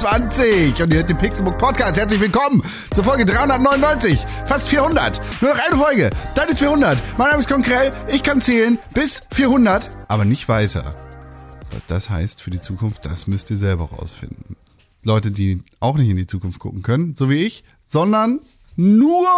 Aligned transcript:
Januar 0.00 0.30
2020. 0.30 0.82
Und 0.82 0.92
ihr 0.92 0.98
hört 0.98 1.08
den 1.08 1.18
Pixelbook 1.18 1.58
Podcast. 1.58 1.98
Herzlich 1.98 2.20
willkommen 2.20 2.62
zur 2.94 3.04
Folge 3.04 3.24
399. 3.24 4.18
Fast 4.46 4.68
400. 4.68 5.20
Nur 5.42 5.54
noch 5.54 5.62
eine 5.62 5.76
Folge. 5.76 6.10
Dann 6.34 6.48
ist 6.48 6.58
400. 6.58 6.98
Mein 7.18 7.28
Name 7.28 7.40
ist 7.40 7.48
Konkrell. 7.48 7.92
Ich 8.08 8.22
kann 8.22 8.40
zählen 8.40 8.78
bis 8.94 9.22
400, 9.32 9.90
aber 10.08 10.24
nicht 10.24 10.48
weiter. 10.48 10.94
Was 11.72 11.86
das 11.86 12.10
heißt 12.10 12.40
für 12.40 12.50
die 12.50 12.60
Zukunft, 12.60 13.04
das 13.04 13.26
müsst 13.26 13.50
ihr 13.50 13.58
selber 13.58 13.90
rausfinden. 13.90 14.56
Leute, 15.02 15.30
die 15.30 15.62
auch 15.80 15.96
nicht 15.96 16.08
in 16.08 16.16
die 16.16 16.26
Zukunft 16.26 16.58
gucken 16.58 16.82
können, 16.82 17.14
so 17.14 17.28
wie 17.28 17.44
ich, 17.44 17.64
sondern 17.86 18.40
nur 18.76 19.28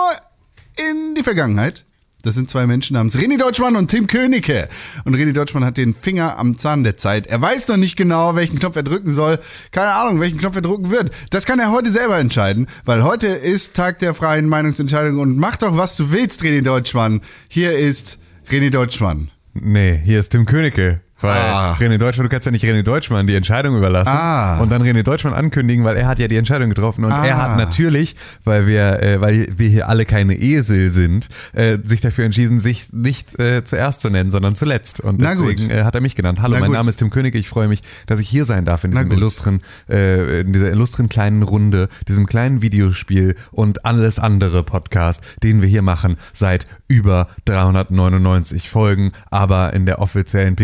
in 0.76 1.14
die 1.14 1.22
Vergangenheit. 1.22 1.84
Das 2.22 2.36
sind 2.36 2.48
zwei 2.48 2.68
Menschen 2.68 2.94
namens 2.94 3.16
René 3.16 3.36
Deutschmann 3.36 3.74
und 3.74 3.88
Tim 3.88 4.06
Königke. 4.06 4.68
Und 5.04 5.16
René 5.16 5.32
Deutschmann 5.32 5.64
hat 5.64 5.76
den 5.76 5.92
Finger 5.92 6.38
am 6.38 6.56
Zahn 6.56 6.84
der 6.84 6.96
Zeit. 6.96 7.26
Er 7.26 7.42
weiß 7.42 7.66
noch 7.66 7.76
nicht 7.76 7.96
genau, 7.96 8.36
welchen 8.36 8.60
Knopf 8.60 8.76
er 8.76 8.84
drücken 8.84 9.12
soll. 9.12 9.40
Keine 9.72 9.92
Ahnung, 9.92 10.20
welchen 10.20 10.38
Knopf 10.38 10.54
er 10.54 10.62
drücken 10.62 10.92
wird. 10.92 11.10
Das 11.30 11.46
kann 11.46 11.58
er 11.58 11.72
heute 11.72 11.90
selber 11.90 12.18
entscheiden, 12.18 12.68
weil 12.84 13.02
heute 13.02 13.26
ist 13.26 13.74
Tag 13.74 13.98
der 13.98 14.14
freien 14.14 14.48
Meinungsentscheidung 14.48 15.18
und 15.18 15.36
mach 15.36 15.56
doch, 15.56 15.76
was 15.76 15.96
du 15.96 16.12
willst, 16.12 16.42
René 16.42 16.62
Deutschmann. 16.62 17.22
Hier 17.48 17.72
ist 17.72 18.18
René 18.48 18.70
Deutschmann. 18.70 19.30
Nee, 19.54 20.00
hier 20.04 20.20
ist 20.20 20.30
Tim 20.30 20.46
Königke. 20.46 21.00
Weil 21.22 21.40
Ah. 21.40 21.74
René 21.78 21.98
Deutschmann, 21.98 22.26
du 22.26 22.30
kannst 22.30 22.46
ja 22.46 22.52
nicht 22.52 22.64
René 22.64 22.82
Deutschmann 22.82 23.26
die 23.26 23.34
Entscheidung 23.34 23.76
überlassen 23.76 24.10
Ah. 24.12 24.58
und 24.60 24.70
dann 24.70 24.82
René 24.82 25.02
Deutschmann 25.02 25.34
ankündigen, 25.34 25.84
weil 25.84 25.96
er 25.96 26.06
hat 26.08 26.18
ja 26.18 26.28
die 26.28 26.36
Entscheidung 26.36 26.68
getroffen 26.68 27.04
und 27.04 27.12
Ah. 27.12 27.24
er 27.24 27.40
hat 27.40 27.56
natürlich, 27.56 28.14
weil 28.44 28.66
wir, 28.66 29.02
äh, 29.02 29.20
weil 29.20 29.46
wir 29.56 29.68
hier 29.68 29.88
alle 29.88 30.04
keine 30.04 30.34
Esel 30.34 30.90
sind, 30.90 31.28
äh, 31.52 31.78
sich 31.84 32.00
dafür 32.00 32.24
entschieden, 32.24 32.58
sich 32.60 32.92
nicht 32.92 33.38
äh, 33.38 33.64
zuerst 33.64 34.00
zu 34.00 34.10
nennen, 34.10 34.30
sondern 34.30 34.54
zuletzt. 34.54 35.00
Und 35.00 35.20
deswegen 35.20 35.70
äh, 35.70 35.84
hat 35.84 35.94
er 35.94 36.00
mich 36.00 36.14
genannt. 36.14 36.40
Hallo, 36.42 36.54
Na 36.54 36.60
mein 36.60 36.68
gut. 36.70 36.76
Name 36.76 36.88
ist 36.88 36.96
Tim 36.96 37.10
Königke. 37.10 37.38
Ich 37.38 37.48
freue 37.48 37.68
mich, 37.68 37.82
dass 38.06 38.20
ich 38.20 38.28
hier 38.28 38.44
sein 38.44 38.64
darf 38.64 38.84
in 38.84 38.90
diesem 38.90 39.10
illustren, 39.12 39.60
äh, 39.88 40.40
in 40.40 40.52
dieser 40.52 40.70
illustren 40.70 41.08
kleinen 41.08 41.42
Runde, 41.42 41.88
diesem 42.08 42.26
kleinen 42.26 42.62
Videospiel 42.62 43.36
und 43.50 43.84
alles 43.84 44.18
andere 44.18 44.62
Podcast, 44.62 45.22
den 45.42 45.62
wir 45.62 45.68
hier 45.68 45.82
machen 45.82 46.16
seit 46.32 46.66
über 46.88 47.28
399 47.46 48.68
Folgen, 48.68 49.12
aber 49.30 49.72
in 49.72 49.86
der 49.86 50.00
offiziellen 50.00 50.56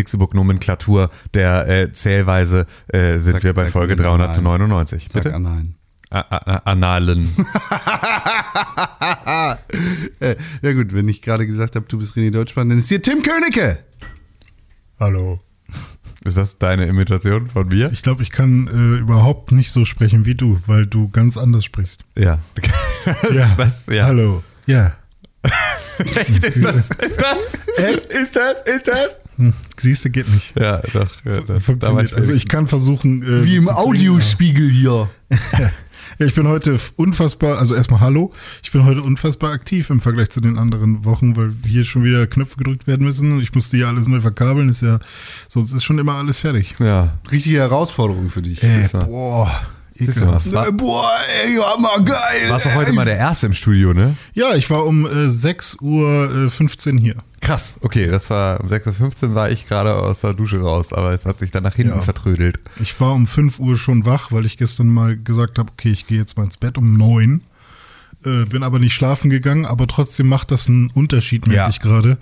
Pixelbook-Nomenklatur 0.57 1.09
der 1.33 1.67
äh, 1.67 1.91
Zählweise 1.91 2.65
äh, 2.87 3.19
sind 3.19 3.33
Sag- 3.33 3.43
wir 3.43 3.53
bei 3.53 3.65
sag 3.65 3.71
Folge 3.73 3.95
mir 3.95 4.03
normal. 4.03 4.27
399. 4.27 5.07
Sag 5.11 5.23
Bitte? 5.23 5.35
an 5.35 5.43
nein. 5.43 5.75
A 6.11 6.19
A 6.21 6.55
Analen. 6.71 7.29
Äh, 10.19 10.35
ja 10.61 10.73
gut, 10.73 10.93
wenn 10.93 11.07
ich 11.07 11.21
gerade 11.21 11.45
gesagt 11.47 11.75
habe, 11.75 11.85
du 11.87 11.97
bist 11.97 12.15
René 12.15 12.31
Deutschmann, 12.31 12.67
dann 12.69 12.77
ist 12.79 12.89
hier 12.89 13.01
Tim 13.01 13.21
Königke. 13.21 13.79
Hallo. 14.99 15.39
Ist 16.25 16.35
das 16.37 16.59
deine 16.59 16.85
Imitation 16.87 17.47
von 17.49 17.67
mir? 17.69 17.89
Ich 17.93 18.01
glaube, 18.03 18.23
ich 18.23 18.29
kann 18.31 18.67
äh, 18.67 18.99
überhaupt 18.99 19.51
nicht 19.53 19.71
so 19.71 19.85
sprechen 19.85 20.25
wie 20.25 20.35
du, 20.35 20.59
weil 20.67 20.85
du 20.87 21.07
ganz 21.09 21.37
anders 21.37 21.63
sprichst. 21.65 22.03
Ja. 22.17 22.39
Ja. 23.31 23.55
Das, 23.57 23.85
ja. 23.87 24.05
Hallo. 24.05 24.43
Ja. 24.65 24.93
Echt, 25.97 26.43
ist 26.43 26.63
das? 26.63 26.89
Ist 26.89 27.21
das? 27.21 27.53
Ist 28.09 28.35
das? 28.35 28.61
Ist 28.65 28.87
das? 28.87 29.17
Hm, 29.39 29.53
Siehst 29.79 30.03
du, 30.03 30.09
geht 30.09 30.29
nicht. 30.29 30.53
Ja, 30.59 30.81
doch. 30.93 31.09
Ja, 31.23 31.47
war 31.47 31.61
Funktioniert. 31.61 32.13
Also 32.13 32.33
ich 32.33 32.49
kann 32.49 32.67
versuchen. 32.67 33.23
Äh, 33.23 33.45
Wie 33.45 33.55
im 33.55 33.69
Audiospiegel 33.69 34.69
hier. 34.69 35.09
Ja, 35.29 35.71
ich 36.25 36.35
bin 36.35 36.45
heute 36.45 36.77
unfassbar, 36.97 37.57
also 37.57 37.73
erstmal 37.73 38.01
hallo. 38.01 38.33
Ich 38.61 38.73
bin 38.73 38.83
heute 38.83 39.01
unfassbar 39.01 39.53
aktiv 39.53 39.89
im 39.91 40.01
Vergleich 40.01 40.29
zu 40.29 40.41
den 40.41 40.57
anderen 40.57 41.05
Wochen, 41.05 41.37
weil 41.37 41.53
hier 41.65 41.85
schon 41.85 42.03
wieder 42.03 42.27
Knöpfe 42.27 42.57
gedrückt 42.57 42.85
werden 42.85 43.05
müssen 43.05 43.31
und 43.31 43.41
ich 43.41 43.55
musste 43.55 43.77
hier 43.77 43.87
alles 43.87 44.07
neu 44.07 44.19
verkabeln. 44.19 44.67
Ist 44.67 44.81
ja, 44.81 44.99
sonst 45.47 45.71
ist 45.71 45.85
schon 45.85 45.99
immer 45.99 46.15
alles 46.15 46.39
fertig. 46.39 46.75
Ja. 46.79 47.17
Richtige 47.31 47.59
Herausforderung 47.59 48.29
für 48.29 48.41
dich. 48.41 48.61
Mal. 48.61 49.05
boah. 49.05 49.61
Du 49.99 50.11
ekelhaft. 50.11 50.51
War, 50.53 50.67
Äh, 50.67 50.71
Boah, 50.71 51.09
ey, 51.43 51.55
ja, 51.55 51.77
mal 51.79 52.03
geil. 52.03 52.49
warst 52.49 52.67
auch 52.67 52.75
heute 52.75 52.93
mal 52.93 53.05
der 53.05 53.17
Erste 53.17 53.47
im 53.47 53.53
Studio, 53.53 53.93
ne? 53.93 54.15
Ja, 54.33 54.55
ich 54.55 54.69
war 54.69 54.85
um 54.85 55.05
äh, 55.05 55.09
6.15 55.27 55.81
Uhr 55.81 56.45
äh, 56.45 56.49
15 56.49 56.97
hier. 56.97 57.15
Krass, 57.41 57.77
okay, 57.81 58.07
das 58.07 58.29
war 58.29 58.59
um 58.61 58.67
6.15 58.67 59.29
Uhr 59.29 59.35
war 59.35 59.49
ich 59.49 59.67
gerade 59.67 59.95
aus 59.95 60.21
der 60.21 60.33
Dusche 60.33 60.59
raus, 60.61 60.91
aber 60.93 61.13
es 61.13 61.25
hat 61.25 61.39
sich 61.39 61.51
dann 61.51 61.63
nach 61.63 61.75
hinten 61.75 61.95
Ja. 61.95 62.01
vertrödelt. 62.01 62.59
Ich 62.81 62.99
war 62.99 63.13
um 63.13 63.27
5 63.27 63.59
Uhr 63.59 63.77
schon 63.77 64.05
wach, 64.05 64.31
weil 64.31 64.45
ich 64.45 64.57
gestern 64.57 64.87
mal 64.87 65.17
gesagt 65.17 65.57
habe, 65.59 65.71
okay, 65.71 65.91
ich 65.91 66.07
gehe 66.07 66.17
jetzt 66.17 66.37
mal 66.37 66.43
ins 66.43 66.57
Bett 66.57 66.77
um 66.77 66.93
9. 66.97 67.41
Äh, 68.25 68.43
bin 68.45 68.63
aber 68.63 68.79
nicht 68.79 68.93
schlafen 68.93 69.29
gegangen, 69.29 69.65
aber 69.65 69.87
trotzdem 69.87 70.27
macht 70.27 70.51
das 70.51 70.67
einen 70.67 70.91
Unterschied, 70.91 71.47
merke 71.47 71.55
Ja. 71.61 71.69
ich 71.69 71.79
gerade. 71.79 72.17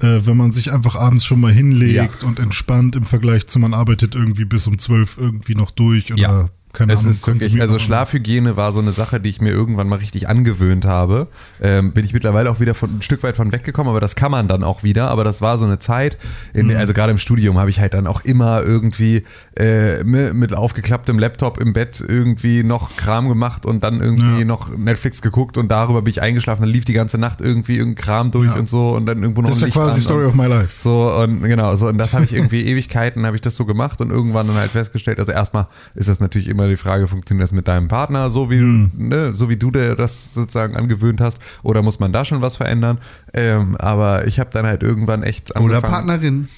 Äh, 0.00 0.20
wenn 0.24 0.38
man 0.38 0.52
sich 0.52 0.72
einfach 0.72 0.96
abends 0.96 1.26
schon 1.26 1.38
mal 1.40 1.52
hinlegt 1.52 2.24
und 2.24 2.38
entspannt 2.38 2.96
im 2.96 3.04
Vergleich 3.04 3.46
zu, 3.46 3.58
man 3.58 3.74
arbeitet 3.74 4.14
irgendwie 4.14 4.46
bis 4.46 4.66
um 4.66 4.78
12 4.78 5.18
irgendwie 5.18 5.54
noch 5.54 5.70
durch 5.70 6.10
oder 6.14 6.22
Ja. 6.22 6.48
Keine 6.74 6.92
es 6.92 7.00
Ahnung. 7.00 7.12
ist 7.12 7.26
wirklich, 7.26 7.60
also 7.62 7.78
Schlafhygiene 7.78 8.56
war 8.58 8.72
so 8.72 8.80
eine 8.80 8.92
Sache, 8.92 9.20
die 9.20 9.30
ich 9.30 9.40
mir 9.40 9.50
irgendwann 9.50 9.88
mal 9.88 10.00
richtig 10.00 10.28
angewöhnt 10.28 10.84
habe. 10.84 11.28
Ähm, 11.62 11.92
bin 11.92 12.04
ich 12.04 12.12
mittlerweile 12.12 12.50
auch 12.50 12.60
wieder 12.60 12.74
von, 12.74 12.98
ein 12.98 13.02
Stück 13.02 13.22
weit 13.22 13.36
von 13.36 13.50
weggekommen, 13.52 13.88
aber 13.90 14.00
das 14.00 14.14
kann 14.16 14.30
man 14.30 14.48
dann 14.48 14.62
auch 14.62 14.82
wieder. 14.82 15.08
Aber 15.10 15.24
das 15.24 15.40
war 15.40 15.56
so 15.56 15.64
eine 15.64 15.78
Zeit, 15.78 16.18
in 16.52 16.66
Mhm. 16.66 16.70
der, 16.70 16.78
also 16.80 16.92
gerade 16.92 17.12
im 17.12 17.18
Studium 17.18 17.58
habe 17.58 17.70
ich 17.70 17.80
halt 17.80 17.94
dann 17.94 18.06
auch 18.06 18.20
immer 18.24 18.62
irgendwie 18.62 19.24
äh, 19.58 20.02
mi- 20.04 20.34
mit 20.34 20.52
aufgeklapptem 20.54 21.18
Laptop 21.18 21.58
im 21.60 21.72
Bett 21.72 22.04
irgendwie 22.06 22.62
noch 22.64 22.96
Kram 22.96 23.28
gemacht 23.28 23.64
und 23.64 23.82
dann 23.84 24.00
irgendwie 24.00 24.40
Ja. 24.40 24.44
noch 24.44 24.76
Netflix 24.76 25.22
geguckt 25.22 25.56
und 25.58 25.68
darüber 25.70 26.02
bin 26.02 26.10
ich 26.10 26.20
eingeschlafen. 26.20 26.62
Dann 26.62 26.70
lief 26.70 26.84
die 26.84 26.92
ganze 26.92 27.18
Nacht 27.18 27.40
irgendwie 27.40 27.76
irgendein 27.76 28.04
Kram 28.04 28.30
durch 28.32 28.48
Ja. 28.50 28.56
und 28.56 28.68
so 28.68 28.90
und 28.96 29.06
dann 29.06 29.22
irgendwo 29.22 29.42
noch 29.42 29.50
Das 29.50 29.58
ist 29.58 29.62
ja 29.62 29.68
quasi 29.70 29.96
an 29.96 30.00
Story 30.02 30.24
of 30.26 30.34
my 30.34 30.46
life. 30.46 30.70
so, 30.78 31.12
und 31.22 31.42
genau, 31.44 31.74
so, 31.76 31.86
und 31.88 31.98
das 31.98 32.14
habe 32.14 32.24
ich 32.24 32.34
irgendwie 32.34 32.64
Ewigkeiten, 32.66 33.24
habe 33.26 33.36
ich 33.36 33.42
das 33.42 33.54
so 33.56 33.64
gemacht 33.64 34.00
und 34.00 34.10
irgendwann 34.10 34.48
dann 34.48 34.56
halt 34.56 34.70
festgestellt, 34.72 35.18
also 35.20 35.30
erstmal 35.32 35.68
ist 35.94 36.08
das 36.08 36.18
natürlich 36.20 36.48
immer 36.48 36.63
die 36.68 36.76
Frage, 36.76 37.06
funktioniert 37.06 37.44
das 37.44 37.52
mit 37.52 37.68
deinem 37.68 37.88
Partner, 37.88 38.28
so 38.30 38.50
wie, 38.50 38.58
Mhm. 38.60 38.90
ne, 38.96 39.32
so 39.34 39.48
wie 39.48 39.56
du 39.56 39.70
dir 39.70 39.94
das 39.96 40.34
sozusagen 40.34 40.76
angewöhnt 40.76 41.20
hast, 41.20 41.38
oder 41.62 41.82
muss 41.82 41.98
man 42.00 42.12
da 42.12 42.24
schon 42.24 42.40
was 42.40 42.56
verändern? 42.56 42.98
Ähm, 43.32 43.76
aber 43.78 44.26
ich 44.26 44.38
habe 44.40 44.50
dann 44.52 44.66
halt 44.66 44.82
irgendwann 44.82 45.22
echt 45.22 45.50
Oder 45.52 45.60
angefangen. 45.76 45.92
Partnerin. 45.92 46.48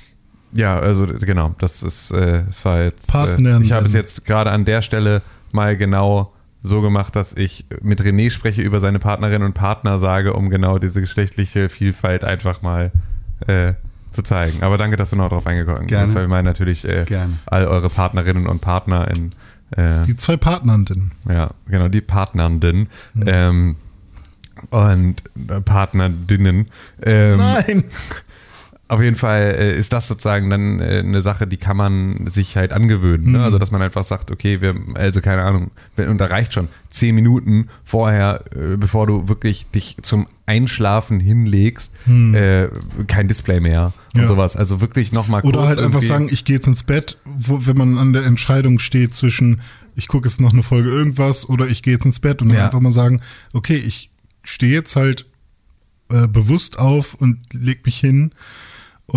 Ja, 0.52 0.78
also 0.78 1.06
genau, 1.06 1.54
das 1.58 1.82
ist, 1.82 2.12
äh, 2.12 2.44
das 2.46 2.64
war 2.64 2.82
jetzt, 2.82 3.08
äh, 3.08 3.12
Partnerin. 3.12 3.62
ich 3.62 3.72
habe 3.72 3.86
es 3.86 3.92
jetzt 3.92 4.24
gerade 4.24 4.50
an 4.50 4.64
der 4.64 4.80
Stelle 4.82 5.22
mal 5.52 5.76
genau 5.76 6.32
so 6.62 6.80
gemacht, 6.80 7.14
dass 7.14 7.32
ich 7.34 7.66
mit 7.82 8.00
René 8.00 8.30
spreche 8.30 8.62
über 8.62 8.80
seine 8.80 8.98
Partnerin 8.98 9.42
und 9.42 9.52
Partner 9.52 9.98
sage, 9.98 10.32
um 10.32 10.50
genau 10.50 10.78
diese 10.78 11.00
geschlechtliche 11.00 11.68
Vielfalt 11.68 12.24
einfach 12.24 12.62
mal 12.62 12.90
äh, 13.46 13.74
zu 14.10 14.22
zeigen. 14.22 14.62
Aber 14.62 14.78
danke, 14.78 14.96
dass 14.96 15.10
du 15.10 15.16
noch 15.16 15.28
drauf 15.28 15.46
eingegangen 15.46 15.86
bist, 15.86 16.14
weil 16.14 16.22
wir 16.22 16.28
meinen 16.28 16.46
natürlich 16.46 16.88
äh, 16.88 17.04
all 17.46 17.66
eure 17.66 17.90
Partnerinnen 17.90 18.46
und 18.46 18.60
Partner 18.62 19.08
in 19.08 19.32
äh, 19.70 20.04
Die 20.04 20.16
zwei 20.16 20.36
Partnerinnen. 20.36 21.12
ja, 21.28 21.50
genau, 21.66 21.88
die 21.88 22.00
Partnernden 22.00 22.88
Mhm. 23.14 23.22
ähm, 23.26 23.76
und 24.70 25.22
äh, 25.48 25.60
Partnerinnen. 25.60 26.68
Ähm, 27.02 27.36
Nein. 27.38 27.84
Auf 28.88 29.02
jeden 29.02 29.16
Fall 29.16 29.56
äh, 29.58 29.76
ist 29.76 29.92
das 29.92 30.06
sozusagen 30.06 30.48
dann 30.48 30.80
äh, 30.80 31.00
eine 31.00 31.20
Sache, 31.20 31.46
die 31.46 31.56
kann 31.56 31.76
man 31.76 32.28
sich 32.28 32.56
halt 32.56 32.72
angewöhnen. 32.72 33.32
Ne? 33.32 33.38
Mhm. 33.38 33.44
Also, 33.44 33.58
dass 33.58 33.72
man 33.72 33.82
einfach 33.82 34.04
sagt, 34.04 34.30
okay, 34.30 34.60
wir, 34.60 34.76
also 34.94 35.20
keine 35.20 35.42
Ahnung, 35.42 35.72
und 35.96 36.18
da 36.18 36.26
reicht 36.26 36.52
schon 36.54 36.68
zehn 36.90 37.14
Minuten 37.14 37.68
vorher, 37.84 38.44
äh, 38.54 38.76
bevor 38.76 39.08
du 39.08 39.28
wirklich 39.28 39.66
dich 39.70 39.96
zum 40.02 40.28
Einschlafen 40.46 41.18
hinlegst, 41.18 41.92
äh, 42.06 42.68
kein 43.08 43.26
Display 43.26 43.58
mehr 43.58 43.92
und. 44.14 44.20
Ja. 44.22 44.28
sowas. 44.28 44.54
Also 44.56 44.80
wirklich 44.80 45.10
nochmal 45.10 45.42
Oder 45.42 45.58
kurz 45.58 45.68
halt 45.68 45.78
einfach 45.80 46.02
sagen, 46.02 46.28
ich 46.30 46.44
gehe 46.44 46.54
jetzt 46.54 46.68
ins 46.68 46.84
Bett, 46.84 47.18
wo, 47.24 47.66
wenn 47.66 47.76
man 47.76 47.98
an 47.98 48.12
der 48.12 48.24
Entscheidung 48.24 48.78
steht 48.78 49.16
zwischen, 49.16 49.60
ich 49.96 50.06
gucke 50.06 50.28
jetzt 50.28 50.40
noch 50.40 50.52
eine 50.52 50.62
Folge 50.62 50.88
irgendwas 50.90 51.48
oder 51.48 51.66
ich 51.66 51.82
gehe 51.82 51.94
jetzt 51.94 52.06
ins 52.06 52.20
Bett 52.20 52.40
und 52.40 52.48
dann 52.50 52.58
Ja. 52.58 52.64
einfach 52.66 52.80
mal 52.80 52.92
sagen, 52.92 53.20
okay, 53.52 53.76
ich 53.76 54.12
stehe 54.44 54.72
jetzt 54.72 54.94
halt 54.94 55.26
äh, 56.08 56.28
bewusst 56.28 56.78
auf 56.78 57.14
und 57.14 57.38
leg 57.52 57.84
mich 57.84 57.98
hin 57.98 58.30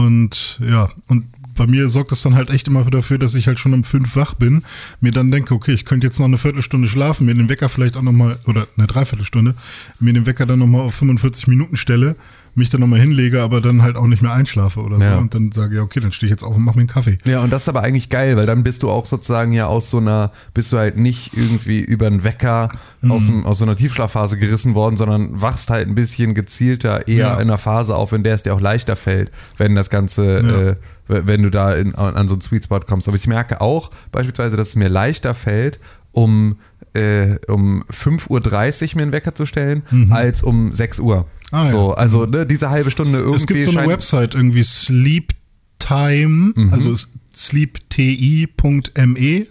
und 0.06 0.60
ja, 0.62 0.90
und 1.08 1.26
bei 1.60 1.68
mir 1.68 1.90
sorgt 1.90 2.12
das 2.12 2.22
dann 2.22 2.36
halt 2.36 2.50
echt 2.50 2.70
immer 2.70 2.86
dafür, 2.86 3.18
dass 3.18 3.36
ich 3.36 3.48
halt 3.48 3.60
schon 3.60 3.74
um 3.74 3.84
fünf 3.84 4.16
wach 4.16 4.34
bin, 4.34 4.64
mir 5.02 5.12
dann 5.12 5.30
denke, 5.30 5.54
okay, 5.54 5.74
ich 5.74 5.84
könnte 5.84 6.08
jetzt 6.08 6.18
noch 6.18 6.26
eine 6.26 6.38
Viertelstunde 6.38 6.88
schlafen, 6.88 7.26
mir 7.26 7.36
den 7.36 7.50
Wecker 7.50 7.68
vielleicht 7.68 7.98
auch 7.98 8.02
nochmal, 8.02 8.40
oder 8.46 8.66
eine 8.78 8.88
Dreiviertelstunde, 8.88 9.56
mir 10.00 10.14
den 10.14 10.26
Wecker 10.26 10.46
dann 10.46 10.60
nochmal 10.60 10.82
auf 10.82 10.96
45 10.96 11.48
Minuten 11.48 11.76
stelle, 11.76 12.16
mich 12.60 12.70
dann 12.70 12.82
nochmal 12.82 13.00
hinlege, 13.00 13.42
aber 13.42 13.60
dann 13.62 13.82
halt 13.82 13.96
auch 13.96 14.06
nicht 14.06 14.22
mehr 14.22 14.34
einschlafe 14.34 14.82
oder 14.82 15.00
so 15.00 15.04
Ja. 15.06 15.18
und 15.18 15.34
dann 15.34 15.52
sage, 15.52 15.78
ja, 15.78 15.82
okay, 15.82 16.00
dann 16.00 16.12
stehe 16.12 16.28
ich 16.28 16.32
jetzt 16.32 16.44
auf 16.44 16.56
und 16.56 16.64
mache 16.64 16.76
mir 16.76 16.82
einen 16.82 16.90
Kaffee. 16.90 17.18
Ja, 17.26 17.40
und 17.40 17.52
das 17.52 17.64
ist 17.64 17.70
aber 17.70 17.82
eigentlich 17.82 18.10
geil, 18.10 18.38
weil 18.38 18.46
dann 18.46 18.62
bist 18.64 18.84
du 18.84 18.90
auch 18.92 19.06
sozusagen 19.08 19.52
ja 19.52 19.66
aus 19.66 19.90
so 19.90 19.98
einer, 19.98 20.32
bist 20.54 20.72
du 20.72 20.78
halt 20.78 20.98
nicht 20.98 21.32
irgendwie 21.36 21.80
über 21.80 22.06
einen 22.08 22.24
Wecker 22.24 22.70
aus, 23.08 23.24
Mhm. 23.24 23.28
dem, 23.28 23.46
aus 23.46 23.58
so 23.60 23.66
einer 23.66 23.76
Tiefschlafphase 23.76 24.38
gerissen 24.38 24.76
worden, 24.76 24.98
sondern 24.98 25.42
wachst 25.42 25.70
halt 25.72 25.88
ein 25.88 25.96
bisschen 25.96 26.36
gezielter 26.36 27.08
eher 27.08 27.18
Ja. 27.18 27.34
in 27.36 27.42
einer 27.42 27.58
Phase 27.58 27.96
auf, 27.96 28.12
in 28.14 28.24
der 28.24 28.36
es 28.36 28.44
dir 28.44 28.54
auch 28.54 28.62
leichter 28.62 28.96
fällt, 28.96 29.32
wenn 29.58 29.74
das 29.74 29.90
Ganze, 29.90 30.78
Ja. 31.10 31.16
äh, 31.16 31.26
wenn 31.26 31.42
du 31.42 31.50
da 31.50 31.74
in, 31.74 31.96
an 31.96 32.28
so 32.28 32.36
einen 32.36 32.42
Sweet 32.42 32.66
Spot 32.66 32.82
kommst. 32.82 33.08
Aber 33.08 33.18
ich 33.18 33.26
merke 33.26 33.62
auch 33.62 33.90
beispielsweise, 34.12 34.58
dass 34.58 34.70
es 34.70 34.76
mir 34.76 34.90
leichter 34.90 35.34
fällt, 35.34 35.80
um, 36.12 36.58
äh, 36.94 37.38
um 37.48 37.84
5.30 37.92 38.92
Uhr 38.94 38.98
mir 38.98 39.02
einen 39.04 39.12
Wecker 39.12 39.34
zu 39.36 39.46
stellen, 39.46 39.84
als 40.12 40.44
um 40.44 40.74
6 40.74 41.00
Uhr. 41.00 41.26
Mhm. 41.52 41.58
Ah, 41.58 41.68
so, 41.68 41.90
ja. 41.90 41.94
also 41.96 42.26
ne, 42.26 42.46
diese 42.46 42.70
halbe 42.70 42.92
Stunde 42.92 43.20
irgendwie 43.20 43.36
Es 43.38 43.48
gibt 43.48 43.64
so 43.64 43.78
eine 43.78 43.88
Website, 43.88 44.36
irgendwie 44.36 44.64
Sleep 44.64 45.34
Time, 45.80 46.52
Mhm. 46.56 46.74
also 46.74 46.94
sleepti.me, 47.34 49.48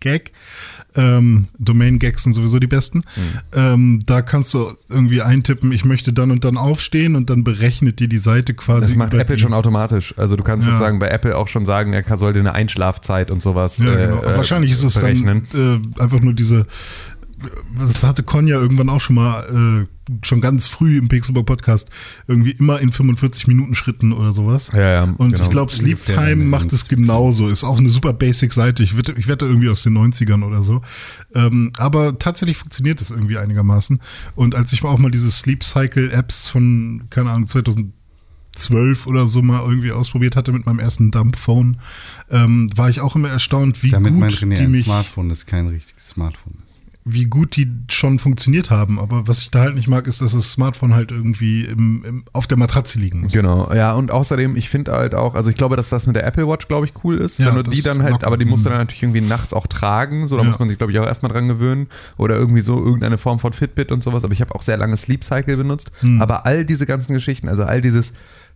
Gag. 0.00 0.32
Ähm, 0.94 1.46
Domain-Gags 1.58 2.24
sind 2.24 2.34
sowieso 2.34 2.58
die 2.58 2.66
besten. 2.66 3.02
Ähm, 3.54 4.02
da 4.04 4.20
kannst 4.20 4.52
du 4.52 4.72
irgendwie 4.90 5.22
eintippen, 5.22 5.72
ich 5.72 5.86
möchte 5.86 6.12
dann 6.12 6.30
und 6.30 6.44
dann 6.44 6.58
aufstehen 6.58 7.16
und 7.16 7.30
dann 7.30 7.44
berechnet 7.44 7.98
dir 7.98 8.08
die 8.08 8.18
Seite 8.18 8.52
quasi. 8.52 8.82
Das 8.82 8.96
macht 8.96 9.14
Apple 9.14 9.38
schon 9.38 9.54
automatisch. 9.54 10.12
Also 10.18 10.36
du 10.36 10.44
kannst 10.44 10.66
Ja. 10.66 10.72
sozusagen 10.72 10.98
bei 10.98 11.08
Apple 11.08 11.34
auch 11.38 11.48
schon 11.48 11.64
sagen, 11.64 11.94
er 11.94 12.16
soll 12.18 12.34
dir 12.34 12.40
eine 12.40 12.52
Einschlafzeit 12.54 13.30
und 13.30 13.40
sowas 13.40 13.78
Ja, 13.78 13.94
genau. 13.94 14.22
äh, 14.22 14.36
Wahrscheinlich 14.36 14.72
ist 14.72 14.84
es 14.84 14.94
berechnen. 15.00 15.46
dann 15.52 15.82
äh, 15.96 16.02
einfach 16.02 16.20
nur 16.20 16.34
diese. 16.34 16.66
Das 17.78 18.02
hatte 18.02 18.22
Conja 18.22 18.58
irgendwann 18.58 18.88
auch 18.88 19.00
schon 19.00 19.16
mal, 19.16 19.86
äh, 19.88 20.16
schon 20.26 20.40
ganz 20.40 20.66
früh 20.66 20.98
im 20.98 21.08
Pixelbook 21.08 21.46
Podcast, 21.46 21.90
irgendwie 22.26 22.52
immer 22.52 22.80
in 22.80 22.92
45 22.92 23.46
Minuten 23.46 23.74
Schritten 23.74 24.12
oder 24.12 24.32
sowas. 24.32 24.70
Ja, 24.72 24.80
ja, 24.80 25.02
Und 25.04 25.32
genau. 25.32 25.44
ich 25.44 25.50
glaube, 25.50 25.72
Sleep 25.72 26.04
Time 26.04 26.44
macht 26.44 26.72
es 26.72 26.88
genauso. 26.88 27.48
Ist 27.48 27.64
auch 27.64 27.78
eine 27.78 27.88
super 27.88 28.12
Basic-Seite. 28.12 28.82
Ich 28.82 28.96
wette, 28.96 29.12
ich 29.16 29.28
wette 29.28 29.46
irgendwie 29.46 29.68
aus 29.68 29.82
den 29.82 29.96
90ern 29.96 30.44
oder 30.44 30.62
so. 30.62 30.82
Ähm, 31.34 31.72
aber 31.78 32.18
tatsächlich 32.18 32.56
funktioniert 32.56 33.00
es 33.00 33.10
irgendwie 33.10 33.38
einigermaßen. 33.38 34.00
Und 34.34 34.54
als 34.54 34.72
ich 34.72 34.84
auch 34.84 34.98
mal 34.98 35.10
diese 35.10 35.30
Sleep 35.30 35.62
Cycle 35.64 36.10
Apps 36.10 36.48
von, 36.48 37.04
keine 37.10 37.30
Ahnung, 37.30 37.46
2012 37.48 39.06
oder 39.06 39.26
so 39.26 39.42
mal 39.42 39.62
irgendwie 39.62 39.92
ausprobiert 39.92 40.36
hatte 40.36 40.52
mit 40.52 40.66
meinem 40.66 40.78
ersten 40.78 41.10
Dump-Phone, 41.10 41.78
ähm, 42.30 42.68
war 42.76 42.90
ich 42.90 43.00
auch 43.00 43.16
immer 43.16 43.28
erstaunt, 43.28 43.82
wie 43.82 43.90
Damit 43.90 44.12
gut 44.12 44.20
meint 44.20 44.34
René 44.34 44.58
die 44.58 44.66
mich, 44.66 44.84
Smartphone, 44.84 45.28
das 45.28 45.46
kein 45.46 45.68
richtiges 45.68 46.08
Smartphone 46.08 46.54
ist. 46.66 46.71
Wie 47.04 47.24
gut 47.24 47.56
die 47.56 47.68
schon 47.90 48.20
funktioniert 48.20 48.70
haben. 48.70 49.00
Aber 49.00 49.26
was 49.26 49.40
ich 49.40 49.50
da 49.50 49.60
halt 49.62 49.74
nicht 49.74 49.88
mag, 49.88 50.06
ist, 50.06 50.22
dass 50.22 50.32
das 50.34 50.52
Smartphone 50.52 50.94
halt 50.94 51.10
irgendwie 51.10 51.64
im, 51.64 52.04
im, 52.04 52.24
auf 52.32 52.46
der 52.46 52.56
Matratze 52.56 53.00
liegen 53.00 53.22
muss. 53.22 53.32
Genau, 53.32 53.72
ja, 53.74 53.92
und 53.94 54.12
außerdem, 54.12 54.54
ich 54.54 54.68
finde 54.68 54.92
halt 54.92 55.14
auch, 55.16 55.34
also 55.34 55.50
ich 55.50 55.56
glaube, 55.56 55.74
dass 55.74 55.88
das 55.88 56.06
mit 56.06 56.14
der 56.14 56.24
Apple 56.26 56.46
Watch, 56.46 56.68
glaube 56.68 56.86
ich, 56.86 56.92
cool 57.02 57.18
ist. 57.18 57.38
Ja, 57.40 57.46
wenn 57.48 57.64
du 57.64 57.70
die 57.70 57.82
dann 57.82 58.02
halt, 58.04 58.12
locker. 58.12 58.26
aber 58.28 58.36
die 58.36 58.44
musst 58.44 58.64
du 58.64 58.68
Mhm. 58.68 58.74
dann 58.74 58.82
natürlich 58.82 59.02
irgendwie 59.02 59.20
nachts 59.20 59.52
auch 59.52 59.66
tragen, 59.66 60.28
so 60.28 60.36
da 60.36 60.42
Ja. 60.42 60.48
muss 60.48 60.60
man 60.60 60.68
sich, 60.68 60.78
glaube 60.78 60.92
ich, 60.92 60.98
auch 61.00 61.06
erstmal 61.06 61.32
dran 61.32 61.48
gewöhnen. 61.48 61.88
Oder 62.18 62.36
irgendwie 62.36 62.60
so 62.60 62.78
irgendeine 62.84 63.18
Form 63.18 63.40
von 63.40 63.52
Fitbit 63.52 63.90
und 63.90 64.04
sowas. 64.04 64.22
Aber 64.22 64.32
ich 64.32 64.40
habe 64.40 64.54
auch 64.54 64.62
sehr 64.62 64.76
lange 64.76 64.96
Sleep 64.96 65.24
Cycle 65.24 65.56
benutzt. 65.56 65.90
Mhm. 66.02 66.22
Aber 66.22 66.46
all 66.46 66.64
diese 66.64 66.86
ganzen 66.86 67.14
Geschichten, 67.14 67.48
also 67.48 67.64
all 67.64 67.80
dieses, 67.80 68.12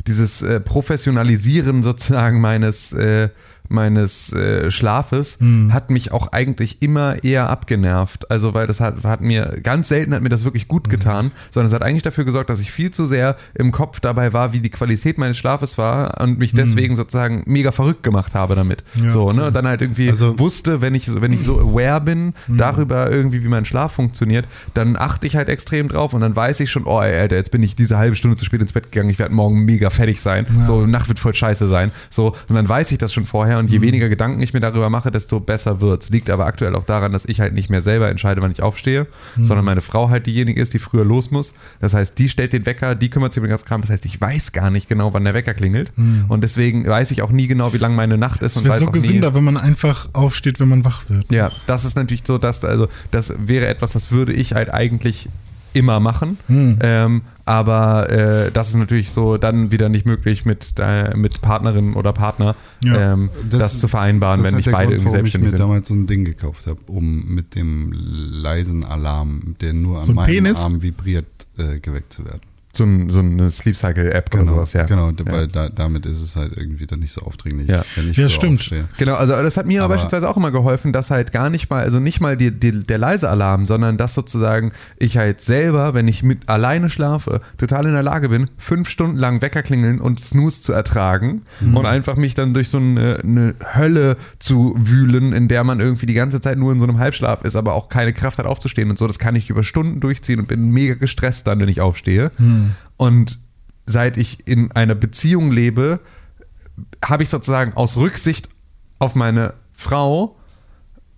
dieses 0.07 0.43
äh, 0.43 0.61
Professionalisieren 0.61 1.83
sozusagen 1.83 2.41
meines, 2.41 2.93
äh, 2.93 3.29
meines 3.69 4.33
äh, 4.33 4.71
Schlafes 4.71 5.39
Mhm. 5.41 5.73
hat 5.73 5.91
mich 5.91 6.13
auch 6.13 6.33
eigentlich 6.33 6.83
immer 6.83 7.23
eher 7.25 7.51
abgenervt. 7.51 8.31
Also 8.31 8.55
weil 8.55 8.67
das 8.67 8.81
hat, 8.81 9.05
hat 9.05 9.21
mir, 9.21 9.59
ganz 9.63 9.89
selten 9.89 10.15
hat 10.15 10.23
mir 10.23 10.29
das 10.29 10.45
wirklich 10.45 10.65
Mhm. 10.65 10.69
gut 10.69 10.89
getan, 10.91 11.33
sondern 11.51 11.69
es 11.69 11.75
hat 11.75 11.83
eigentlich 11.83 12.03
dafür 12.03 12.25
gesorgt, 12.25 12.51
dass 12.51 12.61
ich 12.61 12.71
viel 12.73 12.91
zu 12.91 13.07
sehr 13.07 13.37
im 13.55 13.73
Kopf 13.73 14.01
dabei 14.01 14.33
war, 14.33 14.53
wie 14.53 14.61
die 14.61 14.71
Qualität 14.71 15.19
meines 15.19 15.37
Schlafes 15.39 15.79
war 15.79 16.21
und 16.21 16.39
mich 16.39 16.53
deswegen 16.53 16.97
sozusagen 16.97 17.43
mega 17.47 17.73
verrückt 17.73 18.03
gemacht 18.03 18.35
habe 18.35 18.55
damit. 18.55 18.85
Mhm. 18.95 19.05
Ja, 19.05 19.11
so, 19.11 19.33
ne? 19.33 19.47
Und 19.47 19.57
dann 19.57 19.67
halt 19.67 19.81
irgendwie 19.83 20.11
Also- 20.11 20.39
wusste, 20.39 20.81
wenn 20.83 20.95
ich, 20.95 21.21
wenn 21.21 21.33
ich 21.33 21.43
so 21.43 21.61
aware 21.61 22.01
bin 22.01 22.35
Mhm. 22.47 22.59
darüber 22.59 23.11
irgendwie, 23.11 23.43
wie 23.45 23.49
mein 23.49 23.65
Schlaf 23.65 23.93
funktioniert, 23.93 24.47
dann 24.75 24.97
achte 24.97 25.27
ich 25.27 25.37
halt 25.37 25.49
extrem 25.49 25.89
drauf 25.89 26.15
und 26.15 26.21
dann 26.21 26.35
weiß 26.37 26.61
ich 26.61 26.71
schon, 26.71 26.85
oh 26.87 27.01
ey, 27.01 27.19
Alter, 27.19 27.37
jetzt 27.37 27.51
bin 27.51 27.63
ich 27.63 27.77
diese 27.77 27.99
halbe 27.99 28.17
Stunde 28.17 28.37
zu 28.37 28.45
spät 28.45 28.61
ins 28.61 28.73
Bett 28.73 28.91
gegangen, 28.93 29.11
ich 29.11 29.19
werde 29.19 29.35
morgen 29.35 29.65
mega 29.65 29.91
fertig 29.91 30.21
sein. 30.21 30.47
Ja. 30.57 30.63
So, 30.63 30.87
Nacht 30.87 31.09
wird 31.09 31.19
voll 31.19 31.35
scheiße 31.35 31.69
sein. 31.69 31.91
So, 32.11 32.35
und 32.49 32.55
dann 32.55 32.69
weiß 32.69 32.93
ich 32.93 32.99
das 32.99 33.13
schon 33.13 33.27
vorher 33.27 33.56
Mhm. 33.57 33.67
und 33.67 33.71
je 33.73 33.81
weniger 33.81 34.09
Gedanken 34.09 34.41
ich 34.43 34.53
mir 34.55 34.61
darüber 34.61 34.91
mache, 34.91 35.11
desto 35.11 35.41
besser 35.41 35.81
wird's. 35.81 36.11
Liegt 36.11 36.31
aber 36.31 36.47
aktuell 36.47 36.75
auch 36.75 36.85
daran, 36.85 37.13
dass 37.13 37.25
ich 37.25 37.41
halt 37.41 37.55
nicht 37.55 37.71
mehr 37.71 37.81
selber 37.81 38.09
entscheide, 38.11 38.43
wann 38.43 38.51
ich 38.51 38.63
aufstehe, 38.63 39.07
Mhm. 39.37 39.45
sondern 39.45 39.65
meine 39.65 39.81
Frau 39.81 40.09
halt 40.11 40.27
diejenige 40.27 40.61
ist, 40.61 40.75
die 40.75 40.79
früher 40.79 41.05
los 41.05 41.31
muss. 41.31 41.53
Das 41.81 41.95
heißt, 41.95 42.19
die 42.19 42.29
stellt 42.29 42.53
den 42.53 42.67
Wecker, 42.67 42.95
die 42.95 43.11
kümmert 43.11 43.33
sich 43.33 43.41
um 43.41 43.45
den 43.45 43.51
ganzen 43.51 43.67
Kram. 43.67 43.81
Das 43.81 43.91
heißt, 43.91 44.05
ich 44.07 44.21
weiß 44.21 44.53
gar 44.53 44.71
nicht 44.71 44.89
genau, 44.89 45.13
wann 45.15 45.25
der 45.25 45.35
Wecker 45.35 45.55
klingelt. 45.55 45.93
Und 46.29 46.43
deswegen 46.43 46.87
weiß 46.87 47.11
ich 47.11 47.23
auch 47.23 47.31
nie 47.31 47.47
genau, 47.47 47.73
wie 47.73 47.79
lang 47.79 47.95
meine 47.95 48.19
Nacht 48.19 48.43
ist. 48.43 48.57
Mhm. 48.57 48.61
Es 48.63 48.65
wäre 48.67 48.79
so 48.79 48.87
nie, 48.87 48.93
gesünder, 48.93 49.35
wenn 49.35 49.45
man 49.45 49.57
einfach 49.57 50.09
aufsteht, 50.13 50.61
wenn 50.61 50.69
man 50.69 50.85
wach 50.85 51.09
wird. 51.09 51.31
ja, 51.31 51.51
das 51.67 51.85
ist 51.85 51.97
natürlich 51.97 52.23
so, 52.27 52.39
dass, 52.39 52.65
also, 52.65 52.89
das 53.11 53.35
wäre 53.39 53.67
etwas, 53.67 53.93
das 53.93 54.11
würde 54.11 54.33
ich 54.33 54.53
halt 54.55 54.73
eigentlich 54.73 55.29
immer 55.77 56.01
machen. 56.01 56.39
Hm. 56.49 56.79
Ähm, 56.81 57.23
aber 57.45 58.11
äh, 58.11 58.51
das 58.51 58.69
ist 58.71 58.75
natürlich 58.75 59.11
so 59.13 59.37
dann 59.37 59.71
wieder 59.71 59.89
nicht 59.89 60.05
möglich 60.07 60.45
mit, 60.45 60.75
äh, 60.81 61.17
mit 61.17 61.43
Partnerin 61.43 61.95
oder 61.95 62.13
Partner, 62.13 62.57
Ja. 62.83 63.13
ähm, 63.13 63.31
das, 63.49 63.79
zu 63.79 63.87
vereinbaren, 63.87 64.43
wenn 64.43 64.51
ist 64.51 64.67
nicht 64.67 64.73
beide 64.73 64.87
Grund, 64.89 64.93
irgendwie 64.93 65.05
warum 65.07 65.27
ich 65.27 65.33
selbstständig 65.33 65.53
mir 65.53 65.59
sind. 65.59 65.61
damals 65.61 65.89
so 65.89 65.95
ein 65.95 66.07
Ding 66.07 66.25
gekauft 66.25 66.67
habe, 66.67 66.81
um 66.87 67.27
mit 67.35 67.55
dem 67.55 67.93
leisen 67.93 68.85
Alarm, 68.85 69.55
der 69.61 69.73
nur 69.75 70.01
an 70.01 70.05
So 70.07 70.13
ein 70.13 70.17
meinem 70.17 70.27
Penis? 70.27 70.59
Arm 70.59 70.83
vibriert, 70.83 71.27
äh, 71.59 71.79
geweckt 71.79 72.13
zu 72.13 72.25
werden. 72.25 72.41
So, 72.77 72.85
ein, 72.85 73.09
so 73.11 73.21
eine 73.21 73.51
Sleep 73.51 73.75
Cycle 73.77 74.13
App 74.13 74.35
oder 74.35 74.45
sowas, 74.45 74.73
ja. 74.75 74.83
genau, 74.85 75.09
ja. 75.11 75.33
weil 75.33 75.49
da, 75.49 75.69
damit 75.71 76.05
ist 76.05 76.21
es 76.21 76.37
halt 76.37 76.57
irgendwie 76.57 76.87
dann 76.87 76.99
nicht 77.01 77.13
so 77.13 77.23
aufdringlich, 77.23 77.69
Ja. 77.69 77.85
wenn 77.95 78.11
ich 78.11 78.17
Ja, 78.17 78.29
stimmt. 78.29 78.61
aufstehe. 78.61 78.85
Genau, 78.99 79.15
also 79.15 79.33
das 79.33 79.57
hat 79.57 79.67
mir 79.67 79.83
aber 79.83 79.95
beispielsweise 79.95 80.29
auch 80.29 80.37
immer 80.37 80.51
geholfen, 80.51 80.93
dass 80.93 81.11
halt 81.11 81.33
gar 81.33 81.49
nicht 81.49 81.71
mal, 81.71 81.83
also 81.83 82.01
nicht 82.01 82.21
mal 82.21 82.37
die, 82.37 82.51
die, 82.51 82.85
der 82.85 82.99
leise 82.99 83.29
Alarm, 83.31 83.65
sondern 83.67 83.97
dass 83.97 84.15
sozusagen 84.15 84.73
ich 84.99 85.17
halt 85.17 85.41
selber, 85.41 85.95
wenn 85.95 86.07
ich 86.07 86.23
mit 86.23 86.49
alleine 86.49 86.91
schlafe, 86.91 87.41
total 87.57 87.87
in 87.87 87.93
der 87.93 88.03
Lage 88.03 88.29
bin, 88.29 88.51
fünf 88.59 88.89
Stunden 88.89 89.17
lang 89.17 89.41
Wecker 89.43 89.63
klingeln 89.63 90.01
und 90.01 90.21
Snooze 90.21 90.61
zu 90.63 90.73
ertragen 90.73 91.43
und 91.75 91.87
einfach 91.87 92.17
mich 92.17 92.35
dann 92.35 92.53
durch 92.53 92.69
so 92.69 92.79
eine, 92.79 93.21
eine 93.23 93.55
Hölle 93.75 94.17
zu 94.39 94.75
wühlen, 94.79 95.33
in 95.33 95.49
der 95.49 95.65
man 95.65 95.81
irgendwie 95.81 96.07
die 96.07 96.15
ganze 96.15 96.41
Zeit 96.41 96.59
nur 96.59 96.73
in 96.73 96.81
so 96.81 96.87
einem 96.87 96.99
Halbschlaf 96.99 97.43
ist, 97.43 97.57
aber 97.57 97.73
auch 97.73 97.89
keine 97.89 98.13
Kraft 98.13 98.39
hat 98.39 98.47
aufzustehen 98.47 98.91
und 98.91 98.99
so. 98.99 99.07
Das 99.07 99.19
kann 99.19 99.35
ich 99.35 99.49
über 99.49 99.63
Stunden 99.65 100.01
durchziehen 100.01 100.41
und 100.41 100.49
bin 100.49 100.71
mega 100.71 100.95
gestresst 100.95 101.47
dann, 101.47 101.59
wenn 101.61 101.69
ich 101.69 101.81
aufstehe. 101.81 102.31
Und 102.97 103.39
seit 103.87 104.17
ich 104.17 104.47
in 104.47 104.73
einer 104.73 104.95
Beziehung 104.95 105.51
lebe, 105.51 106.01
habe 107.05 107.23
ich 107.23 107.29
sozusagen 107.29 107.75
aus 107.75 107.97
Rücksicht 107.97 108.49
auf 108.99 109.15
meine 109.15 109.55
Frau, 109.73 110.37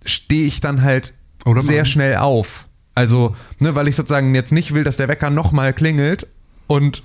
stehe 0.05 0.45
ich 0.45 0.61
dann 0.61 0.81
halt 0.81 1.13
Oder 1.45 1.61
sehr 1.61 1.77
Mann. 1.77 1.85
schnell 1.85 2.17
auf. 2.17 2.67
Also, 2.95 3.35
ne, 3.59 3.75
weil 3.75 3.87
ich 3.87 3.95
sozusagen 3.95 4.35
jetzt 4.35 4.51
nicht 4.51 4.73
will, 4.73 4.83
dass 4.83 4.97
der 4.97 5.07
Wecker 5.07 5.29
nochmal 5.29 5.73
klingelt 5.73 6.27
und 6.67 7.03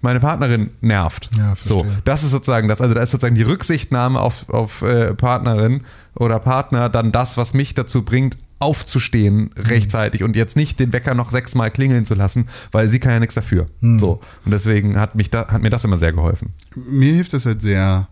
meine 0.00 0.20
Partnerin 0.20 0.70
nervt. 0.80 1.30
Ja, 1.36 1.54
so, 1.56 1.86
das 2.04 2.22
ist 2.22 2.30
sozusagen 2.30 2.68
das. 2.68 2.80
Also 2.80 2.94
da 2.94 3.02
ist 3.02 3.10
sozusagen 3.10 3.34
die 3.34 3.42
Rücksichtnahme 3.42 4.20
auf, 4.20 4.48
auf 4.48 4.82
äh, 4.82 5.14
Partnerin 5.14 5.82
oder 6.14 6.38
Partner 6.38 6.88
dann 6.88 7.10
das, 7.12 7.36
was 7.36 7.54
mich 7.54 7.74
dazu 7.74 8.02
bringt, 8.02 8.38
aufzustehen 8.60 9.36
Mhm. 9.36 9.50
rechtzeitig 9.56 10.22
und 10.22 10.36
jetzt 10.36 10.56
nicht 10.56 10.80
den 10.80 10.92
Wecker 10.92 11.14
noch 11.14 11.30
sechsmal 11.30 11.70
klingeln 11.70 12.04
zu 12.04 12.14
lassen, 12.14 12.48
weil 12.72 12.88
sie 12.88 12.98
kann 12.98 13.12
ja 13.12 13.20
nichts 13.20 13.34
dafür. 13.34 13.68
Mhm. 13.80 13.98
So. 13.98 14.20
Und 14.44 14.50
deswegen 14.50 14.98
hat 14.98 15.14
mich 15.14 15.30
da, 15.30 15.48
hat 15.48 15.62
mir 15.62 15.70
das 15.70 15.84
immer 15.84 15.96
sehr 15.96 16.12
geholfen. 16.12 16.52
Mir 16.74 17.12
hilft 17.14 17.34
es 17.34 17.46
halt 17.46 17.62
sehr, 17.62 18.08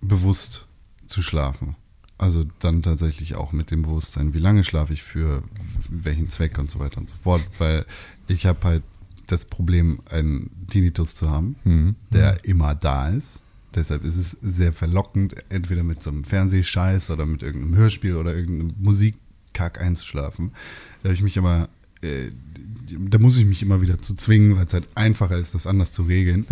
bewusst 0.00 0.66
zu 1.06 1.22
schlafen. 1.22 1.76
Also 2.18 2.44
dann 2.60 2.82
tatsächlich 2.82 3.34
auch 3.34 3.52
mit 3.52 3.70
dem 3.70 3.82
Bewusstsein, 3.82 4.32
wie 4.34 4.38
lange 4.38 4.64
schlafe 4.64 4.92
ich 4.92 5.02
für 5.02 5.42
welchen 5.90 6.28
Zweck 6.28 6.58
und 6.58 6.70
so 6.70 6.78
weiter 6.78 6.98
und 6.98 7.08
so 7.08 7.16
fort, 7.16 7.42
weil 7.58 7.84
ich 8.28 8.46
habe 8.46 8.58
halt 8.64 8.82
das 9.26 9.44
Problem, 9.44 10.00
einen 10.10 10.50
Tinnitus 10.68 11.14
zu 11.16 11.30
haben, 11.30 11.56
Mhm. 11.64 11.96
der 12.12 12.44
immer 12.44 12.74
da 12.74 13.08
ist. 13.08 13.40
Deshalb 13.74 14.04
ist 14.04 14.16
es 14.18 14.36
sehr 14.42 14.72
verlockend, 14.72 15.34
entweder 15.48 15.82
mit 15.82 16.02
so 16.02 16.10
einem 16.10 16.24
Fernsehscheiß 16.24 17.10
oder 17.10 17.24
mit 17.24 17.42
irgendeinem 17.42 17.76
Hörspiel 17.76 18.16
oder 18.16 18.34
irgendeinem 18.34 18.74
Musikkack 19.52 19.80
einzuschlafen. 19.80 20.52
Da 21.02 21.08
habe 21.08 21.14
ich 21.14 21.22
mich 21.22 21.38
aber, 21.38 21.68
äh, 22.02 22.30
da 23.08 23.18
muss 23.18 23.36
ich 23.36 23.44
mich 23.44 23.62
immer 23.62 23.80
wieder 23.80 23.98
zu 24.00 24.14
zwingen, 24.14 24.56
weil 24.56 24.66
es 24.66 24.72
halt 24.74 24.86
einfacher 24.94 25.38
ist, 25.38 25.54
das 25.54 25.66
anders 25.66 25.92
zu 25.92 26.02
regeln. 26.02 26.46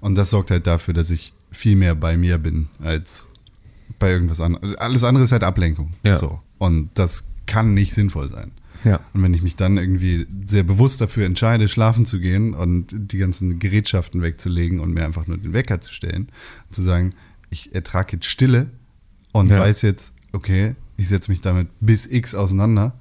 Und 0.00 0.14
das 0.16 0.30
sorgt 0.30 0.50
halt 0.50 0.66
dafür, 0.66 0.94
dass 0.94 1.10
ich 1.10 1.32
viel 1.50 1.76
mehr 1.76 1.94
bei 1.94 2.16
mir 2.16 2.38
bin 2.38 2.68
als 2.82 3.26
bei 3.98 4.10
irgendwas 4.10 4.40
anderem. 4.40 4.74
Alles 4.78 5.04
andere 5.04 5.24
ist 5.24 5.32
halt 5.32 5.44
Ablenkung. 5.44 5.94
Ja. 6.04 6.16
So. 6.16 6.40
Und 6.58 6.90
das 6.94 7.24
kann 7.46 7.74
nicht 7.74 7.94
sinnvoll 7.94 8.30
sein. 8.30 8.50
Ja. 8.84 9.00
Und 9.14 9.22
wenn 9.22 9.32
ich 9.32 9.42
mich 9.42 9.56
dann 9.56 9.78
irgendwie 9.78 10.26
sehr 10.46 10.62
bewusst 10.62 11.00
dafür 11.00 11.24
entscheide, 11.24 11.68
schlafen 11.68 12.04
zu 12.04 12.20
gehen 12.20 12.52
und 12.54 12.88
die 12.92 13.18
ganzen 13.18 13.58
Gerätschaften 13.58 14.20
wegzulegen 14.20 14.80
und 14.80 14.92
mir 14.92 15.04
einfach 15.04 15.26
nur 15.26 15.38
den 15.38 15.52
Wecker 15.54 15.80
zu 15.80 15.92
stellen, 15.92 16.28
zu 16.70 16.82
sagen, 16.82 17.14
ich 17.50 17.74
ertrage 17.74 18.16
jetzt 18.16 18.26
Stille 18.26 18.70
und 19.32 19.48
Ja. 19.48 19.58
weiß 19.58 19.82
jetzt, 19.82 20.12
okay, 20.32 20.74
ich 20.96 21.08
setze 21.08 21.30
mich 21.30 21.40
damit 21.40 21.68
bis 21.80 22.06
X 22.06 22.34
auseinander. 22.34 22.94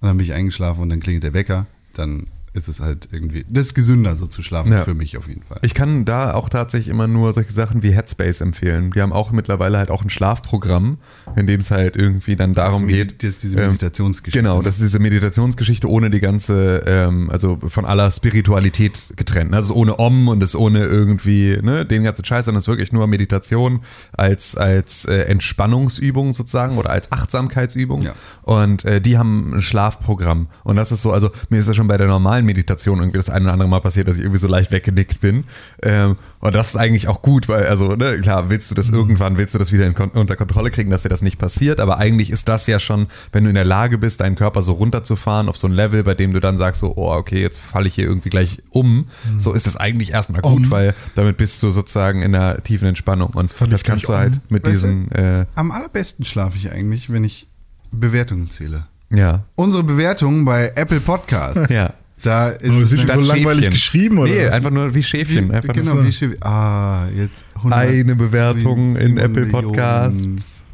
Und 0.00 0.08
dann 0.08 0.16
bin 0.16 0.26
ich 0.26 0.32
eingeschlafen 0.32 0.82
und 0.82 0.88
dann 0.90 1.00
klingelt 1.00 1.24
der 1.24 1.34
Wecker, 1.34 1.66
dann 1.94 2.26
ist 2.56 2.68
es 2.68 2.80
halt 2.80 3.08
irgendwie, 3.12 3.44
das 3.48 3.66
ist 3.66 3.74
gesünder 3.74 4.16
so 4.16 4.26
zu 4.26 4.42
schlafen 4.42 4.72
Ja. 4.72 4.84
für 4.84 4.94
mich 4.94 5.16
auf 5.16 5.28
jeden 5.28 5.42
Fall. 5.42 5.58
Ich 5.62 5.74
kann 5.74 6.04
da 6.04 6.34
auch 6.34 6.48
tatsächlich 6.48 6.88
immer 6.88 7.06
nur 7.06 7.32
solche 7.32 7.52
Sachen 7.52 7.82
wie 7.82 7.90
Headspace 7.92 8.40
empfehlen. 8.40 8.90
Die 8.94 9.02
haben 9.02 9.12
auch 9.12 9.30
mittlerweile 9.32 9.78
halt 9.78 9.90
auch 9.90 10.02
ein 10.02 10.10
Schlafprogramm, 10.10 10.98
in 11.36 11.46
dem 11.46 11.60
es 11.60 11.70
halt 11.70 11.96
irgendwie 11.96 12.36
dann 12.36 12.54
darum 12.54 12.82
Das 12.88 12.96
geht. 12.96 13.22
das 13.22 13.28
ist 13.30 13.42
diese 13.42 13.58
ähm, 13.58 13.66
Meditationsgeschichte, 13.68 14.38
Genau, 14.42 14.58
ne? 14.58 14.62
das 14.64 14.74
ist 14.74 14.82
diese 14.82 14.98
Meditationsgeschichte 14.98 15.88
ohne 15.90 16.10
die 16.10 16.20
ganze, 16.20 16.82
ähm, 16.86 17.28
also 17.30 17.58
von 17.68 17.84
aller 17.84 18.10
Spiritualität 18.10 18.98
getrennt. 19.16 19.54
Also 19.54 19.74
ohne 19.74 19.98
Om 19.98 20.28
und 20.28 20.42
ist 20.42 20.56
ohne 20.56 20.84
irgendwie 20.84 21.58
ne, 21.62 21.84
den 21.84 22.04
ganzen 22.04 22.24
Scheiß, 22.24 22.46
sondern 22.46 22.58
es 22.58 22.64
ist 22.64 22.68
wirklich 22.68 22.92
nur 22.92 23.06
Meditation 23.06 23.80
als, 24.16 24.56
als 24.56 25.04
äh, 25.04 25.22
Entspannungsübung 25.22 26.32
sozusagen 26.34 26.78
oder 26.78 26.90
als 26.90 27.12
Achtsamkeitsübung. 27.12 28.02
Ja. 28.02 28.12
Und 28.42 28.84
äh, 28.84 29.00
die 29.00 29.18
haben 29.18 29.54
ein 29.56 29.60
Schlafprogramm. 29.62 30.48
Und 30.64 30.76
das 30.76 30.92
ist 30.92 31.02
so, 31.02 31.12
also 31.12 31.30
mir 31.50 31.58
ist 31.58 31.68
das 31.68 31.76
schon 31.76 31.88
bei 31.88 31.96
der 31.96 32.06
normalen 32.06 32.45
Meditation 32.46 32.98
irgendwie 33.00 33.18
das 33.18 33.28
ein 33.28 33.42
oder 33.42 33.52
andere 33.52 33.68
Mal 33.68 33.80
passiert, 33.80 34.08
dass 34.08 34.16
ich 34.16 34.22
irgendwie 34.22 34.38
so 34.38 34.48
leicht 34.48 34.72
weggenickt 34.72 35.20
bin. 35.20 35.44
Ähm, 35.82 36.16
und 36.40 36.54
das 36.54 36.68
ist 36.68 36.76
eigentlich 36.76 37.08
auch 37.08 37.22
gut, 37.22 37.48
weil, 37.48 37.66
also, 37.66 37.88
ne, 37.96 38.18
klar, 38.20 38.48
willst 38.48 38.70
du 38.70 38.74
das 38.74 38.88
irgendwann, 38.90 39.36
willst 39.36 39.54
du 39.54 39.58
das 39.58 39.72
wieder 39.72 39.86
in, 39.86 39.94
unter 39.94 40.36
Kontrolle 40.36 40.70
kriegen, 40.70 40.90
dass 40.90 41.02
dir 41.02 41.08
das 41.08 41.22
nicht 41.22 41.38
passiert, 41.38 41.80
aber 41.80 41.98
eigentlich 41.98 42.30
ist 42.30 42.48
das 42.48 42.66
ja 42.66 42.78
schon, 42.78 43.08
wenn 43.32 43.44
du 43.44 43.50
in 43.50 43.54
der 43.56 43.64
Lage 43.64 43.98
bist, 43.98 44.20
deinen 44.20 44.36
Körper 44.36 44.62
so 44.62 44.72
runterzufahren 44.72 45.48
auf 45.48 45.56
so 45.56 45.66
ein 45.66 45.72
Level, 45.72 46.04
bei 46.04 46.14
dem 46.14 46.32
du 46.32 46.40
dann 46.40 46.56
sagst 46.56 46.80
so, 46.80 46.94
oh, 46.96 47.12
okay, 47.12 47.40
jetzt 47.42 47.58
falle 47.58 47.88
ich 47.88 47.94
hier 47.94 48.04
irgendwie 48.06 48.30
gleich 48.30 48.62
um, 48.70 49.08
so 49.38 49.52
ist 49.52 49.66
es 49.66 49.76
eigentlich 49.76 50.12
erstmal 50.12 50.40
gut, 50.42 50.64
Um. 50.66 50.70
weil 50.70 50.94
damit 51.14 51.36
bist 51.36 51.62
du 51.62 51.70
sozusagen 51.70 52.22
in 52.22 52.34
einer 52.34 52.62
tiefen 52.62 52.86
Entspannung 52.88 53.30
und 53.30 53.50
das 53.50 53.56
gleich 53.56 53.82
kannst 53.82 54.08
du 54.08 54.14
halt 54.14 54.36
um. 54.36 54.40
mit 54.50 54.66
Weißt 54.66 54.84
du? 54.84 54.86
diesen, 54.88 55.10
äh, 55.12 55.46
Am 55.56 55.72
allerbesten 55.72 56.24
schlafe 56.24 56.56
ich 56.56 56.70
eigentlich, 56.70 57.10
wenn 57.12 57.24
ich 57.24 57.48
Bewertungen 57.90 58.50
zähle. 58.50 58.86
ja, 59.10 59.44
Unsere 59.54 59.82
Bewertungen 59.84 60.44
bei 60.44 60.72
Apple 60.76 61.00
Podcast. 61.00 61.70
ja. 61.70 61.94
Da 62.26 62.48
ist 62.48 62.70
Aber 62.70 62.80
es 62.82 62.90
die 62.90 62.96
so 62.96 63.20
langweilig 63.20 63.46
Schäfchen. 63.46 63.70
geschrieben 63.70 64.18
oder? 64.18 64.32
Nee, 64.32 64.46
was? 64.46 64.52
einfach 64.54 64.70
nur 64.70 64.94
wie 64.94 65.02
Schäfchen. 65.02 65.50
Einfach 65.52 65.72
genau, 65.72 65.94
nur 65.94 66.06
wie 66.06 66.12
schön. 66.12 66.36
Ah, 66.42 67.06
jetzt 67.16 67.44
100 67.54 67.78
eine 67.80 68.16
Bewertung 68.16 68.96
in 68.96 69.16
Apple 69.16 69.46
Podcasts. 69.46 70.18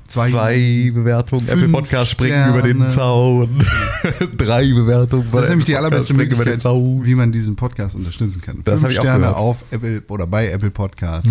Zwei- 0.08 0.30
Zwei, 0.30 0.90
Bewertungen. 0.94 1.48
Apple 1.48 1.68
Podcasts 1.68 2.10
springen 2.10 2.50
über 2.50 2.60
den 2.62 2.88
Zaun. 2.90 3.64
Drei 4.36 4.70
Bewertungen. 4.72 5.26
Das 5.32 5.42
ist 5.44 5.48
nämlich 5.50 5.66
die 5.66 5.76
allerbeste 5.76 6.12
Möglichkeit, 6.14 6.62
wie 6.64 7.14
man 7.14 7.32
diesen 7.32 7.56
Podcast 7.56 7.94
unterstützen 7.96 8.40
kann. 8.42 8.60
Das 8.64 8.80
Fünf 8.80 8.92
ich 8.92 8.98
auch 8.98 9.02
Sterne 9.04 9.20
gehört. 9.20 9.36
auf 9.36 9.64
Apple 9.70 10.02
oder 10.08 10.26
bei 10.26 10.48
Apple 10.50 10.70
Podcasts 10.70 11.30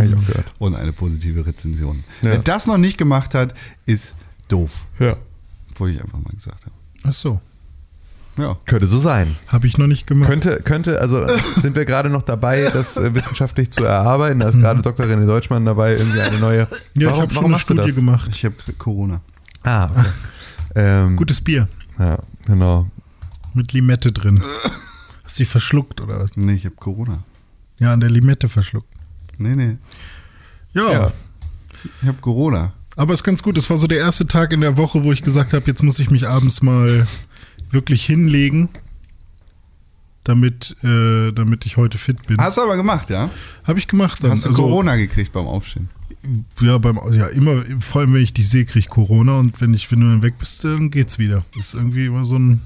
und 0.60 0.76
eine 0.76 0.94
positive 0.94 1.46
Rezension. 1.46 2.04
Ja. 2.22 2.30
Wer 2.32 2.38
das 2.40 2.66
noch 2.68 2.78
nicht 2.78 2.98
gemacht 2.98 3.34
hat, 3.36 3.54
ist 3.86 4.16
doof. 4.50 4.72
Ja. 5.00 5.16
Wollte 5.76 5.96
ich 5.96 6.02
einfach 6.04 6.20
mal 6.20 6.32
gesagt 6.34 6.66
haben. 6.66 6.74
Ach 7.04 7.14
so. 7.14 7.40
Ja. 8.42 8.58
Könnte 8.66 8.88
so 8.88 9.00
sein. 9.00 9.36
Habe 9.48 9.68
ich 9.68 9.78
noch 9.78 9.88
nicht 9.88 10.08
gemacht. 10.08 10.28
Könnte, 10.30 10.62
könnte, 10.64 11.00
also 11.00 11.26
sind 11.62 11.76
wir 11.76 11.86
gerade 11.86 12.10
noch 12.10 12.22
dabei, 12.24 12.70
das 12.74 12.98
äh, 12.98 13.14
wissenschaftlich 13.14 13.72
zu 13.72 13.84
erarbeiten. 13.84 14.40
Da 14.40 14.50
ist 14.50 14.60
gerade 14.60 14.82
Dr. 14.82 15.06
René 15.06 15.26
Deutschmann 15.26 15.64
dabei, 15.66 15.96
irgendwie 15.98 16.20
eine 16.22 16.38
neue. 16.40 16.58
ja, 16.60 16.68
ich 16.94 17.06
Warum- 17.06 17.22
habe 17.22 17.34
schon 17.34 17.44
eine 17.46 17.52
machst 17.52 17.70
du 17.70 17.74
Studie 17.74 17.90
das? 17.90 17.96
gemacht. 17.96 18.30
Ich 18.34 18.46
habe 18.46 18.56
Corona. 18.78 19.22
Ah, 19.64 19.86
okay. 19.92 20.06
ähm, 20.76 21.16
Gutes 21.18 21.42
Bier. 21.42 21.68
Ja, 22.00 22.18
genau. 22.46 22.90
Mit 23.54 23.74
Limette 23.74 24.12
drin. 24.12 24.42
Hast 25.24 25.38
du 25.38 25.44
die 25.44 25.46
verschluckt 25.46 26.02
oder 26.02 26.20
was? 26.20 26.36
Nee, 26.38 26.54
ich 26.54 26.66
habe 26.66 26.76
Corona. 26.76 27.24
Ja, 27.80 27.94
an 27.94 28.00
der 28.00 28.10
Limette 28.10 28.48
verschluckt. 28.50 28.88
Nee, 29.38 29.56
nee. 29.56 29.78
Ja, 30.74 30.92
Ja. 30.92 31.12
Ich 32.02 32.08
habe 32.08 32.20
Corona. 32.22 32.74
aber 32.96 33.14
ist 33.14 33.24
ganz 33.24 33.42
gut. 33.44 33.58
Das 33.58 33.70
war 33.70 33.78
so 33.78 33.88
der 33.88 33.98
erste 33.98 34.28
Tag 34.28 34.54
in 34.54 34.62
der 34.62 34.78
Woche, 34.78 35.04
wo 35.04 35.12
ich 35.12 35.22
gesagt 35.24 35.54
habe, 35.54 35.66
jetzt 35.66 35.82
muss 35.84 36.00
ich 36.00 36.10
mich 36.12 36.28
abends 36.28 36.62
mal 36.62 37.08
wirklich 37.72 38.06
hinlegen, 38.06 38.70
damit, 40.24 40.76
äh, 40.84 41.32
damit 41.32 41.66
ich 41.66 41.78
heute 41.78 41.98
fit 41.98 42.28
bin. 42.28 42.38
Hast 42.38 42.58
du 42.58 42.62
aber 42.62 42.78
gemacht, 42.78 43.10
ja? 43.10 43.30
Habe 43.64 43.80
ich 43.80 43.88
gemacht. 43.88 44.24
Dann. 44.24 44.32
Hast 44.32 44.46
du 44.46 44.50
Also, 44.50 44.64
Corona 44.64 44.96
gekriegt 44.96 45.32
beim 45.32 45.48
Aufstehen? 45.48 45.90
Ja, 46.60 46.78
beim, 46.78 47.00
ja, 47.14 47.28
immer, 47.28 47.64
vor 47.80 48.02
allem 48.02 48.14
wenn 48.14 48.22
ich 48.22 48.34
dich 48.34 48.48
sehe, 48.48 48.66
kriege 48.66 48.80
ich 48.80 48.90
Corona 48.90 49.40
und 49.40 49.60
wenn 49.60 49.74
ich, 49.74 49.92
wenn 49.92 50.02
du 50.02 50.08
dann 50.08 50.22
weg 50.22 50.36
bist, 50.38 50.64
dann 50.64 50.92
geht's 50.92 51.18
wieder. 51.18 51.44
Das 51.56 51.68
ist 51.68 51.74
irgendwie 51.74 52.06
immer 52.06 52.26
so 52.26 52.38
ein 52.38 52.62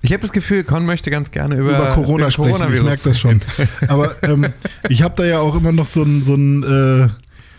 Ich 0.00 0.12
habe 0.12 0.22
das 0.22 0.32
Gefühl, 0.32 0.64
Con 0.64 0.86
möchte 0.86 1.10
ganz 1.10 1.30
gerne 1.30 1.56
über, 1.56 1.76
über 1.76 1.92
Corona 1.92 2.30
sprechen. 2.30 2.72
Ich 2.72 2.82
merke 2.82 3.02
das 3.04 3.20
schon. 3.20 3.42
Aber 3.88 4.22
ähm, 4.22 4.46
ich 4.88 5.02
habe 5.02 5.14
da 5.16 5.26
ja 5.26 5.40
auch 5.40 5.54
immer 5.56 5.72
noch 5.72 5.84
so 5.86 6.02
einen 6.02 6.22
so 6.22 6.34
einen, 6.34 6.62
äh, 6.62 7.08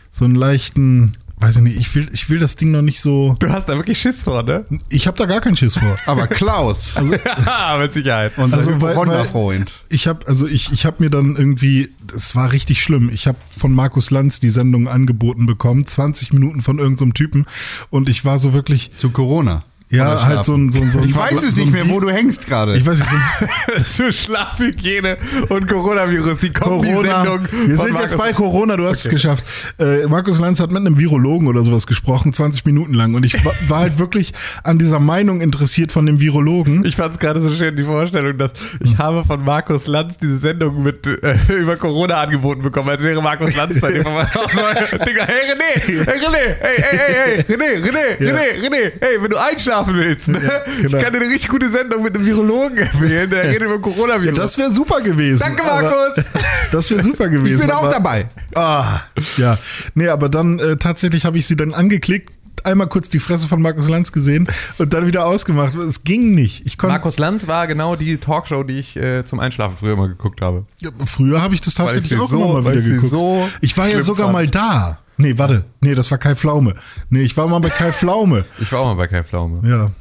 so 0.09 0.25
einen 0.25 0.35
leichten, 0.35 1.15
weiß 1.39 1.57
ich 1.57 1.61
nicht, 1.61 1.77
ich 1.79 1.93
will, 1.95 2.09
ich 2.13 2.29
will 2.29 2.39
das 2.39 2.55
Ding 2.55 2.71
noch 2.71 2.81
nicht 2.81 2.99
so. 2.99 3.35
Du 3.39 3.49
hast 3.49 3.69
da 3.69 3.75
wirklich 3.75 3.99
Schiss 3.99 4.23
vor, 4.23 4.41
ne? 4.43 4.65
Ich 4.89 5.05
habe 5.07 5.17
da 5.17 5.25
gar 5.25 5.39
keinen 5.39 5.55
Schiss 5.55 5.75
vor. 5.77 5.95
Aber 6.07 6.27
Klaus, 6.27 6.95
Ja, 6.95 7.77
mit 7.81 7.93
Sicherheit. 7.93 8.33
unser 8.37 8.57
Also, 8.57 8.81
weil- 8.81 8.95
Honda-Freund. 8.95 9.71
Ich 9.89 10.07
habe 10.07 10.25
also 10.27 10.47
ich, 10.47 10.71
ich 10.71 10.85
habe 10.85 10.97
mir 10.99 11.09
dann 11.09 11.35
irgendwie, 11.35 11.89
das 12.05 12.35
war 12.35 12.51
richtig 12.51 12.81
schlimm. 12.81 13.09
Ich 13.13 13.27
habe 13.27 13.37
von 13.55 13.73
Markus 13.73 14.09
Lanz 14.11 14.39
die 14.39 14.49
Sendung 14.49 14.87
angeboten 14.87 15.45
bekommen, 15.45 15.85
20 15.85 16.33
Minuten 16.33 16.61
von 16.61 16.79
irgendeinem 16.79 17.13
Typen 17.13 17.45
und 17.89 18.09
ich 18.09 18.25
war 18.25 18.39
so 18.39 18.53
wirklich, 18.53 18.91
Zu 18.97 19.11
Corona. 19.11 19.63
Ja, 19.89 20.25
halt 20.25 20.43
so 20.45 20.53
ein, 20.55 20.69
so 20.69 20.81
ein, 20.81 20.91
so 20.91 20.99
ein 20.99 21.07
Ich 21.09 21.15
weiß 21.15 21.43
es 21.43 21.55
so 21.55 21.61
nicht 21.61 21.71
mehr, 21.71 21.87
wo 21.89 21.99
du 21.99 22.09
hängst 22.09 22.45
gerade. 22.45 22.75
Ich 22.77 22.85
weiß 22.85 22.99
nicht, 22.99 23.85
so 23.85 24.03
Zu 24.05 24.11
Schlafhygiene 24.57 25.17
und 25.49 25.67
Coronavirus, 25.67 26.39
die 26.39 26.51
Corona. 26.51 27.23
Kombi-Sendung. 27.23 27.47
Wir 27.67 27.77
sind 27.77 27.93
Markus- 27.93 28.01
jetzt 28.01 28.17
bei 28.17 28.33
Corona, 28.33 28.75
du 28.77 28.85
hast 28.87 29.05
es 29.05 29.09
geschafft. 29.11 29.45
Äh, 29.79 30.05
Markus 30.07 30.39
Lanz 30.39 30.59
hat 30.59 30.69
mit 30.71 30.81
einem 30.81 30.99
Virologen 30.99 31.47
oder 31.47 31.63
sowas 31.63 31.87
gesprochen, 31.87 32.33
20 32.33 32.65
Minuten 32.65 32.93
lang. 32.93 33.15
Und 33.15 33.25
ich 33.25 33.43
war, 33.45 33.53
war 33.67 33.79
halt 33.79 33.97
wirklich 33.99 34.33
an 34.63 34.77
dieser 34.77 34.99
Meinung 34.99 35.41
interessiert 35.41 35.91
von 35.91 36.05
dem 36.05 36.19
Virologen. 36.19 36.83
Ich 36.85 36.95
fand 36.95 37.13
es 37.13 37.19
gerade 37.19 37.39
so 37.41 37.53
schön, 37.53 37.75
die 37.77 37.83
Vorstellung, 37.83 38.37
dass 38.37 38.51
ich 38.83 38.97
habe 38.97 39.23
von 39.23 39.43
Markus 39.43 39.87
Lanz 39.87 40.17
diese 40.17 40.37
Sendung 40.37 40.83
mit 40.83 41.05
äh, 41.07 41.35
über 41.59 41.77
Corona 41.77 42.21
angeboten 42.21 42.61
bekommen, 42.61 42.89
als 42.89 43.01
wäre 43.01 43.21
Markus 43.21 43.55
Lanz 43.55 43.79
bei 43.79 43.91
dem. 43.93 44.03
Digga, 44.03 45.25
hey 45.25 45.51
René, 45.51 45.79
hey 45.79 45.95
René, 45.97 46.55
hey, 46.59 46.75
hey, 46.77 46.97
hey, 46.97 47.13
hey, 47.13 47.41
René, 47.47 47.81
René. 47.85 48.17
René, 48.19 48.65
René, 48.65 48.91
hey, 48.99 49.17
wenn 49.21 49.29
du 49.29 49.37
einschlafen 49.79 49.95
willst, 49.95 50.27
ne? 50.29 50.39
genau. 50.81 50.97
ich 50.97 51.03
kann 51.03 51.13
dir 51.13 51.19
eine 51.19 51.29
richtig 51.29 51.49
gute 51.49 51.69
Sendung 51.69 52.03
mit 52.03 52.15
einem 52.15 52.25
Virologen 52.25 52.77
empfehlen, 52.77 53.29
der 53.29 53.43
redet 53.43 53.63
über 53.63 53.79
Coronavirus. 53.79 54.35
Das 54.37 54.57
wäre 54.57 54.71
super 54.71 55.01
gewesen. 55.01 55.39
Danke, 55.39 55.63
Markus. 55.63 56.25
Das 56.71 56.89
wäre 56.91 57.01
super 57.01 57.29
gewesen. 57.29 57.55
ich 57.55 57.61
bin 57.61 57.71
auch 57.71 57.83
aber- 57.83 57.91
dabei. 57.91 58.29
Ah, 58.55 59.01
ja. 59.37 59.57
Nee, 59.95 60.09
aber 60.09 60.29
dann 60.29 60.59
äh, 60.59 60.77
tatsächlich 60.77 61.25
habe 61.25 61.37
ich 61.37 61.47
sie 61.47 61.55
dann 61.55 61.73
angeklickt, 61.73 62.31
einmal 62.63 62.87
kurz 62.87 63.07
die 63.09 63.19
Fresse 63.19 63.47
von 63.47 63.61
Markus 63.61 63.87
Lanz 63.87 64.11
gesehen 64.11 64.47
und 64.77 64.93
dann 64.93 65.05
wieder 65.07 65.25
ausgemacht. 65.25 65.75
Es 65.75 66.03
ging 66.03 66.33
nicht. 66.35 66.65
Ich. 66.65 66.81
Markus 66.81 67.17
Lanz 67.19 67.47
war 67.47 67.67
genau 67.67 67.95
die 67.95 68.17
Talkshow, 68.17 68.63
die 68.63 68.79
ich 68.79 68.97
äh, 68.97 69.23
zum 69.23 69.39
Einschlafen 69.39 69.77
früher 69.79 69.93
immer 69.93 70.07
geguckt 70.07 70.41
habe. 70.41 70.65
Ja, 70.81 70.89
früher 71.05 71.41
habe 71.41 71.53
ich 71.55 71.61
das 71.61 71.69
ich 71.69 71.75
tatsächlich 71.75 72.09
sie 72.09 72.17
auch 72.17 72.29
so- 72.29 72.43
immer 72.43 72.61
mal 72.61 72.71
wieder 72.71 72.81
ich 72.81 72.85
geguckt. 72.85 73.11
so 73.11 73.47
ich 73.61 73.77
war 73.77 73.87
ja 73.87 74.01
sogar 74.01 74.25
fand. 74.27 74.33
mal 74.33 74.47
da. 74.47 74.99
Nee, 75.17 75.37
warte. 75.37 75.63
Nee, 75.81 75.95
das 75.95 76.11
war 76.11 76.17
Kai 76.17 76.35
Pflaume. 76.35 76.75
Nee, 77.09 77.21
ich 77.21 77.35
war 77.37 77.47
mal 77.47 77.59
bei 77.59 77.69
Kai 77.69 77.91
Pflaume. 77.91 78.45
Ich 78.59 78.71
war 78.71 78.81
auch 78.81 78.85
mal 78.85 78.95
bei 78.95 79.07
Kai 79.07 79.23
Pflaume, 79.23 79.67
Ja. 79.67 79.91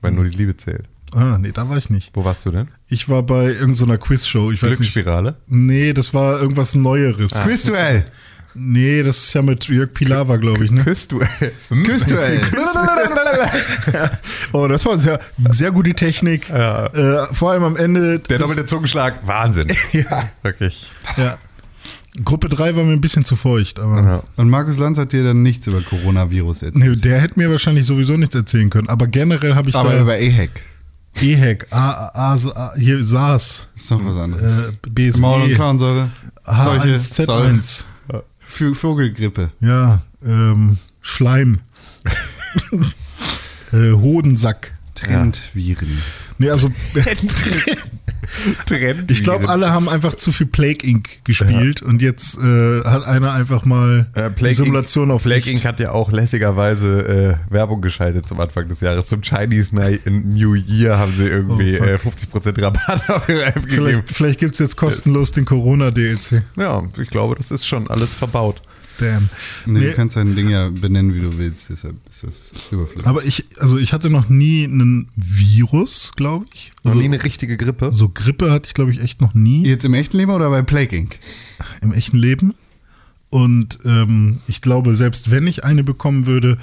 weil 0.00 0.12
nur 0.12 0.24
die 0.24 0.36
Liebe 0.36 0.56
zählt. 0.56 0.84
Ah, 1.12 1.38
nee, 1.38 1.50
da 1.52 1.68
war 1.68 1.76
ich 1.76 1.90
nicht. 1.90 2.10
Wo 2.14 2.24
warst 2.24 2.46
du 2.46 2.52
denn? 2.52 2.68
Ich 2.88 3.08
war 3.08 3.24
bei 3.24 3.46
irgendeiner 3.46 3.98
Quizshow. 3.98 4.52
Ich. 4.52 4.60
Glücksspirale? 4.60 5.34
Nee, 5.48 5.92
das 5.92 6.14
war 6.14 6.40
irgendwas 6.40 6.76
Neueres. 6.76 7.32
Quizduell. 7.32 8.06
Nee, 8.54 9.02
das 9.04 9.18
ist 9.24 9.34
ja 9.34 9.42
mit 9.42 9.64
Jörg 9.68 9.92
Pilawa, 9.94 10.36
glaube 10.36 10.64
ich, 10.64 10.70
ne? 10.72 10.82
Küssduell. 10.82 11.28
Quizduell. 11.68 12.40
Oh, 14.52 14.66
das 14.66 14.84
war 14.86 14.98
sehr, 14.98 15.20
sehr 15.50 15.70
gute 15.70 15.94
Technik. 15.94 16.48
Ja. 16.48 16.86
Äh, 16.86 17.26
vor 17.34 17.52
allem 17.52 17.62
am 17.64 17.76
Ende. 17.76 18.18
Der 18.18 18.38
doppelte 18.38 18.64
Zungenschlag, 18.64 19.20
Wahnsinn. 19.24 19.66
Ja. 19.92 20.28
Wirklich. 20.42 20.90
ja. 21.16 21.38
Gruppe 22.24 22.48
3 22.48 22.74
war 22.76 22.84
mir 22.84 22.92
ein 22.92 23.00
bisschen 23.00 23.24
zu 23.24 23.36
feucht, 23.36 23.78
aber. 23.78 24.02
Ja. 24.02 24.22
Und 24.36 24.50
Markus 24.50 24.76
Lanz 24.78 24.98
hat 24.98 25.12
dir 25.12 25.22
dann 25.22 25.42
nichts 25.42 25.66
über 25.68 25.80
Coronavirus 25.80 26.62
erzählt. 26.62 26.84
Nee, 26.84 26.96
der 26.96 27.20
hätte 27.20 27.38
mir 27.38 27.50
wahrscheinlich 27.50 27.86
sowieso 27.86 28.16
nichts 28.16 28.34
erzählen 28.34 28.68
können. 28.68 28.88
Aber 28.88 29.06
generell 29.06 29.54
habe 29.54 29.68
ich 29.68 29.76
Aber 29.76 29.92
da 29.92 30.00
über 30.00 30.18
EHEC. 30.18 30.50
EHEC, 31.20 31.66
A, 31.70 31.90
A, 32.12 32.34
A, 32.34 32.34
A, 32.34 32.74
hier 32.76 33.02
SARS, 33.04 33.68
Ist 33.76 33.90
noch 33.90 34.04
was 34.04 34.16
anderes. 34.16 34.42
äh, 34.42 34.72
BSE, 34.90 35.20
Maul- 35.20 35.42
und 35.42 35.54
Klauensäure. 35.54 36.08
Seuche, 36.44 36.96
H1Z1, 36.96 37.84
Vö- 38.52 38.74
Vogelgrippe. 38.74 39.50
ja, 39.60 40.02
ähm, 40.26 40.78
Schleim, 41.00 41.60
äh, 43.72 43.92
Hodensack. 43.92 44.72
Trendviren. 44.94 45.88
Nee, 46.38 46.50
also 46.50 46.70
Trend. 48.66 49.10
ich 49.10 49.22
glaube, 49.22 49.48
alle 49.48 49.72
haben 49.72 49.88
einfach 49.88 50.14
zu 50.14 50.32
viel 50.32 50.46
Plague 50.46 50.86
Inc. 50.86 51.24
gespielt 51.24 51.82
und 51.82 52.02
jetzt 52.02 52.38
äh, 52.38 52.82
hat 52.84 53.04
einer 53.04 53.32
einfach 53.32 53.64
mal 53.64 54.06
Äh, 54.14 54.30
Plague 54.30 54.54
Simulation 54.54 55.04
Inc. 55.08 55.14
auf 55.16 55.22
Plague 55.22 55.44
Licht. 55.44 55.52
Inc. 55.56 55.64
hat 55.64 55.80
ja 55.80 55.92
auch 55.92 56.12
lässigerweise 56.12 57.38
äh, 57.48 57.52
Werbung 57.52 57.80
geschaltet 57.80 58.28
zum 58.28 58.40
Anfang 58.40 58.68
des 58.68 58.80
Jahres. 58.80 59.06
Zum 59.08 59.22
Chinese 59.22 59.74
New 60.06 60.54
Year 60.54 60.98
haben 60.98 61.12
sie 61.14 61.24
irgendwie 61.26 61.78
Oh, 61.80 61.84
äh, 61.84 61.98
fuck. 61.98 62.14
50% 62.14 62.62
Rabatt 62.62 63.08
auf 63.10 63.28
ihre 63.28 63.44
App 63.44 63.54
gegeben. 63.54 63.70
Vielleicht, 63.70 64.12
vielleicht 64.16 64.40
gibt 64.40 64.52
es 64.52 64.58
jetzt 64.58 64.76
kostenlos 64.76 65.32
den 65.32 65.44
Corona-DLC. 65.44 66.42
Ja, 66.56 66.82
ich 67.00 67.08
glaube, 67.08 67.36
das 67.36 67.50
ist 67.50 67.66
schon 67.66 67.88
alles 67.88 68.14
verbaut. 68.14 68.60
Damn. 69.00 69.28
Nee, 69.66 69.80
Du 69.90 69.92
kannst 69.94 70.16
dein 70.16 70.36
Ding 70.36 70.48
ja 70.48 70.68
benennen, 70.70 71.14
wie 71.14 71.20
du 71.20 71.36
willst, 71.38 71.68
deshalb 71.70 71.96
ist 72.08 72.22
das 72.24 72.34
überflüssig. 72.70 73.06
aber 73.08 73.24
ich, 73.24 73.46
also 73.58 73.78
ich 73.78 73.92
hatte 73.92 74.10
noch 74.10 74.28
nie 74.28 74.64
einen 74.64 75.08
Virus, 75.16 76.12
glaube 76.14 76.46
ich. 76.54 76.72
Noch 76.84 76.92
Also, 76.92 76.98
nie 77.00 77.06
eine 77.08 77.24
richtige 77.24 77.56
Grippe. 77.56 77.92
so 77.92 78.08
Grippe 78.08 78.50
hatte 78.52 78.66
ich, 78.66 78.74
glaube 78.74 78.92
ich, 78.92 79.00
echt 79.00 79.20
noch 79.20 79.34
nie 79.34 79.64
Jetzt 79.66 79.84
im 79.84 79.94
echten 79.94 80.16
Leben 80.16 80.30
oder 80.30 80.50
bei 80.50 80.62
Plague 80.62 80.96
Inc? 80.96 81.18
im 81.82 81.92
echten 81.92 82.18
Leben. 82.18 82.54
Und 83.30 83.78
ähm, 83.84 84.38
ich 84.48 84.60
glaube, 84.60 84.94
selbst 84.94 85.30
wenn 85.30 85.46
ich 85.46 85.64
eine 85.64 85.84
bekommen 85.84 86.26
würde, 86.26 86.58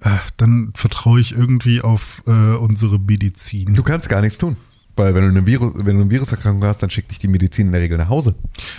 äh, 0.00 0.16
dann 0.36 0.72
vertraue 0.74 1.20
ich 1.20 1.32
irgendwie 1.32 1.80
auf 1.80 2.22
äh, 2.26 2.30
unsere 2.56 2.98
Medizin. 2.98 3.74
Du 3.74 3.82
kannst 3.84 4.08
gar 4.08 4.20
nichts 4.20 4.36
tun. 4.38 4.56
Weil 4.94 5.14
wenn 5.14 5.22
du, 5.22 5.28
eine 5.28 5.46
Virus, 5.46 5.72
wenn 5.76 5.96
du 5.96 6.02
eine 6.02 6.10
Viruserkrankung 6.10 6.64
hast, 6.64 6.82
dann 6.82 6.90
schickt 6.90 7.10
dich 7.10 7.18
die 7.18 7.28
Medizin 7.28 7.66
in 7.68 7.72
der 7.72 7.80
Regel 7.80 7.96
nach 7.96 8.10
Hause. 8.10 8.34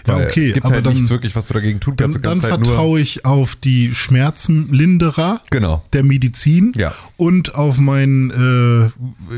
Ja, 0.05 0.17
okay, 0.17 0.48
Es 0.50 0.53
gibt 0.53 0.65
aber 0.65 0.75
halt 0.75 0.86
dann- 0.86 0.93
nichts 0.93 1.10
wirklich, 1.10 1.36
was 1.36 1.48
du 1.48 1.55
dagegen 1.55 1.79
tun 1.79 1.96
Dann, 1.96 2.12
kannst. 2.12 2.17
Dann 2.24 2.32
kannst 2.34 2.43
halt 2.51 2.65
vertraue 2.67 3.00
ich 3.00 3.25
auf 3.25 3.55
die 3.55 3.96
Schmerzenlinderer 3.96 5.41
Genau. 5.50 5.84
der 5.93 6.03
Medizin 6.03 6.74
Ja. 6.75 6.93
und 7.17 7.55
auf 7.55 7.77
mein 7.79 8.91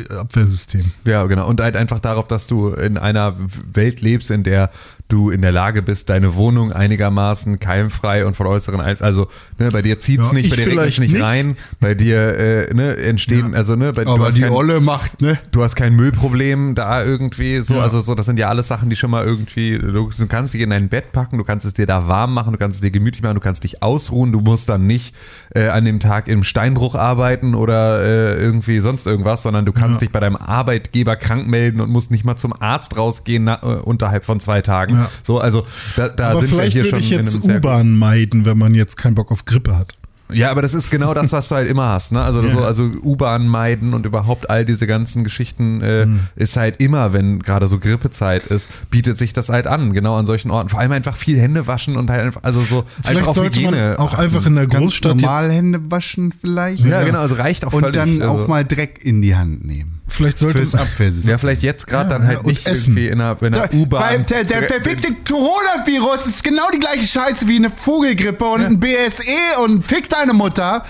äh, 0.10 0.14
Abwehrsystem. 0.14 0.92
Ja, 1.06 1.26
genau. 1.26 1.48
Und 1.48 1.62
halt 1.62 1.76
einfach 1.78 2.00
darauf, 2.00 2.28
dass 2.28 2.48
du 2.48 2.70
in 2.70 2.98
einer 2.98 3.36
Welt 3.72 4.02
lebst, 4.02 4.32
in 4.32 4.44
der 4.44 4.70
du 5.08 5.30
in 5.30 5.42
der 5.44 5.52
Lage 5.52 5.82
bist, 5.84 6.10
deine 6.10 6.34
Wohnung 6.36 6.72
einigermaßen 6.72 7.60
keimfrei 7.60 8.26
und 8.26 8.36
von 8.36 8.48
äußeren 8.48 8.82
Ein 8.82 9.00
also 9.02 9.28
ne, 9.60 9.70
bei 9.72 9.82
dir 9.84 10.00
zieht's 10.00 10.30
Ja, 10.30 10.34
nicht, 10.34 10.50
bei 10.50 10.56
dir 10.56 10.68
regnet 10.68 11.00
nicht, 11.00 11.14
nicht. 11.14 11.22
rein, 11.22 11.58
bei 11.80 11.94
dir 11.94 12.38
äh, 12.38 12.74
ne, 12.74 12.98
entstehen, 12.98 13.54
also 13.54 13.76
ne, 13.76 13.94
bei 13.94 14.06
Aber 14.08 14.32
die 14.32 14.42
kein, 14.42 14.52
Olle 14.52 14.80
macht, 14.82 15.22
ne? 15.22 15.38
du 15.52 15.64
hast 15.64 15.76
kein 15.76 15.96
Müllproblem 15.96 16.74
da 16.74 17.04
irgendwie 17.04 17.60
so, 17.60 17.76
Ja. 17.76 17.82
also 17.82 18.02
so, 18.02 18.16
das 18.16 18.26
sind 18.26 18.40
ja 18.40 18.50
alles 18.50 18.68
Sachen, 18.68 18.90
die 18.90 18.96
schon 18.96 19.12
mal 19.12 19.24
irgendwie, 19.26 19.78
du, 19.78 20.10
du 20.18 20.28
kannst 20.28 20.54
dich 20.56 20.62
in 20.62 20.72
dein 20.72 20.90
Bett 20.90 21.12
packen, 21.12 21.38
du 21.38 21.44
kannst 21.44 21.66
es 21.68 21.74
dir 21.74 21.86
da 21.86 22.08
warm 22.08 22.34
machen, 22.34 22.54
du 22.54 22.58
kannst 22.58 22.78
es 22.78 22.82
dir 22.82 22.90
gemütlich 22.92 23.22
machen, 23.22 23.36
du 23.36 23.42
kannst 23.42 23.64
dich 23.64 23.84
ausruhen, 23.84 24.32
du 24.32 24.40
musst 24.40 24.70
dann 24.70 24.88
nicht 24.88 25.16
äh, 25.54 25.68
an 25.68 25.86
dem 25.86 26.00
Tag 26.00 26.28
im 26.28 26.44
Steinbruch 26.44 26.96
arbeiten 26.96 27.54
oder 27.54 28.02
äh, 28.02 28.34
irgendwie 28.42 28.80
sonst 28.80 29.06
irgendwas, 29.06 29.44
sondern 29.44 29.66
du 29.66 29.72
kannst 29.72 29.96
Ja. 29.96 30.00
dich 30.00 30.12
bei 30.12 30.20
deinem 30.20 30.36
Arbeitgeber 30.36 31.16
krank 31.16 31.48
melden 31.48 31.80
und 31.80 31.92
musst 31.92 32.10
nicht 32.10 32.26
mal 32.26 32.36
zum 32.38 32.54
Arzt 32.60 32.98
rausgehen 32.98 33.44
na, 33.44 33.60
äh, 33.62 33.66
unterhalb 33.82 34.26
von 34.26 34.40
zwei 34.40 34.62
Tagen. 34.62 34.95
Ja. 34.96 35.10
So, 35.24 35.40
also 35.40 35.66
da, 35.96 36.10
da 36.10 36.30
Aber 36.32 36.40
sind 36.42 36.52
wir 36.52 36.58
vielleicht 36.60 36.74
hier 36.74 36.84
würde 36.84 36.90
schon 36.92 37.00
ich 37.00 37.12
in 37.12 37.18
jetzt 37.20 37.34
einem 37.34 37.44
sehr 37.44 37.58
U-Bahn 37.58 37.98
meiden, 37.98 38.46
wenn 38.46 38.58
man 38.58 38.74
jetzt 38.74 38.98
keinen 38.98 39.16
Bock 39.16 39.32
auf 39.32 39.46
Grippe 39.46 39.76
hat. 39.78 39.96
ja, 40.34 40.50
aber 40.50 40.64
das 40.64 40.74
ist 40.74 40.90
genau 40.90 41.14
das, 41.14 41.32
was 41.34 41.50
du 41.50 41.56
halt 41.56 41.70
immer 41.70 41.90
hast. 41.90 42.12
Ne? 42.12 42.20
Also, 42.22 42.42
Ja. 42.42 42.50
so, 42.50 42.60
also 42.64 42.84
U-Bahn 43.04 43.48
meiden 43.48 43.94
und 43.94 44.08
überhaupt 44.08 44.50
all 44.50 44.66
diese 44.66 44.88
ganzen 44.88 45.24
Geschichten 45.24 45.82
äh, 45.82 46.08
Mhm. 46.08 46.20
ist 46.36 46.58
halt 46.58 46.82
immer, 46.82 47.14
wenn 47.14 47.40
gerade 47.44 47.68
so 47.68 47.78
Grippezeit 47.78 48.44
ist, 48.48 48.68
bietet 48.90 49.18
sich 49.20 49.34
das 49.34 49.50
halt 49.50 49.68
an, 49.68 49.94
genau 49.94 50.16
an 50.18 50.26
solchen 50.26 50.50
Orten. 50.50 50.70
Vor 50.70 50.80
allem 50.80 50.92
einfach 50.94 51.16
viel 51.16 51.40
Hände 51.40 51.68
waschen 51.68 51.96
und 51.96 52.10
halt 52.10 52.22
einfach, 52.26 52.42
also 52.44 52.62
so 52.62 52.86
Vielleicht 53.02 53.18
einfach 53.18 53.28
auf 53.30 53.36
sollte 53.36 53.60
Hygiene. 53.60 53.90
man 53.90 53.98
auch 53.98 54.14
achten. 54.14 54.24
einfach 54.24 54.46
in 54.48 54.56
der 54.56 54.66
Ganz 54.68 54.82
Großstadt 54.84 55.16
normal 55.18 55.46
jetzt, 55.46 55.54
Hände 55.58 55.92
waschen 55.92 56.34
vielleicht. 56.42 56.84
Ja, 56.84 57.04
genau, 57.04 57.20
also 57.20 57.36
reicht 57.36 57.64
auch 57.66 57.74
Und 57.74 57.82
völlig. 57.82 57.94
dann 57.96 58.22
also, 58.24 58.44
auch 58.44 58.48
mal 58.48 58.66
Dreck 58.66 59.02
in 59.04 59.22
die 59.22 59.36
Hand 59.36 59.64
nehmen. 59.64 59.95
Vielleicht 60.08 60.40
sollte 60.40 60.60
Fürs 60.60 60.76
Abwehrsystem. 60.76 61.30
Ja, 61.32 61.38
vielleicht 61.38 61.64
jetzt 61.64 61.88
gerade 61.88 62.12
Ja, 62.12 62.18
dann 62.18 62.28
halt 62.28 62.46
nicht 62.46 62.68
Essen. 62.68 62.92
irgendwie 62.92 63.08
in 63.08 63.22
einer, 63.22 63.42
in 63.42 63.54
einer 63.54 63.74
U-Bahn. 63.74 64.26
der, 64.26 64.44
der 64.44 64.64
verfickte 64.64 65.14
Coronavirus 65.28 66.28
ist 66.28 66.44
genau 66.44 66.70
die 66.74 66.80
gleiche 66.80 67.06
Scheiße 67.06 67.48
wie 67.48 67.56
eine 67.58 67.70
Vogelgrippe 67.70 68.46
und 68.46 68.62
ein 68.62 68.80
BSE 68.80 69.60
und 69.64 69.86
fick 69.86 70.10
deine 70.10 70.34
Mutter. 70.34 70.86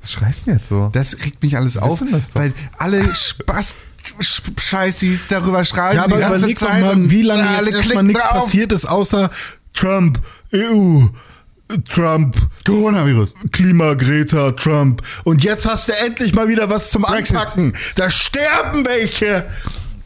Was 0.00 0.12
schreist 0.12 0.42
du 0.42 0.44
denn 0.46 0.58
jetzt 0.58 0.68
so? 0.68 0.90
Das 0.92 1.16
regt 1.24 1.42
mich 1.42 1.56
alles 1.56 1.76
auf, 1.76 2.02
das 2.10 2.34
weil 2.34 2.52
alle 2.78 3.14
Spaß 3.14 3.74
Scheißis 4.58 5.28
darüber 5.28 5.64
schreiben 5.64 5.96
Ja, 5.96 6.04
aber 6.04 6.16
die 6.16 6.22
ganze 6.22 6.54
Zeit 6.54 6.82
mal, 6.82 7.10
wie 7.10 7.22
lange 7.22 7.48
alle 7.48 7.68
jetzt 7.70 7.76
erstmal 7.78 8.02
nichts 8.02 8.22
passiert 8.22 8.72
ist, 8.72 8.84
außer 8.84 9.30
Trump, 9.74 10.20
EU, 10.52 11.06
Trump, 11.88 12.36
Coronavirus. 12.66 13.34
Klima, 13.52 13.94
Greta, 13.94 14.52
Trump. 14.52 15.02
Und 15.24 15.44
jetzt 15.44 15.66
hast 15.68 15.88
du 15.88 15.92
endlich 16.04 16.34
mal 16.34 16.48
wieder 16.48 16.68
was 16.70 16.90
zum 16.90 17.02
Brexit. 17.02 17.36
Anpacken. 17.36 17.74
Da 17.96 18.10
sterben 18.10 18.86
welche. 18.86 19.44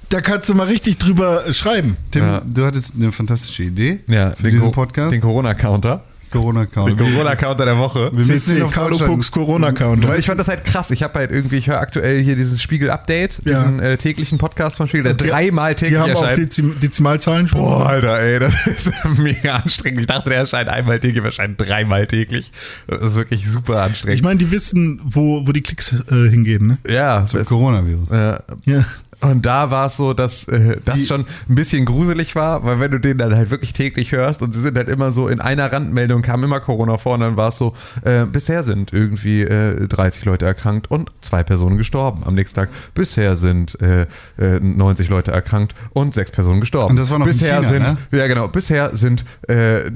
Da 0.09 0.21
kannst 0.21 0.49
du 0.49 0.55
mal 0.55 0.67
richtig 0.69 0.99
drüber 0.99 1.53
schreiben. 1.53 1.97
Tim, 2.13 2.23
Ja. 2.25 2.41
du 2.45 2.65
hattest 2.65 2.93
eine 2.97 3.11
fantastische 3.11 3.65
Idee 3.65 4.01
ja, 4.09 4.31
für 4.37 4.51
diesen 4.51 4.67
Co- 4.67 4.73
Podcast. 4.73 5.13
Den 5.13 5.21
Corona-Counter. 5.21 6.05
Den 6.37 6.43
Corona-Count. 6.43 6.99
Corona-Counter 6.99 7.65
der 7.65 7.79
Woche. 7.79 8.11
Wir 8.13 8.25
müssen 8.25 8.59
Deutschland- 8.59 9.01
Cooks 9.03 9.31
Corona-Counter. 9.31 10.19
Ich 10.19 10.27
fand 10.27 10.39
das 10.41 10.49
halt 10.49 10.65
krass. 10.65 10.91
Ich 10.91 11.03
habe 11.03 11.19
halt 11.19 11.31
irgendwie, 11.31 11.57
ich 11.57 11.67
höre 11.69 11.81
aktuell 11.81 12.21
hier 12.21 12.37
dieses 12.37 12.61
Spiegel-Update, 12.63 13.41
Ja. 13.45 13.61
diesen 13.63 13.81
äh, 13.81 13.97
täglichen 13.97 14.39
Podcast 14.39 14.77
von 14.77 14.89
Spiegel, 14.89 15.05
der 15.05 15.15
Die- 15.15 15.27
dreimal 15.29 15.75
Die 15.75 15.85
täglich 15.87 15.99
haben 16.01 16.13
auch 16.13 16.21
erscheint. 16.23 16.39
Dezim 16.39 16.79
Dezimalzahlen 16.81 17.49
schon. 17.49 17.61
Boah, 17.61 17.87
Alter, 17.87 18.21
ey, 18.21 18.39
das 18.39 18.67
ist 18.67 18.91
mega 19.19 19.57
anstrengend. 19.57 20.01
Ich 20.01 20.07
dachte, 20.07 20.31
der 20.31 20.41
erscheint 20.41 20.69
einmal 20.69 21.01
täglich, 21.01 21.25
erscheint 21.25 21.61
dreimal 21.61 22.07
täglich. 22.07 22.53
Das 22.87 23.03
ist 23.03 23.17
wirklich 23.17 23.49
super 23.51 23.83
anstrengend. 23.83 24.17
Ich 24.19 24.23
meine, 24.25 24.39
die 24.39 24.51
wissen, 24.51 25.01
wo, 25.05 25.47
wo 25.47 25.53
die 25.53 25.63
Klicks 25.63 25.95
äh, 26.11 26.29
hingehen, 26.29 26.67
ne? 26.67 26.79
ja, 26.89 27.27
Zum 27.27 27.45
Coronavirus. 27.45 28.11
äh, 28.11 28.39
Ja. 28.65 28.85
Und 29.23 29.47
da 29.47 29.71
war 29.71 29.87
es 29.87 29.97
so, 29.97 30.13
dass 30.13 30.45
äh, 30.49 30.77
das 30.85 31.07
schon 31.07 31.25
ein 31.49 31.55
bisschen 31.55 31.85
gruselig 31.87 32.37
war, 32.37 32.65
weil 32.65 32.81
wenn 32.81 32.91
du 32.91 33.01
den 33.01 33.17
dann 33.19 33.35
halt 33.35 33.51
wirklich 33.51 33.73
täglich 33.73 34.13
hörst 34.13 34.43
und 34.43 34.53
sie 34.53 34.61
sind 34.61 34.77
halt 34.77 34.89
immer 34.89 35.11
so 35.11 35.27
in 35.29 35.41
einer 35.41 35.73
Randmeldung 35.73 36.21
kam 36.23 36.45
immer 36.45 36.61
Corona 36.61 36.99
vor 36.99 37.15
und 37.15 37.21
dann 37.21 37.37
war 37.37 37.49
es 37.49 37.57
so, 37.57 37.73
äh, 38.05 38.27
bisher 38.27 38.63
sind 38.63 38.93
irgendwie 38.93 39.43
äh, 39.43 39.87
30 39.89 40.25
Leute 40.27 40.45
erkrankt 40.47 40.91
und 40.91 41.11
zwei 41.23 41.43
Personen 41.43 41.79
gestorben. 41.79 42.23
Am 42.27 42.35
nächsten 42.35 42.57
Tag, 42.57 42.69
bisher 42.95 43.37
sind 43.37 43.79
äh, 43.81 44.03
äh, 44.39 44.61
90 44.61 45.09
Leute 45.09 45.33
erkrankt 45.33 45.75
und 45.95 46.13
sechs 46.15 46.31
Personen 46.31 46.61
gestorben. 46.61 46.91
Und 46.91 46.97
das 46.97 47.11
war 47.11 47.19
noch 47.19 47.27
in 47.27 47.33
bisher 47.33 47.57
China, 47.63 47.69
sind, 47.69 47.83
ne? 48.13 48.19
Ja 48.19 48.27
genau, 48.27 48.49
bisher 48.49 48.95
sind 48.95 49.25
äh, 49.49 49.91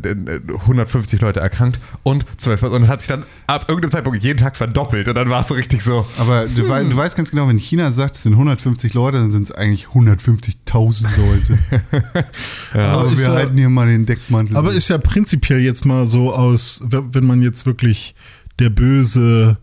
150 0.49 1.21
Leute 1.21 1.41
erkrankt 1.41 1.79
und 2.03 2.25
12 2.39 2.61
Personen. 2.61 2.77
Und 2.77 2.83
das 2.83 2.91
hat 2.91 3.01
sich 3.01 3.09
dann 3.09 3.25
ab 3.47 3.67
irgendeinem 3.69 3.91
Zeitpunkt 3.91 4.23
jeden 4.23 4.39
Tag 4.39 4.57
verdoppelt 4.57 5.09
und 5.09 5.15
dann 5.15 5.29
war 5.29 5.41
es 5.43 5.49
so 5.49 5.55
richtig 5.55 5.83
so, 5.83 6.07
Aber 6.19 6.47
du, 6.47 6.69
wei- 6.69 6.85
du 6.85 6.97
weißt 6.97 7.17
ganz 7.17 7.31
genau, 7.31 7.49
wenn 7.49 7.59
China 7.59 7.93
sagt, 7.93 8.17
es 8.17 8.23
sind 8.23 8.33
150 8.33 8.95
Leute, 8.95 9.10
dann 9.13 9.31
sind 9.31 9.45
es 9.45 9.53
eigentlich 9.53 9.87
150.000 9.87 11.07
Leute. 11.17 11.59
Aber, 12.73 12.83
Aber 12.83 13.13
ist 13.13 13.19
wir 13.19 13.27
ja, 13.27 13.35
halten 13.35 13.57
hier 13.57 13.69
mal 13.69 13.87
den 13.87 14.07
Deckmantel. 14.07 14.57
aber 14.57 14.73
ist 14.73 14.89
ja 14.89 14.99
prinzipiell 14.99 15.61
jetzt 15.61 15.85
mal 15.85 16.07
so 16.07 16.35
aus, 16.35 16.83
wenn 16.85 17.15
wenn 17.15 17.27
man 17.27 17.43
jetzt 17.43 17.67
wirklich 17.67 18.15
der 18.59 18.71
böse 18.71 19.59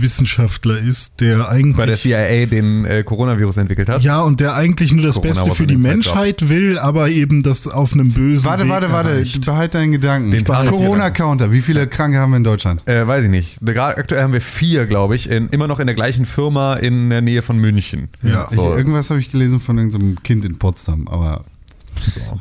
Wissenschaftler 0.00 0.78
ist, 0.78 1.20
der 1.20 1.48
eigentlich. 1.48 1.76
bei 1.76 1.86
der 1.86 1.96
CIA 1.96 2.46
den 2.46 2.84
äh, 2.84 3.02
Coronavirus 3.02 3.58
entwickelt 3.58 3.88
hat. 3.88 4.02
ja, 4.02 4.20
und 4.20 4.40
der 4.40 4.54
eigentlich 4.54 4.92
nur 4.92 5.04
das 5.04 5.16
Corona 5.16 5.32
Beste 5.32 5.54
für 5.54 5.66
die 5.66 5.76
Menschheit 5.76 6.48
will, 6.48 6.78
aber 6.78 7.08
eben 7.08 7.42
das 7.42 7.66
auf 7.68 7.92
einem 7.92 8.12
bösen 8.12 8.48
warte, 8.48 8.64
Weg 8.64 8.70
warte, 8.70 8.92
warte, 8.92 9.10
erreicht. 9.10 9.44
behalte 9.44 9.78
deinen 9.78 9.92
Gedanken. 9.92 10.30
Den 10.30 10.44
Corona-Counter, 10.44 11.52
wie 11.52 11.62
viele 11.62 11.86
Kranke 11.86 12.18
haben 12.18 12.30
wir 12.30 12.38
in 12.38 12.44
Deutschland? 12.44 12.88
Äh, 12.88 13.06
weiß 13.06 13.24
ich 13.24 13.30
nicht. 13.30 13.58
Gerade 13.60 13.96
aktuell 13.96 14.22
haben 14.22 14.32
wir 14.32 14.40
vier, 14.40 14.86
glaube 14.86 15.16
ich, 15.16 15.30
in, 15.30 15.48
immer 15.48 15.68
noch 15.68 15.80
in 15.80 15.86
der 15.86 15.94
gleichen 15.94 16.26
Firma 16.26 16.74
in 16.74 17.10
der 17.10 17.20
Nähe 17.20 17.42
von 17.42 17.58
München. 17.58 18.08
Ja. 18.22 18.48
so, 18.50 18.72
Ich, 18.72 18.78
irgendwas 18.78 19.10
habe 19.10 19.20
ich 19.20 19.30
gelesen 19.30 19.60
von 19.60 19.78
irgendeinem 19.78 20.22
Kind 20.22 20.44
in 20.44 20.58
Potsdam, 20.58 21.08
aber 21.08 21.44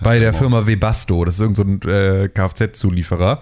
bei 0.02 0.20
der 0.20 0.34
Firma 0.34 0.66
Webasto. 0.68 1.26
Das 1.26 1.36
ist 1.36 1.42
irgendein 1.42 1.80
so 1.84 1.90
ein 1.90 2.24
äh, 2.24 2.30
Kfz-Zulieferer. 2.30 3.40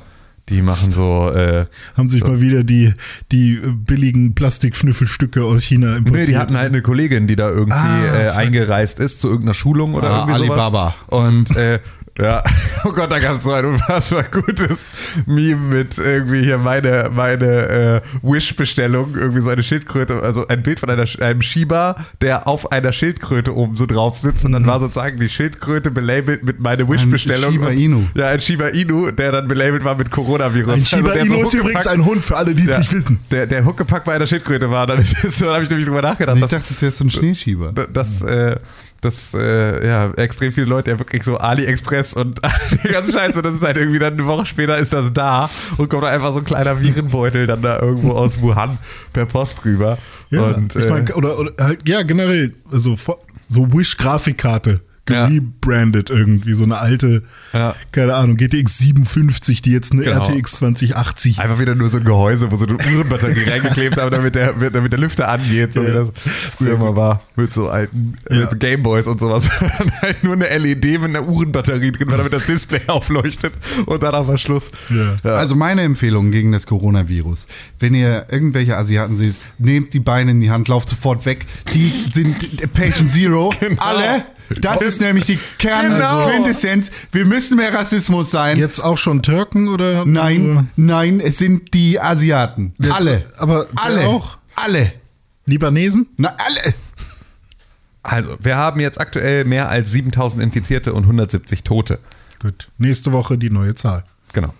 Die 0.49 0.61
machen 0.61 0.91
so. 0.91 1.31
Äh, 1.33 1.65
Haben 1.97 2.07
sich 2.07 2.23
mal 2.23 2.39
wieder 2.39 2.63
die, 2.63 2.93
die 3.31 3.55
billigen 3.55 4.35
Plastikschnüffelstücke 4.35 5.43
aus 5.43 5.63
China 5.63 5.95
importiert. 5.95 6.27
Nee, 6.27 6.31
die 6.33 6.37
hatten 6.37 6.55
halt 6.57 6.69
eine 6.69 6.81
Kollegin, 6.83 7.25
die 7.27 7.35
da 7.35 7.49
irgendwie 7.49 7.75
Ah, 7.77 8.15
äh, 8.15 8.29
eingereist 8.29 8.99
ist 8.99 9.19
zu 9.19 9.27
irgendeiner 9.27 9.55
Schulung 9.55 9.95
oder 9.95 10.09
Ah, 10.11 10.19
irgendwie 10.27 10.45
sowas. 10.47 10.59
Alibaba. 10.61 10.95
Und 11.07 11.55
äh, 11.55 11.79
ja, 12.19 12.41
oh 12.85 12.91
Gott, 12.93 13.11
da 13.11 13.19
gab 13.19 13.37
es 13.37 13.43
so 13.43 13.51
ein 13.51 13.65
unfassbar 13.65 14.23
gutes 14.23 14.87
Meme 15.25 15.57
mit 15.57 15.97
irgendwie 15.97 16.43
hier 16.43 16.57
meine, 16.57 17.09
meine 17.13 17.45
äh, 17.45 18.01
Wish-Bestellung, 18.21 19.15
irgendwie 19.15 19.41
so 19.41 19.49
eine 19.49 19.63
Schildkröte, 19.63 20.21
also 20.23 20.47
ein 20.47 20.63
Bild 20.63 20.79
von 20.79 20.89
einer, 20.89 21.05
einem 21.19 21.41
Shiba, 21.41 21.95
der 22.21 22.47
auf 22.47 22.71
einer 22.71 22.93
Schildkröte 22.93 23.53
oben 23.55 23.75
so 23.75 23.85
drauf 23.85 24.17
sitzt 24.19 24.45
und 24.45 24.53
dann 24.53 24.65
war 24.65 24.79
sozusagen 24.79 25.19
die 25.19 25.27
Schildkröte 25.27 25.91
belabelt 25.91 26.43
mit 26.43 26.59
meine 26.59 26.87
Wish-Bestellung. 26.87 27.51
Shiba 27.51 27.67
Und- 27.67 27.77
Inu. 27.77 28.03
Ja, 28.15 28.27
ein 28.27 28.39
Shiba 28.39 28.67
Inu, 28.67 29.11
der 29.11 29.31
dann 29.33 29.47
belabelt 29.47 29.83
war 29.83 29.95
mit 29.95 30.09
Coronavirus. 30.09 30.73
Ein 30.73 30.85
Shiba 30.85 31.13
der 31.13 31.25
Inu 31.25 31.35
so 31.41 31.47
ist 31.49 31.53
übrigens 31.53 31.87
ein 31.87 32.05
Hund, 32.05 32.23
für 32.23 32.37
alle, 32.37 32.55
die 32.55 32.63
es 32.69 32.77
nicht 32.77 32.93
wissen. 32.93 33.19
Der, 33.31 33.45
der 33.45 33.65
Huckepack 33.65 34.05
bei 34.05 34.13
einer 34.15 34.27
Schildkröte 34.27 34.69
war, 34.69 34.87
dann, 34.87 34.99
ist 35.01 35.19
so, 35.21 35.45
dann 35.45 35.55
habe 35.55 35.63
ich 35.63 35.69
nämlich 35.69 35.85
drüber 35.87 36.01
nachgedacht. 36.01 36.35
ich 36.37 36.41
dass- 36.43 36.51
dachte 36.51 36.75
zuerst 36.77 36.97
so 36.99 37.03
ein 37.03 37.11
Schneeschieber. 37.11 37.73
dass, 37.73 38.21
äh, 38.21 38.55
dass 39.05 39.33
äh, 39.33 39.87
ja, 39.87 40.11
extrem 40.17 40.51
viele 40.51 40.65
Leute 40.65 40.91
ja 40.91 40.99
wirklich 40.99 41.23
so 41.23 41.37
AliExpress 41.37 42.13
und 42.15 42.41
die 42.83 42.89
ganze 42.89 43.11
Scheiße, 43.11 43.41
das 43.41 43.55
ist 43.55 43.63
halt 43.63 43.77
irgendwie 43.77 43.99
dann 43.99 44.13
eine 44.13 44.25
Woche 44.25 44.45
später 44.45 44.77
ist 44.77 44.93
das 44.93 45.13
da 45.13 45.49
und 45.77 45.89
kommt 45.89 46.03
da 46.03 46.07
einfach 46.07 46.33
so 46.33 46.39
ein 46.39 46.45
kleiner 46.45 46.81
Virenbeutel 46.81 47.47
dann 47.47 47.61
da 47.61 47.79
irgendwo 47.79 48.11
aus 48.11 48.41
Wuhan 48.41 48.77
per 49.13 49.25
Post 49.25 49.63
rüber. 49.63 49.97
Ja, 50.29 50.41
und, 50.41 50.75
ich 50.75 50.85
äh, 50.85 50.89
mein, 50.89 51.11
oder, 51.13 51.39
oder 51.39 51.51
halt, 51.59 51.87
ja, 51.87 52.03
generell, 52.03 52.53
also 52.71 52.95
so 53.47 53.73
Wish-Grafikkarte. 53.73 54.81
Ja. 55.07 55.27
Gebrandet 55.27 56.09
irgendwie, 56.09 56.53
so 56.53 56.63
eine 56.63 56.77
alte, 56.79 57.23
Ja. 57.53 57.75
keine 57.91 58.15
Ahnung, 58.15 58.37
GTX 58.37 58.79
57, 58.79 59.61
die 59.61 59.71
jetzt 59.71 59.91
eine 59.91 60.01
Genau. 60.01 60.23
RTX 60.23 60.53
2080. 60.53 61.39
Einfach 61.39 61.59
wieder 61.59 61.75
nur 61.75 61.89
so 61.89 61.97
ein 61.97 62.03
Gehäuse, 62.03 62.51
wo 62.51 62.55
so 62.57 62.65
eine 62.65 62.73
Uhrenbatterie 62.77 63.43
reingeklebt 63.49 63.97
haben, 63.97 64.09
damit 64.09 64.33
der, 64.35 64.53
damit 64.53 64.91
der 64.91 64.99
Lüfter 64.99 65.27
angeht, 65.27 65.73
so 65.73 65.81
Ja. 65.83 65.89
wie 65.89 65.93
das 65.93 66.09
früher 66.55 66.77
mal 66.77 66.95
war, 66.95 67.21
mit 67.35 67.53
so 67.53 67.69
alten 67.69 68.15
Ja. 68.29 68.41
mit 68.41 68.59
Gameboys 68.59 69.05
und 69.07 69.19
sowas. 69.19 69.49
Halt 70.01 70.23
nur 70.23 70.33
eine 70.33 70.47
LED 70.57 70.83
mit 70.99 71.03
einer 71.15 71.27
Uhrenbatterie 71.27 71.91
drin, 71.91 72.09
war, 72.09 72.17
damit 72.17 72.33
das 72.33 72.45
Display 72.47 72.81
aufleuchtet 72.87 73.53
und 73.85 74.01
dann 74.01 74.15
auf 74.15 74.35
Schluss. 74.39 74.71
Ja. 75.23 75.35
Also 75.35 75.55
meine 75.55 75.81
Empfehlung 75.83 76.31
gegen 76.31 76.51
das 76.51 76.65
Coronavirus. 76.65 77.47
Wenn 77.79 77.93
ihr 77.93 78.25
irgendwelche 78.31 78.75
Asiaten 78.75 79.17
seht, 79.17 79.35
nehmt 79.59 79.93
die 79.93 79.99
Beine 79.99 80.31
in 80.31 80.41
die 80.41 80.49
Hand, 80.49 80.67
lauft 80.67 80.89
sofort 80.89 81.25
weg. 81.25 81.45
Die 81.73 81.87
sind 81.87 82.73
Patient 82.73 83.11
Zero. 83.11 83.53
Genau. 83.59 83.81
Alle. 83.81 84.25
Das 84.61 84.81
ist 84.81 85.01
nämlich 85.01 85.25
die 85.25 85.39
Genau. 85.57 85.97
Kernquintessenz. 85.97 86.91
Wir 87.11 87.25
müssen 87.25 87.57
mehr 87.57 87.73
Rassismus 87.73 88.31
sein. 88.31 88.57
Jetzt 88.57 88.79
auch 88.79 88.97
schon 88.97 89.21
Türken 89.23 89.67
oder? 89.67 90.05
Nein, 90.05 90.69
nein, 90.75 91.19
es 91.19 91.37
sind 91.37 91.73
die 91.73 91.99
Asiaten. 91.99 92.73
Alle. 92.89 93.23
aber 93.37 93.67
alle. 93.75 94.07
auch? 94.07 94.37
Alle. 94.55 94.93
Libanesen? 95.45 96.07
Na, 96.17 96.35
alle. 96.37 96.73
Also, 98.03 98.37
wir 98.39 98.55
haben 98.55 98.79
jetzt 98.79 98.99
aktuell 98.99 99.45
mehr 99.45 99.69
als 99.69 99.91
7000 99.91 100.43
Infizierte 100.43 100.93
und 100.93 101.03
170 101.03 101.63
Tote. 101.63 101.99
Gut. 102.39 102.69
Nächste 102.77 103.11
Woche 103.11 103.37
die 103.37 103.49
neue 103.49 103.73
Zahl. 103.75 104.03
Genau. 104.33 104.53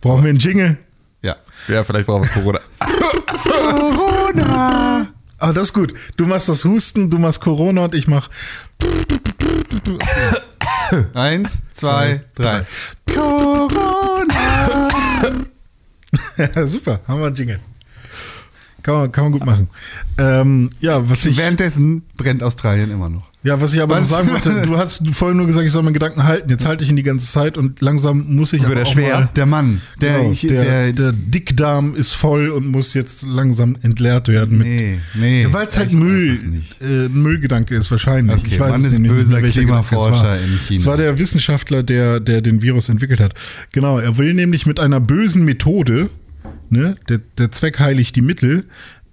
Brauchen 0.00 0.22
wir 0.24 0.30
einen 0.30 0.38
Jingle? 0.38 0.78
Ja. 1.22 1.36
Ja, 1.68 1.84
vielleicht 1.84 2.06
brauchen 2.06 2.22
wir 2.24 2.30
Corona. 2.30 2.60
Corona! 3.44 5.08
Ah, 5.42 5.52
das 5.52 5.68
ist 5.68 5.72
gut. 5.72 5.92
Du 6.16 6.24
machst 6.24 6.48
das 6.48 6.64
Husten, 6.64 7.10
du 7.10 7.18
machst 7.18 7.40
Corona 7.40 7.86
und 7.86 7.96
ich 7.96 8.06
mach. 8.06 8.30
Eins, 11.14 11.64
zwei, 11.74 12.22
drei. 12.36 12.64
Ja, 13.12 13.68
Super, 16.66 17.00
haben 17.08 17.18
wir 17.18 17.26
einen 17.26 17.34
Jingle. 17.34 17.58
Kann 18.84 18.94
man, 18.94 19.10
kann 19.10 19.24
man 19.24 19.32
gut 19.32 19.44
machen. 19.44 19.68
Ähm, 20.16 20.70
ja, 20.78 21.10
was 21.10 21.24
ich, 21.24 21.36
Währenddessen 21.36 22.02
brennt 22.16 22.44
Australien 22.44 22.92
immer 22.92 23.08
noch. 23.08 23.31
Ja, 23.44 23.60
was 23.60 23.74
ich 23.74 23.80
aber 23.80 23.96
Was? 23.96 24.08
sagen 24.08 24.30
wollte, 24.30 24.62
du 24.64 24.78
hast 24.78 25.08
vorhin 25.14 25.36
nur 25.36 25.46
gesagt, 25.46 25.66
ich 25.66 25.72
soll 25.72 25.82
meinen 25.82 25.94
Gedanken 25.94 26.22
halten. 26.22 26.48
Jetzt 26.48 26.64
halte 26.64 26.84
ich 26.84 26.90
ihn 26.90 26.96
die 26.96 27.02
ganze 27.02 27.26
Zeit 27.26 27.58
und 27.58 27.80
langsam 27.80 28.36
muss 28.36 28.52
ich 28.52 28.60
Wird 28.60 28.70
aber 28.70 28.80
er 28.80 28.86
auch 28.86 28.92
schwer? 28.92 29.20
mal 29.20 29.28
Der 29.34 29.46
Mann, 29.46 29.80
der, 30.00 30.18
Genau, 30.18 30.32
ich, 30.32 30.40
der, 30.42 30.64
der, 30.64 30.92
der, 30.92 31.12
Dickdarm 31.12 31.94
ist 31.96 32.12
voll 32.12 32.50
und 32.50 32.68
muss 32.68 32.94
jetzt 32.94 33.24
langsam 33.26 33.76
entleert 33.82 34.28
werden. 34.28 34.58
Mit, 34.58 34.66
nee, 34.68 34.98
nee. 35.14 35.46
Weil 35.50 35.66
es 35.66 35.76
halt 35.76 35.92
Müll, 35.92 36.62
äh, 36.80 37.08
Müllgedanke 37.08 37.74
ist 37.74 37.90
wahrscheinlich. 37.90 38.38
Okay, 38.38 38.48
ich 38.52 38.60
weiß 38.60 38.70
Mann 38.70 38.80
es 38.82 38.86
ist 38.88 38.92
nämlich 38.94 39.12
böser 39.12 39.40
nicht, 39.40 39.52
Klimaforscher 39.52 40.22
war. 40.22 40.38
in 40.38 40.58
China. 40.66 40.80
Es 40.80 40.86
war 40.86 40.96
der 40.96 41.18
Wissenschaftler, 41.18 41.82
der, 41.82 42.20
der 42.20 42.42
den 42.42 42.62
Virus 42.62 42.88
entwickelt 42.88 43.20
hat. 43.20 43.34
Genau, 43.72 43.98
er 43.98 44.18
will 44.18 44.34
nämlich 44.34 44.66
mit 44.66 44.78
einer 44.78 45.00
bösen 45.00 45.44
Methode, 45.44 46.10
ne, 46.70 46.94
der, 47.08 47.18
der 47.38 47.50
Zweck 47.50 47.80
heiligt 47.80 48.14
die 48.14 48.22
Mittel, 48.22 48.66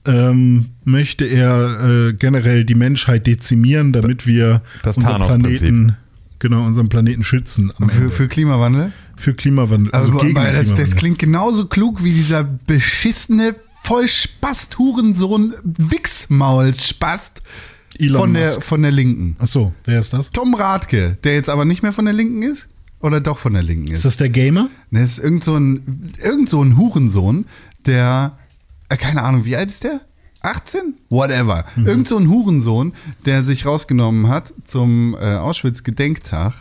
ähm, 0.06 0.68
möchte 0.84 1.26
er 1.26 2.08
äh, 2.10 2.14
generell 2.14 2.64
die 2.66 2.76
Menschheit 2.76 3.28
dezimieren, 3.28 3.94
damit 3.94 4.26
wir 4.26 4.62
Das 4.84 4.98
unseren. 4.98 5.22
Planeten, 5.28 5.96
genau, 6.40 6.66
unseren 6.66 6.90
Planeten 6.90 7.24
schützen 7.24 7.72
am 7.78 7.90
für, 7.90 7.96
Ende. 8.04 8.12
für 8.12 8.28
Klimawandel? 8.28 8.92
Für 9.16 9.34
Klimawandel. 9.34 9.92
Also, 9.92 10.12
Also, 10.12 10.24
gegen 10.26 10.36
weil 10.38 10.52
das, 10.54 10.60
das 10.60 10.68
Klimawandel. 10.68 10.98
klingt 10.98 11.20
genauso 11.20 11.66
klug 11.66 12.04
wie 12.04 12.14
dieser 12.14 12.44
beschissene 12.44 13.56
Vollspast-Hurensohn 13.84 15.54
Wichsmaul-Spast 15.64 17.42
Elon 17.98 18.20
von 18.22 18.34
der, 18.34 18.52
von 18.62 18.82
der 18.82 18.92
Linken. 18.92 19.36
Ach 19.40 19.48
so, 19.48 19.74
wer 19.86 20.00
ist 20.00 20.14
das? 20.14 20.32
Tom 20.32 20.54
Radke, 20.54 21.18
der 21.24 21.34
jetzt 21.34 21.50
aber 21.50 21.66
nicht 21.66 21.84
mehr 21.84 21.94
von 21.94 22.06
der 22.06 22.14
Linken 22.14 22.42
ist? 22.44 22.68
Oder 23.02 23.20
doch 23.22 23.38
von 23.38 23.54
der 23.54 23.64
Linken 23.64 23.88
ist? 23.92 24.00
Ist 24.00 24.06
das 24.06 24.18
der 24.18 24.30
Gamer? 24.30 24.70
Das 24.92 25.04
ist 25.04 25.20
irgend 25.20 25.44
so 25.44 25.56
ein, 25.58 26.12
irgend 26.24 26.50
so 26.50 26.62
ein 26.62 26.78
Hurensohn, 26.78 27.46
der, 27.86 28.38
keine 28.98 29.24
Ahnung, 29.24 29.46
wie 29.46 29.56
alt 29.56 29.70
ist 29.70 29.84
der? 29.84 30.02
18? 30.42 30.96
Whatever. 31.10 31.66
Irgend 31.76 32.08
so 32.08 32.18
ein 32.18 32.30
Hurensohn, 32.30 32.94
der 33.26 33.44
sich 33.44 33.66
rausgenommen 33.66 34.30
hat, 34.30 34.54
zum 34.64 35.16
äh, 35.20 35.36
Auschwitz-Gedenktag 35.36 36.54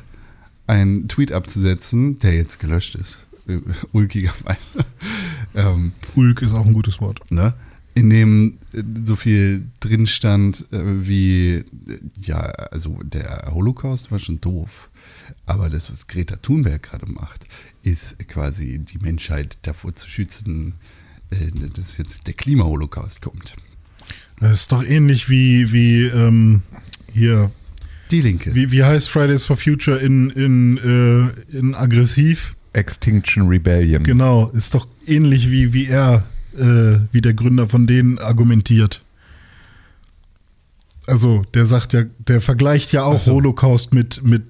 einen 0.67 1.09
Tweet 1.09 1.33
abzusetzen, 1.33 2.19
der 2.19 2.35
jetzt 2.35 2.59
gelöscht 2.59 2.97
ist. 2.97 3.19
Äh, 3.47 3.59
Ulkigerweise. 3.93 4.59
ähm, 5.55 5.93
Ulk 6.17 6.43
ist 6.43 6.53
auch 6.53 6.67
ein 6.67 6.75
gutes 6.75 7.01
Wort. 7.01 7.21
ne? 7.31 7.55
In 7.95 8.11
dem 8.11 8.59
äh, 8.73 8.83
so 9.05 9.15
viel 9.17 9.67
drin 9.81 10.07
stand, 10.07 10.67
äh, 10.73 11.07
wie, 11.07 11.55
äh, 11.55 11.65
ja, 12.21 12.41
also 12.41 13.01
der 13.05 13.51
Holocaust 13.53 14.11
war 14.11 14.19
schon 14.19 14.41
doof. 14.41 14.91
Aber 15.47 15.71
das, 15.71 15.91
was 15.91 16.07
Greta 16.07 16.37
Thunberg 16.37 16.83
gerade 16.83 17.07
macht, 17.07 17.47
ist 17.83 18.19
quasi 18.29 18.81
die 18.81 18.99
Menschheit 18.99 19.59
davor 19.63 19.95
zu 19.95 20.09
schützen, 20.09 20.71
äh, 20.71 20.98
dass 21.77 21.99
jetzt 21.99 22.27
der 22.27 22.35
Klimaholocaust 22.35 23.21
kommt. 23.23 23.55
Das 24.41 24.53
ist 24.53 24.73
doch 24.73 24.85
ähnlich 24.85 25.29
wie, 25.29 25.73
wie 25.73 26.05
ähm, 26.05 26.63
hier, 27.13 27.51
Die 28.11 28.21
Linke. 28.21 28.55
wie, 28.55 28.71
wie 28.71 28.85
heißt 28.85 29.11
Fridays 29.11 29.45
for 29.45 29.57
Future 29.57 29.99
in, 29.99 30.31
in, 30.31 30.79
äh, 30.79 31.57
in 31.57 31.75
aggressiv? 31.75 32.55
Extinction 32.73 33.49
Rebellion. 33.49 34.05
Genau, 34.05 34.49
ist 34.51 34.75
doch 34.75 34.87
ähnlich 35.07 35.51
wie, 35.51 35.73
wie 35.73 35.87
er, 35.87 36.25
äh, 36.57 36.99
wie 37.13 37.21
der 37.21 37.35
Gründer 37.35 37.67
von 37.67 37.87
denen 37.87 38.19
argumentiert. 38.19 39.03
Also, 41.07 41.43
der 41.55 41.65
sagt 41.65 41.95
ja, 41.95 42.05
der 42.19 42.41
vergleicht 42.41 42.93
ja 42.93 43.03
auch 43.05 43.19
so. 43.19 43.33
Holocaust 43.33 43.95
mit, 43.95 44.23
mit 44.23 44.43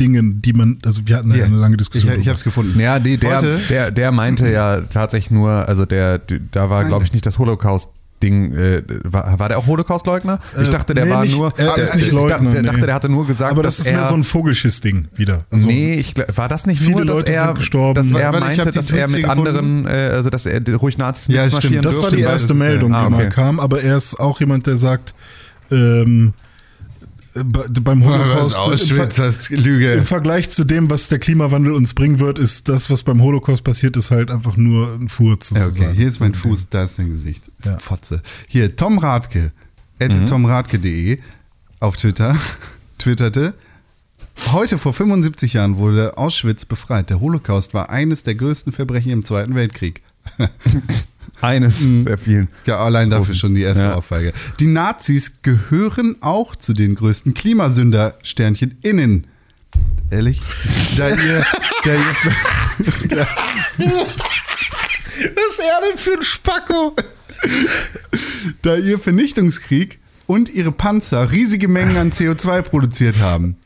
Dingen, 0.00 0.42
die 0.42 0.52
man, 0.52 0.78
also 0.84 1.02
wir 1.06 1.16
hatten 1.16 1.34
ja 1.34 1.44
eine 1.44 1.56
lange 1.56 1.76
Diskussion. 1.76 2.12
Ich, 2.14 2.20
ich 2.20 2.28
habe 2.28 2.36
es 2.38 2.44
gefunden. 2.44 2.78
Ja, 2.78 2.98
die, 2.98 3.16
der, 3.16 3.40
der, 3.68 3.90
der 3.90 4.12
meinte 4.12 4.48
ja 4.50 4.80
tatsächlich 4.82 5.30
nur, 5.30 5.50
also 5.50 5.84
der, 5.86 6.20
da 6.52 6.68
war, 6.70 6.84
glaube 6.84 7.04
ich, 7.04 7.12
nicht 7.12 7.26
das 7.26 7.38
Holocaust. 7.38 7.90
Ding, 8.22 8.54
äh, 8.54 8.82
war, 9.04 9.38
war 9.38 9.50
der 9.50 9.58
auch 9.58 9.66
Holocaust-Leugner? 9.66 10.38
Ich 10.62 10.68
Äh, 10.68 10.70
dachte, 10.70 10.94
der 10.94 11.04
nee, 11.04 11.10
war 11.10 11.22
nicht- 11.22 11.36
nur. 11.36 11.52
er 11.58 11.74
der, 11.74 11.84
ist 11.84 11.94
nicht 11.96 12.06
ich 12.06 12.12
Leugner, 12.14 12.38
dachte, 12.38 12.62
nee. 12.62 12.66
dachte, 12.66 12.80
der 12.86 12.94
hatte 12.94 13.08
nur 13.10 13.26
gesagt, 13.26 13.52
Aber 13.52 13.62
das 13.62 13.76
dass 13.76 13.86
ist 13.86 13.92
mehr 13.92 14.04
so 14.06 14.14
ein 14.14 14.22
Vogelschiss-Ding 14.24 15.08
wieder. 15.16 15.44
Also, 15.50 15.66
nee, 15.66 15.96
ich, 15.96 16.14
war 16.34 16.48
das 16.48 16.64
nicht 16.64 16.80
Viele 16.80 16.92
nur, 16.92 17.04
dass 17.04 17.16
Leute 17.16 17.32
er, 17.34 17.44
sind 17.48 17.56
gestorben. 17.56 17.94
dass 17.94 18.10
er 18.12 18.18
ich 18.18 18.24
hab 18.24 18.40
meinte, 18.40 18.70
dass 18.70 18.90
er 18.90 19.10
mit 19.10 19.26
anderen, 19.26 19.86
äh, 19.86 19.90
also 19.90 20.30
dass 20.30 20.46
er 20.46 20.62
ruhig 20.76 20.96
Nazis 20.96 21.26
Ja, 21.26 21.44
mitmarschieren 21.44 21.72
stimmt. 21.74 21.84
Das 21.84 21.94
war 21.96 22.00
durfte? 22.04 22.16
die 22.16 22.24
weil 22.24 22.30
erste 22.30 22.54
Meldung, 22.54 22.94
Ah, 22.94 23.04
die 23.04 23.10
mal 23.10 23.16
okay. 23.20 23.28
kam, 23.28 23.60
aber 23.60 23.82
er 23.82 23.98
ist 23.98 24.18
auch 24.18 24.40
jemand, 24.40 24.66
der 24.66 24.78
sagt, 24.78 25.12
ähm, 25.70 26.32
äh, 26.32 26.45
beim 27.44 28.04
Holocaust 28.04 28.56
im, 28.56 28.72
Auschwitz, 28.72 29.16
das 29.16 29.36
ist 29.40 29.50
Lüge. 29.50 29.92
im 29.92 30.04
Vergleich 30.04 30.50
zu 30.50 30.64
dem, 30.64 30.88
was 30.90 31.08
der 31.08 31.18
Klimawandel 31.18 31.72
uns 31.74 31.94
bringen 31.94 32.18
wird, 32.18 32.38
ist 32.38 32.68
das, 32.68 32.88
was 32.90 33.02
beim 33.02 33.20
Holocaust 33.22 33.62
passiert 33.64 33.96
ist, 33.96 34.10
halt 34.10 34.30
einfach 34.30 34.56
nur 34.56 34.94
ein 34.94 35.08
Furz 35.08 35.50
Ja, 35.50 35.62
sozusagen. 35.62 35.90
okay, 35.90 35.96
hier 35.98 36.08
ist 36.08 36.20
mein 36.20 36.34
Fuß, 36.34 36.68
da 36.70 36.84
ist 36.84 36.98
dein 36.98 37.08
Gesicht. 37.10 37.42
Ja. 37.64 37.78
Fotze. 37.78 38.22
Hier, 38.48 38.74
Tom 38.76 38.98
Radke, 38.98 39.52
at 40.00 40.12
Mhm. 40.12 40.26
tomradke.de 40.26 41.18
auf 41.80 41.96
Twitter, 41.96 42.36
twitterte, 42.98 43.54
heute 44.52 44.78
vor 44.78 44.92
75 44.94 45.54
Jahren 45.54 45.76
wurde 45.76 46.16
Auschwitz 46.18 46.64
befreit. 46.64 47.10
Der 47.10 47.20
Holocaust 47.20 47.74
war 47.74 47.90
eines 47.90 48.22
der 48.22 48.34
größten 48.34 48.72
Verbrechen 48.72 49.10
im 49.12 49.24
Zweiten 49.24 49.54
Weltkrieg. 49.54 50.02
Eines 51.40 51.84
der 51.84 52.18
vielen. 52.18 52.48
Ja, 52.66 52.78
allein 52.78 53.10
dafür 53.10 53.34
schon 53.34 53.54
die 53.54 53.62
erste 53.62 53.84
Ja. 53.84 53.94
Aufweige. 53.94 54.32
Die 54.60 54.66
Nazis 54.66 55.42
gehören 55.42 56.16
auch 56.20 56.56
zu 56.56 56.72
den 56.72 56.94
größten 56.94 57.34
Klimasünder, 57.34 58.14
Sternchen, 58.22 58.78
innen. 58.82 59.26
Ehrlich? 60.10 60.42
Da 60.96 61.08
ihr, 61.10 61.44
da 61.84 61.94
ihr, 61.94 63.26
Was 63.78 64.08
ist 65.18 65.58
er 65.60 65.80
denn 65.88 65.98
für 65.98 66.12
ein 66.14 66.22
Spacko? 66.22 66.94
da 68.62 68.76
ihr 68.76 68.98
Vernichtungskrieg 68.98 69.98
und 70.26 70.48
ihre 70.48 70.72
Panzer 70.72 71.30
riesige 71.30 71.68
Mengen 71.68 71.96
an 71.96 72.10
CO2 72.10 72.62
produziert 72.62 73.18
haben. 73.18 73.56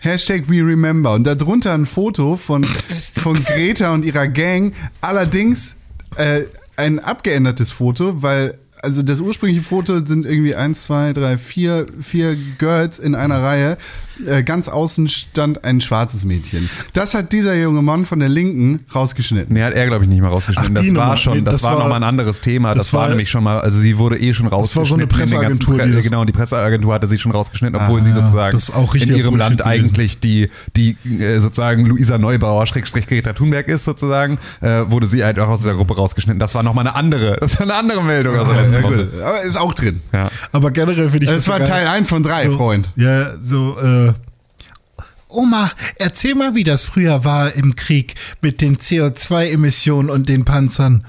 Hashtag 0.00 0.44
We 0.48 0.56
Remember. 0.56 1.14
Und 1.14 1.24
darunter 1.24 1.72
ein 1.74 1.86
Foto 1.86 2.36
von, 2.36 2.64
von 2.64 3.34
Greta 3.34 3.92
und 3.94 4.04
ihrer 4.04 4.26
Gang. 4.26 4.74
Allerdings 5.00 5.76
äh, 6.16 6.42
ein 6.76 6.98
abgeändertes 6.98 7.70
Foto, 7.70 8.22
weil 8.22 8.58
also 8.82 9.02
das 9.02 9.20
ursprüngliche 9.20 9.62
Foto 9.62 10.04
sind 10.04 10.26
irgendwie 10.26 10.56
eins, 10.56 10.82
zwei, 10.82 11.12
drei, 11.12 11.38
vier, 11.38 11.86
vier 12.02 12.36
Girls 12.58 12.98
in 12.98 13.14
einer 13.14 13.40
Reihe. 13.40 13.78
Äh, 14.26 14.42
ganz 14.42 14.68
außen 14.68 15.08
stand 15.08 15.64
ein 15.64 15.80
schwarzes 15.80 16.24
Mädchen. 16.24 16.68
Das 16.92 17.14
hat 17.14 17.32
dieser 17.32 17.54
junge 17.56 17.82
Mann 17.82 18.04
von 18.04 18.18
der 18.20 18.28
Linken 18.28 18.80
rausgeschnitten. 18.94 19.54
Nee, 19.54 19.62
hat 19.62 19.74
er, 19.74 19.86
glaube 19.86 20.04
ich, 20.04 20.10
nicht 20.10 20.20
mal 20.22 20.28
rausgeschnitten. 20.28 20.76
Ach, 20.76 20.82
das 20.84 20.94
war 20.94 21.16
schon, 21.16 21.38
Nee, 21.38 21.42
das, 21.42 21.54
das 21.54 21.62
war, 21.64 21.72
war- 21.72 21.78
nochmal 21.80 21.96
ein 22.00 22.02
anderes 22.08 22.40
Thema. 22.40 22.74
Das, 22.74 22.86
das 22.86 22.92
war, 22.94 23.02
war- 23.02 23.08
nämlich 23.08 23.30
schon 23.30 23.42
mal, 23.44 23.60
also 23.60 23.78
sie 23.78 23.98
wurde 23.98 24.18
eh 24.18 24.32
schon 24.34 24.46
war 24.50 24.58
rausgeschnitten. 24.58 24.88
so 24.88 24.94
eine 24.94 25.02
in 25.24 25.30
den 25.30 25.40
ganzen 25.40 25.58
Presseagentur, 25.66 25.76
Pre- 25.78 25.86
die 25.88 25.92
das- 25.94 26.04
genau, 26.04 26.24
die 26.24 26.32
Presseagentur 26.32 26.94
hatte 26.94 27.06
sie 27.06 27.18
schon 27.18 27.32
rausgeschnitten, 27.32 27.80
obwohl 27.80 28.00
Ah, 28.00 28.02
sie 28.04 28.12
sozusagen 28.12 28.52
das 28.52 28.68
in 28.94 29.14
ihrem 29.16 29.36
Land 29.36 29.58
gewesen. 29.58 29.68
eigentlich 29.68 30.20
die, 30.20 30.50
die 30.76 30.96
äh, 31.20 31.38
sozusagen 31.38 31.86
Luisa 31.86 32.18
Neubauer, 32.18 32.66
Schrägstrich 32.66 33.06
Greta 33.06 33.32
Thunberg 33.32 33.68
ist 33.68 33.84
sozusagen, 33.84 34.38
äh, 34.60 34.82
wurde 34.90 35.06
sie 35.06 35.24
halt 35.24 35.38
auch 35.38 35.48
aus 35.48 35.60
dieser 35.60 35.74
Gruppe 35.74 35.96
rausgeschnitten. 35.96 36.38
Das 36.38 36.54
war 36.54 36.62
nochmal 36.62 36.86
eine 36.86 36.96
andere, 36.96 37.36
das 37.40 37.56
war 37.58 37.62
eine 37.62 37.74
andere 37.74 38.02
Meldung. 38.02 38.34
der 38.34 38.62
letzten 38.62 38.82
Ja. 39.20 39.26
Aber 39.26 39.42
ist 39.42 39.56
auch 39.56 39.74
drin. 39.74 40.00
Ja. 40.12 40.28
Aber 40.52 40.70
generell 40.70 41.08
finde 41.08 41.26
ich 41.26 41.32
Das 41.32 41.44
so 41.44 41.52
war. 41.52 41.64
Teil 41.64 41.86
1 41.86 42.08
von 42.08 42.22
3, 42.22 42.44
so, 42.46 42.56
Freund. 42.56 42.90
Ja, 42.96 43.32
so, 43.40 43.76
äh. 43.80 44.01
Oma, 45.32 45.70
erzähl 45.98 46.34
mal, 46.34 46.54
wie 46.54 46.64
das 46.64 46.84
früher 46.84 47.24
war 47.24 47.52
im 47.54 47.74
Krieg 47.76 48.14
mit 48.40 48.60
den 48.60 48.78
CO2-Emissionen 48.78 50.10
und 50.10 50.28
den 50.28 50.44
Panzern. 50.44 51.04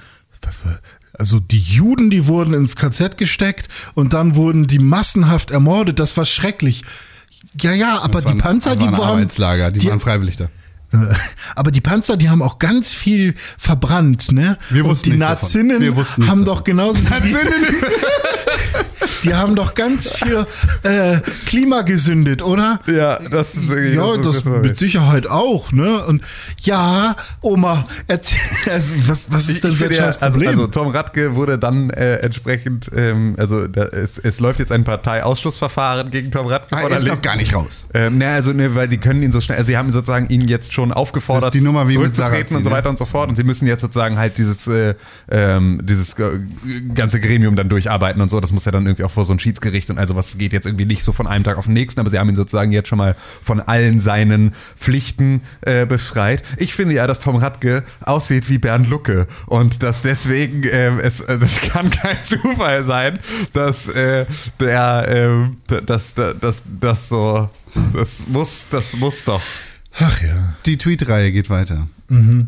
Also 1.13 1.39
die 1.39 1.59
Juden, 1.59 2.09
die 2.09 2.27
wurden 2.27 2.53
ins 2.53 2.75
KZ 2.75 3.17
gesteckt 3.17 3.67
und 3.93 4.13
dann 4.13 4.35
wurden 4.35 4.67
die 4.67 4.79
massenhaft 4.79 5.51
ermordet. 5.51 5.99
Das 5.99 6.17
war 6.17 6.25
schrecklich. 6.25 6.83
Ja, 7.61 7.71
ja, 7.73 7.99
aber 8.01 8.13
Das 8.13 8.23
die 8.23 8.27
waren- 8.29 8.37
Panzer, 8.39 8.75
die 8.75 8.85
waren 8.85 8.97
waren, 8.97 9.09
Arbeitslager, 9.09 9.71
die, 9.71 9.87
waren 9.87 9.99
freiwillig 9.99 10.37
da. 10.37 10.45
äh, 10.91 11.13
Aber 11.55 11.69
die 11.71 11.81
Panzer, 11.81 12.17
die 12.17 12.29
haben 12.31 12.41
auch 12.41 12.57
ganz 12.57 12.91
viel 12.91 13.35
verbrannt, 13.59 14.31
ne? 14.31 14.57
Wir 14.71 14.83
Und 14.85 14.91
wussten 14.91 15.11
die 15.11 15.17
nichts 15.17 15.27
davon. 15.51 15.67
Nazinnen 15.67 15.95
haben 15.95 16.17
davon. 16.17 16.45
doch 16.45 16.63
genauso 16.63 16.99
wie 17.23 17.33
die, 19.23 19.33
haben 19.33 19.55
doch 19.55 19.73
ganz 19.73 20.11
viel 20.11 20.45
äh, 20.83 21.19
Klima 21.45 21.81
gesündet, 21.81 22.41
oder? 22.41 22.79
Ja, 22.87 23.19
das 23.19 23.55
ist 23.55 23.69
irgendwie- 23.69 23.95
Ja, 23.95 24.17
das 24.17 24.43
mit 24.45 24.77
Sicherheit 24.77 25.27
auch, 25.27 25.71
ne? 25.71 26.03
Und 26.05 26.21
ja, 26.61 27.15
Oma, 27.41 27.87
erzähl, 28.07 28.39
also 28.71 28.95
was, 29.07 29.31
was 29.31 29.49
ist 29.49 29.63
denn 29.63 29.73
für 29.75 29.85
ein 29.85 29.91
ja, 29.91 30.05
also, 30.05 30.19
Problem? 30.19 30.49
also 30.49 30.67
Tom 30.67 30.87
Radke 30.89 31.35
wurde 31.35 31.57
dann 31.57 31.89
äh, 31.89 32.15
entsprechend, 32.17 32.89
ähm, 32.95 33.35
also 33.37 33.67
da, 33.67 33.83
es, 33.83 34.17
es 34.17 34.39
läuft 34.39 34.59
jetzt 34.59 34.71
ein 34.71 34.83
Parteiausschlussverfahren 34.83 36.11
gegen 36.11 36.31
Tom 36.31 36.47
Radke. 36.47 36.75
Ah, 36.75 36.81
von 36.81 36.91
er 36.91 36.97
ist 36.97 37.07
noch 37.07 37.21
gar 37.21 37.35
nicht 37.35 37.53
raus. 37.53 37.85
Ähm, 37.93 38.17
ne, 38.17 38.27
also 38.29 38.53
ne, 38.53 38.75
weil 38.75 38.87
die 38.87 38.97
können 38.97 39.23
ihn 39.23 39.31
so 39.31 39.41
schnell, 39.41 39.57
also 39.57 39.67
sie 39.67 39.77
haben 39.77 39.91
sozusagen 39.91 40.27
ihn 40.29 40.47
jetzt 40.47 40.73
schon 40.73 40.91
aufgefordert, 40.91 41.43
Das 41.43 41.55
ist 41.55 41.61
die 41.61 41.65
Nummer 41.65 41.83
wie 41.87 41.97
mit 41.97 42.15
zurückzutreten 42.15 42.33
Sarrazin, 42.35 42.57
und 42.57 42.63
so 42.63 42.69
ne? 42.69 42.75
weiter 42.75 42.89
und 42.89 42.97
so 42.97 43.05
fort. 43.05 43.29
Und 43.29 43.35
sie 43.35 43.43
müssen 43.43 43.67
jetzt 43.67 43.81
sozusagen 43.81 44.17
halt 44.17 44.37
dieses, 44.37 44.67
äh, 44.67 44.95
ähm, 45.29 45.81
dieses 45.83 46.13
äh, 46.19 46.39
ganze 46.93 47.19
Gremium 47.19 47.55
dann 47.55 47.69
durcharbeiten 47.69 48.21
und 48.21 48.29
so. 48.29 48.39
Das 48.39 48.51
muss 48.51 48.65
ja 48.65 48.71
dann 48.71 48.85
irgendwie 48.85 49.03
auch 49.03 49.11
vor 49.13 49.25
so 49.25 49.33
ein 49.33 49.39
Schiedsgericht 49.39 49.89
und 49.89 49.97
also 49.97 50.15
was 50.15 50.37
geht 50.37 50.53
jetzt 50.53 50.65
irgendwie 50.65 50.85
nicht 50.85 51.03
so 51.03 51.11
von 51.11 51.27
einem 51.27 51.43
Tag 51.43 51.57
auf 51.57 51.65
den 51.65 51.73
nächsten, 51.73 51.99
aber 51.99 52.09
sie 52.09 52.19
haben 52.19 52.29
ihn 52.29 52.35
sozusagen 52.35 52.71
jetzt 52.71 52.89
schon 52.89 52.97
mal 52.97 53.15
von 53.41 53.59
allen 53.59 53.99
seinen 53.99 54.53
Pflichten 54.77 55.41
äh, 55.61 55.85
befreit. 55.85 56.43
Ich 56.57 56.73
finde 56.73 56.95
ja, 56.95 57.07
dass 57.07 57.19
Tom 57.19 57.35
Radke 57.37 57.83
aussieht 58.01 58.49
wie 58.49 58.57
Bernd 58.57 58.89
Lucke 58.89 59.27
und 59.47 59.83
dass 59.83 60.01
deswegen 60.01 60.63
ähm, 60.71 60.99
es, 60.99 61.21
äh, 61.21 61.37
das 61.39 61.61
kann 61.61 61.89
kein 61.89 62.17
Zufall 62.23 62.83
sein, 62.83 63.19
dass 63.53 63.87
äh, 63.87 64.25
der, 64.59 65.05
ähm, 65.07 65.57
dass, 65.67 66.13
dass, 66.13 66.39
dass, 66.39 66.61
dass 66.79 67.09
so, 67.09 67.49
das 67.93 68.27
muss, 68.27 68.67
das 68.69 68.97
muss 68.97 69.23
doch. 69.25 69.41
Ach 69.99 70.21
ja. 70.21 70.55
Die 70.65 70.77
Tweet-Reihe 70.77 71.31
geht 71.31 71.49
weiter. 71.49 71.87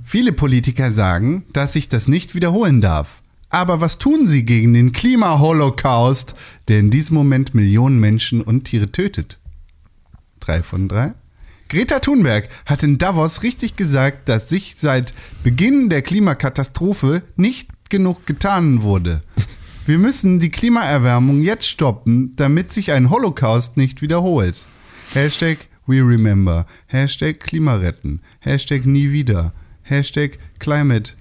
Viele 0.05 0.31
Politiker 0.31 0.91
sagen, 0.91 1.43
dass 1.53 1.73
sich 1.73 1.89
das 1.89 2.07
nicht 2.07 2.35
wiederholen 2.35 2.81
darf. 2.81 3.21
Aber 3.55 3.79
was 3.79 3.99
tun 3.99 4.27
sie 4.27 4.43
gegen 4.43 4.73
den 4.73 4.91
Klimaholocaust, 4.91 6.35
der 6.67 6.79
in 6.79 6.89
diesem 6.89 7.15
Moment 7.15 7.55
Millionen 7.55 8.01
Menschen 8.01 8.41
und 8.41 8.65
Tiere 8.65 8.91
tötet? 8.91 9.39
Drei 10.41 10.61
von 10.61 10.89
drei. 10.89 11.13
Greta 11.69 11.99
Thunberg 11.99 12.49
hat 12.65 12.83
in 12.83 12.97
Davos 12.97 13.43
richtig 13.43 13.77
gesagt, 13.77 14.27
dass 14.27 14.49
sich 14.49 14.75
seit 14.77 15.13
Beginn 15.41 15.87
der 15.87 16.01
Klimakatastrophe 16.01 17.23
nicht 17.37 17.69
genug 17.89 18.25
getan 18.25 18.81
wurde. 18.81 19.21
Wir 19.85 19.99
müssen 19.99 20.39
die 20.39 20.51
Klimaerwärmung 20.51 21.41
jetzt 21.41 21.69
stoppen, 21.69 22.33
damit 22.35 22.73
sich 22.73 22.91
ein 22.91 23.09
Holocaust 23.09 23.77
nicht 23.77 24.01
wiederholt. 24.01 24.65
Hashtag 25.13 25.59
We 25.87 26.01
Remember. 26.01 26.65
Hashtag 26.87 27.39
Klima 27.39 27.75
retten. 27.75 28.19
Hashtag 28.41 28.85
nie 28.85 29.13
wieder. 29.13 29.53
Hashtag 29.81 30.39
Climate 30.59 31.13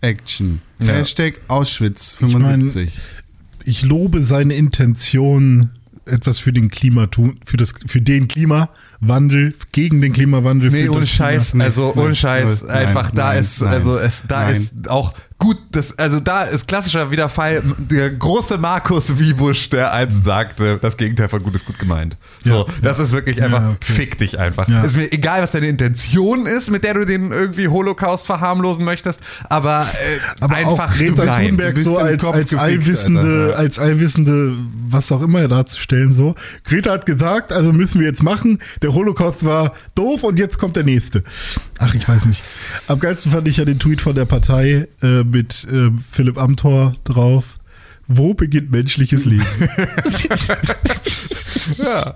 Action. 0.00 0.60
Ja. 0.78 0.92
Hashtag 0.94 1.40
Auschwitz 1.48 2.16
Ich 2.20 2.32
mein, 2.32 2.68
75. 2.68 2.92
Ich 3.64 3.82
lobe 3.82 4.20
seine 4.20 4.54
Intention, 4.54 5.70
etwas 6.04 6.38
für 6.38 6.52
den 6.52 6.70
Klima 6.70 7.06
tun, 7.06 7.40
für 7.44 7.56
das, 7.56 7.74
für 7.86 8.00
den 8.00 8.28
Klimawandel, 8.28 9.54
gegen 9.72 10.00
den 10.00 10.12
Klimawandel. 10.12 10.70
Nee, 10.70 10.84
für 10.84 10.92
ohne 10.92 11.00
das 11.00 11.10
Scheiß, 11.10 11.50
Klima. 11.50 11.64
also 11.64 11.92
nein, 11.94 12.04
ohne 12.04 12.14
Scheiß, 12.14 12.62
nein, 12.62 12.86
einfach 12.86 13.10
da 13.10 13.30
nein, 13.30 13.40
ist, 13.40 13.60
nein, 13.60 13.72
also 13.72 13.98
es, 13.98 14.22
da 14.28 14.44
nein. 14.44 14.54
ist 14.54 14.88
auch 14.88 15.14
gut, 15.38 15.58
das, 15.70 15.98
also 15.98 16.18
da 16.18 16.42
ist 16.42 16.66
klassischer 16.66 17.10
wieder 17.10 17.28
Fall, 17.28 17.62
der 17.78 18.10
große 18.10 18.56
Markus 18.58 19.18
Wiebusch, 19.18 19.68
der 19.68 19.92
einst 19.92 20.24
sagte, 20.24 20.78
das 20.80 20.96
Gegenteil 20.96 21.28
von 21.28 21.42
gut 21.42 21.54
ist 21.54 21.66
gut 21.66 21.78
gemeint. 21.78 22.16
So, 22.42 22.66
Ja, 22.66 22.72
das 22.82 22.98
ist 22.98 23.12
wirklich 23.12 23.42
einfach, 23.42 23.60
Ja, 23.60 23.70
okay. 23.70 23.92
fick 23.92 24.18
dich 24.18 24.38
einfach. 24.38 24.68
Ja. 24.68 24.82
Ist 24.82 24.96
mir 24.96 25.12
egal, 25.12 25.42
was 25.42 25.52
deine 25.52 25.68
Intention 25.68 26.46
ist, 26.46 26.70
mit 26.70 26.84
der 26.84 26.94
du 26.94 27.04
den 27.04 27.32
irgendwie 27.32 27.68
Holocaust 27.68 28.26
verharmlosen 28.26 28.84
möchtest, 28.84 29.20
aber, 29.48 29.86
äh, 29.92 30.42
Aber 30.42 30.56
einfach 30.56 30.90
auch 30.90 30.96
Greta. 30.96 31.38
Thunberg 31.38 31.78
so 31.78 31.98
als, 31.98 32.22
Kopf 32.22 32.34
als 32.34 32.50
gefickt, 32.50 32.62
allwissende, 32.62 33.46
Alter. 33.48 33.58
als 33.58 33.78
allwissende, 33.78 34.56
was 34.88 35.12
auch 35.12 35.22
immer 35.22 35.46
darzustellen, 35.48 36.12
so. 36.12 36.34
Greta 36.64 36.92
hat 36.92 37.06
gesagt, 37.06 37.52
also 37.52 37.72
müssen 37.72 38.00
wir 38.00 38.06
jetzt 38.06 38.22
machen, 38.22 38.58
der 38.82 38.94
Holocaust 38.94 39.44
war 39.44 39.74
doof 39.94 40.22
und 40.24 40.38
jetzt 40.38 40.58
kommt 40.58 40.76
der 40.76 40.84
nächste. 40.84 41.22
Ach, 41.78 41.94
ich 41.94 42.08
weiß 42.08 42.24
nicht. 42.26 42.42
Am 42.88 42.98
geilsten 43.00 43.32
fand 43.32 43.46
ich 43.48 43.58
ja 43.58 43.64
den 43.64 43.78
Tweet 43.78 44.00
von 44.00 44.14
der 44.14 44.24
Partei 44.24 44.88
äh, 45.02 45.24
mit 45.24 45.66
äh, 45.70 45.90
Philipp 46.10 46.38
Amthor 46.38 46.94
drauf. 47.04 47.58
Wo 48.08 48.34
beginnt 48.34 48.70
menschliches 48.70 49.24
Leben? 49.24 49.46
Ja. 51.78 52.14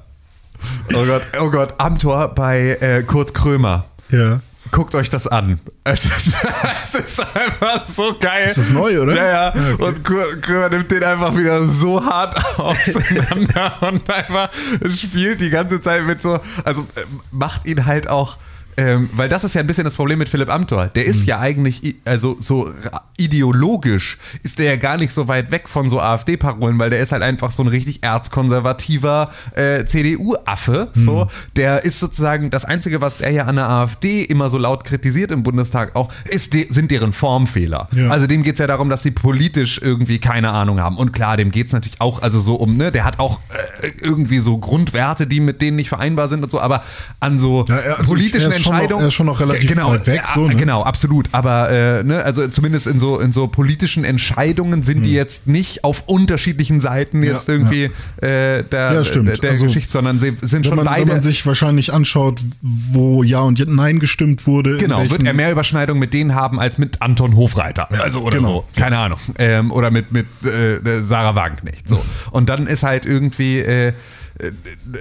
Oh 0.95 1.05
Gott, 1.05 1.23
oh 1.41 1.51
Gott, 1.51 1.75
Amtor 1.79 2.29
bei 2.35 2.77
äh, 2.81 3.03
Kurt 3.03 3.35
Krömer. 3.35 3.87
ja. 4.11 4.41
Guckt 4.73 4.95
euch 4.95 5.11
das 5.11 5.27
an. 5.27 5.59
Es 5.83 6.05
ist, 6.05 6.35
es 6.85 6.95
ist 6.95 7.21
einfach 7.21 7.85
so 7.87 8.15
geil. 8.21 8.45
Ist 8.47 8.59
das 8.59 8.71
neu, 8.71 9.01
oder? 9.01 9.17
Ja, 9.17 9.25
ja. 9.25 9.55
Ja, 9.57 9.75
okay. 9.75 9.83
Und 9.83 10.05
Kurt 10.05 10.43
Krömer 10.43 10.69
nimmt 10.69 10.89
den 10.93 11.03
einfach 11.03 11.37
wieder 11.37 11.67
so 11.67 12.05
hart 12.05 12.37
auseinander 12.59 13.73
und 13.81 14.09
einfach 14.09 14.49
spielt 14.89 15.41
die 15.41 15.51
ganze 15.51 15.81
Zeit 15.81 16.05
mit 16.07 16.23
so, 16.23 16.39
also 16.63 16.83
äh, 16.95 17.01
macht 17.33 17.67
ihn 17.67 17.85
halt 17.87 18.09
auch. 18.09 18.37
Ähm, 18.81 19.11
weil 19.13 19.29
das 19.29 19.45
ist 19.45 19.55
ja 19.55 19.61
ein 19.61 19.67
bisschen 19.67 19.85
das 19.85 19.97
Problem 19.97 20.19
mit 20.19 20.29
Philipp 20.29 20.49
Amthor. 20.53 20.87
Der 20.89 21.05
Mhm. 21.05 21.11
ist 21.11 21.27
ja 21.27 21.39
eigentlich, 21.41 21.97
also 22.05 22.37
so 22.41 22.73
ideologisch 23.19 24.19
ist 24.43 24.59
der 24.59 24.67
ja 24.67 24.77
gar 24.77 24.97
nicht 24.97 25.13
so 25.13 25.29
weit 25.29 25.51
weg 25.51 25.69
von 25.69 25.89
so 25.89 26.01
AfD-Parolen, 26.01 26.79
weil 26.79 26.91
der 26.91 27.01
ist 27.01 27.13
halt 27.13 27.23
einfach 27.23 27.51
so 27.53 27.63
ein 27.63 27.69
richtig 27.69 28.03
erzkonservativer 28.03 29.31
äh, 29.55 29.85
CDU-Affe. 29.85 30.89
Mhm. 30.95 31.05
So, 31.05 31.27
der 31.57 31.85
ist 31.85 31.99
sozusagen 32.01 32.51
das 32.51 32.65
Einzige, 32.65 33.01
was 33.01 33.19
der 33.19 33.31
ja 33.31 33.45
an 33.45 33.57
der 33.57 33.69
AfD 33.69 34.23
immer 34.23 34.51
so 34.51 34.59
laut 34.59 34.85
kritisiert 34.85 35.31
im 35.31 35.43
Bundestag 35.43 35.95
auch, 35.97 36.13
ist 36.25 36.55
de 36.55 36.71
sind 36.73 36.91
deren 36.91 37.13
Formfehler. 37.13 37.89
Ja. 37.95 38.09
Also 38.11 38.27
dem 38.27 38.43
geht 38.43 38.55
es 38.55 38.59
ja 38.59 38.67
darum, 38.67 38.89
dass 38.91 39.03
sie 39.03 39.11
politisch 39.11 39.81
irgendwie 39.83 40.19
keine 40.19 40.51
Ahnung 40.51 40.81
haben. 40.81 40.97
Und 40.97 41.13
klar, 41.13 41.37
dem 41.37 41.51
geht 41.51 41.67
es 41.69 41.73
natürlich 41.73 42.01
auch, 42.01 42.23
also 42.23 42.41
so 42.41 42.55
um, 42.57 42.77
ne, 42.77 42.91
der 42.93 43.05
hat 43.05 43.19
auch 43.19 43.41
äh, 43.83 43.91
irgendwie 44.01 44.39
so 44.39 44.59
Grundwerte, 44.59 45.27
die 45.27 45.41
mit 45.41 45.61
denen 45.63 45.77
nicht 45.77 45.89
vereinbar 45.89 46.29
sind 46.29 46.43
und 46.43 46.51
so, 46.51 46.61
aber 46.61 46.83
an 47.21 47.39
so 47.39 47.65
Ja, 47.69 47.77
er- 47.77 47.99
also 47.99 48.13
politischen 48.13 48.51
er 48.53 48.57
schon 48.77 48.89
noch- 48.89 49.01
er 49.01 49.07
ist 49.07 49.15
schon 49.15 49.27
noch 49.27 49.41
relativ 49.41 49.69
genau, 49.69 49.91
weit 49.91 50.07
weg, 50.07 50.23
ja, 50.27 50.35
so, 50.35 50.47
ne? 50.47 50.55
Genau, 50.57 50.83
absolut. 50.83 51.29
Aber 51.33 51.71
äh, 51.71 52.03
ne, 52.05 52.23
also 52.25 52.47
zumindest 52.49 52.87
in 52.87 52.99
so, 52.99 53.19
in 53.19 53.33
so 53.33 53.47
politischen 53.49 54.05
Entscheidungen 54.05 54.83
sind 54.83 55.05
die 55.05 55.13
jetzt 55.13 55.47
nicht 55.47 55.85
auf 55.85 56.05
unterschiedlichen 56.07 56.81
Seiten 56.81 57.23
jetzt 57.23 57.49
Hm. 57.49 57.55
Ja, 57.55 57.71
irgendwie 57.71 57.85
äh, 58.27 58.63
der, 58.65 58.93
Ja, 58.93 59.05
stimmt. 59.05 59.43
der, 59.43 59.51
Also, 59.51 59.67
Geschichte, 59.67 59.91
sondern 59.91 60.19
sie 60.19 60.37
sind 60.43 60.67
schon 60.67 60.77
man, 60.77 60.87
beide. 60.87 61.03
wenn 61.03 61.09
man 61.09 61.23
sich 61.23 61.45
wahrscheinlich 61.47 61.93
anschaut, 61.93 62.41
wo 62.61 63.23
Ja 63.23 63.41
und 63.41 63.59
Nein 63.67 63.99
gestimmt 63.99 64.47
wurde. 64.47 64.77
Genau, 64.77 65.09
wird 65.11 65.23
er 65.25 65.33
mehr 65.33 65.51
Überschneidung 65.53 65.99
mit 65.99 66.15
denen 66.15 66.35
haben 66.35 66.61
als 66.61 66.79
mit 66.79 67.03
Anton 67.03 67.37
Hofreiter. 67.37 67.89
also 68.03 68.21
oder 68.21 68.37
genau. 68.39 68.49
so. 68.49 68.65
Keine 68.77 68.99
Ahnung. 68.99 69.19
Ähm, 69.39 69.71
oder 69.73 69.91
mit, 69.91 70.13
mit 70.13 70.27
äh, 70.45 71.03
Sarah 71.03 71.35
Wagenknecht. 71.35 71.89
So. 71.89 72.03
Und 72.31 72.49
dann 72.49 72.67
ist 72.67 72.83
halt 72.83 73.05
irgendwie. 73.07 73.59
Äh, 73.59 73.81
äh, 73.89 73.93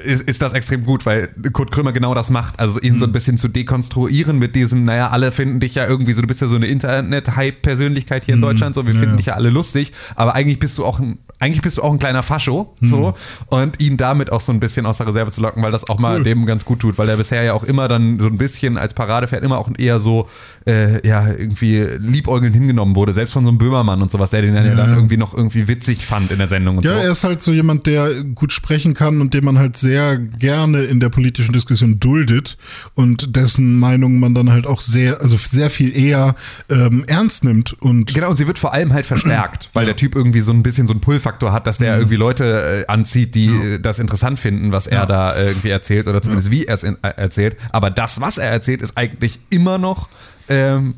ist, 0.06 0.24
ist 0.24 0.42
das 0.42 0.54
extrem 0.54 0.84
gut, 0.84 1.06
weil 1.06 1.30
Kurt 1.54 1.72
Krömer 1.72 1.92
genau 1.92 2.14
das 2.14 2.30
macht. 2.30 2.60
Also 2.60 2.80
ihn 2.80 3.00
so 3.00 3.06
Mhm. 3.06 3.10
ein 3.10 3.14
bisschen 3.14 3.38
zu 3.38 3.48
dekonstruieren 3.48 4.38
mit 4.40 4.56
diesem, 4.56 4.84
naja, 4.84 5.10
alle 5.10 5.32
finden 5.32 5.60
dich 5.60 5.76
ja 5.76 5.88
irgendwie 5.88 6.14
so, 6.14 6.22
du 6.22 6.28
bist 6.28 6.42
ja 6.42 6.48
so 6.48 6.56
eine 6.56 6.68
Internet-Hype-Persönlichkeit 6.68 8.24
hier 8.26 8.36
in 8.36 8.42
Deutschland, 8.42 8.76
so, 8.76 8.86
wir 8.86 8.94
Mhm. 8.94 8.96
Ja, 8.96 9.00
finden 9.00 9.14
ja. 9.16 9.18
dich 9.18 9.26
ja 9.28 9.34
alle 9.36 9.50
lustig, 9.50 9.94
aber 10.16 10.36
eigentlich 10.36 10.60
bist 10.60 10.78
du 10.78 10.86
auch 10.86 11.00
ein, 11.00 11.20
eigentlich 11.40 11.62
bist 11.62 11.78
du 11.78 11.82
auch 11.84 11.92
ein 11.94 12.00
kleiner 12.00 12.22
Fascho, 12.24 12.76
so, 12.82 13.14
und 13.48 13.82
ihn 13.82 13.96
damit 13.98 14.32
auch 14.32 14.42
so 14.42 14.52
ein 14.52 14.60
bisschen 14.60 14.86
aus 14.86 14.98
der 14.98 15.08
Reserve 15.08 15.32
zu 15.32 15.40
locken, 15.42 15.64
weil 15.64 15.72
das 15.72 15.88
auch 15.90 15.98
mal 15.98 16.10
Mhm. 16.10 16.16
Cool. 16.18 16.24
dem 16.24 16.46
ganz 16.46 16.66
gut 16.66 16.80
tut, 16.80 16.98
weil 16.98 17.08
er 17.08 17.18
bisher 17.18 17.44
ja 17.44 17.54
auch 17.54 17.64
immer 17.64 17.88
dann 17.88 18.20
so 18.20 18.26
ein 18.28 18.38
bisschen 18.38 18.78
als 18.78 18.94
Paradepferd 18.94 19.44
immer 19.44 19.58
auch 19.58 19.70
eher 19.78 20.00
so, 20.00 20.28
äh, 20.68 21.06
ja, 21.08 21.28
irgendwie 21.28 21.80
liebäugelnd 22.00 22.54
hingenommen 22.56 22.96
wurde, 22.96 23.14
selbst 23.14 23.32
von 23.34 23.44
so 23.46 23.50
einem 23.50 23.58
Böhmermann 23.58 24.02
und 24.02 24.12
sowas, 24.12 24.32
der 24.32 24.42
den 24.42 24.54
dann 24.56 24.66
ja, 24.66 24.72
Ja. 24.72 24.78
dann 24.78 24.94
irgendwie 24.96 25.18
noch 25.18 25.34
irgendwie 25.34 25.68
witzig 25.68 26.06
fand 26.06 26.32
in 26.32 26.40
der 26.40 26.48
Sendung 26.48 26.78
und 26.78 26.84
Ja, 26.84 26.96
so. 26.96 26.98
er 27.00 27.12
ist 27.12 27.24
halt 27.24 27.42
so 27.42 27.54
jemand, 27.54 27.86
der 27.88 28.24
gut 28.24 28.52
sprechen 28.52 28.94
kann 28.94 29.22
und 29.22 29.34
den 29.34 29.46
man 29.46 29.58
halt 29.60 29.78
sehr 29.78 30.18
gerne 30.18 30.84
in 30.84 31.00
der 31.00 31.10
politischen 31.10 31.54
Diskussion 31.54 32.00
duldet 32.00 32.58
und 32.96 33.36
dessen 33.36 33.80
Meinung 33.80 34.20
man 34.20 34.34
dann 34.36 34.52
halt 34.52 34.68
auch 34.68 34.82
sehr, 34.82 35.22
also 35.22 35.38
sehr 35.38 35.70
viel 35.70 35.96
eher 35.96 36.36
ähm, 36.70 37.04
ernst 37.08 37.44
nimmt 37.44 37.74
und 37.82 38.14
Genau, 38.14 38.30
und 38.30 38.36
sie 38.38 38.48
wird 38.48 38.58
vor 38.60 38.74
allem 38.74 38.92
halt 38.94 39.06
verstärkt, 39.06 39.70
weil 39.74 39.86
der 39.86 39.96
Typ 39.96 40.16
irgendwie 40.16 40.42
so 40.42 40.52
ein 40.52 40.64
bisschen 40.64 40.88
so 40.88 40.94
einen 40.94 41.02
Pull-Faktor 41.30 41.52
hat, 41.54 41.68
dass 41.68 41.78
der 41.78 41.96
irgendwie 41.96 42.16
Leute 42.16 42.84
äh, 42.88 42.92
anzieht, 42.92 43.36
die 43.36 43.48
äh, 43.48 43.80
das 43.80 44.00
interessant 44.00 44.40
finden, 44.40 44.72
was 44.72 44.88
er 44.88 45.00
Ja. 45.00 45.06
da 45.06 45.34
äh, 45.36 45.48
irgendwie 45.50 45.70
erzählt 45.70 46.08
oder 46.08 46.22
zumindest 46.22 46.52
wie 46.52 46.66
er 46.66 46.74
es 46.76 46.84
äh, 46.84 46.94
erzählt. 47.02 47.58
Aber 47.72 47.90
das, 47.90 48.20
was 48.22 48.38
er 48.38 48.50
erzählt, 48.50 48.82
ist 48.82 48.98
eigentlich 48.98 49.40
immer 49.50 49.78
noch 49.78 50.10
ähm, 50.50 50.96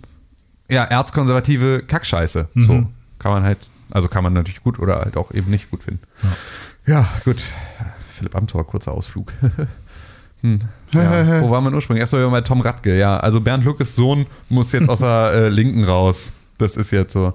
ja, 0.70 0.84
erzkonservative 0.86 1.84
Kackscheiße. 1.84 2.48
So 2.56 2.88
kann 3.20 3.32
man 3.34 3.44
halt, 3.44 3.58
also 3.92 4.08
kann 4.08 4.24
man 4.24 4.34
natürlich 4.34 4.64
gut 4.64 4.80
oder 4.80 5.00
halt 5.02 5.18
auch 5.18 5.32
eben 5.32 5.52
nicht 5.52 5.70
gut 5.70 5.84
finden. 5.84 6.02
Ja, 6.86 7.08
gut. 7.26 7.42
Philipp 8.14 8.36
Amthor, 8.36 8.66
kurzer 8.66 8.92
Ausflug. 8.94 9.34
Hm. 10.44 10.60
Ja. 10.92 11.42
Wo 11.44 11.52
war 11.52 11.62
man 11.62 11.76
ursprünglich? 11.76 12.02
Erstmal 12.02 12.28
bei 12.30 12.42
Tom 12.42 12.62
Radke, 12.62 12.98
ja. 12.98 13.18
Also 13.20 13.40
Bernd 13.42 13.64
Luckes 13.64 13.94
Sohn 13.94 14.26
muss 14.50 14.72
jetzt 14.72 14.90
aus 14.90 14.98
der 14.98 15.32
äh, 15.36 15.50
Linken 15.50 15.84
raus. 15.84 16.34
Das 16.58 16.78
ist 16.78 16.90
jetzt 16.90 17.14
so. 17.14 17.34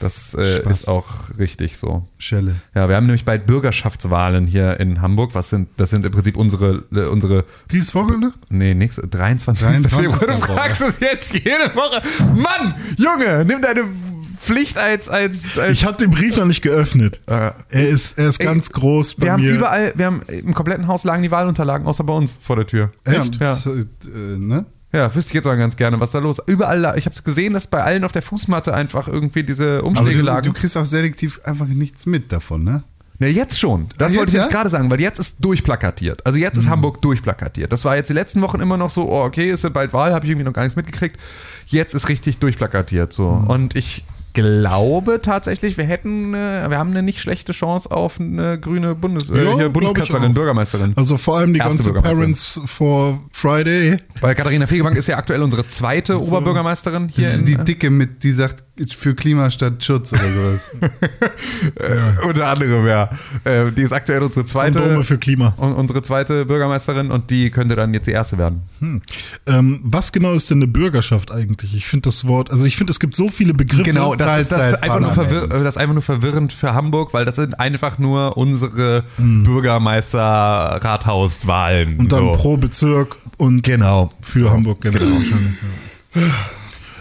Das 0.00 0.34
äh, 0.34 0.68
ist 0.70 0.88
auch 0.88 1.06
richtig 1.38 1.76
so. 1.76 2.06
Schelle. 2.18 2.56
Ja, 2.74 2.88
wir 2.88 2.96
haben 2.96 3.06
nämlich 3.06 3.24
bald 3.24 3.46
Bürgerschaftswahlen 3.46 4.46
hier 4.46 4.78
in 4.78 5.02
Hamburg. 5.02 5.34
Was 5.34 5.50
sind, 5.50 5.68
das 5.76 5.90
sind 5.90 6.06
im 6.06 6.12
Prinzip 6.12 6.36
unsere, 6.36 6.84
äh, 6.92 7.06
unsere, 7.06 7.44
dieses 7.70 7.94
Wochenende? 7.94 8.32
nee, 8.48 8.74
nächste, 8.74 9.08
23. 9.08 9.66
23. 9.66 10.18
Februar. 10.18 10.36
Du 10.36 10.52
fragst 10.54 10.82
es 10.82 11.00
jetzt 11.00 11.34
jede 11.34 11.74
Woche. 11.74 12.00
Mann, 12.34 12.74
Junge, 12.96 13.44
nimm 13.44 13.60
deine 13.60 13.84
Pflicht 14.40 14.78
als, 14.78 15.08
als, 15.08 15.58
als 15.58 15.72
Ich 15.72 15.84
habe 15.84 15.96
den 15.98 16.10
Brief 16.10 16.36
noch 16.36 16.46
nicht 16.46 16.62
geöffnet. 16.62 17.20
Äh, 17.26 17.50
er 17.70 17.88
ist, 17.88 18.18
er 18.18 18.28
ist 18.28 18.40
ey, 18.40 18.46
ganz 18.46 18.70
groß 18.70 19.16
bei 19.16 19.26
wir 19.26 19.32
haben 19.32 19.42
mir. 19.42 19.52
überall, 19.52 19.92
wir 19.96 20.06
haben 20.06 20.22
im 20.28 20.54
kompletten 20.54 20.86
Haus 20.86 21.04
lagen 21.04 21.22
die 21.22 21.30
Wahlunterlagen, 21.30 21.86
außer 21.86 22.04
bei 22.04 22.14
uns 22.14 22.38
vor 22.40 22.56
der 22.56 22.66
Tür. 22.66 22.92
Echt? 23.04 23.40
Ja. 23.40 23.50
das, 23.50 23.66
äh, 23.66 23.84
ne? 24.38 24.64
Ja, 24.92 25.14
wüsste 25.14 25.30
ich 25.30 25.34
jetzt 25.34 25.46
auch 25.46 25.56
ganz 25.56 25.76
gerne, 25.76 26.00
was 26.00 26.12
da 26.12 26.18
los 26.18 26.38
ist. 26.38 26.48
Überall, 26.48 26.94
ich 26.96 27.04
habe 27.04 27.14
es 27.14 27.22
gesehen, 27.22 27.52
dass 27.52 27.66
bei 27.66 27.82
allen 27.82 28.04
auf 28.04 28.12
der 28.12 28.22
Fußmatte 28.22 28.72
einfach 28.72 29.06
irgendwie 29.06 29.42
diese 29.42 29.78
Aber 29.78 29.88
Umschläge 29.88 30.20
du, 30.20 30.24
lagen. 30.24 30.46
du 30.46 30.52
kriegst 30.54 30.76
auch 30.78 30.86
selektiv 30.86 31.40
einfach 31.44 31.66
nichts 31.66 32.06
mit 32.06 32.32
davon, 32.32 32.64
ne? 32.64 32.84
Ne, 33.20 33.28
jetzt 33.28 33.58
schon. 33.58 33.88
Das 33.98 34.12
Jetzt, 34.12 34.20
wollte 34.20 34.36
ich 34.36 34.42
ja? 34.42 34.48
gerade 34.48 34.70
sagen, 34.70 34.90
weil 34.90 35.00
jetzt 35.00 35.18
ist 35.18 35.44
durchplakatiert. 35.44 36.24
Also 36.24 36.38
jetzt 36.38 36.56
ist 36.56 36.68
Hamburg 36.68 37.02
durchplakatiert. 37.02 37.72
Das 37.72 37.84
war 37.84 37.96
jetzt 37.96 38.08
die 38.08 38.14
letzten 38.14 38.40
Wochen 38.42 38.60
immer 38.60 38.76
noch 38.76 38.90
so, 38.90 39.10
oh, 39.10 39.24
okay, 39.24 39.50
ist 39.50 39.64
ja 39.64 39.70
bald 39.70 39.92
Wahl, 39.92 40.14
habe 40.14 40.24
ich 40.24 40.30
irgendwie 40.30 40.44
noch 40.44 40.52
gar 40.52 40.62
nichts 40.62 40.76
mitgekriegt. 40.76 41.18
Jetzt 41.66 41.94
ist 41.94 42.08
richtig 42.08 42.38
durchplakatiert 42.38 43.12
so. 43.12 43.28
Und 43.28 43.74
ich 43.74 44.04
glaube 44.42 45.20
tatsächlich, 45.22 45.76
wir 45.76 45.84
hätten, 45.84 46.32
wir 46.32 46.78
haben 46.78 46.90
eine 46.90 47.02
nicht 47.02 47.20
schlechte 47.20 47.52
Chance 47.52 47.90
auf 47.90 48.20
eine 48.20 48.58
grüne 48.60 48.94
Bundes 48.94 49.28
Ja, 49.28 49.58
äh, 49.58 49.66
ich 49.66 49.72
Bundeskanzlerin. 49.72 50.34
Bürgermeisterin. 50.34 50.92
Also 50.96 51.16
vor 51.16 51.38
allem 51.38 51.52
die 51.52 51.60
Erste 51.60 51.92
ganze. 51.92 52.08
Parents 52.08 52.60
for 52.64 53.20
Friday. 53.32 53.96
Weil 54.20 54.34
Katharina 54.34 54.66
Fegebank 54.66 54.96
ist 54.96 55.08
ja 55.08 55.16
aktuell 55.16 55.42
unsere 55.42 55.66
zweite 55.66 56.20
Oberbürgermeisterin 56.20 57.08
hier 57.08 57.24
Das 57.24 57.34
ist 57.36 57.48
die 57.48 57.54
äh, 57.54 57.64
Dicke 57.64 57.90
mit, 57.90 58.22
die 58.22 58.32
sagt, 58.32 58.64
für 58.90 59.14
Klima 59.14 59.50
statt 59.50 59.82
Schutz 59.84 60.12
oder 60.12 60.22
sowas. 60.32 60.70
äh, 61.76 62.26
unter 62.26 62.46
anderem, 62.48 62.86
ja. 62.86 63.08
Äh, 63.44 63.70
die 63.72 63.82
ist 63.82 63.92
aktuell 63.92 64.22
unsere 64.22 64.44
zweite 64.44 64.80
Kondome 64.80 65.04
für 65.04 65.16
Klima. 65.18 65.54
un- 65.58 65.74
unsere 65.74 66.02
zweite 66.02 66.44
Bürgermeisterin 66.44 67.10
und 67.10 67.30
die 67.30 67.50
könnte 67.50 67.74
dann 67.76 67.94
jetzt 67.94 68.06
die 68.06 68.10
erste 68.12 68.36
werden. 68.38 68.62
Ähm, 69.46 69.80
was 69.82 70.12
genau 70.12 70.34
ist 70.34 70.50
denn 70.50 70.58
eine 70.58 70.66
Bürgerschaft 70.68 71.30
eigentlich? 71.32 71.74
Ich 71.74 71.86
finde 71.86 72.02
das 72.08 72.26
Wort, 72.26 72.50
also 72.50 72.64
ich 72.64 72.76
finde, 72.76 72.90
es 72.92 73.00
gibt 73.00 73.14
so 73.16 73.28
viele 73.28 73.54
Begriffe. 73.54 73.82
Genau, 73.84 74.14
das 74.14 74.42
ist, 74.42 74.52
das, 74.52 74.74
einfach 74.82 75.00
nur 75.00 75.08
das 75.48 75.74
ist 75.74 75.78
einfach 75.78 75.94
nur 75.94 76.02
verwirrend 76.02 76.52
für 76.52 76.74
Hamburg, 76.74 77.14
weil 77.14 77.24
das 77.24 77.36
sind 77.36 77.58
einfach 77.60 77.98
nur 77.98 78.36
unsere 78.36 79.04
Bürgermeister-Rathauswahlen. 79.18 81.96
und 81.98 82.12
dann 82.12 82.24
so. 82.24 82.32
pro 82.32 82.56
Bezirk 82.56 83.16
und 83.36 83.62
Genau. 83.62 84.10
für 84.20 84.50
Hamburg 84.50 84.80
generell. 84.82 85.08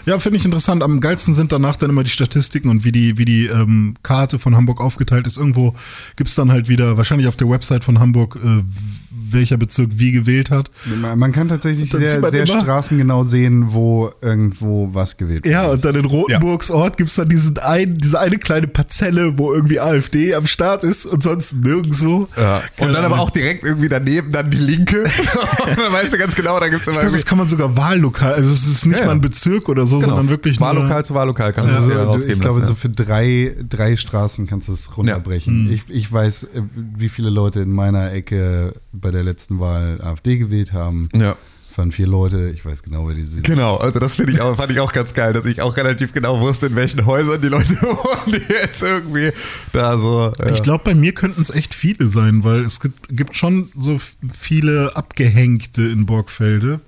Ja, 0.08 0.18
finde 0.20 0.40
ich 0.40 0.46
interessant. 0.46 0.84
Am 0.84 1.02
geilsten 1.02 1.34
sind 1.34 1.52
danach 1.52 1.76
dann 1.76 1.90
immer 1.90 2.02
die 2.02 2.10
Statistiken 2.10 2.70
und 2.70 2.86
wie 2.86 2.94
die, 2.94 3.18
wie 3.18 3.26
die 3.26 3.48
ähm, 3.48 3.94
Karte 4.04 4.40
von 4.40 4.56
Hamburg 4.56 4.80
aufgeteilt 4.80 5.28
ist. 5.28 5.36
Irgendwo 5.36 5.74
gibt's 6.16 6.34
dann 6.36 6.50
halt 6.50 6.70
wieder, 6.70 6.96
wahrscheinlich 6.96 7.28
auf 7.28 7.36
der 7.36 7.50
Website 7.50 7.84
von 7.84 8.00
Hamburg, 8.00 8.38
äh, 8.42 8.64
welcher 9.34 9.58
Bezirk 9.58 9.90
wie 9.94 10.12
gewählt 10.12 10.52
hat. 10.52 10.72
Man 11.16 11.32
kann 11.32 11.48
tatsächlich 11.48 11.92
sehr, 11.92 12.22
sehr 12.32 12.44
immer- 12.44 12.62
straßengenau 12.62 13.24
sehen, 13.24 13.74
wo 13.74 14.12
irgendwo 14.22 14.90
was 14.94 15.18
gewählt 15.18 15.46
Ja, 15.46 15.64
wurde. 15.64 15.74
und 15.74 15.86
dann 15.86 15.96
in 15.96 16.06
Rotenburgs 16.06 16.72
Ort 16.72 16.98
gibt's 16.98 17.16
dann 17.16 17.30
diesen 17.30 17.58
ein, 17.60 17.98
diese 17.98 18.20
eine 18.20 18.38
kleine 18.38 18.68
Parzelle, 18.68 19.38
wo 19.38 19.54
irgendwie 19.54 19.80
AfD 19.80 20.36
am 20.36 20.46
Start 20.46 20.84
ist 20.84 21.06
und 21.06 21.24
sonst 21.24 21.56
nirgendwo. 21.56 22.28
Ja. 22.38 22.62
Und 22.78 22.94
dann 22.94 23.04
aber 23.06 23.20
auch 23.20 23.30
direkt 23.30 23.64
irgendwie 23.66 23.90
daneben 23.90 24.32
dann 24.32 24.50
die 24.52 24.58
Linke. 24.58 25.04
und 25.04 25.78
dann 25.78 25.92
weißt 25.94 26.14
du 26.14 26.18
ganz 26.18 26.36
genau, 26.36 26.60
da 26.60 26.68
gibt 26.70 26.82
es 26.82 26.88
Ich 26.88 26.94
immer 26.94 27.02
glaube, 27.02 27.16
das 27.16 27.26
kann 27.26 27.38
man 27.38 27.48
sogar 27.48 27.76
Wahllokal, 27.78 28.34
also 28.34 28.50
es 28.52 28.66
ist 28.68 28.86
nicht 28.86 28.96
Ja, 28.96 29.02
ja. 29.02 29.06
mal 29.08 29.12
ein 29.14 29.22
Bezirk 29.22 29.70
oder 29.70 29.86
so, 29.86 29.98
genau. 29.98 30.10
sondern 30.10 30.30
wirklich 30.30 30.60
nur- 30.60 30.70
Wahllokal 30.70 31.04
zu 31.06 31.14
Wahllokal 31.14 31.54
kannst 31.54 31.72
du 31.72 31.76
das 31.76 31.86
hier 31.86 31.96
du, 31.96 32.04
rausgeben 32.04 32.34
ich 32.36 32.42
glaube, 32.42 32.60
lassen. 32.60 32.70
so 32.70 32.76
für 32.76 32.90
drei, 32.90 33.56
drei 33.68 33.96
Straßen 33.96 34.48
kannst 34.48 34.68
du 34.68 34.74
es 34.74 34.96
runterbrechen. 34.98 35.66
Mhm. 35.66 35.72
Ich, 35.74 35.84
ich 35.90 36.12
weiß, 36.12 36.44
äh, 36.44 36.48
wie 36.96 37.10
viele 37.10 37.30
Leute 37.30 37.60
in 37.62 37.72
meiner 37.72 38.12
Ecke 38.12 38.74
bei 38.92 39.12
der 39.12 39.17
letzten 39.24 39.60
Wahl 39.60 40.00
AfD 40.02 40.38
gewählt 40.38 40.74
haben. 40.74 41.10
ja. 41.16 41.36
Waren 41.76 41.92
vier 41.92 42.08
Leute, 42.08 42.50
ich 42.56 42.66
weiß 42.66 42.82
genau, 42.82 43.08
wer 43.08 43.14
die 43.14 43.22
sind. 43.28 43.44
Genau, 43.44 43.78
also 43.78 44.00
das 44.00 44.16
finde 44.16 44.32
ich 44.34 44.42
auch, 44.42 44.56
fand 44.58 44.72
ich 44.72 44.80
auch 44.80 44.92
ganz 44.94 45.14
geil, 45.14 45.32
dass 45.34 45.46
ich 45.46 45.62
auch 45.62 45.78
relativ 45.78 46.12
genau 46.12 46.40
wusste, 46.40 46.66
in 46.66 46.76
welchen 46.76 47.06
Häusern 47.06 47.40
die 47.40 47.50
Leute 47.50 47.70
wohnen, 47.84 48.32
die 48.42 48.52
jetzt 48.52 48.82
irgendwie 48.82 49.30
da 49.74 50.00
so. 50.00 50.32
äh, 50.40 50.48
Ja. 50.48 50.56
Ich 50.56 50.64
glaube, 50.64 50.84
bei 50.86 50.96
mir 50.96 51.14
könnten 51.14 51.40
es 51.40 51.52
echt 51.52 51.76
viele 51.76 52.08
sein, 52.08 52.44
weil 52.44 52.62
es 52.62 52.80
gibt, 52.80 53.16
gibt 53.16 53.36
schon 53.36 53.70
so 53.78 54.00
viele 54.28 54.96
Abgehängte 54.96 55.84
in 55.84 56.08
Borgfelde, 56.08 56.80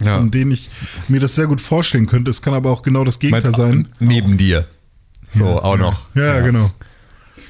Ja. 0.00 0.18
von 0.18 0.30
denen 0.30 0.52
ich 0.52 0.70
mir 1.08 1.18
das 1.18 1.34
sehr 1.34 1.48
gut 1.48 1.60
vorstellen 1.60 2.06
könnte. 2.06 2.30
Es 2.30 2.40
kann 2.40 2.54
aber 2.54 2.70
auch 2.70 2.82
genau 2.82 3.02
das 3.02 3.18
Gegenteil 3.18 3.50
Meinst 3.50 3.56
sein. 3.58 3.88
Neben 3.98 4.36
dir. 4.36 4.68
So, 5.32 5.44
auch 5.60 5.76
noch. 5.76 6.02
Ja, 6.14 6.36
ja, 6.36 6.40
genau. 6.42 6.70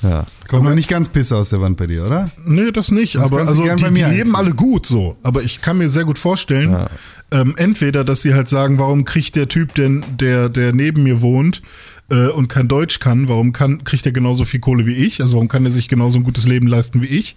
Ja. 0.03 0.27
Kommt 0.49 0.65
noch 0.65 0.75
nicht 0.75 0.89
ganz 0.89 1.09
Pisse 1.09 1.37
aus 1.37 1.51
der 1.51 1.61
Wand 1.61 1.77
bei 1.77 1.87
dir, 1.87 2.07
oder? 2.07 2.31
Nee, 2.45 2.73
das 2.73 2.91
nicht. 2.91 3.17
aber 3.17 3.39
kannst 3.45 3.59
du 3.59 3.63
also 3.65 3.77
die, 3.87 3.95
die 3.95 4.01
leben 4.01 4.11
einziehen. 4.11 4.35
alle 4.35 4.53
gut 4.53 4.87
so. 4.87 5.17
Aber 5.23 5.43
ich 5.43 5.61
kann 5.61 5.79
mir 5.79 5.89
sehr 5.89 6.05
gut 6.05 6.19
vorstellen, 6.19 6.73
Ja. 6.73 6.91
ähm, 7.31 7.55
entweder, 7.57 8.03
dass 8.05 8.23
sie 8.23 8.35
halt 8.35 8.49
sagen, 8.49 8.79
warum 8.79 9.05
kriegt 9.05 9.37
der 9.37 9.49
Typ 9.49 9.75
denn, 9.75 10.03
der, 10.19 10.49
der 10.49 10.73
neben 10.73 11.03
mir 11.03 11.21
wohnt 11.21 11.63
äh, 12.11 12.29
und 12.29 12.49
kein 12.49 12.67
Deutsch 12.67 12.99
kann, 12.99 13.29
warum 13.29 13.53
kann, 13.53 13.85
kriegt 13.85 14.07
er 14.07 14.13
genauso 14.13 14.45
viel 14.45 14.61
Kohle 14.61 14.87
wie 14.87 14.95
ich? 14.95 15.21
Also 15.21 15.35
warum 15.35 15.49
kann 15.49 15.65
er 15.67 15.71
sich 15.73 15.89
genauso 15.89 16.19
ein 16.19 16.25
gutes 16.25 16.47
Leben 16.47 16.67
leisten 16.67 17.03
wie 17.03 17.07
ich? 17.07 17.37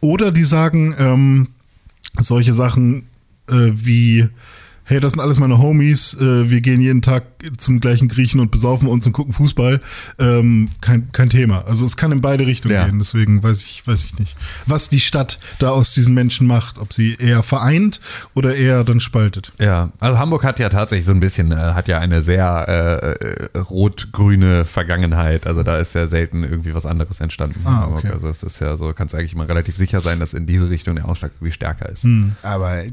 Oder 0.00 0.32
die 0.32 0.44
sagen 0.44 0.94
ähm, 0.98 1.48
solche 2.18 2.52
Sachen 2.52 3.04
äh, 3.48 3.70
wie 3.72 4.28
Hey, 4.92 5.00
das 5.00 5.12
sind 5.12 5.20
alles 5.20 5.38
meine 5.38 5.56
Homies. 5.58 6.12
Äh, 6.20 6.50
wir 6.50 6.60
gehen 6.60 6.82
jeden 6.82 7.00
Tag 7.00 7.22
zum 7.56 7.80
gleichen 7.80 8.08
Griechen 8.08 8.40
und 8.40 8.50
besaufen 8.50 8.88
uns 8.88 9.06
und 9.06 9.14
gucken 9.14 9.32
Fußball. 9.32 9.80
Ähm, 10.18 10.68
kein, 10.82 11.10
kein 11.12 11.30
Thema. 11.30 11.64
Also 11.66 11.86
es 11.86 11.96
kann 11.96 12.12
in 12.12 12.20
beide 12.20 12.46
Richtungen 12.46 12.74
Ja. 12.74 12.84
gehen. 12.84 12.98
Deswegen 12.98 13.42
weiß 13.42 13.62
ich, 13.62 13.86
weiß 13.86 14.04
ich 14.04 14.18
nicht, 14.18 14.36
was 14.66 14.90
die 14.90 15.00
Stadt 15.00 15.38
da 15.60 15.70
aus 15.70 15.94
diesen 15.94 16.12
Menschen 16.12 16.46
macht. 16.46 16.76
Ob 16.78 16.92
sie 16.92 17.14
eher 17.14 17.42
vereint 17.42 18.00
oder 18.34 18.54
eher 18.54 18.84
dann 18.84 19.00
spaltet. 19.00 19.52
Ja, 19.58 19.88
also 19.98 20.18
Hamburg 20.18 20.44
hat 20.44 20.58
ja 20.58 20.68
tatsächlich 20.68 21.06
so 21.06 21.12
ein 21.12 21.20
bisschen, 21.20 21.52
äh, 21.52 21.54
hat 21.56 21.88
ja 21.88 21.98
eine 21.98 22.20
sehr 22.20 22.66
äh, 22.68 23.24
äh, 23.24 23.58
rot-grüne 23.60 24.66
Vergangenheit. 24.66 25.46
Also 25.46 25.62
da 25.62 25.78
ist 25.78 25.94
ja 25.94 26.06
selten 26.06 26.44
irgendwie 26.44 26.74
was 26.74 26.84
anderes 26.84 27.18
entstanden 27.20 27.60
in 27.60 27.66
Ah, 27.66 27.80
Hamburg. 27.84 28.04
okay. 28.04 28.12
Also 28.12 28.28
es 28.28 28.42
ist 28.42 28.60
ja 28.60 28.76
so, 28.76 28.92
kannst 28.92 29.14
du 29.14 29.18
eigentlich 29.18 29.32
immer 29.32 29.48
relativ 29.48 29.74
sicher 29.74 30.02
sein, 30.02 30.20
dass 30.20 30.34
in 30.34 30.44
diese 30.44 30.68
Richtung 30.68 30.96
der 30.96 31.08
Ausschlag 31.08 31.32
irgendwie 31.36 31.52
stärker 31.54 31.88
ist. 31.88 32.06
Aber 32.42 32.84
äh, 32.84 32.90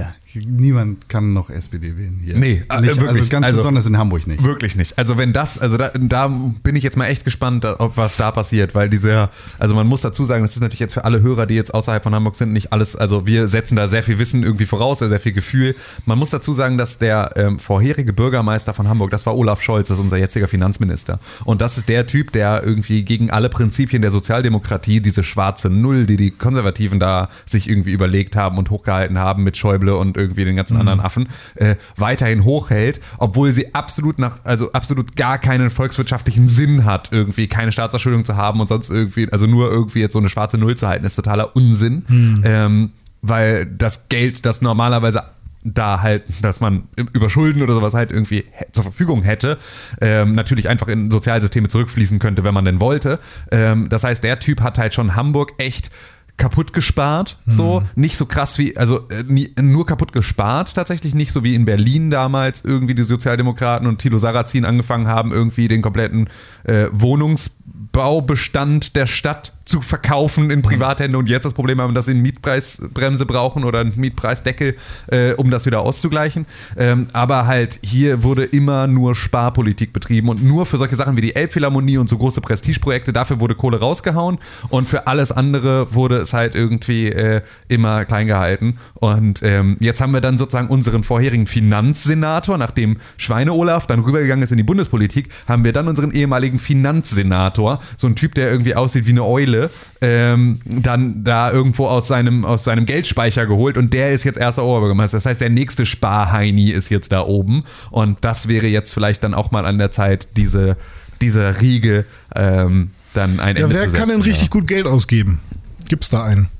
äh, 0.00 0.38
äh, 0.38 0.44
niemand 0.46 1.08
kann 1.08 1.32
noch 1.32 1.50
SPD 1.50 1.96
wählen 1.96 2.20
hier. 2.22 2.36
Nee, 2.36 2.62
äh, 2.68 2.80
nicht, 2.80 2.90
also 2.90 3.00
wirklich. 3.00 3.30
ganz 3.30 3.46
Also- 3.46 3.58
besonders 3.58 3.86
in 3.86 3.96
Hamburg 3.98 4.26
nicht. 4.26 4.42
Wirklich 4.42 4.76
nicht. 4.76 4.98
Also 4.98 5.18
wenn 5.18 5.32
das, 5.32 5.58
also 5.58 5.76
da, 5.76 5.90
da 5.94 6.28
bin 6.28 6.76
ich 6.76 6.82
jetzt 6.82 6.96
mal 6.96 7.06
echt 7.06 7.24
gespannt, 7.24 7.64
ob 7.64 7.96
was 7.96 8.16
da 8.16 8.30
passiert, 8.30 8.74
weil 8.74 8.88
diese, 8.88 9.30
also 9.58 9.74
man 9.74 9.86
muss 9.86 10.00
dazu 10.02 10.24
sagen, 10.24 10.42
das 10.42 10.54
ist 10.54 10.60
natürlich 10.60 10.80
jetzt 10.80 10.94
für 10.94 11.04
alle 11.04 11.22
Hörer, 11.22 11.46
die 11.46 11.54
jetzt 11.54 11.72
außerhalb 11.72 12.02
von 12.02 12.14
Hamburg 12.14 12.34
sind, 12.36 12.52
nicht 12.52 12.72
alles, 12.72 12.96
also 12.96 13.26
wir 13.26 13.46
setzen 13.48 13.76
da 13.76 13.88
sehr 13.88 14.02
viel 14.02 14.18
Wissen 14.18 14.42
irgendwie 14.42 14.66
voraus, 14.66 14.98
sehr, 14.98 15.20
viel 15.20 15.32
Gefühl. 15.32 15.74
Man 16.06 16.18
muss 16.18 16.30
dazu 16.30 16.52
sagen, 16.52 16.78
dass 16.78 16.98
der 16.98 17.30
ähm, 17.36 17.58
vorherige 17.58 18.12
Bürgermeister 18.12 18.74
von 18.74 18.88
Hamburg, 18.88 19.10
das 19.10 19.26
war 19.26 19.36
Olaf 19.36 19.62
Scholz, 19.62 19.88
das 19.88 19.98
ist 19.98 20.02
unser 20.04 20.16
jetziger 20.16 20.48
Finanzminister. 20.48 21.18
Und 21.44 21.60
das 21.60 21.78
ist 21.78 21.88
der 21.88 22.06
Typ, 22.06 22.32
der 22.32 22.62
irgendwie 22.64 23.04
gegen 23.04 23.30
alle 23.30 23.48
Prinzipien 23.48 24.02
der 24.02 24.10
Sozialdemokratie, 24.10 25.00
diese 25.00 25.22
schwarze 25.22 25.70
Null, 25.70 26.06
die 26.06 26.16
die 26.16 26.30
Konservativen 26.30 26.98
da 27.00 27.28
sich 27.46 27.68
irgendwie 27.68 27.92
überlegt 27.92 28.36
haben 28.36 28.58
und 28.58 28.70
hochgehalten 28.70 29.18
haben 29.18 29.44
mit 29.44 29.56
Schäuble 29.74 29.96
und 29.96 30.16
irgendwie 30.16 30.44
den 30.44 30.56
ganzen 30.56 30.76
anderen 30.76 31.00
Affen, 31.00 31.28
äh, 31.56 31.76
weiterhin 31.96 32.44
hochhält, 32.44 33.00
obwohl 33.18 33.52
sie 33.52 33.74
absolut 33.74 34.18
nach, 34.18 34.38
also 34.44 34.72
absolut 34.72 35.16
gar 35.16 35.38
keinen 35.38 35.70
volkswirtschaftlichen 35.70 36.48
Sinn 36.48 36.84
hat, 36.84 37.12
irgendwie 37.12 37.48
keine 37.48 37.72
Staatsverschuldung 37.72 38.24
zu 38.24 38.36
haben 38.36 38.60
und 38.60 38.68
sonst 38.68 38.90
irgendwie, 38.90 39.30
also 39.32 39.46
nur 39.46 39.70
irgendwie 39.70 40.00
jetzt 40.00 40.12
so 40.12 40.18
eine 40.18 40.28
schwarze 40.28 40.58
Null 40.58 40.76
zu 40.76 40.88
halten, 40.88 41.04
ist 41.04 41.16
totaler 41.16 41.56
Unsinn. 41.56 42.04
Ähm, 42.44 42.90
weil 43.22 43.64
das 43.66 44.08
Geld, 44.08 44.44
das 44.44 44.60
normalerweise 44.60 45.22
da 45.64 46.02
halt, 46.02 46.24
dass 46.42 46.60
man 46.60 46.84
über 47.14 47.30
Schulden 47.30 47.62
oder 47.62 47.72
sowas 47.72 47.94
halt 47.94 48.12
irgendwie 48.12 48.44
zur 48.72 48.84
Verfügung 48.84 49.22
hätte, 49.22 49.56
ähm, 50.00 50.34
natürlich 50.34 50.68
einfach 50.68 50.88
in 50.88 51.10
Sozialsysteme 51.10 51.68
zurückfließen 51.68 52.18
könnte, 52.18 52.44
wenn 52.44 52.52
man 52.52 52.66
denn 52.66 52.80
wollte. 52.80 53.18
Ähm, 53.50 53.88
das 53.88 54.04
heißt, 54.04 54.22
der 54.22 54.38
Typ 54.40 54.60
hat 54.60 54.76
halt 54.76 54.92
schon 54.92 55.16
Hamburg 55.16 55.54
echt 55.56 55.90
kaputt 56.36 56.72
gespart, 56.72 57.38
so. 57.46 57.82
Nicht 57.94 58.16
so 58.16 58.26
krass 58.26 58.58
wie, 58.58 58.76
also 58.76 59.08
äh, 59.08 59.22
nie, 59.26 59.52
nur 59.60 59.86
kaputt 59.86 60.12
gespart 60.12 60.74
tatsächlich, 60.74 61.14
nicht 61.14 61.32
so 61.32 61.44
wie 61.44 61.54
in 61.54 61.64
Berlin 61.64 62.10
damals 62.10 62.64
irgendwie 62.64 62.94
die 62.94 63.04
Sozialdemokraten 63.04 63.86
und 63.86 63.98
Thilo 63.98 64.18
Sarrazin 64.18 64.64
angefangen 64.64 65.06
haben, 65.06 65.32
irgendwie 65.32 65.68
den 65.68 65.80
kompletten 65.80 66.28
äh, 66.64 66.86
Wohnungsbaubestand 66.92 68.96
der 68.96 69.06
Stadt 69.06 69.54
zu 69.64 69.80
verkaufen 69.80 70.50
in 70.50 70.62
Privathände 70.62 71.16
und 71.16 71.28
jetzt 71.28 71.44
das 71.44 71.54
Problem 71.54 71.80
haben, 71.80 71.94
dass 71.94 72.06
sie 72.06 72.12
eine 72.12 72.20
Mietpreisbremse 72.20 73.24
brauchen 73.24 73.64
oder 73.64 73.80
einen 73.80 73.92
Mietpreisdeckel, 73.96 74.76
äh, 75.06 75.32
um 75.34 75.50
das 75.50 75.64
wieder 75.64 75.80
auszugleichen. 75.80 76.46
Ähm, 76.76 77.06
aber 77.12 77.46
halt 77.46 77.78
hier 77.82 78.22
wurde 78.22 78.44
immer 78.44 78.86
nur 78.86 79.14
Sparpolitik 79.14 79.92
betrieben 79.92 80.28
und 80.28 80.44
nur 80.44 80.66
für 80.66 80.76
solche 80.76 80.96
Sachen 80.96 81.16
wie 81.16 81.22
die 81.22 81.34
Elbphilharmonie 81.34 81.96
und 81.96 82.08
so 82.08 82.18
große 82.18 82.40
Prestigeprojekte, 82.40 83.12
dafür 83.12 83.40
wurde 83.40 83.54
Kohle 83.54 83.80
rausgehauen 83.80 84.38
und 84.68 84.88
für 84.88 85.06
alles 85.06 85.32
andere 85.32 85.94
wurde 85.94 86.23
es 86.24 86.32
halt 86.32 86.54
irgendwie 86.54 87.08
äh, 87.08 87.40
immer 87.68 88.04
klein 88.04 88.26
gehalten. 88.26 88.78
Und 88.94 89.42
ähm, 89.42 89.76
jetzt 89.80 90.00
haben 90.00 90.12
wir 90.12 90.20
dann 90.20 90.38
sozusagen 90.38 90.68
unseren 90.68 91.04
vorherigen 91.04 91.46
Finanzsenator, 91.46 92.58
nachdem 92.58 92.98
Schweine-Olaf 93.16 93.86
dann 93.86 94.00
rübergegangen 94.00 94.42
ist 94.42 94.50
in 94.50 94.56
die 94.56 94.62
Bundespolitik, 94.62 95.28
haben 95.46 95.64
wir 95.64 95.72
dann 95.72 95.88
unseren 95.88 96.10
ehemaligen 96.10 96.58
Finanzsenator, 96.58 97.80
so 97.96 98.06
ein 98.06 98.16
Typ, 98.16 98.34
der 98.34 98.50
irgendwie 98.50 98.74
aussieht 98.74 99.06
wie 99.06 99.10
eine 99.10 99.24
Eule, 99.24 99.70
ähm, 100.00 100.60
dann 100.64 101.24
da 101.24 101.50
irgendwo 101.50 101.86
aus 101.86 102.08
seinem, 102.08 102.44
aus 102.44 102.64
seinem 102.64 102.86
Geldspeicher 102.86 103.46
geholt 103.46 103.76
und 103.76 103.92
der 103.92 104.10
ist 104.10 104.24
jetzt 104.24 104.38
erster 104.38 104.64
Oberbürgermeister. 104.64 105.16
Das 105.16 105.26
heißt, 105.26 105.40
der 105.40 105.50
nächste 105.50 105.86
Sparheini 105.86 106.70
ist 106.70 106.90
jetzt 106.90 107.12
da 107.12 107.22
oben 107.22 107.64
und 107.90 108.18
das 108.22 108.48
wäre 108.48 108.66
jetzt 108.66 108.92
vielleicht 108.92 109.24
dann 109.24 109.34
auch 109.34 109.50
mal 109.50 109.64
an 109.66 109.78
der 109.78 109.90
Zeit, 109.90 110.28
diese, 110.36 110.76
dieser 111.20 111.60
Riege 111.60 112.04
ähm, 112.34 112.90
dann 113.14 113.40
ein 113.40 113.56
Ja, 113.56 113.64
Ende 113.64 113.74
wer 113.76 113.88
zu 113.88 113.96
kann 113.96 114.08
denn 114.08 114.18
setzen, 114.18 114.28
richtig 114.28 114.50
gut 114.50 114.66
Geld 114.66 114.86
ausgeben? 114.86 115.40
Gibt's 115.88 116.10
da 116.10 116.24
einen? 116.24 116.48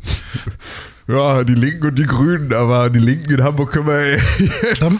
Ja. 1.06 1.44
die 1.44 1.54
Linken 1.54 1.88
und 1.88 1.98
die 1.98 2.06
Grünen, 2.06 2.50
aber 2.54 2.88
die 2.88 2.98
Linken 2.98 3.34
in 3.34 3.42
Hamburg 3.42 3.72
können 3.72 3.86
wir 3.86 4.12
jetzt. 4.12 4.80
Dann, 4.80 4.98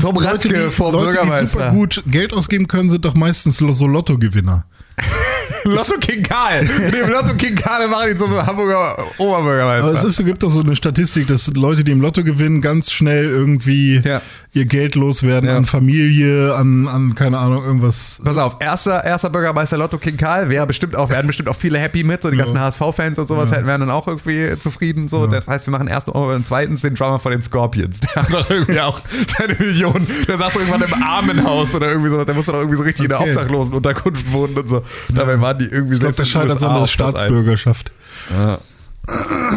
Tom 0.00 0.16
Radke 0.16 0.48
Leute, 0.48 0.64
die, 0.64 0.70
vom 0.70 0.92
Leute, 0.94 1.10
die 1.10 1.14
Bürgermeister. 1.16 1.46
super 1.46 1.70
gut 1.72 2.02
Geld 2.06 2.32
ausgeben 2.32 2.68
können, 2.68 2.88
sind 2.88 3.04
doch 3.04 3.14
meistens 3.14 3.58
so 3.58 3.86
Lottogewinner. 3.86 4.64
Lotto 5.64 5.98
King 6.00 6.22
Karl. 6.22 6.64
Dem 6.64 7.10
Lotto 7.10 7.34
King 7.34 7.54
Karl 7.56 7.88
machen 7.88 8.08
die 8.12 8.16
zum 8.16 8.34
Hamburger 8.46 8.96
Oberbürgermeister. 9.18 9.88
Aber 9.88 9.96
es 9.96 10.04
ist, 10.04 10.24
gibt 10.24 10.42
doch 10.42 10.48
so 10.48 10.60
eine 10.60 10.76
Statistik, 10.76 11.26
dass 11.28 11.48
Leute, 11.54 11.84
die 11.84 11.92
im 11.92 12.00
Lotto 12.00 12.22
gewinnen, 12.24 12.60
ganz 12.60 12.90
schnell 12.90 13.24
irgendwie 13.26 14.00
Ja. 14.04 14.22
ihr 14.52 14.64
Geld 14.64 14.94
loswerden 14.94 15.50
Ja. 15.50 15.56
an 15.56 15.64
Familie, 15.64 16.54
an, 16.54 16.88
an, 16.88 17.14
keine 17.14 17.38
Ahnung, 17.38 17.64
irgendwas. 17.64 18.22
Pass 18.24 18.38
auf, 18.38 18.56
erster, 18.60 19.04
erster 19.04 19.28
Bürgermeister 19.28 19.76
Lotto 19.76 19.98
King 19.98 20.16
Karl 20.16 20.48
wäre 20.48 20.66
bestimmt 20.66 20.96
auch, 20.96 21.10
werden 21.10 21.26
bestimmt 21.26 21.48
auch 21.48 21.56
viele 21.56 21.78
happy 21.78 22.04
mit, 22.04 22.22
so 22.22 22.30
die 22.30 22.36
ganzen 22.38 22.58
HSV-Fans 22.58 23.18
und 23.18 23.28
sowas 23.28 23.50
hätten 23.50 23.66
wären 23.66 23.80
dann 23.80 23.90
auch 23.90 24.06
irgendwie 24.08 24.56
zufrieden. 24.58 25.08
So. 25.08 25.26
Das 25.26 25.46
heißt, 25.48 25.66
wir 25.66 25.72
machen 25.72 25.88
erst 25.88 26.08
und 26.08 26.46
zweitens 26.46 26.80
den 26.82 26.94
Drummer 26.94 27.18
von 27.18 27.32
den 27.32 27.42
Scorpions. 27.42 28.00
Der 28.00 28.22
hat 28.22 28.32
doch 28.32 28.48
irgendwie 28.48 28.80
auch 28.80 29.00
seine 29.36 29.54
Millionen. 29.54 30.06
Der 30.28 30.38
saß 30.38 30.52
doch 30.54 30.60
irgendwann 30.60 30.82
im 30.82 31.02
Armenhaus 31.02 31.74
oder 31.74 31.88
irgendwie 31.88 32.10
so, 32.10 32.24
der 32.24 32.34
musste 32.34 32.52
doch 32.52 32.60
irgendwie 32.60 32.78
so 32.78 32.84
richtig 32.84 33.04
in 33.04 33.08
der 33.10 33.20
Okay. 33.20 33.30
Obdachlosenunterkunft 33.30 34.32
wohnen 34.32 34.56
und 34.58 34.68
so. 34.68 34.82
Dabei 35.14 35.40
waren 35.40 35.58
die 35.58 35.64
irgendwie 35.66 35.94
Ich 35.94 36.00
glaube, 36.00 36.14
selbst 36.14 36.34
das 36.34 36.42
in 36.42 36.48
den 36.48 36.48
scheitert 36.58 36.70
an 36.70 36.80
der. 36.80 36.86
Staatsbürgerschaft. 36.86 37.90
Ja. 38.30 38.58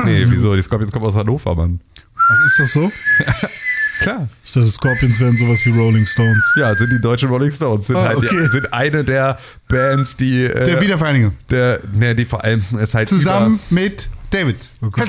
Nee, 0.05 0.25
wieso? 0.27 0.55
Die 0.55 0.61
Scorpions 0.61 0.91
kommen 0.91 1.05
aus 1.05 1.15
Hannover, 1.15 1.55
Mann. 1.55 1.79
Ach, 2.31 2.45
ist 2.45 2.59
das 2.59 2.71
so? 2.73 2.91
Klar. 4.01 4.29
Ich 4.45 4.53
dachte, 4.53 4.69
Scorpions 4.69 5.19
wären 5.19 5.37
sowas 5.37 5.59
wie 5.65 5.71
Rolling 5.71 6.05
Stones. 6.05 6.45
Ja, 6.55 6.73
sind 6.75 6.91
die 6.91 7.01
deutschen 7.01 7.27
Rolling 7.29 7.51
Stones. 7.51 7.87
Sind, 7.87 7.97
Ah, 7.97 8.05
halt 8.09 8.17
okay. 8.17 8.29
die, 8.31 8.49
sind 8.49 8.71
eine 8.71 9.03
der 9.03 9.37
Bands, 9.67 10.15
die. 10.15 10.43
Äh, 10.45 10.65
Der 10.65 10.79
Wiedervereinigung. 10.81 11.33
Der, 11.49 11.79
ne, 11.93 12.15
die 12.15 12.23
vor 12.25 12.43
allem 12.43 12.63
ist 12.79 12.93
halt. 12.93 13.09
Zusammen 13.09 13.59
mit 13.69 14.09
David. 14.29 14.69
Oh 14.81 14.89
Gott, 14.89 15.07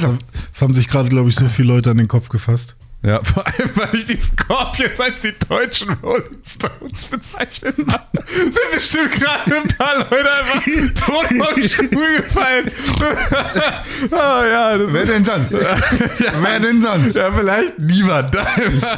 das 0.53 0.63
haben 0.63 0.75
sich 0.75 0.89
gerade, 0.89 1.09
glaube 1.09 1.29
ich, 1.29 1.37
so 1.37 1.47
viele 1.47 1.69
Leute 1.75 1.91
an 1.91 1.99
den 1.99 2.09
Kopf 2.09 2.31
gefasst. 2.31 2.75
Ja, 3.03 3.21
vor 3.25 3.47
allem, 3.47 3.71
weil 3.77 3.95
ich 3.95 4.05
die 4.07 4.17
Scorpions 4.17 5.01
als 5.01 5.23
die 5.23 5.33
deutschen 5.49 5.91
Rolling 6.03 6.37
Stones 6.45 7.05
bezeichnet 7.07 7.75
habe. 7.89 8.25
Sind 8.27 8.55
bestimmt 8.75 9.13
gerade 9.13 9.57
ein 9.57 9.69
paar 9.69 9.99
Leute 9.99 10.31
einfach 10.31 10.65
tot 11.07 11.27
vom 11.29 11.63
Stuhl 11.69 12.17
gefallen. 12.19 12.71
ah, 14.11 14.45
ja, 14.45 14.79
das 14.79 14.93
Wer 14.93 15.07
denn 15.07 15.25
sonst? 15.25 15.53
Wer 16.43 16.61
denn 16.61 16.83
sonst? 16.83 17.15
ja, 17.17 17.33
vielleicht 17.33 17.79
niemand. 17.79 18.37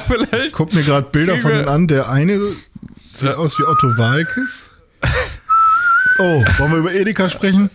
vielleicht. 0.06 0.52
Guck 0.52 0.72
mir 0.74 0.82
gerade 0.82 1.06
Bilder 1.10 1.38
von 1.38 1.52
denen 1.52 1.68
an. 1.68 1.86
Der 1.86 2.08
eine 2.08 2.40
sieht 3.12 3.28
Ja. 3.28 3.36
aus 3.36 3.56
wie 3.58 3.62
Otto 3.64 3.86
Walkes. 3.96 4.68
Oh, 6.24 6.44
wollen 6.58 6.70
wir 6.72 6.78
über 6.78 6.94
Edeka 6.94 7.28
sprechen? 7.28 7.68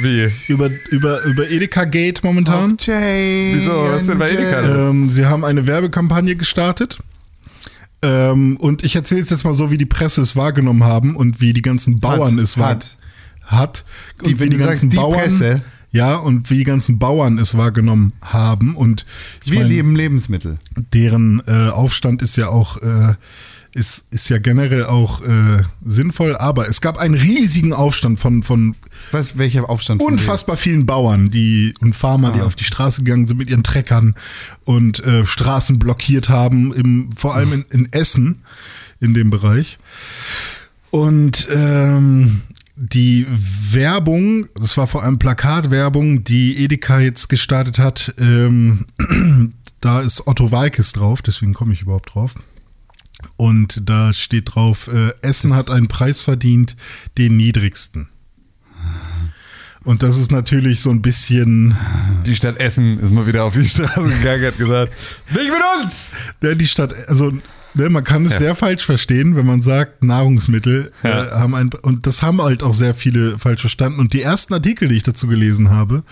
Wie? 0.00 0.28
Über, 0.48 0.68
über, 0.90 1.22
über 1.22 1.48
Edeka 1.48 1.84
Gate 1.84 2.24
momentan? 2.24 2.76
Jay. 2.80 3.52
Wieso? 3.54 3.88
Was 3.88 4.06
denn 4.06 4.18
bei 4.18 4.30
Edeka 4.32 4.60
los? 4.60 4.90
Ähm, 4.90 5.10
sie 5.10 5.26
haben 5.26 5.44
eine 5.44 5.66
Werbekampagne 5.68 6.34
gestartet. 6.34 6.98
Ähm, 8.02 8.56
und 8.56 8.82
ich 8.84 8.96
erzähle 8.96 9.20
es 9.20 9.30
jetzt 9.30 9.44
mal 9.44 9.54
so, 9.54 9.70
wie 9.70 9.78
die 9.78 9.86
Presse 9.86 10.20
es 10.22 10.34
wahrgenommen 10.34 10.82
haben 10.84 11.14
und 11.14 11.40
wie 11.40 11.52
die 11.52 11.62
ganzen 11.62 12.00
Bauern 12.00 12.36
Hat, 12.36 12.42
es 12.44 12.58
wahr- 12.58 12.68
hat. 12.70 12.96
hat. 13.44 13.84
Und 14.22 14.26
Die- 14.28 14.40
wie 14.40 14.50
die 14.50 14.56
ganzen 14.56 14.90
sagst, 14.90 14.92
die 14.92 14.96
Bauern. 14.96 15.20
Presse. 15.20 15.62
Ja, 15.92 16.16
und 16.16 16.50
wie 16.50 16.56
die 16.58 16.64
ganzen 16.64 16.98
Bauern 16.98 17.38
es 17.38 17.56
wahrgenommen 17.56 18.12
haben. 18.20 18.74
Und 18.74 19.06
ich 19.44 19.52
Wir 19.52 19.60
mein, 19.60 19.68
lieben 19.68 19.94
Lebensmittel. 19.94 20.58
deren 20.92 21.40
äh, 21.46 21.68
Aufstand 21.68 22.20
ist 22.20 22.36
ja 22.36 22.48
auch 22.48 22.78
äh, 22.82 23.14
ist, 23.74 24.06
ist 24.12 24.28
ja 24.28 24.38
generell 24.38 24.86
auch 24.86 25.20
äh, 25.22 25.62
sinnvoll, 25.84 26.36
aber 26.36 26.68
es 26.68 26.80
gab 26.80 26.96
einen 26.96 27.14
riesigen 27.14 27.72
Aufstand 27.72 28.20
von, 28.20 28.44
von 28.44 28.76
Was, 29.10 29.36
welcher 29.36 29.68
Aufstand? 29.68 30.00
unfassbar 30.00 30.56
vielen 30.56 30.86
Bauern 30.86 31.28
die, 31.28 31.74
und 31.80 31.94
Farmer, 31.94 32.30
die 32.30 32.40
auf 32.40 32.54
die 32.54 32.64
Straße 32.64 33.02
gegangen 33.02 33.26
sind 33.26 33.36
mit 33.36 33.50
ihren 33.50 33.64
Treckern 33.64 34.14
und 34.64 35.04
äh, 35.04 35.26
Straßen 35.26 35.80
blockiert 35.80 36.28
haben, 36.28 36.72
im, 36.72 37.10
vor 37.16 37.34
allem 37.34 37.52
in, 37.52 37.64
in 37.70 37.92
Essen, 37.92 38.42
in 39.00 39.12
dem 39.12 39.30
Bereich. 39.30 39.78
Und 40.90 41.48
ähm, 41.50 42.42
die 42.76 43.26
Werbung, 43.28 44.46
das 44.54 44.76
war 44.76 44.86
vor 44.86 45.02
allem 45.02 45.18
Plakatwerbung, 45.18 46.22
die 46.22 46.62
Edeka 46.62 47.00
jetzt 47.00 47.28
gestartet 47.28 47.80
hat, 47.80 48.14
ähm, 48.18 48.86
da 49.80 50.00
ist 50.00 50.28
Otto 50.28 50.52
Walkes 50.52 50.92
drauf, 50.92 51.22
deswegen 51.22 51.54
komme 51.54 51.72
ich 51.72 51.82
überhaupt 51.82 52.14
drauf. 52.14 52.36
Und 53.36 53.80
da 53.88 54.12
steht 54.12 54.54
drauf, 54.54 54.88
äh, 54.92 55.12
Essen 55.22 55.54
hat 55.54 55.70
einen 55.70 55.88
Preis 55.88 56.22
verdient, 56.22 56.76
den 57.18 57.36
niedrigsten. 57.36 58.08
Und 59.84 60.02
das 60.02 60.18
ist 60.18 60.30
natürlich 60.32 60.80
so 60.80 60.90
ein 60.90 61.02
bisschen, 61.02 61.76
Die 62.24 62.34
Stadt 62.36 62.58
Essen 62.58 62.98
ist 63.00 63.10
mal 63.12 63.26
wieder 63.26 63.44
auf 63.44 63.54
die 63.54 63.64
Straße 63.66 64.02
gegangen 64.18 64.46
hat 64.46 64.56
gesagt, 64.58 64.92
nicht 65.30 65.50
mit 65.50 65.84
uns! 65.84 66.14
ja, 66.42 66.54
die 66.54 66.66
Stadt, 66.66 66.94
also 67.08 67.32
ne, 67.74 67.90
man 67.90 68.02
kann 68.02 68.24
es 68.24 68.32
Ja. 68.32 68.38
sehr 68.38 68.54
falsch 68.54 68.84
verstehen, 68.84 69.36
wenn 69.36 69.44
man 69.46 69.60
sagt, 69.60 70.02
Nahrungsmittel 70.02 70.90
Ja. 71.02 71.24
äh, 71.26 71.30
haben 71.32 71.54
ein, 71.54 71.70
und 71.82 72.06
das 72.06 72.22
haben 72.22 72.40
halt 72.40 72.62
auch 72.62 72.72
sehr 72.72 72.94
viele 72.94 73.38
falsch 73.38 73.60
verstanden. 73.60 74.00
Und 74.00 74.14
die 74.14 74.22
ersten 74.22 74.54
Artikel, 74.54 74.88
die 74.88 74.96
ich 74.96 75.02
dazu 75.02 75.26
gelesen 75.26 75.68
habe, 75.70 76.02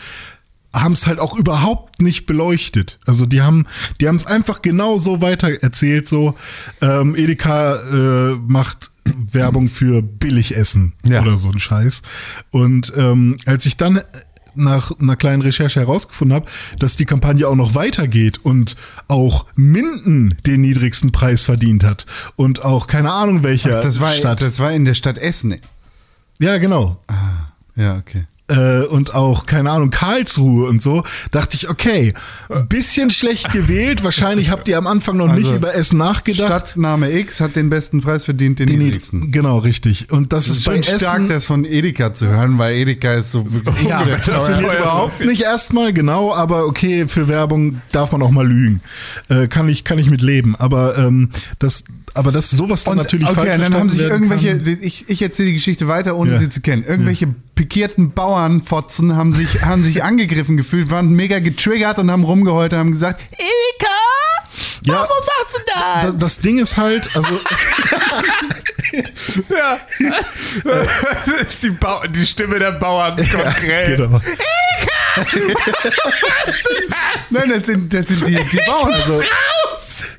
haben 0.75 0.93
es 0.93 1.07
halt 1.07 1.19
auch 1.19 1.37
überhaupt 1.37 2.01
nicht 2.01 2.27
beleuchtet. 2.27 2.99
Also 3.07 3.27
die 3.27 3.43
haben, 3.43 3.67
die 4.01 4.09
haben 4.09 4.17
es 4.17 4.27
einfach 4.27 4.63
genau 4.63 4.97
so 4.99 5.21
weiter 5.21 5.63
erzählt, 5.63 6.09
so 6.09 6.35
ähm, 6.81 7.15
Edeka 7.15 7.77
äh, 7.77 8.37
macht 8.47 8.91
Werbung 9.05 9.69
für 9.69 10.01
Billigessen 10.03 10.93
Ja. 11.05 11.21
oder 11.23 11.37
so 11.37 11.51
ein 11.51 11.59
Scheiß. 11.59 12.03
Und 12.51 12.93
ähm, 12.97 13.37
als 13.47 13.67
ich 13.67 13.77
dann 13.77 14.01
nach 14.55 14.93
einer 15.01 15.17
kleinen 15.17 15.41
Recherche 15.43 15.81
herausgefunden 15.81 16.35
habe, 16.35 16.47
dass 16.79 16.97
die 16.97 17.07
Kampagne 17.07 17.49
auch 17.49 17.55
noch 17.55 17.75
weitergeht 17.75 18.41
und 18.45 18.77
auch 19.09 19.47
Minden 19.57 20.37
den 20.47 20.61
niedrigsten 20.61 21.11
Preis 21.11 21.45
verdient 21.45 21.85
hat 21.85 22.05
und 22.37 22.63
auch 22.63 22.87
keine 22.87 23.11
Ahnung 23.13 23.43
welcher 23.43 23.81
Das 23.81 23.99
war, 23.99 24.13
Stadt. 24.13 24.41
das 24.43 24.59
war 24.59 24.73
in 24.73 24.85
der 24.85 24.93
Stadt 24.95 25.17
Essen. 25.19 25.57
ja, 26.39 26.59
genau. 26.59 27.01
Ja, 27.77 27.97
okay. 27.97 28.27
Äh, 28.53 28.85
und 28.87 29.15
auch, 29.15 29.47
keine 29.47 29.71
Ahnung, 29.71 29.91
Karlsruhe 29.91 30.69
und 30.69 30.83
so, 30.83 31.05
dachte 31.31 31.57
ich, 31.57 31.71
okay, 31.71 32.13
ein 32.51 32.69
bisschen 32.69 33.11
schlecht 33.11 33.51
gewählt. 33.53 34.05
Wahrscheinlich 34.05 34.51
habt 34.51 34.69
ihr 34.69 34.77
am 34.79 34.87
Anfang 34.87 35.17
noch 35.17 35.29
nicht 35.33 35.47
Also, 35.47 35.57
über 35.57 35.75
Essen 35.75 35.99
nachgedacht. 35.99 36.47
Stadtname 36.49 37.11
X 37.11 37.41
hat 37.41 37.57
den 37.57 37.71
besten 37.71 38.01
Preis 38.03 38.25
verdient, 38.25 38.59
den 38.59 38.67
Die 38.67 38.77
niedrigsten. 38.77 39.31
Genau, 39.33 39.59
richtig. 39.59 40.13
Und 40.13 40.33
das, 40.33 40.45
Es 40.47 40.51
ist 40.53 40.59
ist 40.59 40.65
bei 40.67 40.77
Essen. 40.79 40.99
stark, 40.99 41.29
das 41.29 41.47
von 41.47 41.65
Edeka 41.65 42.13
zu 42.13 42.27
hören, 42.29 42.59
weil 42.59 42.75
Edeka 42.77 43.15
ist 43.15 43.33
so 43.33 43.51
wirklich 43.53 43.83
ja, 43.89 44.05
das 44.05 44.27
funktioniert 44.27 44.79
überhaupt 44.81 45.25
nicht 45.25 45.43
erstmal, 45.43 45.93
genau, 45.93 46.35
aber 46.35 46.67
okay, 46.67 47.07
für 47.09 47.29
Werbung 47.29 47.81
darf 47.93 48.13
man 48.13 48.23
auch 48.23 48.31
mal 48.31 48.47
lügen. 48.47 48.81
Äh, 49.29 49.49
kann 49.49 49.69
ich, 49.69 49.85
kann 49.85 49.99
ich 49.99 50.11
mit 50.11 50.21
leben. 50.21 50.55
Aber 50.57 50.99
ähm, 50.99 51.31
das, 51.59 51.85
aber 52.15 52.33
das 52.33 52.51
sowas 52.51 52.85
dann 52.85 52.93
Und, 52.93 53.05
natürlich 53.05 53.27
okay, 53.27 53.47
falsch 53.47 53.61
dann 53.61 53.75
haben 53.75 53.89
sich 53.89 54.01
irgendwelche, 54.01 54.59
kann. 54.59 54.79
ich, 54.83 55.09
ich 55.09 55.23
erzähle 55.23 55.49
die 55.49 55.55
Geschichte 55.55 55.89
weiter, 55.89 56.17
ohne 56.17 56.33
Ja. 56.33 56.39
sie 56.39 56.49
zu 56.49 56.61
kennen. 56.61 56.85
Irgendwelche 56.87 57.29
pikierten 57.55 58.13
Bauernfotzen 58.43 59.17
haben 59.17 59.33
sich, 59.33 59.63
haben 59.65 59.85
sich 59.85 60.03
angegriffen 60.03 60.57
gefühlt, 60.57 60.91
waren 60.91 61.11
mega 61.11 61.39
getriggert 61.39 61.99
und 61.99 62.11
haben 62.11 62.25
rumgeheult 62.25 62.73
und 62.73 62.79
haben 62.79 62.93
gesagt, 62.93 63.21
Edeka, 63.33 63.93
Ja, 64.85 64.95
warum 64.95 65.09
machst 65.27 65.55
du 65.55 65.59
Da- 65.67 66.03
das? 66.07 66.19
Das 66.19 66.39
Ding 66.41 66.59
ist 66.59 66.77
halt, 66.77 67.09
also 67.15 67.29
Ja. 69.49 69.79
das 70.65 71.41
ist 71.49 71.63
die, 71.63 71.71
Bau 71.71 72.03
die 72.09 72.27
Stimme 72.27 72.59
der 72.59 72.73
Bauern 72.73 73.17
konkret. 73.17 73.97
genau. 73.97 74.21
Nein, 77.31 77.51
das 77.55 77.67
sind, 77.67 77.93
das 77.95 78.07
sind 78.09 78.27
die, 78.27 78.35
die 78.35 78.61
Bauern. 78.67 78.93
Also, 78.93 79.23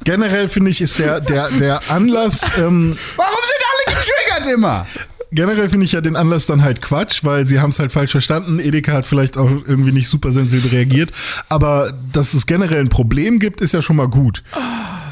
generell 0.03 0.49
finde 0.49 0.71
ich, 0.71 0.81
ist 0.81 0.97
der, 0.99 1.19
der, 1.19 1.49
der 1.51 1.79
Anlass, 1.89 2.41
ähm, 2.57 2.97
warum 3.15 3.35
sind 3.43 3.61
alle 3.91 3.95
getriggert 3.97 4.53
immer? 4.53 4.87
Generell 5.33 5.69
finde 5.69 5.85
ich 5.85 5.91
ja 5.91 6.01
den 6.01 6.15
Anlass 6.15 6.45
dann 6.45 6.63
halt 6.63 6.81
Quatsch, 6.81 7.23
weil 7.23 7.45
sie 7.45 7.59
haben 7.59 7.69
es 7.71 7.79
halt 7.79 7.91
falsch 7.91 8.11
verstanden. 8.11 8.59
Edeka 8.59 8.93
hat 8.93 9.07
vielleicht 9.07 9.37
auch 9.37 9.49
irgendwie 9.49 9.91
nicht 9.91 10.07
super 10.07 10.31
sensibel 10.31 10.69
reagiert. 10.71 11.11
Aber 11.49 11.93
dass 12.11 12.33
es 12.33 12.45
generell 12.45 12.79
ein 12.81 12.89
Problem 12.89 13.39
gibt, 13.39 13.61
ist 13.61 13.73
ja 13.73 13.81
schon 13.81 13.95
mal 13.95 14.07
gut. 14.07 14.43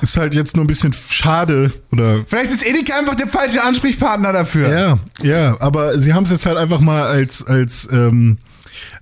Ist 0.01 0.17
halt 0.17 0.33
jetzt 0.33 0.55
nur 0.55 0.65
ein 0.65 0.67
bisschen 0.67 0.95
schade 1.09 1.71
oder 1.91 2.25
Vielleicht 2.27 2.51
ist 2.51 2.65
Edeka 2.65 2.97
einfach 2.97 3.15
der 3.15 3.27
falsche 3.27 3.63
Ansprechpartner 3.63 4.33
dafür. 4.33 4.69
ja, 4.69 4.99
ja, 5.21 5.61
aber 5.61 5.99
sie 5.99 6.13
haben 6.13 6.23
es 6.23 6.31
jetzt 6.31 6.45
halt 6.47 6.57
einfach 6.57 6.79
mal 6.79 7.03
als 7.03 7.45
als 7.45 7.87
ähm, 7.91 8.37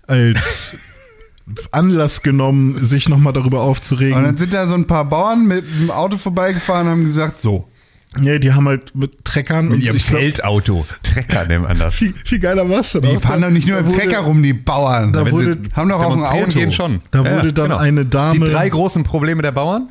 als 0.08 0.76
Anlass 1.72 2.22
genommen, 2.22 2.78
sich 2.84 3.08
nochmal 3.10 3.34
darüber 3.34 3.60
Und 3.60 3.64
dann 3.64 3.70
aufzuregen. 3.72 4.38
sind 4.38 4.54
da 4.54 4.68
so 4.68 4.76
ein 4.76 4.88
paar 4.88 5.06
Bauern 5.06 5.48
mit 5.48 5.64
dem 5.80 5.90
Auto 5.90 6.18
vorbeigefahren 6.18 6.88
und 6.88 6.92
haben 6.92 7.04
gesagt, 7.06 7.40
so. 7.40 7.69
Nee, 8.18 8.40
die 8.40 8.54
haben 8.54 8.68
halt 8.68 8.96
mit 8.96 9.24
Treckern 9.24 9.68
und 9.68 9.78
Mit 9.78 9.86
ihrem 9.86 9.96
ich 9.98 10.08
glaub, 10.08 10.20
Feldauto. 10.20 10.86
Trecker 11.04 11.46
nehmen 11.46 11.66
an 11.68 11.78
das. 11.78 11.94
viel, 11.96 12.14
viel 12.26 12.40
geiler 12.40 12.68
was 12.68 12.94
denn 12.94 13.04
Die 13.04 13.18
auch. 13.18 13.22
fahren 13.22 13.42
doch 13.42 13.52
nicht 13.52 13.68
nur 13.68 13.76
da 13.78 13.82
im 13.82 13.88
wurde- 13.92 13.98
Trecker 14.00 14.20
rum, 14.22 14.42
die 14.42 14.54
Bauern. 14.54 15.14
Da 15.14 15.24
Wenn 15.26 15.32
wurde- 15.32 15.58
sie 15.64 15.70
haben 15.76 15.90
doch 15.90 16.00
auch 16.00 16.18
ein 16.18 16.24
Auto. 16.24 16.58
Gehen 16.58 16.72
schon. 16.72 17.02
Da 17.12 17.20
wurde 17.24 17.54
dann 17.54 17.72
eine 17.72 18.06
Dame- 18.06 18.46
Die 18.46 18.52
drei 18.52 18.68
großen 18.70 19.04
Probleme 19.04 19.44
der 19.44 19.52
Bauern. 19.52 19.90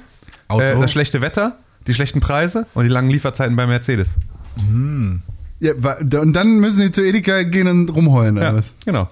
Auto. 0.48 0.62
Äh, 0.64 0.80
das 0.80 0.90
schlechte 0.90 1.20
Wetter, 1.20 1.58
die 1.86 1.94
schlechten 1.94 2.18
Preise 2.20 2.66
und 2.74 2.84
die 2.84 2.90
langen 2.90 3.08
Lieferzeiten 3.10 3.54
bei 3.54 3.66
Mercedes. 3.68 4.16
Ja, 5.60 5.72
wa- 5.76 5.98
und 6.20 6.32
dann 6.34 6.58
müssen 6.60 6.78
sie 6.78 6.90
zu 6.90 7.02
Edeka 7.04 7.42
gehen 7.42 7.66
und 7.68 7.88
rumheulen, 7.90 8.36
oder 8.36 8.46
Ja, 8.46 8.54
was? 8.54 8.72
genau. 8.84 9.08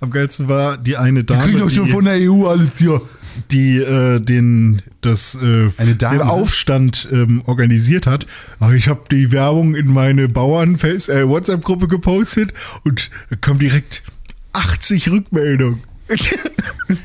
Am 0.00 0.10
geilsten 0.10 0.46
war 0.48 0.76
die 0.76 0.96
eine 0.96 1.20
Die 1.20 1.26
Dame, 1.26 1.42
kriegen 1.44 1.58
doch 1.60 1.70
schon 1.70 1.86
die, 1.86 1.92
von 1.92 2.04
der 2.04 2.14
EU 2.20 2.46
alles 2.46 2.70
hier. 2.78 3.00
Die 3.50 3.78
äh, 3.78 4.20
den, 4.20 4.82
das, 5.00 5.34
äh, 5.36 5.70
Eine 5.76 5.94
Dame? 5.96 6.18
den 6.18 6.26
Aufstand 6.26 7.08
ähm, 7.12 7.42
organisiert 7.46 8.06
hat. 8.06 8.26
Aber 8.60 8.74
ich 8.74 8.88
habe 8.88 9.02
die 9.10 9.32
Werbung 9.32 9.74
in 9.74 9.88
meine 9.88 10.28
Bauern-Face- 10.28 11.08
äh, 11.08 11.28
WhatsApp-Gruppe 11.28 11.88
gepostet 11.88 12.52
und 12.84 13.10
da 13.30 13.36
kam 13.36 13.58
direkt 13.58 14.02
80 14.52 15.10
Rückmeldungen. 15.10 15.82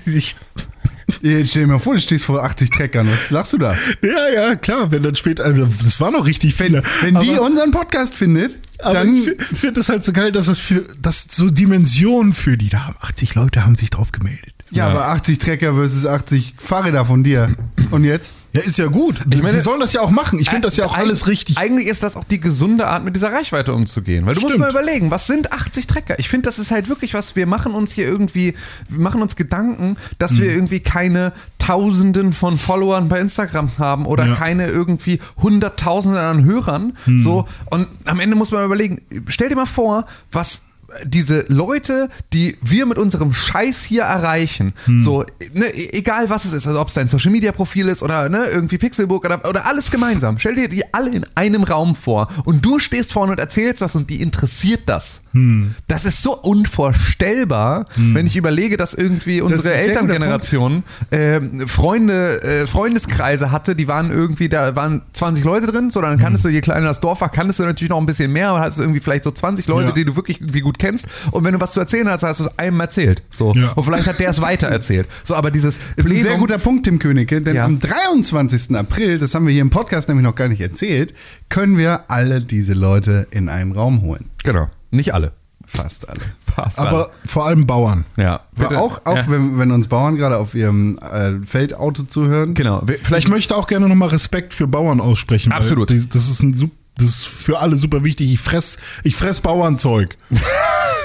ich, 0.05 0.35
Jetzt 1.21 1.51
stell 1.51 1.63
dir 1.63 1.67
mal 1.67 1.79
vor, 1.79 1.95
du 1.95 2.01
stehst 2.01 2.25
vor 2.25 2.43
80 2.43 2.69
Treckern. 2.69 3.09
Was 3.09 3.29
lachst 3.29 3.53
du 3.53 3.57
da? 3.57 3.77
ja, 4.01 4.29
ja, 4.33 4.55
klar, 4.55 4.91
wenn 4.91 5.03
dann 5.03 5.15
später, 5.15 5.43
also 5.43 5.67
das 5.83 5.99
war 5.99 6.11
noch 6.11 6.25
richtig 6.25 6.55
viele. 6.55 6.83
Wenn 7.01 7.19
die 7.19 7.31
aber, 7.31 7.43
unseren 7.43 7.71
Podcast 7.71 8.15
findet, 8.15 8.57
dann. 8.77 9.15
ich 9.15 9.29
finde 9.57 9.79
es 9.79 9.89
halt 9.89 10.03
so 10.03 10.13
geil, 10.13 10.31
dass 10.31 10.47
es 10.47 10.59
für, 10.59 10.85
das 11.01 11.27
so 11.29 11.49
Dimensionen 11.49 12.33
für 12.33 12.57
die, 12.57 12.69
da 12.69 12.85
haben 12.85 12.95
80 13.01 13.35
Leute 13.35 13.65
haben 13.65 13.75
sich 13.75 13.89
drauf 13.89 14.11
gemeldet. 14.11 14.52
Ja, 14.73 14.87
aber 14.89 15.07
80 15.07 15.37
Trecker 15.39 15.73
versus 15.75 16.05
80 16.05 16.55
Fahrräder 16.59 17.05
von 17.05 17.23
dir. 17.23 17.49
Und 17.91 18.03
jetzt? 18.03 18.33
Ja, 18.53 18.61
ist 18.61 18.77
ja 18.77 18.85
gut. 18.85 19.19
Die, 19.25 19.37
meine- 19.37 19.55
die 19.55 19.59
sollen 19.61 19.79
das 19.79 19.93
ja 19.93 20.01
auch 20.01 20.11
machen. 20.11 20.37
Ich 20.37 20.49
finde 20.49 20.67
das 20.67 20.77
ja 20.77 20.85
auch 20.85 20.95
alles 20.95 21.27
richtig. 21.27 21.57
Eigentlich 21.57 21.87
ist 21.87 22.03
das 22.03 22.15
auch 22.15 22.23
die 22.23 22.39
gesunde 22.39 22.85
Art, 22.87 23.03
mit 23.03 23.15
dieser 23.15 23.31
Reichweite 23.33 23.73
umzugehen. 23.73 24.27
Weil 24.27 24.35
du 24.35 24.41
musst 24.41 24.53
Stimmt. 24.53 24.65
mal 24.65 24.69
überlegen, 24.71 25.09
was 25.09 25.25
sind 25.25 25.51
80 25.51 25.87
Trecker? 25.87 26.19
Ich 26.19 26.29
finde, 26.29 26.47
das 26.47 26.59
ist 26.59 26.69
halt 26.69 26.87
wirklich 26.87 27.15
was, 27.15 27.35
wir 27.35 27.47
machen 27.47 27.73
uns 27.73 27.93
hier 27.93 28.05
irgendwie, 28.07 28.53
wir 28.89 28.99
machen 28.99 29.23
uns 29.23 29.35
Gedanken, 29.35 29.97
dass 30.19 30.33
Mhm. 30.33 30.39
wir 30.41 30.51
irgendwie 30.53 30.79
keine 30.81 31.33
Tausenden 31.57 32.31
von 32.31 32.57
Followern 32.59 33.09
bei 33.09 33.19
Instagram 33.19 33.71
haben 33.79 34.05
oder 34.05 34.25
Ja. 34.25 34.31
Mhm. 34.31 34.35
keine 34.37 34.67
irgendwie 34.67 35.19
Hunderttausende 35.41 36.19
an 36.19 36.43
Hörern. 36.45 36.95
So, 37.17 37.47
und 37.71 37.87
am 38.05 38.19
Ende 38.19 38.35
muss 38.35 38.51
man 38.51 38.63
überlegen, 38.65 39.01
stell 39.27 39.49
dir 39.49 39.55
mal 39.55 39.65
vor, 39.65 40.05
was 40.31 40.63
diese 41.05 41.45
Leute, 41.47 42.09
die 42.33 42.57
wir 42.61 42.85
mit 42.85 42.97
unserem 42.97 43.33
Scheiß 43.33 43.83
hier 43.83 44.03
erreichen, 44.03 44.73
Hm. 44.85 44.99
so, 44.99 45.23
ne, 45.53 45.65
e- 45.67 45.89
egal 45.97 46.29
was 46.29 46.45
es 46.45 46.53
ist, 46.53 46.67
also 46.67 46.79
ob 46.79 46.87
es 46.89 46.93
dein 46.93 47.07
Social 47.07 47.31
Media 47.31 47.51
Profil 47.51 47.87
ist 47.87 48.03
oder 48.03 48.29
ne, 48.29 48.45
irgendwie 48.45 48.77
Pixelbook 48.77 49.25
oder, 49.25 49.41
oder 49.49 49.65
alles 49.65 49.91
gemeinsam, 49.91 50.37
stell 50.39 50.55
dir 50.55 50.69
die 50.69 50.83
alle 50.93 51.09
in 51.09 51.25
einem 51.35 51.63
Raum 51.63 51.95
vor 51.95 52.27
und 52.45 52.63
du 52.65 52.79
stehst 52.79 53.11
vorne 53.13 53.31
und 53.33 53.39
erzählst 53.39 53.81
was 53.81 53.95
und 53.95 54.09
die 54.09 54.21
interessiert 54.21 54.81
das. 54.85 55.21
Hm. 55.33 55.75
Das 55.87 56.05
ist 56.05 56.21
so 56.23 56.35
unvorstellbar, 56.37 57.85
wenn 57.95 58.25
ich 58.25 58.35
überlege, 58.35 58.77
dass 58.77 58.93
irgendwie 58.93 59.41
unsere 59.41 59.61
guter 59.63 59.73
Elterngeneration 59.75 60.83
äh, 61.11 61.41
Freunde, 61.67 62.41
äh, 62.43 62.67
Freundeskreise 62.67 63.51
hatte, 63.51 63.75
die 63.75 63.87
waren 63.87 64.11
irgendwie, 64.11 64.49
da 64.49 64.75
waren 64.75 65.01
20 65.13 65.43
Leute 65.43 65.67
drin, 65.67 65.89
so 65.89 66.01
dann 66.01 66.17
kanntest 66.19 66.45
du, 66.45 66.49
je 66.49 66.61
kleiner 66.61 66.85
das 66.87 66.99
Dorf 66.99 67.21
war, 67.21 67.29
kanntest 67.29 67.59
du 67.59 67.63
natürlich 67.63 67.89
noch 67.89 67.97
ein 67.99 68.05
bisschen 68.05 68.31
mehr, 68.31 68.49
aber 68.49 68.59
hattest 68.61 68.79
du 68.79 68.83
irgendwie 68.83 68.99
vielleicht 68.99 69.23
so 69.23 69.31
20 69.31 69.67
Leute, 69.67 69.87
Ja. 69.89 69.91
die 69.93 70.05
du 70.05 70.15
wirklich 70.15 70.39
irgendwie 70.39 70.61
gut 70.61 70.79
kennst 70.79 71.07
und 71.31 71.43
wenn 71.43 71.53
du 71.53 71.59
was 71.59 71.71
zu 71.71 71.79
erzählen 71.79 72.07
hast, 72.09 72.23
hast 72.23 72.39
du 72.39 72.45
es 72.45 72.59
einem 72.59 72.79
erzählt. 72.79 73.23
So. 73.29 73.53
Ja. 73.55 73.71
Und 73.73 73.83
vielleicht 73.83 74.07
hat 74.07 74.19
der 74.19 74.29
es 74.29 74.41
weiter 74.41 74.67
erzählt. 74.67 75.07
So, 75.23 75.35
aber 75.35 75.51
dieses 75.51 75.79
Das 75.97 76.05
ist 76.05 76.11
ein 76.11 76.21
sehr 76.23 76.37
guter 76.37 76.57
Punkt, 76.57 76.85
Tim 76.85 76.99
Königke, 76.99 77.41
denn 77.41 77.55
Ja. 77.55 77.65
am 77.65 77.79
23. 77.79 78.75
April, 78.75 79.19
das 79.19 79.33
haben 79.35 79.45
wir 79.45 79.53
hier 79.53 79.61
im 79.61 79.69
Podcast 79.69 80.07
nämlich 80.09 80.23
noch 80.23 80.35
gar 80.35 80.47
nicht 80.47 80.61
erzählt, 80.61 81.13
können 81.49 81.77
wir 81.77 82.09
alle 82.09 82.41
diese 82.41 82.73
Leute 82.73 83.27
in 83.31 83.49
einen 83.49 83.71
Raum 83.71 84.01
holen. 84.01 84.25
Genau. 84.43 84.69
Nicht 84.93 85.13
alle. 85.13 85.33
Fast 85.65 86.07
alle. 86.09 86.19
Fast 86.55 86.77
aber 86.77 87.09
vor 87.25 87.45
allem 87.45 87.65
Bauern. 87.65 88.05
alle. 88.15 88.25
ja. 88.25 88.41
Aber 88.65 88.77
auch, 88.79 89.01
auch 89.05 89.15
ja. 89.15 89.29
wenn, 89.29 89.57
wenn 89.57 89.71
uns 89.71 89.87
Bauern 89.87 90.15
gerade 90.15 90.37
auf 90.37 90.55
ihrem 90.55 90.97
äh, 90.99 91.39
Feldauto 91.45 92.03
zuhören. 92.03 92.53
Genau. 92.53 92.83
Vielleicht 92.85 93.27
Ich 93.27 93.31
möchte 93.31 93.55
auch 93.55 93.67
gerne 93.67 93.87
nochmal 93.87 94.09
Respekt 94.09 94.53
für 94.53 94.67
Bauern 94.67 95.01
aussprechen. 95.01 95.51
Absolut. 95.51 95.89
Das 95.89 95.97
ist, 95.97 96.43
ein, 96.43 96.71
das 96.97 97.09
ist 97.09 97.25
für 97.25 97.59
alle 97.59 97.75
super 97.77 98.03
wichtig. 98.03 98.31
Ich 98.31 98.39
fress, 98.39 98.77
ich 99.03 99.15
fress 99.15 99.41
Bauernzeug. 99.41 100.17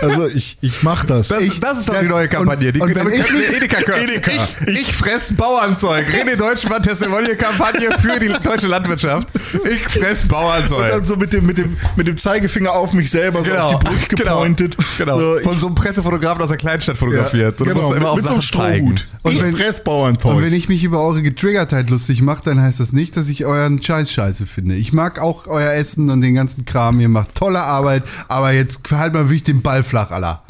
Also 0.02 0.26
ich, 0.28 0.58
ich 0.60 0.82
mach 0.82 1.04
das. 1.04 1.28
Das, 1.28 1.40
ich, 1.40 1.60
das 1.60 1.78
ist 1.80 1.88
doch 1.88 1.94
ja, 1.94 2.02
die 2.02 2.08
neue 2.08 2.28
Kampagne. 2.28 2.68
und- 2.68 2.74
die 2.76 2.80
und 2.80 2.96
damit 2.96 3.14
ich 3.14 3.30
Edeka. 3.56 3.78
Edeka. 3.96 4.30
Ich, 4.66 4.80
ich 4.80 4.96
fress 4.96 5.32
Bauernzeug. 5.36 6.06
René 6.08 6.36
Deutschmann 6.36 6.82
Testimonial-Kampagne 6.82 7.88
für 8.00 8.18
die 8.20 8.28
deutsche 8.42 8.66
Landwirtschaft. 8.68 9.28
Ich 9.70 9.88
fress 10.00 10.22
und 10.22 10.28
Bauernzeug. 10.28 10.88
dann 10.90 11.04
so 11.04 11.16
mit 11.16 11.32
dem, 11.32 11.46
mit 11.46 11.58
dem, 11.58 11.76
mit 11.96 12.06
dem 12.06 12.16
Zeigefinger 12.16 12.72
auf 12.72 12.92
mich 12.92 13.10
selber 13.10 13.42
so 13.42 13.52
auf 13.52 13.78
die 13.80 13.84
Brust 13.86 14.08
gepointet. 14.16 14.76
Genau. 14.98 15.18
So, 15.18 15.38
Von 15.42 15.58
so 15.58 15.66
einem 15.66 15.74
Pressefotografen 15.74 16.42
aus 16.42 16.48
der 16.48 16.58
Kleinstadt 16.58 16.96
fotografiert. 16.96 17.58
So, 17.58 17.64
du 17.64 17.70
genau, 17.74 17.92
immer 17.92 17.98
mit, 17.98 18.08
auf 18.08 18.16
mit 18.16 18.24
so 18.24 18.30
einem. 18.32 18.42
Strohhut. 18.42 19.06
Und 19.22 19.32
ich 19.32 19.42
wenn- 19.42 19.56
fress 19.56 19.78
Und 19.78 19.84
Bauernzeug. 19.84 20.42
wenn 20.42 20.52
ich 20.52 20.68
mich 20.68 20.84
über 20.84 21.00
eure 21.02 21.22
Getriggertheit 21.22 21.90
lustig 21.90 22.22
mache, 22.22 22.42
dann 22.44 22.60
heißt 22.62 22.80
das 22.80 22.92
nicht, 22.92 23.16
dass 23.16 23.28
ich 23.28 23.44
euren 23.44 23.82
Scheiß 23.82 24.12
scheiße 24.12 24.46
finde. 24.46 24.74
Ich 24.76 24.92
mag 24.92 25.20
auch 25.20 25.46
euer 25.46 25.72
Essen 25.72 26.10
und 26.10 26.20
den 26.20 26.34
ganzen 26.34 26.64
Kram. 26.64 27.00
Ihr 27.00 27.08
macht 27.08 27.34
tolle 27.34 27.60
Arbeit, 27.60 28.04
aber 28.28 28.52
jetzt 28.52 28.80
halt 28.90 29.12
mal 29.12 29.24
wirklich 29.24 29.44
den 29.44 29.62
Ball 29.62 29.82
flach, 29.88 30.10
aller. 30.10 30.42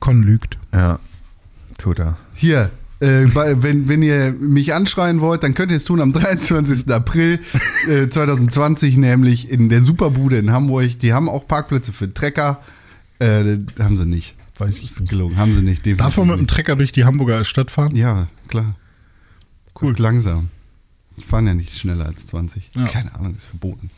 Con 0.00 0.22
lügt. 0.22 0.58
Ja, 0.72 0.98
tut 1.78 1.98
er. 2.00 2.16
Hier, 2.34 2.70
äh, 3.00 3.24
wenn, 3.34 3.88
wenn 3.88 4.02
ihr 4.02 4.32
mich 4.32 4.74
anschreien 4.74 5.20
wollt, 5.20 5.42
dann 5.42 5.54
könnt 5.54 5.70
ihr 5.70 5.76
es 5.76 5.84
tun 5.84 6.00
am 6.00 6.12
23. 6.12 6.92
April 6.92 7.40
äh, 7.88 8.08
2020, 8.08 8.96
nämlich 8.96 9.50
in 9.50 9.68
der 9.68 9.82
Superbude 9.82 10.38
in 10.38 10.52
Hamburg. 10.52 10.98
Die 11.00 11.12
haben 11.12 11.28
auch 11.28 11.46
Parkplätze 11.46 11.92
für 11.92 12.12
Trecker. 12.12 12.60
Äh, 13.18 13.58
haben 13.78 13.96
sie 13.96 14.06
nicht. 14.06 14.34
Weiß 14.58 14.78
ich 14.78 14.84
Ist 14.90 15.08
gelungen, 15.08 15.36
haben 15.36 15.54
sie 15.54 15.62
nicht. 15.62 15.86
Darf 16.00 16.16
man 16.18 16.28
mit 16.28 16.36
dem 16.36 16.40
nicht. 16.42 16.50
Trecker 16.50 16.76
durch 16.76 16.92
die 16.92 17.04
Hamburger 17.04 17.44
Stadt 17.44 17.70
fahren? 17.70 17.96
Ja, 17.96 18.26
klar. 18.48 18.76
Cool. 19.80 19.94
Langsam. 19.98 20.50
Die 21.16 21.22
fahren 21.22 21.46
ja 21.46 21.54
nicht 21.54 21.76
schneller 21.76 22.06
als 22.06 22.26
20. 22.26 22.70
Ja. 22.74 22.86
Keine 22.86 23.14
Ahnung, 23.14 23.34
ist 23.36 23.46
verboten. 23.46 23.90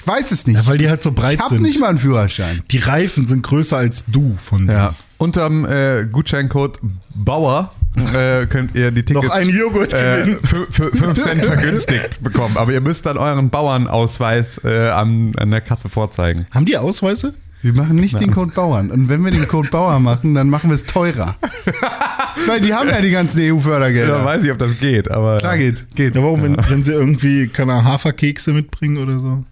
Ich 0.00 0.06
weiß 0.06 0.32
es 0.32 0.46
nicht. 0.46 0.56
Ja, 0.56 0.66
weil 0.66 0.78
die 0.78 0.88
halt 0.88 1.02
so 1.02 1.12
breit 1.12 1.36
ich 1.36 1.40
hab 1.40 1.50
sind. 1.50 1.62
nicht 1.62 1.78
mal 1.80 1.88
einen 1.88 1.98
Führerschein. 1.98 2.62
Die 2.70 2.78
Reifen 2.78 3.26
sind 3.26 3.42
größer 3.42 3.76
als 3.76 4.06
du 4.06 4.34
von 4.38 4.66
denen. 4.66 4.78
Ja. 4.78 4.94
Unterm 5.18 5.66
äh, 5.66 6.06
Gutscheincode 6.10 6.78
Bauer 7.14 7.72
äh, 8.14 8.46
könnt 8.46 8.74
ihr 8.74 8.90
die 8.90 9.02
Tickets 9.02 9.26
Noch 9.26 9.34
einen 9.34 9.50
Joghurt 9.50 9.92
äh, 9.92 10.38
für, 10.42 10.66
für 10.70 10.90
5 10.96 11.22
Cent 11.22 11.44
vergünstigt 11.44 12.20
bekommen. 12.22 12.56
Aber 12.56 12.72
ihr 12.72 12.80
müsst 12.80 13.04
dann 13.04 13.18
euren 13.18 13.50
Bauernausweis 13.50 14.62
äh, 14.64 14.88
an, 14.88 15.32
an 15.36 15.50
der 15.50 15.60
Kasse 15.60 15.88
vorzeigen. 15.90 16.46
Haben 16.52 16.64
die 16.66 16.78
Ausweise? 16.78 17.34
Wir 17.62 17.74
machen 17.74 17.96
nicht 17.96 18.18
den 18.18 18.30
Code 18.30 18.52
Bauern. 18.52 18.90
Und 18.90 19.10
wenn 19.10 19.22
wir 19.22 19.30
den 19.30 19.46
Code 19.46 19.68
Bauer 19.68 20.00
machen, 20.00 20.34
dann 20.34 20.48
machen 20.48 20.70
wir 20.70 20.74
es 20.74 20.84
teurer. 20.84 21.36
Weil 22.46 22.62
die 22.62 22.72
haben 22.72 22.88
ja 22.88 23.02
die 23.02 23.10
ganzen 23.10 23.42
Ja, 23.42 23.52
EU-Fördergelder. 23.52 24.24
weiß 24.24 24.44
ich, 24.44 24.50
ob 24.50 24.56
das 24.56 24.78
geht, 24.78 25.10
aber. 25.10 25.38
Klar 25.38 25.58
geht, 25.58 25.84
geht. 25.94 26.14
Ja, 26.14 26.22
warum, 26.22 26.42
wenn, 26.42 26.56
wenn 26.70 26.84
sie 26.84 26.92
irgendwie, 26.92 27.48
keine 27.48 27.74
Ahnung, 27.74 27.84
Haferkekse 27.84 28.54
mitbringen 28.54 28.96
oder 28.96 29.18
so? 29.18 29.44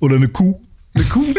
Oder 0.00 0.16
eine 0.16 0.28
Kuh? 0.28 0.60
Eine 0.94 1.04
Kuh. 1.04 1.24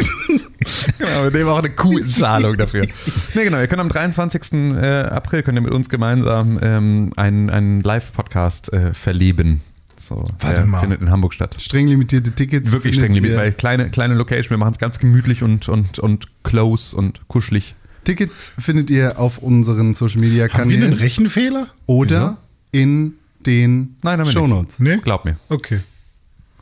Genau, 0.97 1.23
wir 1.23 1.31
nehmen 1.31 1.49
auch 1.49 1.57
eine 1.59 1.69
Kuhzahlung 1.69 2.57
dafür. 2.57 2.85
nee, 3.33 3.43
genau, 3.43 3.59
ihr 3.59 3.67
könnt 3.67 3.81
am 3.81 3.89
23. 3.89 4.53
äh, 4.53 5.01
April 5.03 5.41
könnt 5.41 5.57
ihr 5.57 5.61
mit 5.61 5.71
uns 5.71 5.89
gemeinsam 5.89 6.59
ähm, 6.61 7.11
einen, 7.15 7.49
einen 7.49 7.81
Live-Podcast 7.81 8.71
äh, 8.73 8.93
verleben. 8.93 9.61
So, 9.97 10.23
Warte 10.39 10.65
mal. 10.65 10.81
findet 10.81 11.01
in 11.01 11.09
Hamburg 11.09 11.33
statt. 11.33 11.55
Streng 11.59 11.87
limitierte 11.87 12.31
Tickets. 12.33 12.71
Wirklich 12.71 12.95
streng 12.95 13.13
limitiert, 13.13 13.39
weil 13.39 13.51
kleine, 13.53 13.89
kleine 13.89 14.13
Location, 14.15 14.51
wir 14.51 14.57
machen 14.57 14.73
es 14.73 14.77
ganz 14.79 14.99
gemütlich 14.99 15.41
und, 15.43 15.67
und, 15.69 15.97
und 15.99 16.27
close 16.43 16.95
und 16.95 17.21
kuschelig. 17.27 17.75
Tickets 18.03 18.51
findet 18.59 18.89
ihr 18.89 19.17
auf 19.19 19.39
unseren 19.39 19.93
Social 19.95 20.19
Media 20.21 20.43
Haben 20.49 20.69
wir 20.69 20.75
einen 20.77 20.81
Kanälen 20.81 20.93
Rechenfehler? 20.93 21.67
oder 21.85 22.37
in 22.71 23.13
den 23.45 23.95
Nein, 24.03 24.19
haben 24.19 24.27
wir 24.27 24.31
Shownotes. 24.33 24.79
Nee? 24.79 24.97
Glaub 24.97 25.25
mir, 25.25 25.37
Okay. 25.49 25.79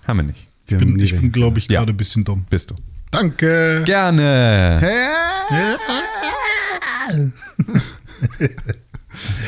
haben 0.07 0.17
wir 0.17 0.23
nicht. 0.23 0.46
Ich 0.69 0.77
bin, 0.77 0.99
ich 0.99 1.11
bin 1.19 1.31
glaube 1.31 1.59
ich, 1.59 1.67
Ja. 1.67 1.79
gerade 1.79 1.93
ein 1.93 1.97
bisschen 1.97 2.23
dumm. 2.23 2.45
Bist 2.49 2.71
du. 2.71 2.75
Danke. 3.11 3.83
Gerne. 3.85 4.81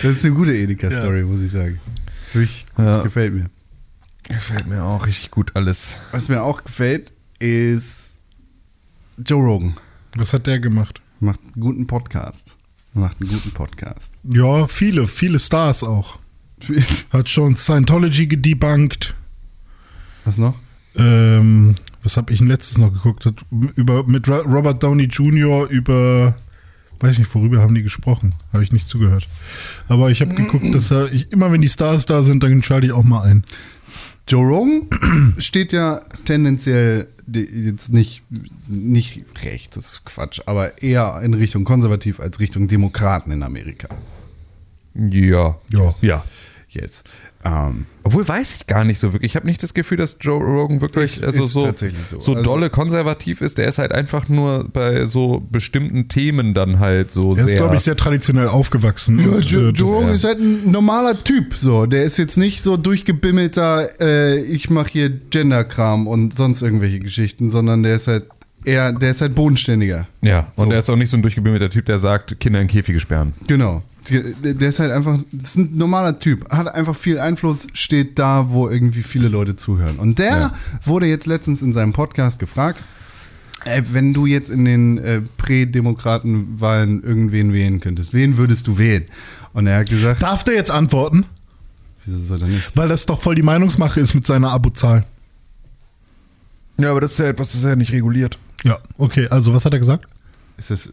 Das 0.02 0.12
ist 0.12 0.26
eine 0.26 0.34
gute 0.34 0.56
Edeka-Story, 0.56 1.24
muss 1.24 1.42
ich 1.42 1.52
sagen. 1.52 1.80
Wirklich, 2.34 2.66
Ja. 2.78 3.02
gefällt 3.02 3.34
mir. 3.34 3.50
Gefällt 4.24 4.68
mir 4.68 4.84
auch 4.84 5.06
richtig 5.06 5.32
gut 5.32 5.56
alles. 5.56 5.98
Was 6.12 6.30
mir 6.30 6.44
auch 6.44 6.64
gefällt, 6.64 7.12
ist 7.40 8.10
Joe 9.18 9.44
Rogan. 9.44 9.76
Was 10.16 10.34
hat 10.34 10.48
der 10.48 10.60
gemacht? 10.60 11.02
Macht 11.20 11.40
einen 11.44 11.62
guten 11.62 11.88
Podcast. 11.88 12.56
Macht 12.94 13.20
einen 13.20 13.30
guten 13.30 13.52
Podcast. 13.52 14.12
Ja, 14.24 14.68
viele, 14.68 15.08
viele 15.08 15.40
Stars 15.40 15.84
auch. 15.84 16.20
Hat 17.12 17.30
schon 17.30 17.56
Scientology 17.56 18.28
gedebunked. 18.28 19.14
Was 20.26 20.38
noch? 20.38 20.56
Ähm, 21.00 21.76
was 22.04 22.18
habe 22.18 22.32
ich 22.34 22.40
denn 22.40 22.48
letztes 22.48 22.78
noch 22.78 22.92
geguckt? 22.92 23.28
Über, 23.76 24.04
mit 24.06 24.28
Robert 24.28 24.84
Downey 24.84 25.06
Jr. 25.06 25.68
über 25.68 26.36
Weiß 27.00 27.18
nicht, 27.18 27.34
worüber 27.34 27.62
haben 27.62 27.76
die 27.76 27.84
gesprochen? 27.84 28.36
Habe 28.52 28.64
ich 28.64 28.74
nicht 28.74 28.88
zugehört. 28.88 29.28
Aber 29.88 30.12
ich 30.12 30.20
habe 30.22 30.34
geguckt, 30.36 30.76
dass 30.76 30.92
er, 30.92 31.12
ich, 31.12 31.32
immer 31.32 31.52
wenn 31.52 31.62
die 31.62 31.70
Stars 31.70 32.06
da 32.06 32.24
sind, 32.24 32.44
dann 32.44 32.62
schalte 32.62 32.88
ich 32.88 32.94
auch 32.94 33.04
mal 33.04 33.22
ein. 33.22 33.46
Joe 34.28 34.46
Rogan 34.46 35.36
steht 35.38 35.72
ja 35.72 36.02
tendenziell 36.26 37.08
jetzt 37.32 37.94
nicht, 37.94 38.24
nicht 38.68 39.24
rechts, 39.44 39.76
das 39.76 39.86
ist 39.86 40.06
Quatsch, 40.06 40.42
aber 40.46 40.82
eher 40.82 41.22
in 41.24 41.34
Richtung 41.34 41.64
konservativ 41.64 42.20
als 42.20 42.40
Richtung 42.40 42.68
Demokraten 42.68 43.32
in 43.32 43.44
Amerika. 43.44 43.88
Ja. 44.94 45.56
Ja. 45.72 45.94
Ja. 46.02 46.24
Yes. 46.70 47.04
Ähm, 47.46 47.86
Obwohl 48.04 48.28
weiß 48.28 48.56
ich 48.58 48.68
gar 48.68 48.84
nicht 48.84 49.00
so 49.00 49.14
wirklich. 49.14 49.32
Ich 49.32 49.36
habe 49.38 49.46
nicht 49.46 49.64
das 49.64 49.74
Gefühl, 49.74 49.98
dass 49.98 50.18
Joe 50.20 50.44
Rogan 50.44 50.82
wirklich 50.82 51.04
Ist- 51.18 51.24
also 51.24 51.44
ist 51.46 51.52
so, 51.54 51.62
so. 51.62 52.20
so 52.20 52.34
Also- 52.34 52.44
dolle 52.44 52.70
konservativ 52.70 53.40
ist. 53.42 53.58
Der 53.58 53.68
ist 53.70 53.78
halt 53.78 53.94
einfach 53.94 54.28
nur 54.28 54.68
bei 54.74 55.06
so 55.06 55.42
bestimmten 55.50 56.10
Themen 56.10 56.54
dann 56.54 56.80
halt 56.80 57.12
so 57.12 57.36
Er 57.36 57.46
ist, 57.46 57.56
glaube 57.56 57.76
ich, 57.78 57.82
sehr 57.82 57.96
traditionell 57.96 58.50
aufgewachsen. 58.50 59.20
Ja, 59.20 59.28
und, 59.28 59.46
Joe, 59.46 59.70
äh, 59.70 59.72
Joe 59.72 59.90
Rogan 59.90 60.14
ist 60.16 60.26
halt 60.26 60.40
ein 60.40 60.70
normaler 60.70 61.24
Typ, 61.24 61.56
so. 61.56 61.86
Der 61.86 62.04
ist 62.04 62.18
jetzt 62.18 62.36
nicht 62.38 62.62
so 62.62 62.76
durchgebimmelter, 63.24 64.02
äh, 64.02 64.40
ich 64.42 64.70
mache 64.70 64.90
hier 64.92 65.10
Genderkram 65.10 66.08
und 66.08 66.36
sonst 66.38 66.62
irgendwelche 66.62 67.00
Geschichten, 67.00 67.52
sondern 67.52 67.84
der 67.84 67.96
ist 67.96 68.08
halt 68.08 68.26
eher, 68.66 68.92
der 68.92 69.12
ist 69.12 69.22
halt 69.22 69.36
bodenständiger. 69.36 70.08
ja, 70.22 70.52
und 70.56 70.66
So. 70.68 70.72
er 70.72 70.80
ist 70.80 70.90
auch 70.90 70.96
nicht 70.98 71.10
so 71.10 71.16
ein 71.18 71.22
durchgebimmelter 71.22 71.70
Typ, 71.70 71.86
der 71.86 72.00
sagt, 72.00 72.40
Kinder 72.40 72.60
in 72.60 72.68
Käfige 72.68 73.00
sperren. 73.00 73.34
Genau. 73.48 73.82
Der 74.10 74.70
ist 74.70 74.80
halt 74.80 74.92
einfach, 74.92 75.20
das 75.32 75.52
ist 75.52 75.56
ein 75.58 75.78
normaler 75.78 76.18
Typ, 76.20 76.50
hat 76.52 76.68
einfach 76.74 76.96
viel 76.96 77.20
Einfluss, 77.20 77.68
steht 77.74 78.18
da, 78.18 78.50
wo 78.50 78.70
irgendwie 78.70 79.04
viele 79.04 79.28
Leute 79.28 79.56
zuhören. 79.56 79.98
Und 79.98 80.20
der 80.20 80.30
Ja. 80.30 80.54
wurde 80.86 81.06
jetzt 81.08 81.28
letztens 81.28 81.62
in 81.62 81.74
seinem 81.74 81.92
Podcast 81.94 82.40
gefragt, 82.40 82.82
äh, 83.66 83.82
wenn 83.92 84.14
du 84.14 84.26
jetzt 84.26 84.50
in 84.50 84.64
den 84.66 84.98
äh, 85.00 85.22
Prädemokratenwahlen 85.38 87.04
irgendwen 87.04 87.52
wählen 87.54 87.80
könntest, 87.82 88.14
wen 88.14 88.38
würdest 88.38 88.68
du 88.68 88.78
wählen? 88.78 89.06
Und 89.54 89.68
er 89.68 89.80
hat 89.80 89.90
gesagt, 89.90 90.24
Darf 90.24 90.44
der 90.44 90.56
jetzt 90.56 90.72
antworten? 90.72 91.26
wieso 92.06 92.20
soll 92.20 92.42
er 92.42 92.48
nicht? 92.48 92.72
Weil 92.76 92.88
das 92.88 93.06
doch 93.06 93.20
voll 93.22 93.36
die 93.36 93.42
Meinungsmache 93.44 94.00
ist 94.00 94.14
mit 94.16 94.26
seiner 94.26 94.52
Abozahl. 94.52 95.06
Ja, 96.80 96.92
aber 96.92 97.02
das 97.02 97.12
ist 97.12 97.20
ja 97.20 97.26
etwas, 97.28 97.50
das 97.52 97.62
ist 97.62 97.68
ja 97.68 97.76
nicht 97.76 97.92
reguliert. 97.92 98.40
Ja, 98.64 98.78
okay, 98.98 99.28
also 99.30 99.54
was 99.54 99.66
hat 99.66 99.74
er 99.74 99.80
gesagt? 99.80 100.06
Ist 100.60 100.72
das, 100.72 100.90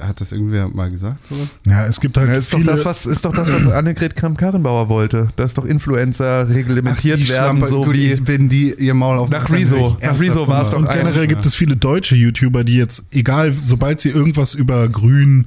hat 0.00 0.20
das 0.20 0.30
irgendwer 0.30 0.68
mal 0.68 0.88
gesagt? 0.88 1.18
Sowas? 1.28 1.48
Ja, 1.66 1.86
es 1.86 1.98
gibt 2.00 2.16
halt 2.16 2.28
Ja, 2.28 2.34
ist, 2.36 2.52
doch 2.52 2.58
viele... 2.58 2.70
das, 2.70 2.84
was, 2.84 3.04
ist 3.04 3.24
doch 3.24 3.32
das, 3.32 3.50
was 3.52 3.66
Annegret 3.72 4.14
Kramp-Karrenbauer 4.14 4.88
wollte. 4.88 5.26
Dass 5.34 5.54
doch 5.54 5.64
Influencer 5.64 6.48
reglementiert 6.48 7.18
die 7.18 7.28
werden, 7.28 7.58
Schlampe, 7.58 7.66
so 7.66 7.84
gut, 7.84 7.94
wie 7.94 8.16
wenn 8.28 8.48
die 8.48 8.72
ihr 8.72 8.94
Maul 8.94 9.18
auf 9.18 9.28
nach 9.28 9.50
Rezo. 9.50 9.96
Nach 10.00 10.20
Rezo 10.20 10.46
war 10.46 10.62
es 10.62 10.70
doch 10.70 10.78
und 10.78 10.86
ein- 10.86 10.98
generell 10.98 11.26
gibt 11.26 11.44
es 11.44 11.56
viele 11.56 11.74
deutsche 11.76 12.14
YouTuber, 12.14 12.62
die 12.62 12.76
jetzt, 12.76 13.06
egal, 13.12 13.52
sobald 13.52 14.00
sie 14.00 14.10
irgendwas 14.10 14.54
über 14.54 14.88
Grün, 14.88 15.46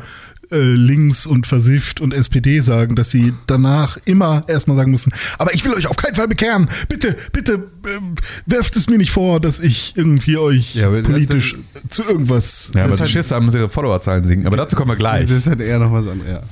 äh, 0.52 0.58
links 0.60 1.26
und 1.26 1.48
versifft 1.48 2.02
und 2.02 2.14
SPD 2.14 2.60
sagen, 2.60 2.96
dass 2.96 3.12
sie 3.12 3.34
danach 3.48 3.98
immer 4.06 4.44
erstmal 4.48 4.78
sagen 4.78 4.92
müssen, 4.92 5.12
aber 5.38 5.54
ich 5.54 5.64
will 5.66 5.74
euch 5.74 5.88
auf 5.88 5.96
keinen 5.98 6.16
Fall 6.16 6.28
bekehren. 6.28 6.70
Bitte, 6.90 7.16
bitte 7.32 7.54
ähm, 7.88 8.16
werft 8.46 8.76
es 8.76 8.90
mir 8.90 8.98
nicht 8.98 9.12
vor, 9.12 9.40
dass 9.40 9.60
ich 9.60 9.94
irgendwie 9.96 10.38
euch 10.38 10.76
Ja, 10.76 10.88
aber 10.88 11.02
das- 11.02 11.12
politisch 11.12 11.56
zu 11.90 12.04
irgendwas. 12.04 12.72
Ja, 12.76 12.82
aber 12.82 12.90
Das 12.92 12.98
die 12.98 13.04
hat- 13.04 13.10
Schiss 13.10 13.32
haben 13.32 13.50
sie 13.52 13.58
ihre 13.58 13.70
Followerzahlen 13.70 14.26
sinken. 14.26 14.48
Aber 14.48 14.58
dazu 14.58 14.76
kommen 14.76 14.92
wir 14.92 14.96
gleich. 14.98 15.28
Das 15.30 15.48
hat 15.48 15.62
eher 15.62 15.80
noch 15.80 15.92
was 15.92 16.08
anderes. 16.08 16.32
Ja. 16.32 16.44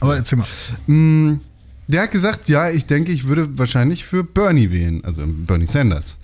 Aber 0.00 0.16
erzähl 0.16 0.38
mal. 0.38 0.46
Mm, 0.86 1.40
Der 1.86 2.02
hat 2.02 2.12
gesagt, 2.12 2.48
ja, 2.48 2.70
ich 2.70 2.86
denke, 2.86 3.12
ich 3.12 3.26
würde 3.26 3.46
wahrscheinlich 3.58 4.04
für 4.06 4.24
Bernie 4.24 4.70
wählen, 4.70 5.04
also 5.04 5.22
Bernie 5.26 5.66
Sanders. 5.66 6.16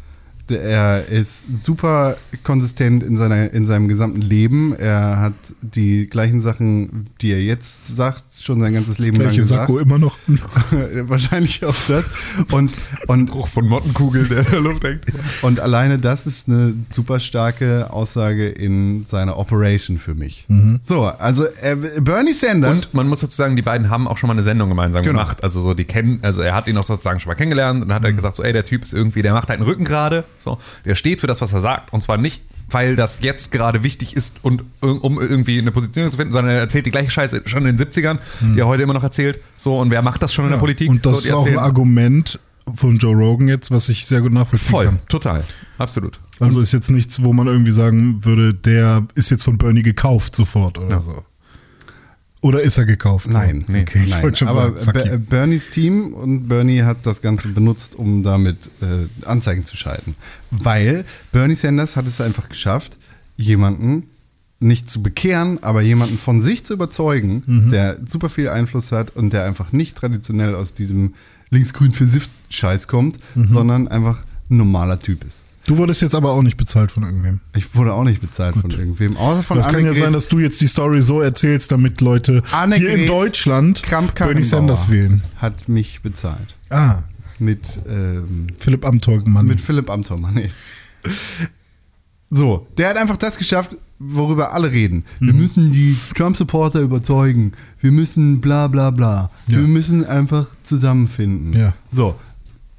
Er 0.51 1.07
ist 1.09 1.45
super 1.65 2.17
konsistent 2.45 3.03
in, 3.03 3.17
seiner, 3.17 3.53
in 3.53 3.67
seinem 3.67 3.89
gesamten 3.89 4.21
Leben. 4.21 4.75
Er 4.75 5.19
hat 5.21 5.33
die 5.63 6.07
gleichen 6.07 6.41
Sachen, 6.41 7.09
die 7.21 7.33
er 7.33 7.43
jetzt 7.43 7.97
sagt, 7.97 8.25
schon 8.43 8.61
sein 8.61 8.75
ganzes 8.75 8.99
Leben 8.99 9.17
lang 9.17 9.27
Gleiche 9.27 9.41
gesagt. 9.41 9.61
Sakko 9.63 9.79
immer 9.79 9.99
noch. 9.99 10.19
Wahrscheinlich 11.03 11.65
auch 11.65 11.75
das. 11.89 12.05
Und, 12.51 12.73
und 13.07 13.27
Geruch 13.27 13.49
von 13.49 13.67
Mottenkugeln, 13.67 14.29
der 14.29 14.39
in 14.41 14.51
der 14.51 14.61
Luft 14.61 14.85
hängt. 14.85 15.05
Und 15.43 15.61
alleine 15.61 15.99
das 15.99 16.27
ist 16.27 16.49
eine 16.49 16.75
super 16.93 17.21
starke 17.21 17.93
Aussage 17.93 18.49
in 18.49 19.05
seiner 19.09 19.37
Operation 19.39 19.99
für 19.99 20.15
mich. 20.15 20.47
So, 20.85 21.05
also 21.05 21.45
äh, 21.61 21.77
Bernie 22.01 22.33
Sanders. 22.35 22.87
Und 22.87 22.95
man 22.95 23.09
muss 23.09 23.21
dazu 23.21 23.37
sagen, 23.37 23.57
die 23.57 23.63
beiden 23.63 23.91
haben 23.91 24.09
auch 24.09 24.19
schon 24.19 24.29
mal 24.29 24.35
eine 24.35 24.43
Sendung 24.43 24.69
gemeinsam 24.69 25.03
Genau. 25.03 25.19
gemacht. 25.21 25.43
Also 25.43 25.61
so, 25.61 25.75
die 25.75 25.85
kennen, 25.85 26.19
also 26.23 26.43
er 26.43 26.55
hat 26.55 26.67
ihn 26.67 26.77
auch 26.77 26.85
sozusagen 26.85 27.21
schon 27.21 27.31
mal 27.31 27.35
kennengelernt 27.35 27.83
und 27.83 27.89
dann 27.89 27.97
hat 27.97 28.05
er 28.05 28.13
gesagt, 28.13 28.37
so, 28.37 28.43
ey, 28.43 28.53
der 28.53 28.65
Typ 28.65 28.83
ist 28.83 28.93
irgendwie, 28.93 29.23
der 29.23 29.33
macht 29.33 29.49
halt 29.49 29.59
einen 29.61 29.69
Rücken 29.69 29.85
gerade. 29.85 30.25
So, 30.41 30.59
der 30.85 30.95
steht 30.95 31.21
für 31.21 31.27
das, 31.27 31.41
was 31.41 31.53
er 31.53 31.61
sagt. 31.61 31.93
Und 31.93 32.03
zwar 32.03 32.17
nicht, 32.17 32.43
weil 32.71 32.97
das 32.97 33.21
jetzt 33.21 33.51
gerade 33.51 33.83
wichtig 33.83 34.17
ist 34.17 34.37
und 34.43 34.65
um 34.81 35.21
irgendwie 35.21 35.59
eine 35.59 35.73
Position 35.73 36.11
zu 36.11 36.17
finden, 36.17 36.33
sondern 36.33 36.55
er 36.55 36.61
erzählt 36.61 36.87
die 36.87 36.91
gleiche 36.91 37.11
Scheiße 37.11 37.43
schon 37.47 37.67
in 37.67 37.77
den 37.77 37.87
70ern, 37.87 38.19
die 38.41 38.61
er 38.61 38.67
heute 38.67 38.83
immer 38.83 38.95
noch 38.95 39.03
erzählt. 39.03 39.41
So, 39.57 39.79
und 39.79 39.91
wer 39.91 40.03
macht 40.03 40.23
das 40.23 40.33
schon 40.33 40.47
in 40.47 40.53
der 40.53 40.59
Politik? 40.59 40.89
Und 40.89 41.05
das 41.05 41.23
so, 41.23 41.29
ist 41.29 41.33
auch 41.33 41.47
ein 41.47 41.59
Argument 41.59 42.39
von 42.75 42.99
Joe 42.99 43.15
Rogan 43.15 43.49
jetzt, 43.49 43.71
was 43.71 43.89
ich 43.89 44.07
sehr 44.07 44.21
gut 44.21 44.33
nachvollziehen 44.33 44.71
Voll, 44.71 44.85
kann. 44.87 44.99
total, 45.09 45.45
absolut. 45.79 46.21
Also 46.39 46.61
ist 46.61 46.73
jetzt 46.73 46.91
nichts, 46.91 47.23
wo 47.23 47.33
man 47.33 47.49
irgendwie 47.49 47.73
sagen 47.73 48.25
würde, 48.25 48.55
der 48.55 49.07
ist 49.15 49.31
jetzt 49.31 49.45
von 49.45 49.59
Bernie 49.59 49.83
gekauft 49.83 50.35
sofort 50.35 50.79
oder 50.79 51.01
so. 51.01 51.25
Oder 52.43 52.63
ist 52.63 52.79
er 52.79 52.87
gekauft? 52.87 53.29
Nein, 53.29 53.65
okay, 53.69 54.03
ich 54.05 54.11
nein. 54.11 54.35
schon 54.35 54.49
aber 54.49 54.79
sagen. 54.79 55.27
Bernies 55.29 55.69
Team 55.69 56.15
und 56.15 56.49
Bernie 56.49 56.83
hat 56.83 57.05
das 57.05 57.21
Ganze 57.21 57.49
benutzt, 57.49 57.95
um 57.97 58.23
damit 58.23 58.71
äh, 58.81 59.27
Anzeigen 59.27 59.67
zu 59.67 59.77
schalten. 59.77 60.17
Weil 60.51 61.05
Bernie 61.33 61.55
Sanders 61.55 61.97
hat 61.97 62.07
es 62.07 62.21
einfach 62.21 62.49
geschafft, 62.49 62.97
jemanden 63.37 64.05
nicht 64.59 64.89
zu 64.89 65.03
bekehren, 65.03 65.63
aber 65.63 65.81
jemanden 65.83 66.19
von 66.19 66.41
sich 66.41 66.65
zu 66.65 66.75
überzeugen, 66.75 67.43
Mhm. 67.47 67.71
der 67.71 67.99
super 68.07 68.29
viel 68.31 68.49
Einfluss 68.49 68.91
hat 68.93 69.15
und 69.17 69.33
der 69.33 69.45
einfach 69.45 69.73
nicht 69.73 69.97
traditionell 69.97 70.55
aus 70.55 70.73
diesem 70.75 71.15
linksgrün 71.51 71.93
für 71.93 72.07
Sift-Scheiß 72.07 72.87
kommt, 72.89 73.19
Mhm. 73.35 73.49
sondern 73.49 73.89
einfach 73.89 74.25
ein 74.51 74.57
normaler 74.57 74.99
Typ 74.99 75.25
ist. 75.27 75.45
Du 75.71 75.77
wurdest 75.79 76.03
jetzt 76.03 76.17
aber 76.17 76.33
auch 76.33 76.43
nicht 76.43 76.57
bezahlt 76.57 76.91
von 76.91 77.05
irgendwem. 77.05 77.39
Ich 77.57 77.77
wurde 77.77 77.93
auch 77.93 78.03
nicht 78.03 78.21
bezahlt 78.21 78.57
von 78.57 78.73
irgendwem, 78.73 79.17
außer 79.17 79.45
von 79.45 79.57
Das 79.57 79.67
kann 79.67 79.75
ja 79.77 79.81
Annegret 79.83 80.03
sein, 80.03 80.13
dass 80.13 80.27
du 80.27 80.41
jetzt 80.41 80.61
die 80.61 80.67
Story 80.67 81.01
so 81.01 81.21
erzählst, 81.21 81.71
damit 81.71 82.01
Leute 82.01 82.43
Annegret 82.51 82.89
hier 82.89 82.99
in 83.03 83.07
Deutschland 83.07 83.83
Bernie 84.17 84.43
Sanders 84.43 84.91
wählen. 84.91 85.23
hat 85.37 85.69
mich 85.69 86.03
bezahlt. 86.03 86.57
Ah, 86.71 87.05
Mit 87.39 87.79
ähm, 87.89 88.49
Philipp 88.59 88.85
Amthorgmann. 88.85 89.47
Mit 89.47 89.61
Philipp 89.61 89.89
Amthor, 89.91 90.19
nee. 90.33 90.51
So, 92.31 92.67
der 92.77 92.89
hat 92.91 92.97
einfach 92.97 93.17
das 93.17 93.39
geschafft, 93.39 93.77
worüber 94.01 94.53
alle 94.53 94.73
reden. 94.73 95.05
Wir 95.21 95.33
Mhm. 95.33 95.39
müssen 95.41 95.71
die 95.73 95.97
Trump-Supporter 96.17 96.81
überzeugen. 96.81 97.53
Wir 97.81 97.93
müssen 97.93 98.41
bla 98.41 98.67
bla 98.67 98.91
bla. 98.91 99.31
Ja. 99.47 99.59
Wir 99.59 99.69
müssen 99.69 100.05
einfach 100.05 100.47
zusammenfinden. 100.65 101.53
Ja. 101.53 101.75
So. 101.93 102.17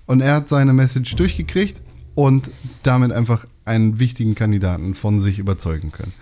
Und 0.07 0.19
er 0.19 0.35
hat 0.35 0.49
seine 0.49 0.73
Message 0.73 1.15
durchgekriegt 1.15 1.81
und 2.15 2.49
damit 2.83 3.11
einfach 3.11 3.45
einen 3.65 3.99
wichtigen 3.99 4.35
Kandidaten 4.35 4.95
von 4.95 5.21
sich 5.21 5.39
überzeugen 5.39 5.91
können. 5.91 6.13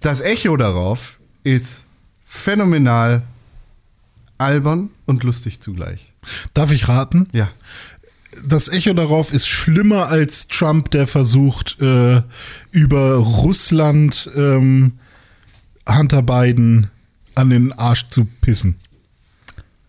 Das 0.00 0.20
Echo 0.20 0.56
darauf 0.56 1.18
ist 1.42 1.84
phänomenal 2.24 3.22
albern 4.38 4.90
und 5.06 5.22
lustig 5.24 5.60
zugleich. 5.60 6.12
Darf 6.54 6.70
ich 6.70 6.88
raten? 6.88 7.28
Ja. 7.32 7.48
das 8.46 8.68
Echo 8.68 8.94
darauf 8.94 9.32
ist 9.32 9.46
schlimmer 9.46 10.08
als 10.08 10.48
Trump, 10.48 10.90
der 10.90 11.06
versucht, 11.06 11.80
äh, 11.80 12.22
über 12.72 13.14
Russland 13.16 14.30
ähm, 14.36 14.98
Hunter 15.88 16.22
Biden 16.22 16.90
an 17.34 17.50
den 17.50 17.72
Arsch 17.72 18.08
zu 18.10 18.26
pissen. 18.40 18.76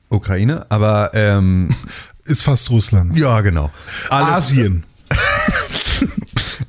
Ukraine, 0.10 0.66
aber 0.70 1.12
ähm, 1.14 1.70
Ist 2.26 2.42
fast 2.42 2.72
Russland. 2.72 3.18
ja, 3.18 3.42
genau. 3.42 3.72
Alles, 4.10 4.30
Asien. 4.30 4.84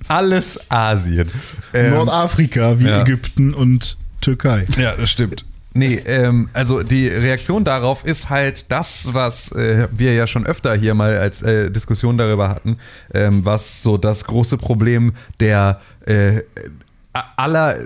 Alles 0.09 0.71
Asien. 0.71 1.31
Ähm, 1.75 1.91
Nordafrika 1.91 2.79
wie 2.79 2.87
ja. 2.87 3.03
Ägypten 3.03 3.55
und 3.55 3.97
Türkei. 4.21 4.67
Ja, 4.77 4.95
das 4.97 5.11
stimmt. 5.11 5.45
Nee, 5.77 5.97
ähm, 6.07 6.49
also 6.55 6.83
die 6.83 7.07
Reaktion 7.07 7.63
darauf 7.63 8.07
ist 8.07 8.31
halt 8.31 8.73
das, 8.73 9.11
was 9.13 9.53
äh, 9.53 9.89
wir 9.93 10.15
ja 10.15 10.27
schon 10.27 10.47
öfter 10.47 10.75
hier 10.75 10.95
mal 10.95 11.19
als 11.19 11.43
äh, 11.43 11.71
Diskussion 11.71 12.17
darüber 12.17 12.49
hatten, 12.49 12.79
ähm, 13.13 13.45
was 13.45 13.83
so 13.83 13.99
das 13.99 14.25
große 14.25 14.57
Problem 14.57 15.13
der 15.39 15.81
äh, 16.07 16.41
aller, 17.37 17.77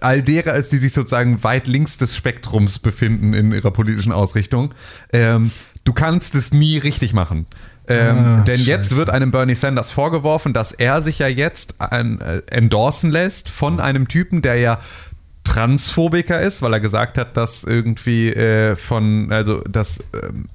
all 0.00 0.22
derer 0.22 0.54
ist, 0.54 0.72
die 0.72 0.78
sich 0.78 0.92
sozusagen 0.92 1.42
weit 1.44 1.68
links 1.68 1.98
des 1.98 2.16
Spektrums 2.16 2.80
befinden 2.80 3.32
in 3.32 3.52
ihrer 3.52 3.70
politischen 3.70 4.12
Ausrichtung. 4.12 4.74
Ähm, 5.12 5.52
du 5.84 5.92
kannst 5.92 6.34
es 6.34 6.52
nie 6.52 6.78
richtig 6.78 7.12
machen. 7.12 7.46
Ähm, 7.90 8.16
Ah, 8.18 8.44
denn 8.46 8.60
jetzt 8.60 8.86
scheiße. 8.88 8.96
wird 8.96 9.10
einem 9.10 9.30
Bernie 9.30 9.54
Sanders 9.54 9.90
vorgeworfen, 9.90 10.52
dass 10.52 10.72
er 10.72 11.02
sich 11.02 11.18
ja 11.18 11.28
jetzt 11.28 11.74
ein, 11.80 12.20
äh, 12.20 12.42
endorsen 12.50 13.10
lässt 13.10 13.48
von 13.48 13.80
einem 13.80 14.08
Typen, 14.08 14.42
der 14.42 14.56
ja 14.56 14.78
Transphobiker 15.44 16.40
ist, 16.40 16.62
weil 16.62 16.72
er 16.74 16.80
gesagt 16.80 17.18
hat, 17.18 17.36
dass 17.36 17.64
irgendwie 17.64 18.28
äh, 18.32 18.76
von, 18.76 19.32
also 19.32 19.60
dass 19.62 19.98
ähm, 20.14 20.46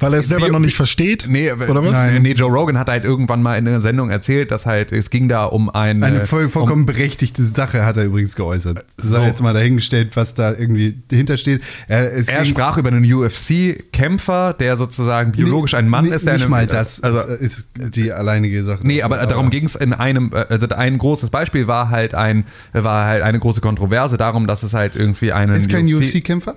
Weil 0.00 0.12
er 0.14 0.18
es 0.18 0.28
selber 0.28 0.48
noch 0.48 0.58
nicht 0.58 0.74
versteht? 0.74 1.26
Nee, 1.28 1.52
oder 1.52 1.82
was? 1.84 1.92
Nein. 1.92 2.22
nee, 2.22 2.32
Joe 2.32 2.50
Rogan 2.50 2.78
hat 2.78 2.88
halt 2.88 3.04
irgendwann 3.04 3.42
mal 3.42 3.56
in 3.56 3.66
einer 3.68 3.80
Sendung 3.80 4.10
erzählt, 4.10 4.50
dass 4.50 4.66
halt, 4.66 4.90
es 4.92 5.08
ging 5.08 5.28
da 5.28 5.44
um 5.44 5.70
ein. 5.70 6.02
Eine 6.02 6.22
äh, 6.22 6.26
voll, 6.26 6.48
vollkommen 6.48 6.84
berechtigte 6.84 7.44
Sache 7.44 7.84
hat 7.86 7.96
er 7.96 8.04
übrigens 8.04 8.34
geäußert. 8.34 8.84
Das 8.96 9.06
sei 9.06 9.16
So. 9.18 9.22
jetzt 9.22 9.40
mal 9.42 9.54
dahingestellt, 9.54 10.16
was 10.16 10.34
da 10.34 10.52
irgendwie 10.52 11.00
dahinter 11.08 11.36
steht. 11.36 11.62
Er, 11.86 12.12
Er 12.12 12.44
sprach 12.44 12.76
über 12.76 12.88
einen 12.88 13.04
UFC-Kämpfer, 13.04 14.52
der 14.54 14.76
sozusagen 14.76 15.32
biologisch 15.32 15.74
ein 15.74 15.88
Mann 15.88 16.06
Nee, 16.06 16.14
ist. 16.14 16.26
Der 16.26 16.34
Nicht 16.34 16.42
eine- 16.42 16.50
mal 16.50 16.66
das 16.66 17.02
Also, 17.02 17.20
ist, 17.34 17.66
die 17.76 18.12
alleinige 18.12 18.64
Sache. 18.64 18.80
Nee, 18.86 19.02
aber 19.02 19.24
darum 19.26 19.50
ging 19.50 19.64
es 19.64 19.74
in 19.76 19.92
einem, 19.92 20.32
äh, 20.34 20.44
also 20.48 20.68
ein 20.70 20.98
großes 20.98 21.30
Beispiel 21.30 21.66
war 21.66 21.90
halt 21.90 22.14
ein, 22.14 22.44
war 22.72 23.06
halt 23.06 23.22
eine 23.22 23.38
große 23.38 23.60
Kontroverse 23.60 24.16
darum, 24.16 24.46
dass 24.46 24.62
es 24.62 24.74
halt 24.74 24.96
irgendwie 24.96 25.32
einen 25.32 25.54
Ist 25.54 25.70
kein 25.70 25.86
UFC-Kämpfer, 25.86 26.56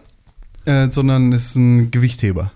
äh, 0.66 0.88
sondern 0.92 1.32
ist 1.32 1.56
ein 1.56 1.92
Gewichtheber. 1.92 2.52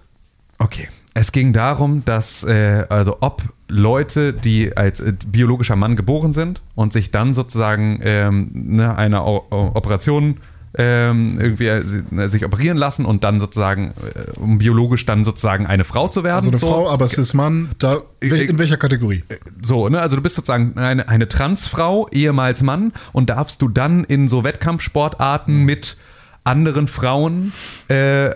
Okay. 0.62 0.88
Es 1.14 1.32
ging 1.34 1.52
darum, 1.52 2.06
dass, 2.06 2.44
äh, 2.44 2.86
also 2.88 3.18
ob 3.20 3.44
Leute, 3.68 4.32
die 4.32 4.78
als 4.78 5.00
äh, 5.02 5.14
biologischer 5.28 5.76
Mann 5.76 5.96
geboren 5.96 6.32
sind 6.32 6.62
und 6.76 6.94
sich 6.94 7.12
dann 7.12 7.34
sozusagen 7.34 8.00
ähm, 8.04 8.50
ne, 8.54 8.96
einer 8.96 9.26
O- 9.26 9.46
Operation 9.50 10.38
ähm, 10.78 11.38
irgendwie 11.38 11.68
äh, 11.68 11.84
äh, 12.16 12.28
sich 12.30 12.46
operieren 12.46 12.78
lassen 12.78 13.06
und 13.06 13.26
dann 13.26 13.42
sozusagen, 13.42 13.92
äh, 14.16 14.40
um 14.40 14.58
biologisch 14.58 15.06
dann 15.06 15.26
sozusagen 15.26 15.66
eine 15.68 15.84
Frau 15.84 16.08
zu 16.08 16.24
werden. 16.24 16.38
Also 16.38 16.50
eine 16.50 16.58
so. 16.58 16.68
Frau, 16.68 16.90
aber 16.90 17.04
es 17.04 17.18
ist 17.18 17.34
Mann. 17.34 17.70
Da, 17.78 17.98
in 18.22 18.58
welcher 18.58 18.78
Kategorie? 18.78 19.26
So, 19.62 19.90
ne, 19.90 20.00
also 20.00 20.16
du 20.16 20.22
bist 20.22 20.36
sozusagen 20.36 20.78
eine, 20.78 21.10
eine 21.10 21.28
Transfrau, 21.28 22.08
ehemals 22.14 22.62
Mann, 22.62 22.94
und 23.12 23.30
darfst 23.30 23.62
du 23.62 23.68
dann 23.68 24.06
in 24.06 24.30
so 24.30 24.46
Wettkampfsportarten 24.46 25.66
mit 25.66 25.98
anderen 26.44 26.88
Frauen 26.88 27.52
äh, 27.88 28.32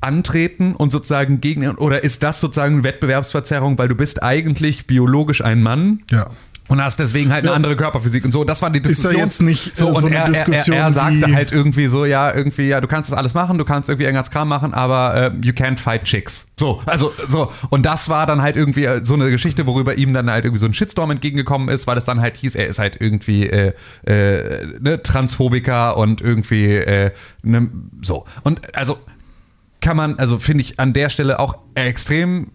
antreten 0.00 0.74
und 0.74 0.90
sozusagen 0.92 1.40
gegen, 1.40 1.68
oder 1.76 2.02
ist 2.04 2.22
das 2.22 2.40
sozusagen 2.40 2.84
Wettbewerbsverzerrung, 2.84 3.78
weil 3.78 3.88
du 3.88 3.94
bist 3.94 4.22
eigentlich 4.22 4.86
biologisch 4.86 5.44
ein 5.44 5.62
Mann? 5.62 6.02
Ja. 6.10 6.26
Und 6.68 6.80
hast 6.80 7.00
deswegen 7.00 7.32
halt 7.32 7.40
eine 7.40 7.48
Ja. 7.48 7.56
andere 7.56 7.74
Körperphysik 7.74 8.24
und 8.24 8.30
so. 8.30 8.44
Das 8.44 8.62
war 8.62 8.70
die 8.70 8.78
Ist 8.78 8.84
ja 8.84 9.10
Diskussion. 9.10 9.20
jetzt 9.20 9.42
nicht, 9.42 9.66
äh, 9.66 9.70
so. 9.74 9.92
so 9.92 10.06
Und 10.06 10.12
er, 10.12 10.20
er, 10.20 10.28
Diskussion 10.28 10.76
er, 10.76 10.92
sagte 10.92 11.34
halt 11.34 11.50
irgendwie 11.50 11.86
so, 11.86 12.04
ja, 12.04 12.32
irgendwie, 12.32 12.68
ja, 12.68 12.80
du 12.80 12.86
kannst 12.86 13.10
das 13.10 13.18
alles 13.18 13.34
machen, 13.34 13.58
du 13.58 13.64
kannst 13.64 13.88
irgendwie 13.88 14.04
irgendwas 14.04 14.30
Kram 14.30 14.46
machen, 14.46 14.72
aber 14.72 15.14
äh, 15.16 15.32
you 15.44 15.52
can't 15.52 15.80
fight 15.80 16.04
chicks. 16.04 16.46
So, 16.56 16.80
also 16.86 17.12
so. 17.28 17.50
Und 17.70 17.86
das 17.86 18.08
war 18.08 18.24
dann 18.24 18.40
halt 18.40 18.54
irgendwie 18.54 18.84
äh, 18.84 19.04
so 19.04 19.14
eine 19.14 19.30
Geschichte, 19.32 19.66
worüber 19.66 19.98
ihm 19.98 20.14
dann 20.14 20.30
halt 20.30 20.44
irgendwie 20.44 20.60
so 20.60 20.66
ein 20.66 20.72
Shitstorm 20.72 21.10
entgegengekommen 21.10 21.68
ist, 21.70 21.88
weil 21.88 21.98
es 21.98 22.04
dann 22.04 22.20
halt 22.20 22.36
hieß, 22.36 22.54
er 22.54 22.68
ist 22.68 22.78
halt 22.78 22.98
irgendwie 23.00 23.50
äh, 23.50 23.72
äh, 24.06 24.66
ne, 24.78 25.02
Transphobiker 25.02 25.96
und 25.96 26.20
irgendwie 26.20 26.66
äh, 26.76 27.10
ne, 27.42 27.68
so. 28.00 28.26
Und 28.44 28.76
also 28.76 28.96
kann 29.80 29.96
man, 29.96 30.18
also 30.18 30.38
finde 30.38 30.62
ich 30.62 30.78
an 30.78 30.92
der 30.92 31.08
Stelle 31.08 31.38
auch 31.38 31.58
extrem 31.74 32.52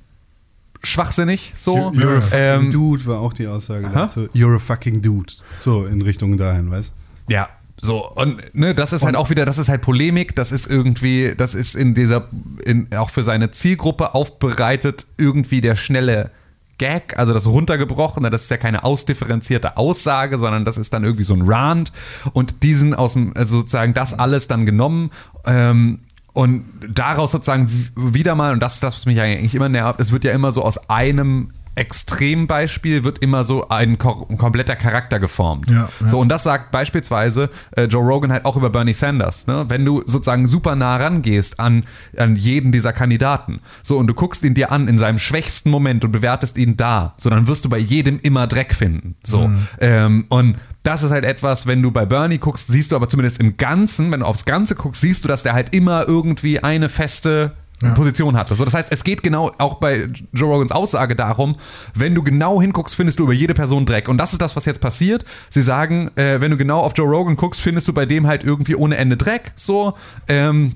schwachsinnig 0.84 1.54
so. 1.56 1.92
Ja, 1.96 2.20
ja. 2.20 2.22
Ähm, 2.32 2.72
Dude 2.72 3.06
war 3.06 3.20
auch 3.20 3.34
die 3.34 3.48
Aussage 3.48 3.90
dazu. 3.94 4.22
You're 4.34 4.56
a 4.56 4.60
fucking 4.60 5.02
dude. 5.02 5.34
So, 5.60 5.86
in 5.86 6.02
Richtung 6.02 6.38
dahin, 6.38 6.70
weißt 6.70 6.92
Ja, 7.28 7.50
so 7.82 8.10
und 8.10 8.56
ne, 8.56 8.74
das 8.74 8.94
ist 8.94 9.04
halt 9.04 9.16
auch 9.16 9.30
wieder, 9.30 9.46
das 9.46 9.58
ist 9.58 9.70
halt 9.70 9.82
Polemik, 9.82 10.36
das 10.36 10.52
ist 10.52 10.68
irgendwie, 10.70 11.34
das 11.36 11.56
ist 11.56 11.76
in 11.76 11.94
dieser, 11.94 12.30
in, 12.64 12.88
auch 12.96 13.10
für 13.10 13.24
seine 13.24 13.52
Zielgruppe 13.52 14.16
aufbereitet 14.16 15.06
irgendwie 15.18 15.62
der 15.62 15.76
schnelle 15.76 16.32
Gag, 16.78 17.18
also 17.18 17.34
das 17.34 17.48
runtergebrochene, 17.48 18.30
das 18.30 18.44
ist 18.44 18.52
ja 18.52 18.58
keine 18.58 18.84
ausdifferenzierte 18.84 19.78
Aussage, 19.78 20.38
sondern 20.38 20.66
das 20.66 20.78
ist 20.78 20.94
dann 20.94 21.04
irgendwie 21.04 21.24
so 21.24 21.34
ein 21.34 21.44
Rant 21.44 21.92
und 22.34 22.64
diesen 22.64 22.94
aus 22.94 23.14
dem, 23.14 23.36
also 23.36 23.60
sozusagen 23.60 23.94
das 23.94 24.18
alles 24.18 24.48
dann 24.48 24.66
genommen 24.66 25.12
ähm, 25.46 26.00
und 26.36 26.66
daraus 26.88 27.32
sozusagen 27.32 27.70
wieder 27.96 28.36
mal, 28.36 28.54
und 28.54 28.60
das 28.60 28.76
ist 28.76 28.84
das, 28.84 28.96
was 28.96 29.06
mich 29.06 29.20
eigentlich 29.20 29.56
immer 29.56 29.70
nervt, 29.70 30.00
es 30.00 30.12
wird 30.12 30.26
ja 30.26 30.32
immer 30.34 30.52
so 30.52 30.64
aus 30.64 30.90
einem 30.90 31.50
Extrembeispiel 31.76 33.04
wird 33.04 33.20
immer 33.20 33.44
so 33.44 33.68
ein, 33.68 33.98
ein 34.00 34.38
kompletter 34.38 34.76
Charakter 34.76 35.20
geformt. 35.20 35.70
Ja, 35.70 35.90
ja. 36.00 36.08
So, 36.08 36.20
und 36.20 36.30
das 36.30 36.44
sagt 36.44 36.72
beispielsweise 36.72 37.50
äh, 37.76 37.84
Joe 37.84 38.04
Rogan 38.04 38.32
halt 38.32 38.46
auch 38.46 38.56
über 38.56 38.70
Bernie 38.70 38.94
Sanders. 38.94 39.46
Ne? 39.48 39.66
Wenn 39.68 39.84
du 39.84 40.02
sozusagen 40.06 40.48
super 40.48 40.76
nah 40.76 40.96
rangehst 40.96 41.60
an, 41.60 41.84
an 42.18 42.38
jeden 42.38 42.72
dieser 42.72 42.94
Kandidaten, 42.94 43.60
so 43.84 43.98
und 43.98 44.08
du 44.08 44.14
guckst 44.14 44.44
ihn 44.44 44.54
dir 44.54 44.72
an 44.72 44.88
in 44.88 44.98
seinem 44.98 45.20
schwächsten 45.20 45.70
Moment 45.70 46.06
und 46.06 46.12
bewertest 46.12 46.58
ihn 46.58 46.78
da, 46.78 47.14
so 47.18 47.30
dann 47.30 47.48
wirst 47.48 47.66
du 47.66 47.70
bei 47.70 47.78
jedem 47.78 48.20
immer 48.22 48.48
Dreck 48.48 48.74
finden. 48.74 49.16
So. 49.24 49.52
Ähm, 49.80 50.26
und 50.30 50.56
das 50.86 51.04
ist 51.04 51.12
halt 51.12 51.26
etwas, 51.26 51.68
wenn 51.68 51.82
du 51.82 51.92
bei 51.92 52.06
Bernie 52.06 52.38
guckst, 52.38 52.68
siehst 52.68 52.92
du 52.92 52.96
aber 52.96 53.10
zumindest 53.10 53.40
im 53.40 53.58
Ganzen, 53.58 54.12
wenn 54.12 54.22
du 54.22 54.26
aufs 54.26 54.46
Ganze 54.46 54.76
guckst, 54.76 55.02
siehst 55.02 55.24
du, 55.24 55.28
dass 55.28 55.44
der 55.44 55.54
halt 55.54 55.74
immer 55.74 56.08
irgendwie 56.08 56.60
eine 56.60 56.90
feste 56.90 57.54
Position 57.94 58.38
hatte. 58.38 58.56
So, 58.56 58.64
das 58.66 58.74
heißt, 58.74 58.92
es 58.92 59.04
geht 59.04 59.22
genau 59.22 59.52
auch 59.58 59.76
bei 59.76 60.08
Joe 60.32 60.50
Rogans 60.50 60.72
Aussage 60.72 61.16
darum, 61.16 61.56
wenn 61.94 62.16
du 62.16 62.24
genau 62.24 62.62
hinguckst, 62.62 62.96
findest 62.96 63.20
du 63.20 63.24
über 63.24 63.34
jede 63.34 63.54
Person 63.54 63.86
Dreck. 63.86 64.08
Und 64.08 64.18
das 64.18 64.32
ist 64.32 64.42
das, 64.42 64.56
was 64.56 64.66
jetzt 64.66 64.80
passiert. 64.80 65.26
Sie 65.50 65.62
sagen, 65.62 66.10
äh, 66.16 66.40
wenn 66.40 66.52
du 66.52 66.58
genau 66.58 66.80
auf 66.80 66.94
Joe 66.96 67.08
Rogan 67.08 67.36
guckst, 67.36 67.62
findest 67.62 67.88
du 67.88 67.94
bei 67.94 68.06
dem 68.06 68.28
halt 68.28 68.44
irgendwie 68.44 68.76
ohne 68.76 68.98
Ende 68.98 69.18
Dreck. 69.18 69.52
So, 69.56 69.96
ähm, 70.28 70.74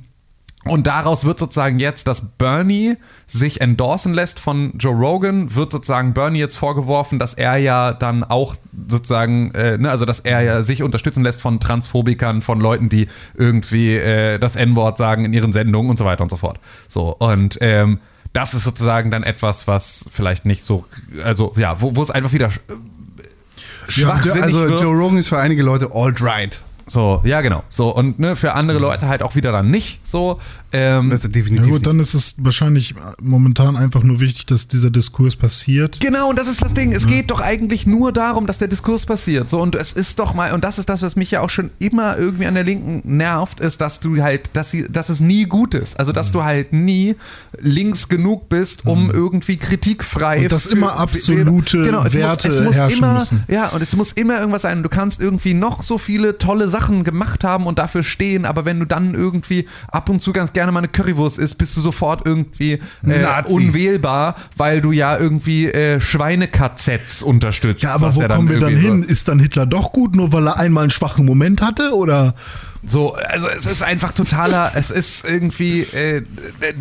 und 0.66 0.88
daraus 0.88 1.24
wird 1.24 1.40
sozusagen 1.40 1.80
jetzt, 1.80 2.08
dass 2.08 2.32
Bernie 2.32 2.98
sich 3.26 3.62
endorsen 3.62 4.14
lässt 4.14 4.42
von 4.42 4.74
Joe 4.78 4.94
Rogan, 4.94 5.56
wird 5.56 5.72
sozusagen 5.72 6.14
Bernie 6.14 6.40
jetzt 6.40 6.58
vorgeworfen, 6.58 7.18
dass 7.18 7.34
er 7.34 7.58
ja 7.58 7.94
dann 7.94 8.26
auch 8.26 8.56
sozusagen, 8.90 9.52
äh, 9.56 9.78
ne, 9.78 9.90
also 9.90 10.06
dass 10.06 10.20
er 10.20 10.42
ja 10.42 10.62
sich 10.62 10.84
unterstützen 10.84 11.24
lässt 11.24 11.42
von 11.42 11.62
Transphobikern, 11.62 12.42
von 12.42 12.60
Leuten, 12.60 12.90
die 12.90 13.08
irgendwie 13.36 13.96
äh, 13.96 14.38
das 14.38 14.58
N-Wort 14.58 14.98
sagen 14.98 15.24
in 15.24 15.32
ihren 15.32 15.54
Sendungen 15.54 15.90
und 15.90 15.98
so 15.98 16.04
weiter 16.04 16.24
und 16.24 16.30
so 16.30 16.38
fort. 16.38 16.60
So, 16.90 17.16
und 17.16 17.58
ähm, 17.62 18.00
das 18.34 18.54
ist 18.54 18.66
sozusagen 18.66 19.12
dann 19.12 19.24
etwas, 19.24 19.66
was 19.66 20.10
vielleicht 20.12 20.46
nicht 20.46 20.64
so, 20.64 20.86
also 21.24 21.54
ja, 21.56 21.80
wo, 21.80 21.96
wo 21.96 22.04
es 22.04 22.12
einfach 22.12 22.34
wieder 22.34 22.48
äh, 22.48 22.52
schwachsinnig 23.88 24.44
Also 24.44 24.60
wird. 24.60 24.82
Joe 24.82 24.94
Rogan 24.94 25.18
ist 25.18 25.30
für 25.30 25.40
einige 25.40 25.64
Leute 25.64 25.92
alt-right. 25.94 26.62
So, 26.90 27.22
ja, 27.24 27.42
genau. 27.42 27.64
So, 27.70 27.96
und 27.96 28.20
ne, 28.20 28.36
für 28.36 28.54
andere 28.54 28.80
Leute 28.80 29.08
halt 29.08 29.22
auch 29.24 29.36
wieder 29.36 29.52
dann 29.52 29.70
nicht 29.72 30.06
so. 30.08 30.40
Ähm, 30.72 31.10
Das 31.10 31.20
ist 31.20 31.26
Ja 31.26 31.30
definitiv 31.32 31.66
gut, 31.66 31.74
nicht. 31.76 31.88
dann 31.88 32.00
ist 32.00 32.14
es 32.14 32.36
wahrscheinlich 32.40 32.94
momentan 33.22 33.76
einfach 33.78 34.04
nur 34.04 34.20
wichtig, 34.20 34.46
dass 34.48 34.68
dieser 34.68 34.90
Diskurs 34.92 35.36
passiert. 35.36 36.00
Genau, 36.00 36.30
und 36.30 36.38
das 36.38 36.48
ist 36.48 36.62
das 36.64 36.74
Ding. 36.74 36.92
Es 36.92 37.08
geht 37.08 37.32
doch 37.32 37.40
eigentlich 37.42 37.88
nur 37.88 38.12
darum, 38.12 38.46
dass 38.46 38.58
der 38.60 38.68
Diskurs 38.68 39.06
passiert. 39.06 39.50
So, 39.50 39.62
und 39.62 39.76
es 39.76 39.94
ist 39.94 40.20
doch 40.20 40.34
mal, 40.34 40.52
und 40.54 40.64
das 40.64 40.78
ist 40.78 40.90
das, 40.90 41.02
was 41.02 41.16
mich 41.16 41.32
ja 41.32 41.42
auch 41.42 41.50
schon 41.50 41.72
immer 41.80 42.18
irgendwie 42.18 42.46
an 42.46 42.54
der 42.56 42.64
Linken 42.64 43.02
nervt, 43.18 43.60
ist, 43.60 43.82
dass 43.82 44.00
du 44.00 44.22
halt, 44.22 44.52
dass 44.54 44.70
sie, 44.72 44.88
dass 44.90 45.10
es 45.10 45.20
nie 45.22 45.46
gut 45.46 45.74
ist. 45.74 46.00
Also, 46.00 46.12
dass 46.12 46.32
du 46.32 46.44
halt 46.44 46.72
nie 46.74 47.16
links 47.60 48.08
genug 48.10 48.50
bist, 48.50 48.86
um 48.86 49.10
irgendwie 49.12 49.58
kritikfrei. 49.58 50.44
Und 50.44 50.52
dass 50.52 50.68
für- 50.68 50.74
immer 50.76 50.98
absolute 51.00 51.82
Genau, 51.84 52.04
es 52.04 52.14
Werte 52.14 52.48
muss, 52.48 52.58
es 52.58 52.66
muss 52.66 52.76
herrschen 52.76 52.98
immer, 53.00 53.20
müssen. 53.20 53.44
Ja, 53.48 53.70
und 53.70 53.82
es 53.82 53.96
muss 53.96 54.12
immer 54.12 54.40
irgendwas 54.40 54.62
sein. 54.64 54.84
Du 54.84 54.90
kannst 54.90 55.20
irgendwie 55.20 55.54
noch 55.54 55.82
so 55.84 55.98
viele 55.98 56.38
tolle 56.38 56.70
Sachen 56.70 56.79
gemacht 56.88 57.44
haben 57.44 57.66
und 57.68 57.78
dafür 57.80 58.04
stehen, 58.04 58.46
aber 58.46 58.66
wenn 58.66 58.80
du 58.80 58.86
dann 58.86 59.14
irgendwie 59.14 59.68
ab 59.90 60.10
und 60.10 60.22
zu 60.22 60.32
ganz 60.34 60.54
gerne 60.54 60.72
mal 60.72 60.80
eine 60.80 60.88
Currywurst 60.88 61.38
isst, 61.38 61.58
bist 61.58 61.76
du 61.78 61.82
sofort 61.82 62.26
irgendwie 62.26 62.80
äh, 63.06 63.44
unwählbar, 63.46 64.36
weil 64.58 64.82
du 64.82 64.92
ja 64.92 65.18
irgendwie 65.18 65.68
äh, 65.68 66.00
Schweine-KZs 66.00 67.22
unterstützt. 67.24 67.84
Ja, 67.84 67.94
aber 67.94 68.16
wo 68.16 68.22
kommen 68.28 68.50
wir 68.50 68.60
dann 68.60 68.76
hin? 68.76 69.04
Ist 69.04 69.28
dann 69.28 69.40
Hitler 69.40 69.66
doch 69.66 69.92
gut, 69.92 70.16
nur 70.16 70.32
weil 70.34 70.48
er 70.48 70.58
einmal 70.58 70.84
einen 70.84 70.90
schwachen 70.92 71.26
Moment 71.26 71.62
hatte? 71.62 71.94
Oder? 71.96 72.34
So, 72.88 73.14
also 73.14 73.48
es 73.50 73.66
ist 73.66 73.82
einfach 73.84 74.14
totaler, 74.14 74.72
es 74.76 74.90
ist 74.90 75.26
irgendwie, 75.26 75.82
äh, 75.82 76.24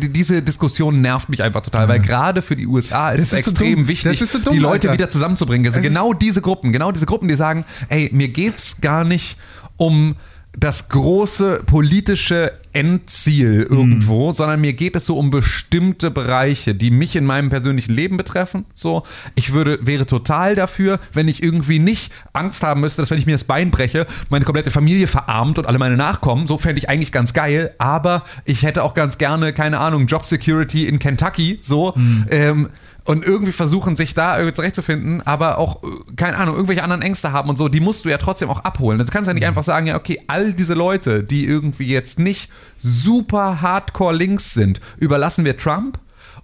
die- 0.01 0.09
diese 0.09 0.41
Diskussion 0.41 1.01
nervt 1.01 1.27
mich 1.27 1.43
einfach 1.43 1.61
total, 1.61 1.89
weil 1.89 1.99
gerade 1.99 2.41
für 2.41 2.55
die 2.55 2.67
USA 2.67 3.11
ist 3.11 3.19
es 3.19 3.33
ist 3.33 3.43
so 3.45 3.51
extrem 3.51 3.75
dumm. 3.79 3.87
wichtig, 3.89 4.17
so 4.19 4.39
dumm, 4.39 4.53
die 4.53 4.59
Leute 4.59 4.89
Alter. 4.89 4.93
wieder 4.93 5.09
zusammenzubringen. 5.09 5.67
Also 5.67 5.79
Es 5.79 5.85
genau 5.85 6.13
diese 6.13 6.41
Gruppen, 6.41 6.71
genau 6.71 6.93
diese 6.93 7.05
Gruppen, 7.05 7.27
die 7.27 7.35
sagen, 7.35 7.65
ey, 7.89 8.09
mir 8.13 8.29
geht's 8.29 8.77
gar 8.79 9.03
nicht 9.03 9.37
um 9.79 10.15
das 10.57 10.89
große 10.89 11.63
politische 11.65 12.51
Endziel 12.73 13.67
irgendwo, 13.69 14.31
sondern 14.31 14.61
mir 14.61 14.73
geht 14.73 14.95
es 14.95 15.05
so 15.05 15.17
um 15.17 15.29
bestimmte 15.29 16.11
Bereiche, 16.11 16.75
die 16.75 16.91
mich 16.91 17.15
in 17.15 17.25
meinem 17.25 17.49
persönlichen 17.49 17.93
Leben 17.93 18.17
betreffen. 18.17 18.65
So, 18.75 19.03
ich 19.35 19.53
würde, 19.53 19.79
wäre 19.81 20.05
total 20.05 20.55
dafür, 20.55 20.99
wenn 21.13 21.27
ich 21.27 21.41
irgendwie 21.41 21.79
nicht 21.79 22.11
Angst 22.33 22.63
haben 22.63 22.81
müsste, 22.81 23.01
dass 23.01 23.09
wenn 23.11 23.19
ich 23.19 23.25
mir 23.25 23.33
das 23.33 23.43
Bein 23.43 23.71
breche, 23.71 24.05
meine 24.29 24.45
komplette 24.45 24.71
Familie 24.71 25.07
verarmt 25.07 25.59
und 25.59 25.65
alle 25.65 25.79
meine 25.79 25.97
Nachkommen. 25.97 26.47
So 26.47 26.57
fände 26.57 26.79
ich 26.79 26.89
eigentlich 26.89 27.11
ganz 27.11 27.33
geil. 27.33 27.73
Aber 27.77 28.23
ich 28.45 28.63
hätte 28.63 28.83
auch 28.83 28.93
ganz 28.93 29.17
gerne, 29.17 29.53
keine 29.53 29.79
Ahnung, 29.79 30.07
Job 30.07 30.25
Security 30.25 30.87
in 30.87 30.99
Kentucky. 30.99 31.59
So. 31.61 31.93
Ähm, 32.29 32.69
und 33.05 33.25
irgendwie 33.25 33.51
versuchen, 33.51 33.95
sich 33.95 34.13
da 34.13 34.37
irgendwie 34.37 34.53
zurechtzufinden, 34.53 35.25
aber 35.25 35.57
auch, 35.57 35.83
äh, 35.83 35.87
keine 36.15 36.37
Ahnung, 36.37 36.55
irgendwelche 36.55 36.83
anderen 36.83 37.01
Ängste 37.01 37.31
haben 37.31 37.49
und 37.49 37.57
so, 37.57 37.69
die 37.69 37.79
musst 37.79 38.05
du 38.05 38.09
ja 38.09 38.17
trotzdem 38.17 38.49
auch 38.49 38.63
abholen. 38.63 38.99
Also 38.99 39.09
Du 39.09 39.13
kannst 39.13 39.27
ja 39.27 39.33
nicht 39.33 39.45
einfach 39.45 39.63
sagen, 39.63 39.87
ja, 39.87 39.95
okay, 39.95 40.21
all 40.27 40.53
diese 40.53 40.73
Leute, 40.75 41.23
die 41.23 41.45
irgendwie 41.45 41.87
jetzt 41.87 42.19
nicht 42.19 42.51
super 42.77 43.61
hardcore 43.61 44.13
links 44.15 44.53
sind, 44.53 44.79
überlassen 44.97 45.45
wir 45.45 45.57
Trump 45.57 45.99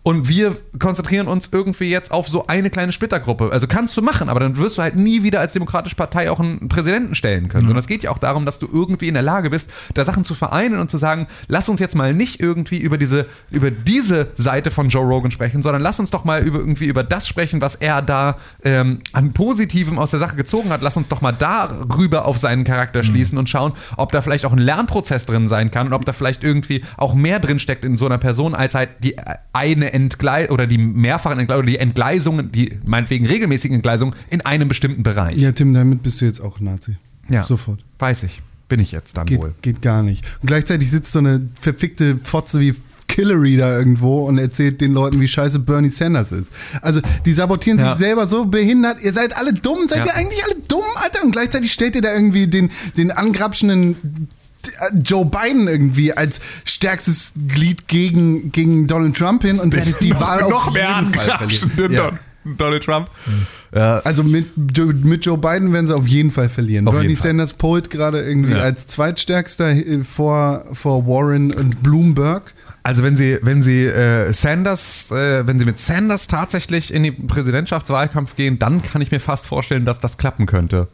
und 0.05 0.27
wir 0.27 0.55
konzentrieren 0.77 1.27
uns 1.27 1.49
irgendwie 1.51 1.89
jetzt 1.89 2.11
auf 2.11 2.29
so 2.29 2.45
eine 2.45 2.69
kleine 2.69 2.91
Splittergruppe. 2.91 3.49
Also 3.51 3.65
kannst 3.65 3.97
du 3.97 4.03
machen, 4.03 4.29
aber 4.29 4.39
dann 4.39 4.55
wirst 4.55 4.77
du 4.77 4.83
halt 4.83 4.95
nie 4.95 5.23
wieder 5.23 5.39
als 5.39 5.53
demokratische 5.53 5.95
Partei 5.95 6.29
auch 6.29 6.39
einen 6.39 6.69
Präsidenten 6.69 7.15
stellen 7.15 7.47
können. 7.49 7.65
Sondern 7.65 7.79
es 7.79 7.87
geht 7.87 8.03
ja 8.03 8.11
auch 8.11 8.19
darum, 8.19 8.45
dass 8.45 8.59
du 8.59 8.67
irgendwie 8.71 9.07
in 9.07 9.15
der 9.15 9.23
Lage 9.23 9.49
bist, 9.49 9.67
da 9.95 10.05
Sachen 10.05 10.23
zu 10.23 10.35
vereinen 10.35 10.77
und 10.77 10.91
zu 10.91 10.99
sagen, 10.99 11.25
lass 11.47 11.69
uns 11.69 11.79
jetzt 11.79 11.95
mal 11.95 12.13
nicht 12.13 12.39
irgendwie 12.39 12.77
über 12.77 12.99
diese, 12.99 13.25
über 13.49 13.71
diese 13.71 14.27
Seite 14.35 14.69
von 14.69 14.89
Joe 14.89 15.03
Rogan 15.03 15.31
sprechen, 15.31 15.63
sondern 15.63 15.81
lass 15.81 15.99
uns 15.99 16.11
doch 16.11 16.23
mal 16.23 16.43
über, 16.43 16.59
irgendwie 16.59 16.85
über 16.85 17.03
das 17.03 17.27
sprechen, 17.27 17.59
was 17.59 17.73
er 17.73 18.03
da 18.03 18.37
ähm, 18.63 18.99
an 19.11 19.33
Positivem 19.33 19.97
aus 19.97 20.11
der 20.11 20.19
Sache 20.19 20.35
gezogen 20.35 20.69
hat. 20.69 20.83
Lass 20.83 20.97
uns 20.97 21.07
doch 21.07 21.21
mal 21.21 21.31
darüber 21.31 22.25
auf 22.25 22.37
seinen 22.37 22.63
Charakter 22.63 23.03
schließen 23.03 23.39
und 23.39 23.49
schauen, 23.49 23.73
ob 23.97 24.11
da 24.11 24.21
vielleicht 24.21 24.45
auch 24.45 24.53
ein 24.53 24.59
Lernprozess 24.59 25.25
drin 25.25 25.47
sein 25.47 25.71
kann 25.71 25.87
und 25.87 25.93
ob 25.93 26.05
da 26.05 26.13
vielleicht 26.13 26.43
irgendwie 26.43 26.83
auch 26.95 27.15
mehr 27.15 27.39
drin 27.39 27.57
steckt 27.57 27.83
in 27.83 27.97
so 27.97 28.05
einer 28.05 28.19
Person, 28.19 28.53
als 28.53 28.75
halt 28.75 28.89
die 29.03 29.15
eine 29.51 29.94
Entgleisung 29.95 30.53
oder 30.53 30.67
die 30.67 30.77
mehrfachen 30.77 31.39
Entgleisungen 31.39 31.63
oder 31.65 31.71
die 31.71 31.79
Entgleisungen, 31.79 32.51
die 32.51 32.77
meinetwegen 32.85 33.25
regelmäßigen 33.25 33.75
Entgleisungen 33.75 34.13
in 34.29 34.41
einem 34.41 34.67
bestimmten 34.67 35.03
Bereich. 35.03 35.37
Ja, 35.37 35.51
Tim, 35.51 35.73
damit 35.73 36.03
bist 36.03 36.21
du 36.21 36.25
jetzt 36.25 36.41
auch 36.41 36.59
Nazi. 36.59 36.95
Ja. 37.29 37.43
Sofort. 37.43 37.79
Weiß 37.99 38.23
ich. 38.23 38.41
Bin 38.67 38.79
ich 38.79 38.91
jetzt 38.91 39.15
dann 39.17 39.25
Geht, 39.27 39.39
wohl. 39.39 39.53
geht 39.61 39.81
gar 39.81 40.01
nicht. 40.03 40.25
Und 40.41 40.47
gleichzeitig 40.47 40.89
sitzt 40.91 41.11
so 41.11 41.19
eine 41.19 41.47
verfickte 41.59 42.17
Fotze 42.17 42.59
wie 42.59 42.73
Hillary 43.11 43.55
da 43.55 43.77
irgendwo 43.77 44.25
und 44.25 44.37
erzählt 44.37 44.81
den 44.81 44.91
Leuten, 44.91 45.21
wie 45.21 45.27
scheiße 45.27 45.59
Bernie 45.59 45.89
Sanders 45.89 46.31
ist. 46.33 46.51
Also, 46.81 46.99
die 47.25 47.31
sabotieren 47.31 47.79
Ja. 47.79 47.91
sich 47.91 47.99
selber 47.99 48.27
so 48.27 48.45
behindert. 48.45 48.97
Ihr 49.01 49.13
seid 49.13 49.37
alle 49.37 49.53
dumm. 49.53 49.87
Seid 49.87 49.99
Ja. 49.99 50.05
ihr 50.07 50.15
eigentlich 50.15 50.43
alle 50.43 50.55
dumm, 50.67 50.83
Alter? 50.95 51.23
Und 51.23 51.31
gleichzeitig 51.31 51.71
stellt 51.71 51.95
ihr 51.95 52.01
da 52.01 52.13
irgendwie 52.13 52.47
den, 52.47 52.71
den 52.97 53.11
angrapschenden 53.11 54.27
Joe 55.03 55.25
Biden 55.25 55.67
irgendwie 55.67 56.13
als 56.13 56.39
stärkstes 56.63 57.33
Glied 57.47 57.87
gegen, 57.87 58.51
gegen 58.51 58.87
Donald 58.87 59.15
Trump 59.17 59.43
hin 59.43 59.59
und 59.59 59.73
werdet 59.75 60.01
die 60.01 60.13
Wahl 60.13 60.43
auf 60.43 60.67
jeden 60.75 61.13
Fall 61.13 61.47
verlieren. 61.49 61.91
Ja. 61.93 62.11
Donald 62.57 62.83
Trump. 62.83 63.09
Also 63.71 64.23
mit, 64.23 64.47
Joe- 64.73 64.93
mit 64.93 65.25
Joe 65.25 65.37
Biden 65.37 65.73
werden 65.73 65.87
sie 65.87 65.95
auf 65.95 66.07
jeden 66.07 66.29
Fall 66.31 66.47
verlieren. 66.47 66.87
Auf 66.87 66.93
Bernie. 66.93 67.15
Sanders 67.15 67.53
polt 67.53 67.89
gerade 67.89 68.21
irgendwie 68.21 68.51
Ja. 68.53 68.59
als 68.59 68.85
zweitstärkster 68.87 69.71
äh, 69.71 70.03
vor, 70.03 70.63
vor 70.73 71.07
Warren 71.07 71.51
und 71.51 71.81
Bloomberg. 71.81 72.53
Also 72.83 73.01
wenn 73.01 73.15
sie, 73.17 73.39
wenn 73.41 73.63
sie 73.63 73.85
äh, 73.85 74.31
Sanders, 74.31 75.09
äh, 75.09 75.47
wenn 75.47 75.57
sie 75.57 75.65
mit 75.65 75.79
Sanders 75.79 76.27
tatsächlich 76.27 76.93
in 76.93 77.01
den 77.01 77.25
Präsidentschaftswahlkampf 77.25 78.35
gehen, 78.35 78.59
dann 78.59 78.83
kann 78.83 79.01
ich 79.01 79.09
mir 79.09 79.19
fast 79.19 79.47
vorstellen, 79.47 79.85
dass 79.85 79.99
das 79.99 80.19
klappen 80.19 80.45
könnte. 80.45 80.87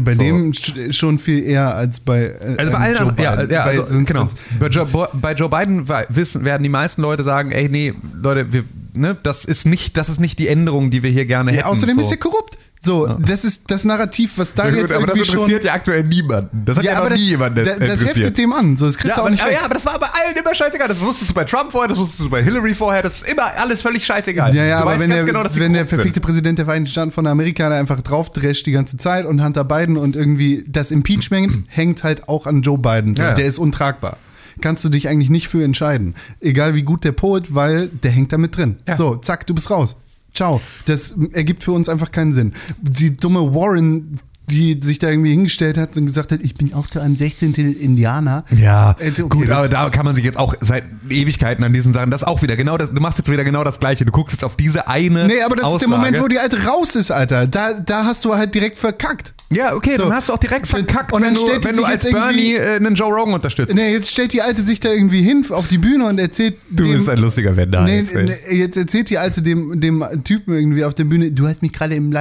Bei 0.00 0.14
So. 0.14 0.22
dem 0.22 0.52
sch- 0.52 0.92
schon 0.92 1.18
viel 1.18 1.42
eher 1.44 1.74
als 1.74 2.00
bei 2.00 2.22
äh, 2.24 2.54
Also 2.56 2.72
bei 2.72 2.78
ähm, 2.78 2.82
allen 2.82 2.92
Joe 2.94 3.00
anderen, 3.08 3.24
ja, 3.24 3.34
Biden. 3.36 3.50
ja 3.50 3.64
Bei- 3.64 3.78
also, 3.78 4.04
genau. 4.04 4.28
Bei 4.58 4.66
Joe, 4.68 5.08
bei 5.12 5.32
Joe 5.34 5.48
Biden 5.50 5.88
wissen, 6.08 6.44
werden 6.44 6.62
die 6.62 6.68
meisten 6.70 7.02
Leute 7.02 7.22
sagen, 7.22 7.50
ey, 7.52 7.68
nee, 7.68 7.92
Leute, 8.20 8.52
wir, 8.52 8.64
ne, 8.94 9.16
das 9.22 9.44
ist 9.44 9.66
nicht, 9.66 9.96
das 9.96 10.08
ist 10.08 10.20
nicht 10.20 10.38
die 10.38 10.48
Änderung, 10.48 10.90
die 10.90 11.02
wir 11.02 11.10
hier 11.10 11.26
gerne 11.26 11.50
hätten. 11.52 11.60
Ja, 11.60 11.66
außerdem 11.66 11.96
so. 11.96 12.00
ist 12.00 12.10
er 12.10 12.16
korrupt. 12.16 12.56
So, 12.84 13.06
das 13.06 13.44
ist 13.44 13.70
das 13.70 13.84
Narrativ, 13.84 14.32
was 14.38 14.54
da 14.54 14.64
Ja, 14.68 14.74
jetzt 14.74 14.86
gut, 14.88 14.92
aber 14.96 15.06
das 15.06 15.16
irgendwie 15.16 15.24
schon. 15.30 15.36
interessiert 15.42 15.64
ja 15.64 15.72
aktuell 15.74 16.02
niemanden. 16.02 16.64
Das 16.64 16.78
hat 16.78 16.84
ja, 16.84 16.92
aber 16.94 17.02
noch 17.04 17.10
das, 17.10 17.18
nie 17.20 17.24
jemanden 17.26 17.64
da- 17.64 17.76
das 17.76 18.04
heftet 18.04 18.36
dem 18.38 18.52
an. 18.52 18.76
So, 18.76 18.86
das 18.86 18.98
kriegst 18.98 19.10
Ja 19.10 19.14
du 19.14 19.20
auch 19.20 19.24
aber, 19.26 19.30
nicht 19.30 19.40
aber, 19.42 19.50
weg. 19.50 19.58
ja, 19.60 19.64
aber 19.64 19.74
das 19.74 19.86
war 19.86 20.00
bei 20.00 20.06
allen 20.08 20.36
immer 20.36 20.52
scheißegal. 20.52 20.88
Das 20.88 21.00
wusstest 21.00 21.30
du 21.30 21.34
bei 21.34 21.44
Trump 21.44 21.70
vorher, 21.70 21.88
das 21.88 21.98
wusstest 21.98 22.20
du 22.20 22.28
bei 22.30 22.42
Hillary 22.42 22.74
vorher. 22.74 23.02
Das 23.02 23.22
ist 23.22 23.30
immer 23.30 23.44
alles 23.56 23.82
völlig 23.82 24.04
scheißegal. 24.04 24.52
Ja, 24.54 24.64
ja, 24.64 24.76
du 24.78 24.82
aber 24.82 24.90
weißt 24.92 25.00
wenn, 25.00 25.10
der, 25.10 25.24
genau, 25.24 25.44
wenn 25.54 25.72
der 25.74 25.84
korrupt 25.84 26.02
sind. 26.14 26.20
Präsident 26.22 26.58
der 26.58 26.64
Vereinigten 26.64 26.90
Staaten 26.90 27.10
von 27.12 27.26
Amerika 27.28 27.68
da 27.68 27.78
einfach 27.78 28.00
draufdrescht 28.00 28.66
die 28.66 28.72
ganze 28.72 28.96
Zeit 28.96 29.26
und 29.26 29.44
Hunter 29.44 29.62
Biden 29.64 29.96
und 29.96 30.16
irgendwie 30.16 30.64
das 30.66 30.90
Impeachment 30.90 31.52
hängt 31.68 32.02
halt 32.02 32.28
auch 32.28 32.46
an 32.46 32.62
Joe 32.62 32.78
Biden. 32.78 33.14
So, 33.14 33.22
Ja, 33.22 33.28
ja. 33.28 33.34
Der 33.34 33.46
ist 33.46 33.58
untragbar. 33.58 34.16
Kannst 34.60 34.82
du 34.84 34.88
dich 34.88 35.08
eigentlich 35.08 35.30
nicht 35.30 35.46
für 35.48 35.62
entscheiden. 35.64 36.14
Egal 36.40 36.74
wie 36.74 36.82
gut 36.82 37.04
der 37.04 37.12
polt, 37.12 37.54
weil 37.54 37.86
der 37.88 38.10
hängt 38.10 38.32
da 38.32 38.38
mit 38.38 38.56
drin. 38.56 38.76
Ja. 38.88 38.96
So, 38.96 39.16
zack, 39.16 39.46
du 39.46 39.54
bist 39.54 39.70
raus. 39.70 39.96
Ciao. 40.34 40.60
Das 40.86 41.14
ergibt 41.32 41.64
für 41.64 41.72
uns 41.72 41.88
einfach 41.88 42.10
keinen 42.10 42.32
Sinn. 42.32 42.52
Die 42.80 43.16
dumme 43.16 43.54
Warren, 43.54 44.18
die 44.52 44.78
sich 44.82 44.98
da 44.98 45.08
irgendwie 45.10 45.30
hingestellt 45.30 45.76
hat 45.78 45.96
und 45.96 46.06
gesagt 46.06 46.32
hat, 46.32 46.40
ich 46.42 46.54
bin 46.54 46.72
auch 46.74 46.86
der 46.86 47.02
16. 47.14 47.54
Indianer. 47.54 48.44
Ja, 48.56 48.96
Also, 49.00 49.24
okay, 49.24 49.38
gut, 49.38 49.50
aber 49.50 49.68
da 49.68 49.88
kann 49.90 50.04
man 50.04 50.14
sich 50.14 50.24
jetzt 50.24 50.38
auch 50.38 50.54
seit 50.60 50.84
Ewigkeiten 51.08 51.64
an 51.64 51.72
diesen 51.72 51.92
Sachen, 51.92 52.10
das 52.10 52.22
auch 52.24 52.42
wieder 52.42 52.56
genau 52.56 52.76
das, 52.78 52.92
du 52.92 53.00
machst 53.00 53.18
jetzt 53.18 53.30
wieder 53.30 53.44
genau 53.44 53.64
das 53.64 53.80
Gleiche. 53.80 54.04
Du 54.04 54.12
guckst 54.12 54.32
jetzt 54.34 54.44
auf 54.44 54.56
diese 54.56 54.86
eine 54.88 55.26
Nee, 55.26 55.40
aber 55.42 55.56
das 55.56 55.64
ist 55.64 55.80
der 55.80 55.88
Aussage. 55.88 55.90
Moment, 55.90 56.20
wo 56.22 56.28
die 56.28 56.38
Alte 56.38 56.64
raus 56.64 56.94
ist, 56.94 57.10
Alter. 57.10 57.46
Da, 57.46 57.72
da 57.74 58.04
hast 58.04 58.24
du 58.24 58.34
halt 58.34 58.54
direkt 58.54 58.78
verkackt. 58.78 59.34
Ja, 59.50 59.74
okay, 59.74 59.96
So. 59.96 60.04
dann 60.04 60.14
hast 60.14 60.28
du 60.30 60.32
auch 60.32 60.38
direkt 60.38 60.66
verkackt, 60.66 61.12
Und 61.12 61.22
dann 61.22 61.30
wenn 61.30 61.34
du, 61.34 61.40
stellt 61.46 61.64
die 61.64 61.68
wenn 61.68 61.76
du 61.76 61.84
als 61.84 62.10
Bernie 62.10 62.54
äh, 62.54 62.76
einen 62.76 62.94
Joe 62.94 63.12
Rogan 63.12 63.34
unterstützt. 63.34 63.74
Nee, 63.74 63.92
jetzt 63.92 64.10
stellt 64.10 64.32
die 64.32 64.40
Alte 64.40 64.62
sich 64.62 64.80
da 64.80 64.90
irgendwie 64.90 65.20
hin 65.22 65.44
auf 65.50 65.68
die 65.68 65.76
Bühne 65.78 66.06
und 66.06 66.18
erzählt. 66.18 66.54
Du 66.70 66.84
dem, 66.84 66.92
bist 66.94 67.08
ein 67.10 67.18
lustiger 67.18 67.54
Wender. 67.56 67.82
nee, 67.82 67.98
jetzt, 67.98 68.14
jetzt 68.50 68.76
erzählt 68.78 69.10
die 69.10 69.18
Alte 69.18 69.42
dem, 69.42 69.78
dem 69.80 70.04
Typen 70.24 70.54
irgendwie 70.54 70.84
auf 70.84 70.94
der 70.94 71.04
Bühne, 71.04 71.32
du 71.32 71.46
hast 71.46 71.60
mich 71.60 71.72
gerade 71.72 71.94
im 71.94 72.12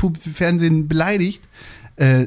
Live-Fernsehen 0.00 0.88
beleidigt. 0.88 1.42
Äh, 1.96 2.26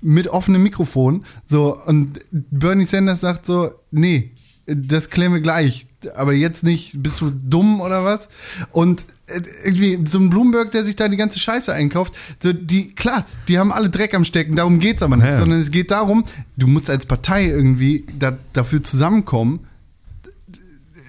mit 0.00 0.28
offenem 0.28 0.62
Mikrofon. 0.62 1.24
So, 1.44 1.76
und 1.84 2.20
Bernie 2.30 2.86
Sanders 2.86 3.20
sagt 3.20 3.44
so: 3.44 3.72
Nee, 3.90 4.30
das 4.66 5.10
klären 5.10 5.34
wir 5.34 5.40
gleich. 5.40 5.86
Aber 6.14 6.32
jetzt 6.32 6.64
nicht, 6.64 7.02
bist 7.02 7.20
du 7.20 7.30
dumm 7.30 7.80
oder 7.82 8.04
was? 8.04 8.28
Und 8.72 9.04
äh, 9.26 9.42
irgendwie 9.64 10.00
so 10.06 10.18
ein 10.18 10.30
Bloomberg, 10.30 10.70
der 10.72 10.82
sich 10.82 10.96
da 10.96 11.08
die 11.08 11.18
ganze 11.18 11.38
Scheiße 11.38 11.72
einkauft, 11.72 12.14
so 12.42 12.52
die, 12.52 12.94
klar, 12.94 13.26
die 13.48 13.58
haben 13.58 13.70
alle 13.70 13.90
Dreck 13.90 14.14
am 14.14 14.24
Stecken, 14.24 14.56
darum 14.56 14.80
geht's 14.80 15.02
aber 15.02 15.16
nicht, 15.16 15.26
Ja. 15.26 15.36
sondern 15.36 15.60
es 15.60 15.70
geht 15.70 15.90
darum, 15.90 16.24
du 16.56 16.66
musst 16.66 16.90
als 16.90 17.06
Partei 17.06 17.46
irgendwie 17.46 18.04
da, 18.18 18.36
dafür 18.52 18.82
zusammenkommen, 18.82 19.60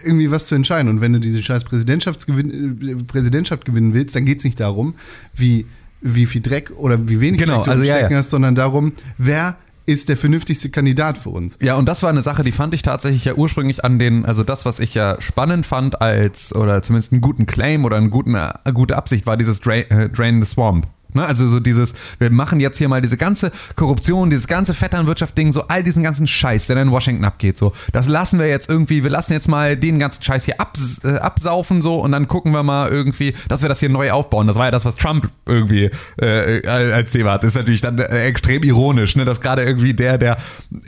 irgendwie 0.04 0.30
was 0.30 0.48
zu 0.48 0.56
entscheiden. 0.56 0.90
Und 0.90 1.02
wenn 1.02 1.14
du 1.14 1.20
diese 1.20 1.42
scheiß 1.42 1.64
äh, 1.64 1.66
Präsidentschaft 1.66 3.66
gewinnen 3.66 3.94
willst, 3.94 4.16
dann 4.16 4.26
geht 4.26 4.40
es 4.40 4.44
nicht 4.44 4.60
darum, 4.60 4.96
wie, 5.34 5.66
wie 6.04 6.26
viel 6.26 6.42
Dreck 6.42 6.72
oder 6.78 7.08
wie 7.08 7.20
wenig 7.20 7.40
Genau, 7.40 7.58
Dreck 7.58 7.66
du 7.66 7.72
also 7.72 7.84
ja, 7.84 7.96
Stecken 7.98 8.14
ja. 8.14 8.20
hast, 8.20 8.30
sondern 8.30 8.56
darum, 8.56 8.94
wer 9.18 9.58
ist 9.86 10.10
der 10.10 10.18
vernünftigste 10.18 10.70
Kandidat 10.70 11.18
für 11.18 11.30
uns. 11.30 11.58
Ja, 11.62 11.76
und 11.76 11.88
das 11.88 12.04
war 12.04 12.10
eine 12.10 12.22
Sache, 12.22 12.44
die 12.44 12.52
fand 12.52 12.74
ich 12.74 12.84
tatsächlich 12.84 13.26
ja 13.26 13.34
ursprünglich 13.34 13.84
an 13.84 14.00
den, 14.00 14.26
also 14.26 14.44
das, 14.44 14.66
was 14.66 14.80
ich 14.80 14.94
ja 14.94 15.20
spannend 15.20 15.66
fand 15.66 16.02
als, 16.02 16.56
oder 16.56 16.82
zumindest 16.82 17.12
einen 17.12 17.22
guten 17.22 17.46
Claim 17.46 17.84
oder 17.84 17.98
einen 17.98 18.10
guten, 18.10 18.36
eine 18.36 18.74
gute 18.74 18.96
Absicht, 18.96 19.26
war 19.26 19.36
dieses 19.36 19.60
Drain, 19.60 19.90
äh, 19.90 20.10
Drain 20.10 20.42
the 20.42 20.48
Swamp. 20.48 20.88
Ne? 21.16 21.26
Also 21.26 21.48
so 21.48 21.60
dieses, 21.60 21.94
wir 22.20 22.32
machen 22.32 22.60
jetzt 22.60 22.78
hier 22.78 22.90
mal 22.90 23.02
diese 23.02 23.18
ganze 23.18 23.52
Korruption, 23.76 24.30
dieses 24.30 24.48
ganze 24.48 24.74
Vetternwirtschaft-Ding, 24.74 25.52
so 25.52 25.68
all 25.68 25.84
diesen 25.84 26.04
ganzen 26.04 26.28
Scheiß, 26.28 26.68
der 26.68 26.76
da 26.76 26.82
in 26.82 26.92
Washington 26.92 27.26
abgeht, 27.26 27.58
so, 27.58 27.74
das 27.92 28.08
lassen 28.08 28.40
wir 28.40 28.48
jetzt 28.48 28.70
irgendwie, 28.70 29.04
wir 29.04 29.12
lassen 29.12 29.34
jetzt 29.34 29.48
mal 29.48 29.78
den 29.78 30.00
ganzen 30.00 30.24
Scheiß 30.24 30.46
hier 30.46 30.60
abs, 30.60 31.02
äh, 31.04 31.18
absaufen, 31.18 31.82
so, 31.82 32.00
und 32.00 32.12
dann 32.12 32.28
gucken 32.28 32.54
wir 32.54 32.64
mal 32.64 32.90
irgendwie, 32.90 33.34
dass 33.48 33.62
wir 33.62 33.70
das 33.70 33.80
hier 33.80 33.90
neu 33.90 34.12
aufbauen. 34.12 34.48
Das 34.48 34.58
war 34.58 34.66
ja 34.66 34.72
das, 34.72 34.86
was 34.86 34.96
Trump 34.96 35.30
irgendwie 35.46 35.90
äh, 36.18 36.68
als 36.68 37.12
Thema 37.12 37.34
hat. 37.34 37.44
Ist 37.44 37.56
natürlich 37.56 37.82
dann 37.82 38.00
äh, 38.00 38.26
extrem 38.26 38.64
ironisch, 38.64 39.16
ne? 39.16 39.26
dass 39.26 39.42
gerade 39.42 39.64
irgendwie 39.64 39.94
der, 39.94 40.18
der 40.18 40.38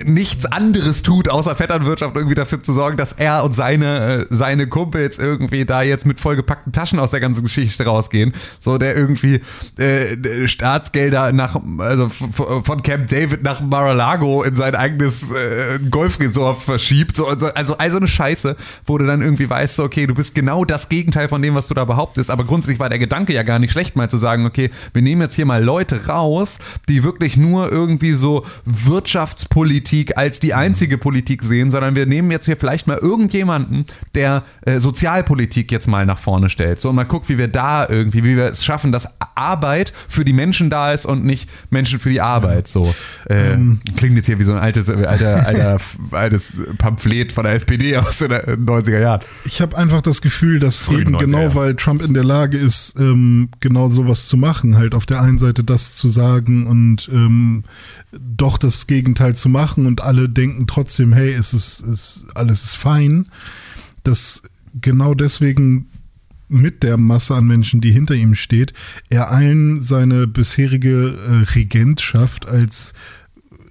nichts 0.03 0.45
anderes 0.45 1.03
tut, 1.03 1.29
außer 1.29 1.55
Vetternwirtschaft, 1.55 2.15
irgendwie 2.15 2.35
dafür 2.35 2.61
zu 2.61 2.73
sorgen, 2.73 2.97
dass 2.97 3.13
er 3.13 3.43
und 3.43 3.53
seine, 3.53 4.21
äh, 4.21 4.25
seine 4.29 4.67
Kumpels 4.67 5.17
irgendwie 5.19 5.65
da 5.65 5.81
jetzt 5.81 6.05
mit 6.05 6.19
vollgepackten 6.19 6.73
Taschen 6.73 6.99
aus 6.99 7.11
der 7.11 7.19
ganzen 7.19 7.43
Geschichte 7.43 7.85
rausgehen. 7.85 8.33
So, 8.59 8.77
der 8.77 8.95
irgendwie 8.95 9.41
äh, 9.77 10.14
Staatsgelder 10.47 11.31
nach, 11.31 11.59
also 11.77 12.09
von 12.09 12.81
Camp 12.83 13.07
David 13.07 13.43
nach 13.43 13.61
Mar-a-Lago 13.61 14.43
in 14.43 14.55
sein 14.55 14.75
eigenes 14.75 15.23
äh, 15.23 15.79
Golfresort 15.89 16.57
verschiebt. 16.57 17.15
So, 17.15 17.27
also, 17.27 17.47
also, 17.47 17.77
also 17.77 17.97
eine 17.97 18.07
Scheiße, 18.07 18.55
wo 18.85 18.97
du 18.97 19.05
dann 19.05 19.21
irgendwie 19.21 19.49
weißt, 19.49 19.79
okay, 19.79 20.07
du 20.07 20.13
bist 20.13 20.35
genau 20.35 20.65
das 20.65 20.89
Gegenteil 20.89 21.27
von 21.27 21.41
dem, 21.41 21.55
was 21.55 21.67
du 21.67 21.73
da 21.73 21.85
behauptest. 21.85 22.29
Aber 22.29 22.43
grundsätzlich 22.43 22.79
war 22.79 22.89
der 22.89 22.99
Gedanke 22.99 23.33
ja 23.33 23.43
gar 23.43 23.59
nicht 23.59 23.71
schlecht, 23.71 23.95
mal 23.95 24.09
zu 24.09 24.17
sagen, 24.17 24.45
okay, 24.45 24.69
wir 24.93 25.01
nehmen 25.01 25.21
jetzt 25.21 25.35
hier 25.35 25.45
mal 25.45 25.63
Leute 25.63 26.07
raus, 26.07 26.59
die 26.89 27.03
wirklich 27.03 27.37
nur 27.37 27.71
irgendwie 27.71 28.13
so 28.13 28.45
Wirtschaftspolitik 28.65 30.17
als 30.17 30.39
die 30.39 30.53
einzige 30.53 30.97
Politik 30.97 31.43
sehen, 31.43 31.69
sondern 31.69 31.95
wir 31.95 32.05
nehmen 32.05 32.31
jetzt 32.31 32.45
hier 32.45 32.57
vielleicht 32.57 32.87
mal 32.87 32.97
irgendjemanden, 32.97 33.85
der 34.13 34.43
äh, 34.65 34.79
Sozialpolitik 34.79 35.71
jetzt 35.71 35.87
mal 35.87 36.05
nach 36.05 36.19
vorne 36.19 36.49
stellt. 36.49 36.79
So, 36.79 36.89
und 36.89 36.95
mal 36.95 37.03
guckt, 37.03 37.29
wie 37.29 37.37
wir 37.37 37.47
da 37.47 37.87
irgendwie, 37.87 38.23
wie 38.23 38.35
wir 38.35 38.45
es 38.45 38.65
schaffen, 38.65 38.91
dass 38.91 39.07
Arbeit 39.35 39.93
für 40.07 40.25
die 40.25 40.33
Menschen 40.33 40.69
da 40.69 40.93
ist 40.93 41.05
und 41.05 41.25
nicht 41.25 41.49
Menschen 41.69 41.99
für 41.99 42.09
die 42.09 42.21
Arbeit. 42.21 42.67
So 42.67 42.93
äh, 43.25 43.57
klingt 43.95 44.15
jetzt 44.15 44.25
hier 44.25 44.39
wie 44.39 44.43
so 44.43 44.53
ein 44.53 44.59
altes, 44.59 44.89
alter, 44.89 45.45
alter, 45.47 45.77
altes 46.11 46.61
Pamphlet 46.77 47.31
von 47.31 47.43
der 47.43 47.53
SPD 47.53 47.97
aus 47.97 48.19
den 48.19 48.31
90er 48.31 48.99
Jahren. 48.99 49.21
Ich 49.45 49.61
habe 49.61 49.77
einfach 49.77 50.01
das 50.01 50.21
Gefühl, 50.21 50.59
dass 50.59 50.79
Frühen 50.79 51.01
eben 51.01 51.15
90er 51.15 51.25
genau, 51.25 51.55
weil 51.55 51.75
Trump 51.75 52.01
in 52.01 52.13
der 52.13 52.23
Lage 52.23 52.57
ist, 52.57 52.95
ähm, 52.99 53.49
genau 53.59 53.87
sowas 53.87 54.27
zu 54.27 54.37
machen, 54.37 54.77
halt 54.77 54.95
auf 54.95 55.05
der 55.05 55.21
einen 55.21 55.37
Seite 55.37 55.63
das 55.63 55.95
zu 55.95 56.09
sagen 56.09 56.67
und 56.67 57.09
ähm, 57.11 57.63
doch 58.11 58.57
das 58.57 58.87
Gegenteil 58.87 59.35
zu 59.35 59.49
machen 59.49 59.85
und 59.85 60.01
alle 60.01 60.29
denken 60.29 60.67
trotzdem, 60.67 61.13
hey, 61.13 61.33
es 61.33 61.53
ist, 61.53 61.81
es, 61.81 62.25
alles 62.33 62.63
ist 62.63 62.75
fein, 62.75 63.27
dass 64.03 64.43
genau 64.81 65.13
deswegen 65.13 65.87
mit 66.47 66.83
der 66.83 66.97
Masse 66.97 67.35
an 67.35 67.47
Menschen, 67.47 67.81
die 67.81 67.91
hinter 67.91 68.15
ihm 68.15 68.35
steht, 68.35 68.73
er 69.09 69.31
allen 69.31 69.81
seine 69.81 70.27
bisherige 70.27 71.17
äh, 71.17 71.51
Regentschaft 71.53 72.47
als 72.47 72.93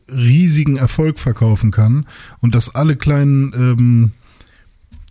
riesigen 0.08 0.76
Erfolg 0.76 1.18
verkaufen 1.18 1.70
kann 1.70 2.06
und 2.40 2.54
dass 2.54 2.74
alle 2.74 2.96
kleinen 2.96 3.52
ähm, 3.54 4.12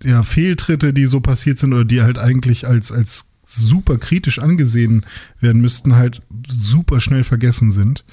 ja, 0.03 0.23
Fehltritte, 0.23 0.93
die 0.93 1.05
so 1.05 1.19
passiert 1.19 1.59
sind 1.59 1.73
oder 1.73 1.85
die 1.85 2.01
halt 2.01 2.17
eigentlich 2.17 2.67
als, 2.67 2.91
als 2.91 3.29
super 3.45 3.97
kritisch 3.97 4.39
angesehen 4.39 5.05
werden 5.39 5.61
müssten, 5.61 5.95
halt 5.95 6.21
super 6.47 6.99
schnell 6.99 7.23
vergessen 7.23 7.71
sind. 7.71 8.03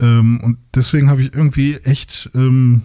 Ähm, 0.00 0.40
und 0.40 0.58
deswegen 0.74 1.10
habe 1.10 1.22
ich 1.22 1.34
irgendwie 1.34 1.76
echt 1.76 2.30
ähm, 2.34 2.82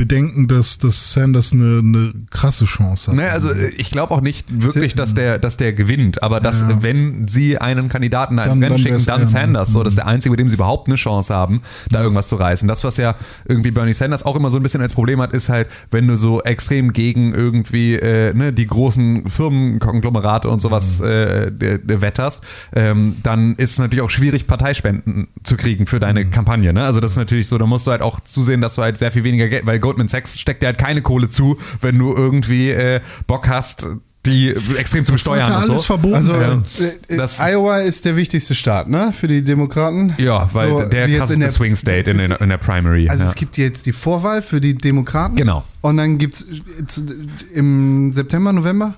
Bedenken, 0.00 0.48
dass, 0.48 0.78
dass 0.78 1.12
Sanders 1.12 1.52
eine, 1.52 1.80
eine 1.80 2.12
krasse 2.30 2.64
Chance 2.64 3.10
hat. 3.10 3.16
Naja, 3.18 3.30
also 3.32 3.50
äh, 3.50 3.68
ich 3.76 3.90
glaube 3.90 4.14
auch 4.14 4.22
nicht 4.22 4.46
wirklich, 4.62 4.94
dass 4.94 5.14
der, 5.14 5.38
dass 5.38 5.58
der 5.58 5.74
gewinnt, 5.74 6.22
aber 6.22 6.40
dass, 6.40 6.62
Ja. 6.62 6.82
wenn 6.82 7.28
sie 7.28 7.58
einen 7.58 7.90
Kandidaten 7.90 8.38
ins 8.38 8.44
Dann- 8.48 8.52
Rennen 8.62 8.70
dann 8.70 8.78
schicken, 8.78 9.04
dann 9.04 9.20
er. 9.20 9.26
Sanders. 9.26 9.72
So, 9.74 9.82
das 9.82 9.92
ist 9.92 9.96
der 9.98 10.06
einzige, 10.06 10.30
mit 10.30 10.40
dem 10.40 10.48
sie 10.48 10.54
überhaupt 10.54 10.88
eine 10.88 10.96
Chance 10.96 11.34
haben, 11.34 11.60
da 11.90 12.00
irgendwas 12.02 12.28
zu 12.28 12.36
reißen. 12.36 12.66
Das, 12.66 12.82
was 12.82 12.96
ja 12.96 13.14
irgendwie 13.46 13.70
Bernie 13.70 13.92
Sanders 13.92 14.24
auch 14.24 14.36
immer 14.36 14.50
so 14.50 14.56
ein 14.56 14.62
bisschen 14.62 14.80
als 14.80 14.94
Problem 14.94 15.20
hat, 15.20 15.32
ist 15.34 15.50
halt, 15.50 15.68
wenn 15.90 16.08
du 16.08 16.16
so 16.16 16.40
extrem 16.42 16.92
gegen 16.94 17.34
irgendwie 17.34 17.94
äh, 17.96 18.32
ne, 18.32 18.52
die 18.54 18.66
großen 18.66 19.28
Firmenkonglomerate 19.28 20.48
und 20.48 20.60
sowas 20.60 21.00
äh, 21.00 21.52
d- 21.52 21.78
d- 21.78 22.00
wetterst, 22.00 22.40
ähm, 22.74 23.16
dann 23.22 23.54
ist 23.56 23.72
es 23.72 23.78
natürlich 23.78 24.02
auch 24.02 24.10
schwierig, 24.10 24.46
Parteispenden 24.46 25.28
zu 25.42 25.56
kriegen 25.56 25.86
für 25.86 26.00
deine 26.00 26.24
Kampagne. 26.30 26.72
Ne? 26.72 26.84
Also 26.84 27.00
das 27.00 27.12
ist 27.12 27.16
natürlich 27.16 27.48
so, 27.48 27.58
da 27.58 27.66
musst 27.66 27.86
du 27.86 27.90
halt 27.90 28.02
auch 28.02 28.20
zusehen, 28.20 28.60
dass 28.60 28.76
du 28.76 28.82
halt 28.82 28.96
sehr 28.98 29.12
viel 29.12 29.24
weniger 29.24 29.48
Geld, 29.48 29.66
weil 29.66 29.78
Goldman 29.90 30.08
Sachs 30.08 30.38
steckt 30.38 30.62
dir 30.62 30.66
halt 30.66 30.78
keine 30.78 31.02
Kohle 31.02 31.28
zu, 31.28 31.58
wenn 31.80 31.98
du 31.98 32.14
irgendwie 32.14 32.70
äh, 32.70 33.00
Bock 33.26 33.48
hast, 33.48 33.86
die 34.26 34.50
extrem 34.76 35.04
zu 35.04 35.12
Das 35.12 35.22
besteuern 35.22 35.46
und 35.46 35.52
alles 35.56 35.66
so. 35.66 35.78
verboten 35.78 36.14
Also 36.14 36.32
werden. 36.38 36.62
äh, 36.78 37.14
äh, 37.14 37.16
Das- 37.16 37.40
Iowa 37.40 37.78
ist 37.78 38.04
der 38.04 38.16
wichtigste 38.16 38.54
Staat, 38.54 38.88
ne? 38.88 39.12
Für 39.18 39.26
die 39.28 39.42
Demokraten. 39.42 40.14
Ja, 40.18 40.48
weil 40.52 40.68
So, 40.68 40.82
der 40.82 41.08
krasseste 41.08 41.34
in 41.34 41.40
der- 41.40 41.50
Swing 41.50 41.74
State 41.74 42.10
in, 42.10 42.18
der- 42.18 42.40
in 42.40 42.48
der 42.50 42.58
Primary. 42.58 43.08
Also 43.08 43.24
ja. 43.24 43.30
es 43.30 43.34
gibt 43.34 43.56
jetzt 43.56 43.86
die 43.86 43.92
Vorwahl 43.92 44.42
für 44.42 44.60
die 44.60 44.74
Demokraten. 44.74 45.36
Genau. 45.36 45.64
Und 45.80 45.96
dann 45.96 46.18
gibt 46.18 46.34
es 46.34 46.46
im 47.54 48.12
September, 48.12 48.52
November? 48.52 48.96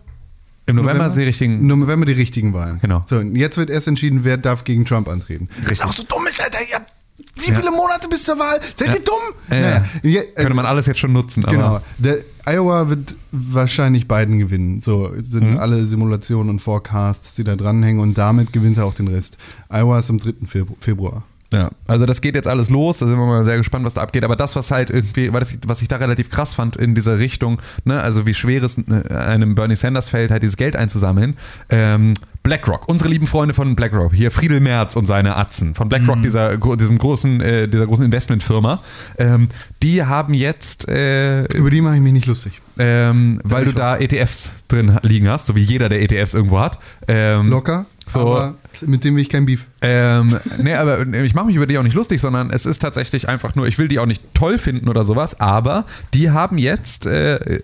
Im 0.67 0.77
November 0.77 1.07
ist 1.07 1.17
die 1.17 1.23
richtigen. 1.23 1.61
Im 1.61 1.67
November 1.69 2.07
die 2.07 2.13
richtigen 2.13 2.53
Wahlen. 2.53 2.79
Genau. 2.83 3.05
So, 3.09 3.17
und 3.17 3.35
jetzt 3.37 3.57
wird 3.57 3.69
erst 3.71 3.89
entschieden, 3.89 4.21
wer 4.25 4.37
darf 4.37 4.65
gegen 4.65 4.85
Trump 4.85 5.09
antreten. 5.09 5.49
Richtig. 5.59 5.81
Was 5.81 5.87
auch 5.89 5.93
so 5.97 6.03
dumm 6.05 6.25
ist, 6.29 6.41
Alter. 6.43 6.59
Ihr 6.69 6.77
habt 6.77 6.93
wie 7.37 7.53
viele 7.53 7.71
Monate 7.71 8.09
bis 8.09 8.25
zur 8.25 8.39
Wahl? 8.39 8.59
Seid 8.77 8.89
Ja. 8.89 8.95
ihr 8.95 9.01
dumm? 9.01 9.83
Ja, 10.03 10.21
äh, 10.21 10.25
Könnte 10.35 10.55
man 10.55 10.67
alles 10.67 10.87
jetzt 10.87 10.99
schon 11.01 11.13
nutzen. 11.13 11.43
Genau. 11.43 11.81
Der 11.99 12.19
Iowa 12.47 12.89
wird 12.89 13.15
wahrscheinlich 13.31 14.09
Biden 14.09 14.39
gewinnen. 14.39 14.81
So 14.83 15.13
sind 15.19 15.53
Mhm. 15.53 15.59
alle 15.59 15.85
Simulationen 15.87 16.51
und 16.51 16.61
Forecasts, 16.61 17.35
die 17.35 17.45
da 17.45 17.55
dranhängen 17.57 18.01
und 18.01 18.17
damit 18.19 18.53
gewinnt 18.53 18.77
er 18.79 18.87
auch 18.87 18.95
den 18.95 19.09
Rest. 19.09 19.37
Iowa 19.73 19.99
ist 19.99 20.11
am 20.11 20.19
3. 20.19 20.47
Febru- 20.47 20.77
Februar. 20.81 21.23
Ja, 21.53 21.69
also 21.87 22.07
das 22.07 22.23
geht 22.23 22.35
jetzt 22.35 22.49
alles 22.49 22.71
los, 22.71 22.99
da 23.01 23.07
sind 23.07 23.19
wir 23.19 23.27
mal 23.27 23.45
sehr 23.45 23.59
gespannt, 23.59 23.85
was 23.85 23.93
da 23.93 24.01
abgeht. 24.01 24.25
Aber 24.25 24.37
das, 24.37 24.57
was 24.57 24.71
halt 24.71 24.89
irgendwie, 24.89 25.31
was 25.35 25.83
ich 25.83 25.89
da 25.89 25.97
relativ 25.97 26.31
krass 26.31 26.55
fand 26.55 26.77
in 26.77 26.95
dieser 26.95 27.19
Richtung, 27.19 27.61
ne, 27.85 28.01
also 28.01 28.25
wie 28.25 28.33
schwer 28.33 28.63
es 28.63 28.79
äh, 28.79 29.15
einem 29.15 29.55
Bernie 29.55 29.77
Sanders 29.77 30.09
fällt, 30.09 30.31
halt 30.31 30.43
dieses 30.43 30.57
Geld 30.57 30.77
einzusammeln. 30.77 31.37
Ähm, 31.69 32.15
BlackRock, 32.43 32.89
unsere 32.89 33.09
lieben 33.09 33.27
Freunde 33.29 33.55
von 33.55 33.77
BlackRock, 33.77 34.13
hier 34.13 34.31
Friedel 34.33 34.59
Merz 34.61 34.97
und 34.97 35.07
seine 35.07 35.37
Atzen 35.37 35.75
von 35.77 35.89
BlackRock, 35.89 36.23
dieser, 36.23 36.57
gro- 36.57 36.75
diesem 36.77 36.99
großen, 36.99 37.41
äh, 37.41 37.69
dieser 37.69 37.87
großen 37.87 38.05
Investmentfirma, 38.05 38.83
ähm, 39.19 39.49
die 39.83 40.03
haben 40.05 40.35
jetzt 40.35 40.89
äh, 40.89 41.45
Über 41.57 41.71
die 41.71 41.81
mache 41.81 41.95
ich 41.97 42.01
mich 42.01 42.13
nicht 42.13 42.27
lustig. 42.27 42.61
ähm, 42.79 43.41
weil 43.45 43.65
du 43.65 43.73
da 43.73 43.97
ETFs 43.97 44.51
drin 44.69 44.99
liegen 45.03 45.29
hast, 45.29 45.47
so 45.47 45.55
wie 45.55 45.63
jeder, 45.63 45.89
der 45.89 46.03
ETFs 46.03 46.35
irgendwo 46.35 46.59
hat. 46.59 46.79
Ähm, 47.07 47.49
Locker, 47.49 47.87
So. 48.09 48.21
aber 48.21 48.55
mit 48.85 49.05
dem 49.05 49.15
will 49.15 49.23
ich 49.23 49.29
kein 49.29 49.47
Beef. 49.47 49.67
ähm, 49.81 50.37
nee, 50.61 50.75
aber 50.75 51.07
ich 51.07 51.35
mache 51.35 51.47
mich 51.47 51.55
über 51.55 51.67
die 51.69 51.79
auch 51.79 51.83
nicht 51.85 51.95
lustig, 51.95 52.21
sondern 52.21 52.51
es 52.51 52.67
ist 52.67 52.81
tatsächlich 52.81 53.29
einfach 53.29 53.55
nur, 53.55 53.69
ich 53.69 53.79
will 53.79 53.87
die 53.87 54.01
auch 54.01 54.07
nicht 54.07 54.23
toll 54.35 54.59
finden 54.59 54.89
oder 54.89 55.05
sowas, 55.05 55.39
aber 55.39 55.85
die 56.13 56.31
haben 56.33 56.59
jetzt 56.59 57.07
äh, 57.07 57.61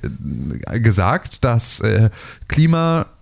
gesagt, 0.74 1.44
dass 1.44 1.80
äh, 1.80 2.10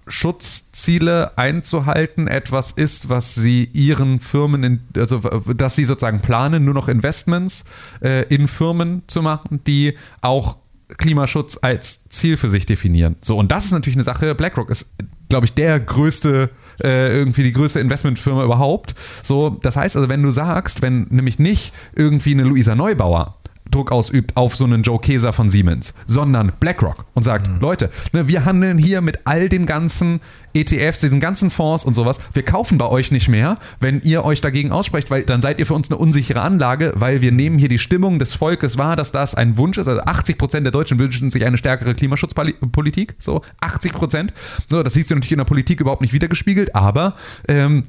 Klimaschutzziele 0.07 1.37
einzuhalten 1.37 2.29
etwas 2.29 2.73
ist, 2.73 3.09
was 3.09 3.35
sie 3.35 3.65
ihren 3.73 4.21
Firmen, 4.21 4.63
in, 4.63 4.81
also 4.97 5.19
dass 5.19 5.77
sie 5.77 5.85
sozusagen 5.85 6.21
planen, 6.21 6.65
nur 6.65 6.75
noch 6.75 6.89
Investments 6.89 7.65
äh, 8.03 8.23
in 8.35 8.49
Firmen 8.49 9.03
zu 9.07 9.23
machen, 9.23 9.61
die 9.67 9.95
auch 10.21 10.57
Klimaschutz 10.99 11.59
als 11.61 12.09
Ziel 12.09 12.37
für 12.37 12.49
sich 12.49 12.65
definieren. 12.67 13.17
So, 13.21 13.37
und 13.37 13.51
das 13.51 13.65
ist 13.65 13.73
natürlich 13.73 13.97
eine 13.97 14.05
Sache. 14.05 14.37
BlackRock 14.37 14.71
ist, 14.71 14.95
glaube 15.29 15.47
ich, 15.47 15.55
der 15.55 15.81
größte, 15.81 16.51
äh, 16.83 17.19
irgendwie 17.19 17.43
die 17.43 17.53
größte 17.53 17.81
Investmentfirma 17.81 18.45
überhaupt. 18.45 18.95
So, 19.25 19.51
das 19.63 19.77
heißt 19.77 19.97
also, 19.97 20.09
wenn 20.09 20.23
du 20.23 20.31
sagst, 20.31 20.83
wenn 20.83 21.09
nämlich 21.11 21.41
nicht 21.41 21.73
irgendwie 21.97 22.33
eine 22.33 22.45
Luisa 22.45 22.77
Neubauer 22.77 23.36
Druck 23.77 23.93
ausübt 23.93 24.37
auf 24.37 24.57
so 24.57 24.65
einen 24.65 24.83
Joe 24.83 24.99
Keser 24.99 25.33
von 25.33 25.51
Siemens, 25.51 25.95
sondern 26.07 26.53
BlackRock 26.59 27.05
und 27.15 27.23
sagt, 27.23 27.61
Leute, 27.61 27.91
ne, 28.13 28.27
wir 28.27 28.45
handeln 28.45 28.79
hier 28.79 29.03
mit 29.03 29.21
all 29.25 29.49
den 29.49 29.67
ganzen 29.67 30.21
ETFs, 30.55 31.01
diesen 31.01 31.21
ganzen 31.21 31.51
Fonds 31.51 31.85
und 31.85 31.95
sowas. 31.95 32.19
Wir 32.33 32.43
kaufen 32.43 32.79
bei 32.79 32.87
euch 32.87 33.13
nicht 33.13 33.29
mehr, 33.29 33.57
wenn 33.81 34.01
ihr 34.01 34.25
euch 34.25 34.41
dagegen 34.41 34.73
aussprecht, 34.73 35.11
weil 35.11 35.25
dann 35.25 35.43
seid 35.43 35.59
ihr 35.59 35.67
für 35.67 35.75
uns 35.75 35.91
eine 35.91 35.99
unsichere 35.99 36.41
Anlage, 36.41 36.93
weil 36.97 37.21
wir 37.21 37.33
nehmen 37.33 37.59
hier 37.59 37.69
die 37.69 37.79
Stimmung 37.79 38.19
des 38.19 38.35
Volkes 38.35 38.79
wahr, 38.79 38.97
dass 38.97 39.13
das 39.13 39.35
ein 39.35 39.59
Wunsch 39.59 39.77
ist. 39.77 39.89
Also 39.89 40.01
80 40.01 40.39
Prozent 40.39 40.65
der 40.65 40.73
Deutschen 40.73 40.99
wünschen 40.99 41.31
sich 41.31 41.45
eine 41.45 41.59
stärkere 41.59 41.95
Klimaschutzpolitik. 41.95 43.15
So 43.19 43.43
80 43.61 43.93
Prozent. 43.93 44.33
So, 44.67 44.83
das 44.83 44.95
siehst 44.95 45.11
du 45.11 45.15
natürlich 45.15 45.33
in 45.33 45.39
der 45.39 45.45
Politik 45.45 45.81
überhaupt 45.81 46.01
nicht 46.01 46.15
wiedergespiegelt, 46.15 46.75
aber 46.75 47.15
ähm, 47.49 47.85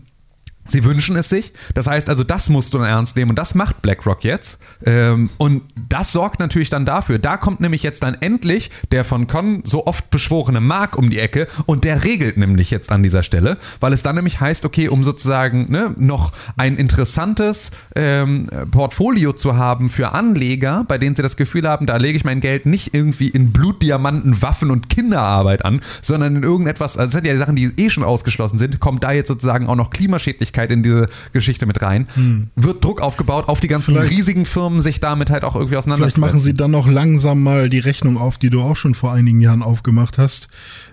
Sie 0.67 0.83
wünschen 0.83 1.15
es 1.15 1.29
sich. 1.29 1.53
Das 1.73 1.87
heißt 1.87 2.09
also, 2.09 2.23
das 2.23 2.49
musst 2.49 2.73
du 2.73 2.77
ernst 2.79 3.15
nehmen 3.15 3.31
und 3.31 3.39
das 3.39 3.55
macht 3.55 3.81
BlackRock 3.81 4.23
jetzt. 4.23 4.59
Ähm, 4.85 5.29
und 5.37 5.63
das 5.89 6.11
sorgt 6.11 6.39
natürlich 6.39 6.69
dann 6.69 6.85
dafür. 6.85 7.19
Da 7.19 7.37
kommt 7.37 7.59
nämlich 7.59 7.83
jetzt 7.83 8.03
dann 8.03 8.15
endlich 8.15 8.69
der 8.91 9.03
von 9.03 9.27
Con 9.27 9.61
so 9.65 9.85
oft 9.85 10.09
beschworene 10.09 10.61
Mark 10.61 10.97
um 10.97 11.09
die 11.09 11.19
Ecke 11.19 11.47
und 11.65 11.83
der 11.83 12.03
regelt 12.03 12.37
nämlich 12.37 12.71
jetzt 12.71 12.91
an 12.91 13.03
dieser 13.03 13.23
Stelle, 13.23 13.57
weil 13.79 13.93
es 13.93 14.03
dann 14.03 14.15
nämlich 14.15 14.39
heißt, 14.39 14.65
okay, 14.65 14.89
um 14.89 15.03
sozusagen 15.03 15.71
ne, 15.71 15.93
noch 15.97 16.33
ein 16.57 16.77
interessantes 16.77 17.71
ähm, 17.95 18.49
Portfolio 18.71 19.33
zu 19.33 19.57
haben 19.57 19.89
für 19.89 20.13
Anleger, 20.13 20.85
bei 20.87 20.97
denen 20.97 21.15
sie 21.15 21.21
das 21.21 21.37
Gefühl 21.37 21.67
haben, 21.67 21.85
da 21.85 21.97
lege 21.97 22.17
ich 22.17 22.25
mein 22.25 22.39
Geld 22.39 22.65
nicht 22.65 22.95
irgendwie 22.95 23.29
in 23.29 23.51
Blutdiamanten, 23.51 24.41
Waffen 24.41 24.71
und 24.71 24.89
Kinderarbeit 24.89 25.65
an, 25.65 25.81
sondern 26.01 26.35
in 26.35 26.43
irgendetwas, 26.43 26.97
also 26.97 27.07
das 27.07 27.13
sind 27.13 27.25
ja 27.25 27.37
Sachen, 27.37 27.55
die 27.55 27.71
eh 27.77 27.89
schon 27.89 28.03
ausgeschlossen 28.03 28.59
sind, 28.59 28.79
kommt 28.79 29.03
da 29.03 29.11
jetzt 29.11 29.27
sozusagen 29.27 29.67
auch 29.67 29.75
noch 29.75 29.89
Klimaschädlichkeit 29.89 30.56
in 30.71 30.83
diese 30.83 31.07
Geschichte 31.33 31.65
mit 31.65 31.81
rein. 31.81 32.07
Wird 32.55 32.83
Druck 32.83 33.01
aufgebaut 33.01 33.47
auf 33.47 33.59
die 33.59 33.67
ganzen 33.67 33.93
Vielleicht- 33.95 34.11
riesigen 34.11 34.45
Firmen, 34.45 34.81
sich 34.81 34.99
damit 34.99 35.29
halt 35.29 35.43
auch 35.43 35.55
irgendwie 35.55 35.69
Vielleicht 35.71 35.83
auseinanderzusetzen. 35.87 36.21
machen 36.21 36.39
sie 36.39 36.53
dann 36.53 36.71
noch 36.71 36.87
langsam 36.87 37.41
mal 37.43 37.69
die 37.69 37.79
Rechnung 37.79 38.17
auf, 38.17 38.37
die 38.37 38.49
du 38.49 38.61
auch 38.61 38.75
schon 38.75 38.93
vor 38.93 39.13
einigen 39.13 39.39
Jahren 39.39 39.61
aufgemacht 39.63 40.17
hast. 40.17 40.47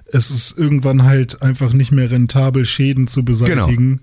Es 0.07 0.31
ist 0.31 0.57
irgendwann 0.59 1.03
halt 1.05 1.43
einfach 1.43 1.73
nicht 1.73 1.91
mehr 1.91 2.11
rentabel, 2.11 2.65
Schäden 2.67 3.07
zu 3.09 3.25
beseitigen. 3.25 3.95
Äh, 3.95 3.99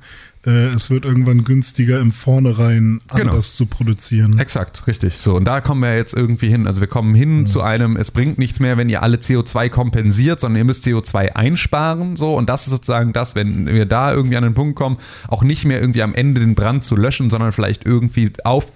es 0.50 0.90
wird 0.90 1.06
irgendwann 1.06 1.44
günstiger, 1.44 2.00
im 2.00 2.12
Vornherein 2.12 3.00
Genau. 3.16 3.32
anders 3.32 3.56
zu 3.56 3.68
produzieren. 3.68 4.40
Exakt, 4.40 4.88
richtig. 4.88 5.14
So, 5.18 5.36
und 5.36 5.46
da 5.46 5.62
kommen 5.62 5.82
wir 5.82 5.96
jetzt 5.96 6.16
irgendwie 6.16 6.50
hin. 6.50 6.66
Also 6.68 6.82
wir 6.82 6.88
kommen 6.88 7.14
hin 7.14 7.46
zu 7.46 7.62
einem, 7.62 7.96
es 7.96 8.12
bringt 8.12 8.40
nichts 8.40 8.60
mehr, 8.60 8.76
wenn 8.78 8.90
ihr 8.90 9.04
alle 9.04 9.18
CO2 9.18 9.70
kompensiert, 9.70 10.40
sondern 10.40 10.58
ihr 10.60 10.66
müsst 10.66 10.84
CO2 10.86 11.34
einsparen. 11.36 12.16
So, 12.16 12.36
und 12.36 12.50
das 12.50 12.64
ist 12.64 12.72
sozusagen 12.72 13.14
das, 13.14 13.36
wenn 13.36 13.68
wir 13.68 13.86
da 13.86 14.14
irgendwie 14.14 14.38
an 14.38 14.44
den 14.44 14.54
Punkt 14.56 14.76
kommen, 14.76 14.98
auch 15.28 15.44
nicht 15.44 15.66
mehr 15.66 15.80
irgendwie 15.80 16.02
am 16.02 16.16
Ende 16.16 16.42
den 16.42 16.56
Brand 16.56 16.84
zu 16.84 16.96
löschen, 16.96 17.30
sondern 17.30 17.52
vielleicht 17.52 17.86
irgendwie 17.86 18.32
auf 18.44 18.66
au- 18.66 18.72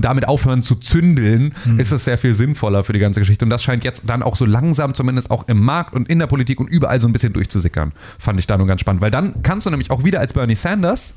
damit 0.00 0.26
aufhören 0.28 0.62
zu 0.62 0.76
zündeln, 0.76 1.54
ist 1.78 1.92
es 1.92 2.04
sehr 2.04 2.18
viel 2.18 2.34
sinnvoller 2.34 2.84
für 2.84 2.92
die 2.92 2.98
ganze 2.98 3.20
Geschichte. 3.20 3.44
Und 3.44 3.50
das 3.50 3.62
scheint 3.62 3.84
jetzt 3.84 4.02
dann 4.06 4.22
auch 4.22 4.36
so 4.36 4.44
langsam 4.44 4.94
zumindest 4.94 5.30
auch 5.30 5.48
im 5.48 5.60
Markt 5.60 5.94
und 5.94 6.08
in 6.08 6.18
der 6.18 6.26
Politik 6.26 6.60
und 6.60 6.68
überall 6.68 7.00
so 7.00 7.08
ein 7.08 7.12
bisschen 7.12 7.32
durchzusickern. 7.32 7.92
Fand 8.18 8.38
ich 8.38 8.46
da 8.46 8.58
nur 8.58 8.66
ganz 8.66 8.80
spannend. 8.80 9.02
Weil 9.02 9.10
dann 9.10 9.42
kannst 9.42 9.66
du 9.66 9.70
nämlich 9.70 9.90
auch 9.90 10.04
wieder 10.04 10.20
als 10.20 10.32
Bernie 10.32 10.54
Sanders 10.54 11.14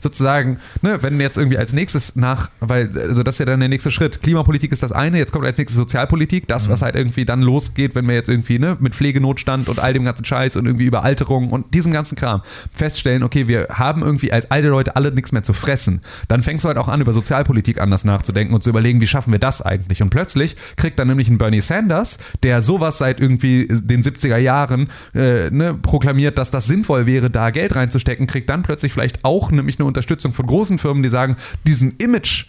sozusagen, 0.00 0.58
ne, 0.82 1.02
wenn 1.02 1.20
jetzt 1.20 1.36
irgendwie 1.36 1.58
als 1.58 1.72
nächstes 1.72 2.16
nach, 2.16 2.50
weil, 2.60 2.90
also 2.96 3.22
das 3.22 3.36
ist 3.36 3.38
ja 3.40 3.46
dann 3.46 3.60
der 3.60 3.68
nächste 3.68 3.90
Schritt. 3.90 4.22
Klimapolitik 4.22 4.72
ist 4.72 4.82
das 4.82 4.92
eine, 4.92 5.18
jetzt 5.18 5.32
kommt 5.32 5.46
als 5.46 5.58
nächstes 5.58 5.76
Sozialpolitik, 5.76 6.48
das, 6.48 6.68
was 6.68 6.82
halt 6.82 6.96
irgendwie 6.96 7.24
dann 7.24 7.42
losgeht, 7.42 7.94
wenn 7.94 8.06
wir 8.08 8.14
jetzt 8.14 8.28
irgendwie, 8.28 8.58
ne, 8.58 8.76
mit 8.80 8.94
Pflegenotstand 8.94 9.68
und 9.68 9.78
all 9.78 9.92
dem 9.92 10.04
ganzen 10.04 10.24
Scheiß 10.24 10.56
und 10.56 10.66
irgendwie 10.66 10.86
Überalterung 10.86 11.50
und 11.50 11.74
diesem 11.74 11.92
ganzen 11.92 12.16
Kram 12.16 12.42
feststellen, 12.74 13.22
okay, 13.22 13.48
wir 13.48 13.68
haben 13.70 14.02
irgendwie 14.02 14.32
als 14.32 14.50
alte 14.50 14.68
Leute 14.68 14.96
alle 14.96 15.12
nichts 15.12 15.32
mehr 15.32 15.42
zu 15.42 15.52
fressen. 15.52 16.00
Dann 16.28 16.42
fängst 16.42 16.64
du 16.64 16.68
halt 16.68 16.78
auch 16.78 16.88
an, 16.88 17.00
über 17.00 17.12
Sozialpolitik 17.12 17.80
anders 17.80 18.04
nachzudenken 18.04 18.54
und 18.54 18.62
zu 18.62 18.70
überlegen, 18.70 19.00
wie 19.00 19.06
schaffen 19.06 19.32
wir 19.32 19.38
das 19.38 19.62
eigentlich? 19.62 20.02
Und 20.02 20.10
plötzlich 20.10 20.56
kriegt 20.76 20.98
dann 20.98 21.08
nämlich 21.08 21.28
ein 21.28 21.38
Bernie 21.38 21.60
Sanders, 21.60 22.18
der 22.42 22.62
sowas 22.62 22.98
seit 22.98 23.20
irgendwie 23.20 23.68
den 23.68 24.02
70er 24.02 24.38
Jahren 24.38 24.88
äh, 25.14 25.50
ne, 25.50 25.74
proklamiert, 25.74 26.38
dass 26.38 26.50
das 26.50 26.66
sinnvoll 26.66 27.06
wäre, 27.06 27.30
da 27.30 27.50
Geld 27.50 27.74
reinzustecken, 27.74 28.26
kriegt 28.26 28.50
dann 28.50 28.62
plötzlich 28.62 28.92
vielleicht 28.92 29.24
auch 29.24 29.50
nämlich 29.50 29.78
eine 29.82 29.88
Unterstützung 29.88 30.32
von 30.32 30.46
großen 30.46 30.78
Firmen, 30.78 31.02
die 31.02 31.08
sagen, 31.08 31.36
diesen 31.66 31.96
Image 31.98 32.46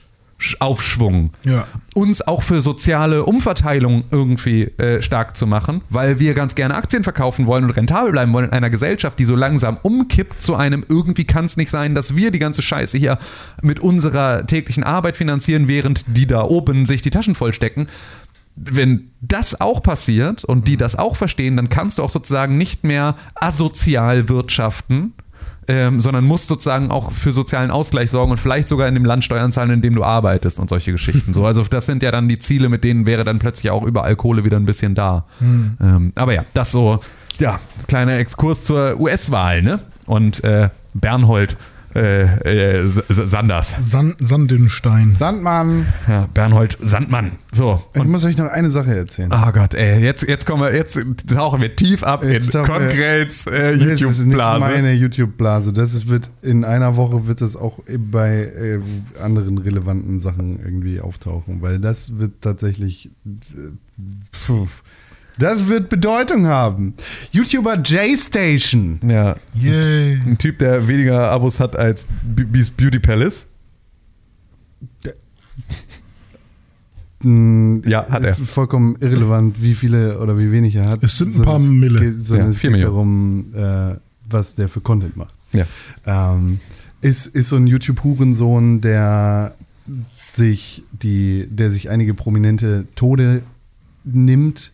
Aufschwung, 0.59 1.31
Ja. 1.45 1.65
uns 1.93 2.21
auch 2.21 2.43
für 2.43 2.59
soziale 2.61 3.23
Umverteilung 3.23 4.03
irgendwie 4.11 4.63
äh, 4.63 5.01
stark 5.01 5.37
zu 5.37 5.47
machen, 5.47 5.81
weil 5.89 6.19
wir 6.19 6.33
ganz 6.33 6.55
gerne 6.55 6.75
Aktien 6.75 7.03
verkaufen 7.03 7.45
wollen 7.47 7.63
und 7.63 7.69
rentabel 7.71 8.11
bleiben 8.11 8.33
wollen 8.33 8.47
in 8.47 8.51
einer 8.51 8.69
Gesellschaft, 8.69 9.17
die 9.19 9.23
so 9.23 9.37
langsam 9.37 9.77
umkippt 9.83 10.41
zu 10.41 10.55
einem, 10.55 10.85
irgendwie 10.89 11.23
kann 11.23 11.45
es 11.45 11.55
nicht 11.55 11.69
sein, 11.69 11.95
dass 11.95 12.15
wir 12.17 12.31
die 12.31 12.39
ganze 12.39 12.61
Scheiße 12.61 12.97
hier 12.97 13.19
mit 13.61 13.79
unserer 13.79 14.45
täglichen 14.45 14.83
Arbeit 14.83 15.15
finanzieren, 15.15 15.69
während 15.69 16.03
die 16.07 16.27
da 16.27 16.43
oben 16.43 16.85
sich 16.85 17.01
die 17.01 17.11
Taschen 17.11 17.35
vollstecken. 17.35 17.87
wenn 18.55 19.11
das 19.21 19.59
auch 19.61 19.81
passiert 19.81 20.43
und 20.43 20.67
die 20.67 20.77
das 20.77 20.95
auch 20.95 21.15
verstehen, 21.15 21.55
dann 21.55 21.69
kannst 21.69 21.97
du 21.97 22.03
auch 22.03 22.09
sozusagen 22.11 22.55
nicht 22.57 22.83
mehr 22.83 23.15
asozial 23.35 24.29
wirtschaften, 24.29 25.13
ähm, 25.67 25.99
sondern 25.99 26.25
musst 26.25 26.47
sozusagen 26.47 26.91
auch 26.91 27.11
für 27.11 27.31
sozialen 27.31 27.71
Ausgleich 27.71 28.11
sorgen 28.11 28.31
und 28.31 28.37
vielleicht 28.37 28.67
sogar 28.67 28.87
in 28.87 28.93
dem 28.93 29.05
Land 29.05 29.23
Steuern 29.23 29.51
zahlen, 29.51 29.71
in 29.71 29.81
dem 29.81 29.95
du 29.95 30.03
arbeitest 30.03 30.59
und 30.59 30.69
solche 30.69 30.91
Geschichten. 30.91 31.33
So, 31.33 31.45
also 31.45 31.63
das 31.63 31.85
sind 31.85 32.03
ja 32.03 32.11
dann 32.11 32.27
die 32.27 32.39
Ziele, 32.39 32.69
mit 32.69 32.83
denen 32.83 33.05
wäre 33.05 33.23
dann 33.23 33.39
plötzlich 33.39 33.71
auch 33.71 33.83
überall 33.83 34.15
Kohle 34.15 34.43
wieder 34.45 34.57
ein 34.57 34.65
bisschen 34.65 34.95
da. 34.95 35.25
Ähm, 35.81 36.11
aber 36.15 36.33
ja, 36.33 36.45
das 36.53 36.71
so, 36.71 36.99
ja, 37.39 37.59
kleiner 37.87 38.17
Exkurs 38.17 38.63
zur 38.63 38.99
US-Wahl, 38.99 39.61
ne? 39.61 39.79
Und 40.05 40.43
äh, 40.43 40.69
Bernhold 40.93 41.57
äh, 41.95 42.81
äh, 42.81 42.87
Sanders. 43.09 43.75
San 43.79 44.15
Sandenstein. 44.19 45.15
Sandmann, 45.17 45.85
Ja, 46.07 46.27
Bernhold 46.33 46.77
Sandmann. 46.81 47.33
So. 47.51 47.81
ich 47.93 48.03
muss 48.03 48.25
euch 48.25 48.37
noch 48.37 48.47
eine 48.47 48.71
Sache 48.71 48.95
erzählen. 48.95 49.31
Oh 49.31 49.51
Gott, 49.51 49.73
ey, 49.73 49.99
jetzt, 50.01 50.27
jetzt 50.27 50.45
kommen 50.45 50.63
wir, 50.63 50.75
jetzt 50.75 50.97
tauchen 51.27 51.61
wir 51.61 51.75
tief 51.75 52.03
ab 52.03 52.23
Jetzt 52.23 52.53
in 52.55 52.63
Konkrets 52.65 53.45
äh, 53.47 53.75
Nee, 53.75 53.83
es 53.85 54.01
ist 54.01 54.01
nicht 54.01 54.01
YouTube-Blase. 54.01 54.59
meine 54.59 54.93
YouTube-Blase. 54.93 55.73
Das 55.73 55.93
ist, 55.93 56.07
wird 56.07 56.29
in 56.41 56.65
einer 56.65 56.95
Woche 56.95 57.27
wird 57.27 57.41
das 57.41 57.55
auch 57.55 57.79
bei 58.09 58.43
äh, 58.43 58.79
anderen 59.23 59.57
relevanten 59.57 60.19
Sachen 60.19 60.59
irgendwie 60.59 60.99
auftauchen, 60.99 61.61
weil 61.61 61.79
das 61.79 62.17
wird 62.17 62.41
tatsächlich 62.41 63.11
äh, 63.25 63.71
pf, 64.35 64.83
das 65.37 65.67
wird 65.67 65.89
Bedeutung 65.89 66.45
haben. 66.47 66.93
YouTuber 67.31 67.75
J-Station. 67.77 68.99
Ja, 69.07 69.35
Yay. 69.53 70.19
ein 70.25 70.37
Typ, 70.37 70.59
der 70.59 70.87
weniger 70.87 71.29
Abos 71.31 71.59
hat 71.59 71.75
als 71.75 72.07
Beauty 72.77 72.99
Palace. 72.99 73.47
Mm, 77.23 77.79
Ja, 77.85 78.07
hat 78.09 78.23
er. 78.23 78.35
Vollkommen 78.35 78.95
irrelevant, 78.99 79.61
wie 79.61 79.75
viele 79.75 80.19
oder 80.19 80.37
wie 80.37 80.51
wenig 80.51 80.75
er 80.75 80.89
hat. 80.89 81.03
Es 81.03 81.17
sind 81.17 81.35
ein 81.35 81.41
paar 81.43 81.57
es 81.59 81.69
Mille. 81.69 81.99
Geht, 81.99 82.25
sondern 82.25 82.47
Ja, 82.47 82.51
es 82.51 82.59
geht 82.59 82.71
Millionen. 82.71 83.51
darum, 83.53 83.93
äh, 83.93 83.97
was 84.29 84.55
der 84.55 84.69
für 84.69 84.81
Content 84.81 85.15
macht. 85.17 85.33
Ja. 85.53 85.65
ähm, 86.05 86.59
ist, 87.01 87.27
ist 87.27 87.49
so 87.49 87.57
ein 87.57 87.67
YouTube-Hurensohn, 87.67 88.81
der 88.81 89.55
sich 90.33 90.83
die, 90.91 91.45
der 91.49 91.69
sich 91.69 91.89
einige 91.89 92.13
prominente 92.15 92.87
Tode 92.95 93.43
nimmt 94.03 94.71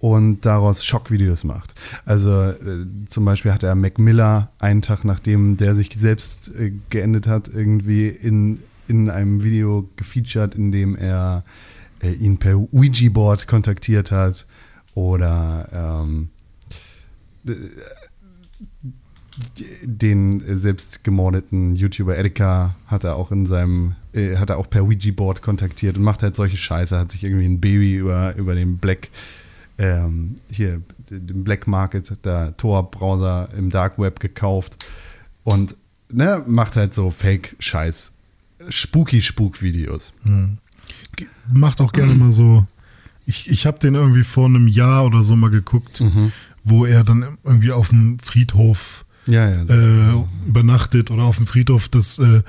und 0.00 0.46
daraus 0.46 0.84
Schockvideos 0.84 1.44
macht. 1.44 1.74
Also 2.04 2.30
äh, 2.30 2.86
zum 3.08 3.24
Beispiel 3.24 3.52
hat 3.52 3.62
er 3.62 3.74
Mac 3.74 3.98
Miller 3.98 4.50
einen 4.58 4.82
Tag 4.82 5.04
nachdem 5.04 5.56
der 5.56 5.76
sich 5.76 5.90
selbst 5.96 6.50
äh, 6.54 6.72
geendet 6.88 7.26
hat, 7.26 7.48
irgendwie 7.48 8.08
in, 8.08 8.60
in 8.88 9.10
einem 9.10 9.42
Video 9.42 9.88
gefeatured, 9.96 10.54
in 10.54 10.72
dem 10.72 10.96
er 10.96 11.44
äh, 12.02 12.12
ihn 12.12 12.38
per 12.38 12.56
Ouija-Board 12.56 13.46
kontaktiert 13.46 14.10
hat 14.10 14.46
oder 14.94 15.68
ähm, 15.72 16.30
den 19.82 20.58
selbst 20.58 21.04
gemordeten 21.04 21.76
YouTuber 21.76 22.16
Erika 22.16 22.74
hat 22.86 23.04
er 23.04 23.16
auch 23.16 23.32
in 23.32 23.46
seinem, 23.46 23.94
äh, 24.12 24.36
hat 24.36 24.50
er 24.50 24.58
auch 24.58 24.68
per 24.68 24.82
Ouija-Board 24.82 25.42
kontaktiert 25.42 25.96
und 25.96 26.02
macht 26.02 26.22
halt 26.22 26.34
solche 26.34 26.56
Scheiße, 26.56 26.98
hat 26.98 27.12
sich 27.12 27.24
irgendwie 27.24 27.46
ein 27.46 27.60
Baby 27.60 27.96
über, 27.96 28.34
über 28.36 28.54
den 28.54 28.78
Black, 28.78 29.08
ähm, 29.80 30.36
hier, 30.50 30.82
den 31.08 31.42
Black 31.42 31.66
Market, 31.66 32.12
der 32.24 32.54
Tor-Browser 32.58 33.48
im 33.56 33.70
Dark 33.70 33.98
Web 33.98 34.20
gekauft 34.20 34.76
und 35.42 35.74
ne, 36.10 36.44
macht 36.46 36.76
halt 36.76 36.92
so 36.92 37.10
Fake-Scheiß, 37.10 38.12
Spooky-Spuk-Videos. 38.68 40.12
Macht 41.52 41.80
auch 41.80 41.92
gerne 41.92 42.14
mal 42.14 42.30
so. 42.30 42.66
Ich, 43.24 43.50
ich 43.50 43.66
habe 43.66 43.78
den 43.78 43.94
irgendwie 43.94 44.22
vor 44.24 44.46
einem 44.46 44.68
Jahr 44.68 45.06
oder 45.06 45.22
so 45.22 45.34
mal 45.34 45.50
geguckt, 45.50 46.02
wo 46.62 46.84
er 46.84 47.02
dann 47.02 47.38
irgendwie 47.42 47.72
auf 47.72 47.88
dem 47.88 48.18
Friedhof 48.18 49.06
Ja, 49.26 49.48
ja. 49.48 49.62
äh, 49.62 50.24
übernachtet 50.46 51.10
oder 51.10 51.22
auf 51.22 51.38
dem 51.38 51.46
Friedhof 51.46 51.88
das, 51.88 52.18
äh, 52.18 52.42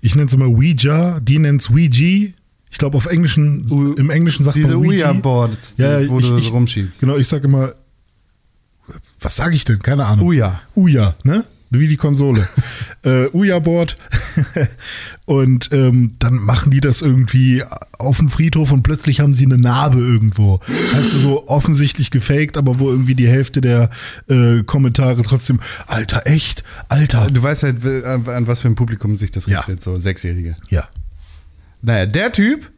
ich 0.00 0.14
nenne 0.14 0.28
es 0.28 0.34
immer 0.34 0.46
Ouija, 0.46 1.18
die 1.18 1.40
nennt 1.40 1.60
es 1.62 1.70
Ouija. 1.70 2.28
Ich 2.70 2.78
glaube 2.78 2.96
auf 2.96 3.06
Englischen, 3.06 3.64
U- 3.70 3.94
im 3.94 4.10
Englischen 4.10 4.44
sagt 4.44 4.56
Diese 4.56 4.68
man 4.68 4.76
Ouija. 4.86 5.10
Ouija-Boards, 5.10 5.74
Ja, 5.78 6.06
wo 6.08 6.20
ich- 6.20 6.26
du 6.28 6.36
ich- 6.36 6.52
rumschiebst. 6.52 7.00
Genau, 7.00 7.16
ich 7.16 7.26
sage 7.28 7.44
immer, 7.46 7.72
was 9.20 9.36
sage 9.36 9.56
ich 9.56 9.64
denn? 9.64 9.80
Keine 9.80 10.06
Ahnung. 10.06 10.26
Ouija. 10.26 10.60
Ouija, 10.74 11.14
ne? 11.24 11.44
Wie 11.70 11.86
die 11.86 11.98
Konsole. 11.98 12.48
äh, 13.02 13.26
Ouija-Board. 13.34 13.96
und 15.26 15.68
ähm, 15.72 16.14
dann 16.18 16.34
machen 16.36 16.70
die 16.70 16.80
das 16.80 17.02
irgendwie 17.02 17.62
auf 17.98 18.16
dem 18.18 18.30
Friedhof 18.30 18.72
und 18.72 18.82
plötzlich 18.84 19.20
haben 19.20 19.34
sie 19.34 19.44
eine 19.44 19.58
Narbe 19.58 19.98
irgendwo. 19.98 20.60
Also 20.94 21.18
so 21.18 21.48
offensichtlich 21.48 22.10
gefaked, 22.10 22.56
aber 22.56 22.78
wo 22.80 22.90
irgendwie 22.90 23.14
die 23.14 23.28
Hälfte 23.28 23.60
der 23.60 23.90
äh, 24.28 24.62
Kommentare 24.62 25.22
trotzdem, 25.22 25.60
Alter, 25.86 26.22
echt? 26.26 26.64
Alter. 26.88 27.26
Du 27.26 27.42
weißt 27.42 27.64
halt, 27.64 27.84
äh, 27.84 28.02
an 28.04 28.46
was 28.46 28.60
für 28.60 28.68
ein 28.68 28.74
Publikum 28.74 29.16
sich 29.18 29.30
das 29.30 29.44
Ja. 29.46 29.58
richtet, 29.58 29.82
so 29.82 29.98
Sechsjährige. 29.98 30.56
Ja. 30.70 30.88
Naja, 31.82 32.06
der 32.06 32.32
Typ 32.32 32.70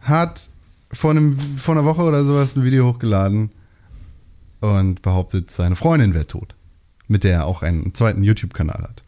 hat 0.00 0.48
vor, 0.92 1.10
einem, 1.10 1.38
vor 1.38 1.74
einer 1.74 1.84
Woche 1.84 2.02
oder 2.02 2.24
sowas 2.24 2.56
ein 2.56 2.64
Video 2.64 2.86
hochgeladen 2.86 3.50
und 4.60 5.02
behauptet, 5.02 5.50
seine 5.50 5.76
Freundin 5.76 6.14
wäre 6.14 6.26
tot. 6.26 6.54
Mit 7.08 7.24
der 7.24 7.34
er 7.34 7.46
auch 7.46 7.62
einen 7.62 7.94
zweiten 7.94 8.24
YouTube-Kanal 8.24 8.82
hat. 8.82 9.02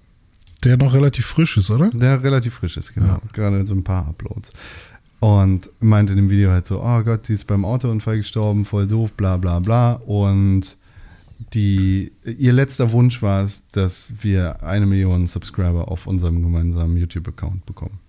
Der 0.65 0.77
noch 0.77 0.93
relativ 0.93 1.27
frisch 1.27 1.57
ist, 1.57 1.71
oder? 1.71 1.91
Der 1.91 2.23
relativ 2.23 2.55
frisch 2.55 2.77
ist, 2.77 2.95
genau. 2.95 3.21
Gerade 3.33 3.65
so 3.67 3.75
ein 3.75 3.85
paar 3.85 4.09
Uploads. 4.09 4.51
Und 5.21 5.71
meinte 5.81 6.13
in 6.13 6.17
dem 6.17 6.31
Video 6.31 6.51
halt 6.51 6.67
so, 6.67 6.83
oh 6.83 7.03
Gott, 7.03 7.27
sie 7.27 7.35
ist 7.35 7.47
beim 7.47 7.65
Autounfall 7.65 8.19
gestorben, 8.19 8.65
voll 8.65 8.87
doof, 8.87 9.13
bla 9.13 9.37
bla 9.37 9.59
bla. 9.59 9.93
Und 9.93 10.77
die, 11.53 12.13
ihr 12.25 12.53
letzter 12.53 12.93
Wunsch 12.93 13.23
war 13.23 13.45
es, 13.45 13.65
dass 13.73 14.13
wir 14.21 14.63
eine 14.63 14.87
Million 14.87 15.27
Subscriber 15.27 15.89
auf 15.89 16.07
unserem 16.07 16.43
gemeinsamen 16.43 16.97
YouTube-Account 16.97 17.67
bekommen. 17.67 18.01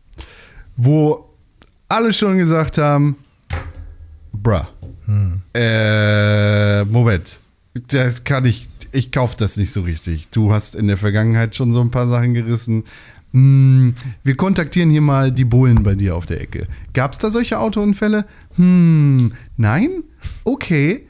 Wo 0.81 1.25
alle 1.89 2.13
schon 2.13 2.37
gesagt 2.37 2.77
haben, 2.77 3.17
bruh, 4.31 4.61
äh, 5.53 6.85
Moment, 6.85 7.41
das 7.89 8.23
kann 8.23 8.45
ich, 8.45 8.69
ich 8.93 9.11
kauf 9.11 9.35
das 9.35 9.57
nicht 9.57 9.73
so 9.73 9.81
richtig. 9.81 10.29
Du 10.29 10.53
hast 10.53 10.75
in 10.75 10.87
der 10.87 10.95
Vergangenheit 10.95 11.53
schon 11.53 11.73
so 11.73 11.81
ein 11.81 11.91
paar 11.91 12.07
Sachen 12.07 12.33
gerissen. 12.33 12.85
Hm, 13.33 13.93
wir 14.23 14.37
kontaktieren 14.37 14.89
hier 14.89 15.01
mal 15.01 15.33
die 15.33 15.43
Bullen 15.43 15.83
bei 15.83 15.95
dir 15.95 16.15
auf 16.15 16.25
der 16.25 16.39
Ecke. 16.39 16.65
Gab 16.93 17.11
es 17.11 17.17
da 17.17 17.29
solche 17.29 17.59
Autounfälle? 17.59 18.25
Hm, 18.55 19.33
nein? 19.57 20.03
Okay. 20.45 21.08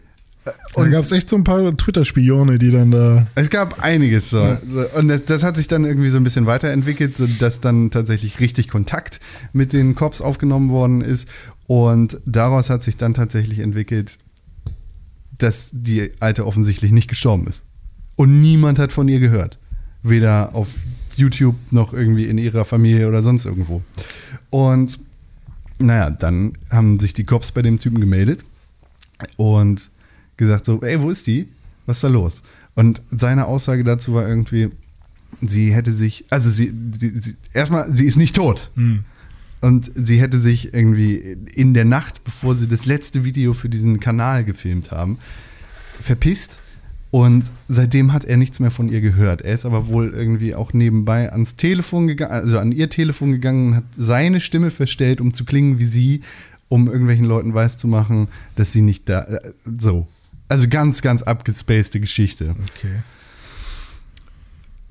Da 0.74 0.82
Und 0.82 0.92
gab 0.92 1.04
es 1.04 1.12
echt 1.12 1.30
so 1.30 1.36
ein 1.36 1.44
paar 1.44 1.76
Twitter-Spione, 1.76 2.60
die 2.60 2.72
dann 2.72 2.92
da. 2.92 3.28
es 3.36 3.50
gab 3.50 3.82
einiges 3.84 4.30
so. 4.30 4.58
so 4.70 4.86
und 4.98 5.08
das, 5.08 5.26
das 5.26 5.44
hat 5.44 5.58
sich 5.58 5.68
dann 5.68 5.86
irgendwie 5.86 6.10
so 6.10 6.18
ein 6.18 6.24
bisschen 6.24 6.46
weiterentwickelt, 6.46 7.18
so 7.18 7.28
dass 7.40 7.62
dann 7.62 7.92
tatsächlich 7.92 8.40
richtig 8.40 8.68
Kontakt 8.68 9.20
mit 9.54 9.74
den 9.74 9.96
Cops 9.96 10.22
aufgenommen 10.22 10.70
worden 10.70 11.02
ist. 11.02 11.28
Und 11.68 12.20
daraus 12.26 12.70
hat 12.70 12.84
sich 12.84 12.98
dann 12.98 13.14
tatsächlich 13.14 13.60
entwickelt, 13.60 14.18
dass 15.38 15.70
die 15.72 16.12
Alte 16.20 16.46
offensichtlich 16.46 16.92
nicht 16.92 17.08
gestorben 17.08 17.48
ist. 17.48 17.64
Und 18.16 18.42
niemand 18.42 18.80
hat 18.80 18.92
von 18.92 19.08
ihr 19.08 19.20
gehört. 19.20 19.60
Weder 20.04 20.56
auf 20.56 20.70
YouTube 21.16 21.56
noch 21.72 21.94
irgendwie 21.94 22.26
in 22.26 22.38
ihrer 22.38 22.66
Familie 22.66 23.08
oder 23.08 23.22
sonst 23.22 23.46
irgendwo. 23.46 23.82
Und 24.50 25.00
naja, 25.80 26.10
dann 26.10 26.54
haben 26.70 27.00
sich 27.00 27.14
die 27.14 27.24
Cops 27.24 27.52
bei 27.52 27.62
dem 27.62 27.78
Typen 27.78 28.02
gemeldet 28.02 28.44
und 29.38 29.90
gesagt 30.40 30.66
so, 30.66 30.82
ey, 30.82 31.00
wo 31.02 31.12
ist 31.12 31.28
die? 31.28 31.48
Was 31.86 31.98
ist 31.98 32.04
da 32.04 32.08
los? 32.08 32.42
Und 32.76 33.02
seine 33.12 33.46
Aussage 33.46 33.84
dazu 33.84 34.14
war 34.14 34.28
irgendwie, 34.28 34.70
sie 35.42 35.74
hätte 35.74 35.94
sich, 35.94 36.26
also 36.30 36.50
sie, 36.50 36.74
sie, 37.00 37.20
sie 37.20 37.36
erstmal, 37.54 37.96
sie 37.96 38.06
ist 38.06 38.16
nicht 38.16 38.36
tot. 38.36 38.72
Und 39.62 39.92
sie 39.94 40.20
hätte 40.22 40.40
sich 40.40 40.74
irgendwie 40.74 41.38
in 41.54 41.74
der 41.74 41.86
Nacht, 41.86 42.24
bevor 42.24 42.56
sie 42.56 42.68
das 42.68 42.86
letzte 42.86 43.26
Video 43.26 43.54
für 43.54 43.70
diesen 43.70 44.00
Kanal 44.00 44.46
gefilmt 44.46 44.92
haben, 44.92 45.18
verpisst. 46.02 46.58
Und 47.12 47.44
seitdem 47.68 48.14
hat 48.14 48.24
er 48.24 48.38
nichts 48.38 48.60
mehr 48.60 48.72
von 48.72 48.88
ihr 48.88 49.02
gehört. 49.02 49.42
Er 49.42 49.56
ist 49.56 49.66
aber 49.66 49.88
wohl 49.88 50.14
irgendwie 50.16 50.54
auch 50.54 50.74
nebenbei 50.74 51.32
ans 51.32 51.56
Telefon 51.56 52.08
gegangen, 52.08 52.32
also 52.32 52.60
an 52.60 52.72
ihr 52.72 52.90
Telefon 52.90 53.32
gegangen 53.32 53.70
und 53.70 53.76
hat 53.78 53.84
seine 53.98 54.40
Stimme 54.40 54.70
verstellt, 54.70 55.20
um 55.20 55.34
zu 55.34 55.44
klingen 55.44 55.80
wie 55.80 55.86
sie, 55.86 56.22
um 56.70 56.88
irgendwelchen 56.88 57.26
Leuten 57.26 57.54
weiszumachen, 57.54 58.28
dass 58.56 58.72
sie 58.72 58.82
nicht 58.82 59.10
da, 59.10 59.24
äh, 59.24 59.54
so. 59.80 60.08
Also 60.50 60.68
ganz, 60.68 61.02
ganz 61.02 61.22
abgespacede 61.22 62.00
Geschichte. 62.00 62.56
Okay. 62.76 63.04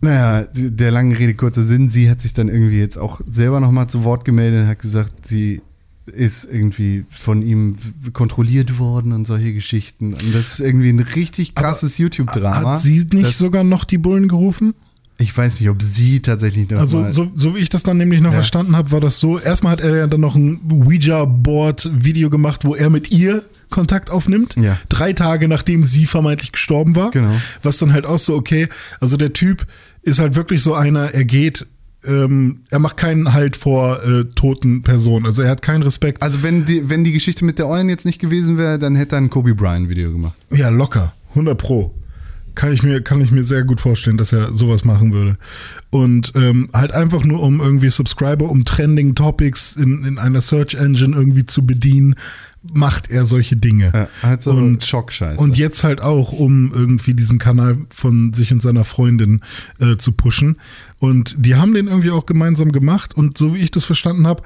Naja, 0.00 0.46
der 0.54 0.92
langen 0.92 1.12
Rede 1.12 1.34
kurzer 1.34 1.64
Sinn, 1.64 1.90
sie 1.90 2.08
hat 2.08 2.20
sich 2.20 2.32
dann 2.32 2.48
irgendwie 2.48 2.78
jetzt 2.78 2.96
auch 2.96 3.20
selber 3.28 3.58
nochmal 3.58 3.88
zu 3.88 4.04
Wort 4.04 4.24
gemeldet 4.24 4.62
und 4.62 4.68
hat 4.68 4.78
gesagt, 4.78 5.26
sie 5.26 5.60
ist 6.06 6.44
irgendwie 6.44 7.04
von 7.10 7.42
ihm 7.42 7.76
kontrolliert 8.12 8.78
worden 8.78 9.12
und 9.12 9.26
solche 9.26 9.52
Geschichten. 9.52 10.14
Und 10.14 10.34
das 10.34 10.52
ist 10.52 10.60
irgendwie 10.60 10.90
ein 10.90 11.00
richtig 11.00 11.54
krasses 11.54 11.98
YouTube-Drama. 11.98 12.74
Hat 12.74 12.80
sie 12.80 13.04
nicht 13.12 13.36
sogar 13.36 13.64
noch 13.64 13.84
die 13.84 13.98
Bullen 13.98 14.28
gerufen? 14.28 14.74
Ich 15.20 15.36
weiß 15.36 15.58
nicht, 15.60 15.68
ob 15.68 15.82
sie 15.82 16.20
tatsächlich 16.20 16.70
noch 16.70 16.78
Also, 16.78 17.02
so, 17.10 17.30
so 17.34 17.54
wie 17.56 17.58
ich 17.58 17.68
das 17.68 17.82
dann 17.82 17.96
nämlich 17.96 18.20
noch 18.20 18.30
Ja. 18.30 18.36
verstanden 18.36 18.76
habe, 18.76 18.92
war 18.92 19.00
das 19.00 19.18
so. 19.18 19.38
Erstmal 19.38 19.72
hat 19.72 19.80
er 19.80 19.96
ja 19.96 20.06
dann 20.06 20.20
noch 20.20 20.36
ein 20.36 20.60
Ouija-Board-Video 20.70 22.30
gemacht, 22.30 22.64
wo 22.64 22.74
er 22.74 22.90
mit 22.90 23.10
ihr 23.10 23.42
Kontakt 23.70 24.10
aufnimmt. 24.10 24.54
Ja. 24.56 24.78
Drei 24.88 25.12
Tage 25.12 25.48
nachdem 25.48 25.84
sie 25.84 26.06
vermeintlich 26.06 26.52
gestorben 26.52 26.96
war. 26.96 27.10
Genau. 27.10 27.32
Was 27.62 27.78
dann 27.78 27.92
halt 27.92 28.06
auch 28.06 28.18
so, 28.18 28.34
okay, 28.36 28.68
also 29.00 29.16
der 29.16 29.32
Typ 29.32 29.66
ist 30.02 30.18
halt 30.20 30.34
wirklich 30.36 30.62
so 30.62 30.74
einer, 30.74 31.12
er 31.12 31.24
geht, 31.24 31.66
ähm, 32.04 32.60
er 32.70 32.78
macht 32.78 32.96
keinen 32.96 33.32
Halt 33.34 33.56
vor 33.56 34.02
äh, 34.04 34.24
toten 34.36 34.82
Personen. 34.82 35.26
Also 35.26 35.42
er 35.42 35.50
hat 35.50 35.62
keinen 35.62 35.82
Respekt. 35.82 36.22
Also 36.22 36.42
wenn 36.42 36.64
die, 36.64 36.88
wenn 36.88 37.02
die 37.04 37.12
Geschichte 37.12 37.44
mit 37.44 37.58
der 37.58 37.68
Eulen 37.68 37.88
jetzt 37.88 38.06
nicht 38.06 38.20
gewesen 38.20 38.56
wäre, 38.56 38.78
dann 38.78 38.94
hätte 38.94 39.16
er 39.16 39.18
ein 39.20 39.30
Kobe 39.30 39.54
Bryant 39.54 39.88
Video 39.88 40.12
gemacht. 40.12 40.34
Ja, 40.52 40.68
locker. 40.68 41.12
100 41.30 41.58
Pro. 41.58 41.92
Kann 42.58 42.72
ich 42.72 42.82
mir, 42.82 43.00
kann 43.00 43.20
ich 43.20 43.30
mir 43.30 43.44
sehr 43.44 43.62
gut 43.62 43.80
vorstellen, 43.80 44.18
dass 44.18 44.32
er 44.32 44.52
sowas 44.52 44.84
machen 44.84 45.12
würde. 45.12 45.38
Und 45.90 46.32
ähm, 46.34 46.68
halt 46.72 46.90
einfach 46.90 47.22
nur, 47.22 47.40
um 47.40 47.60
irgendwie 47.60 47.88
Subscriber, 47.88 48.50
um 48.50 48.64
Trending 48.64 49.14
Topics 49.14 49.76
in, 49.76 50.02
in 50.04 50.18
einer 50.18 50.40
Search 50.40 50.74
Engine 50.74 51.14
irgendwie 51.14 51.46
zu 51.46 51.64
bedienen, 51.64 52.16
macht 52.62 53.12
er 53.12 53.26
solche 53.26 53.54
Dinge. 53.54 53.92
Ja, 53.94 54.08
halt 54.24 54.42
so 54.42 54.50
und, 54.50 54.84
Schockscheiße. 54.84 55.40
Und 55.40 55.56
jetzt 55.56 55.84
halt 55.84 56.00
auch, 56.00 56.32
um 56.32 56.72
irgendwie 56.74 57.14
diesen 57.14 57.38
Kanal 57.38 57.78
von 57.90 58.32
sich 58.32 58.52
und 58.52 58.60
seiner 58.60 58.82
Freundin 58.82 59.42
äh, 59.78 59.96
zu 59.96 60.10
pushen. 60.10 60.56
Und 60.98 61.36
die 61.38 61.54
haben 61.54 61.74
den 61.74 61.86
irgendwie 61.86 62.10
auch 62.10 62.26
gemeinsam 62.26 62.72
gemacht. 62.72 63.14
Und 63.14 63.38
so 63.38 63.54
wie 63.54 63.58
ich 63.58 63.70
das 63.70 63.84
verstanden 63.84 64.26
habe, 64.26 64.42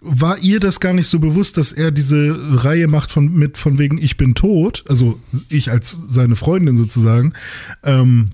war 0.00 0.38
ihr 0.38 0.60
das 0.60 0.80
gar 0.80 0.92
nicht 0.92 1.08
so 1.08 1.18
bewusst, 1.18 1.56
dass 1.56 1.72
er 1.72 1.90
diese 1.90 2.64
Reihe 2.64 2.88
macht 2.88 3.12
von 3.12 3.32
mit 3.32 3.58
von 3.58 3.78
wegen 3.78 3.98
ich 3.98 4.16
bin 4.16 4.34
tot, 4.34 4.84
also 4.88 5.20
ich 5.48 5.70
als 5.70 5.98
seine 6.08 6.36
Freundin 6.36 6.76
sozusagen. 6.76 7.34
Ähm, 7.82 8.30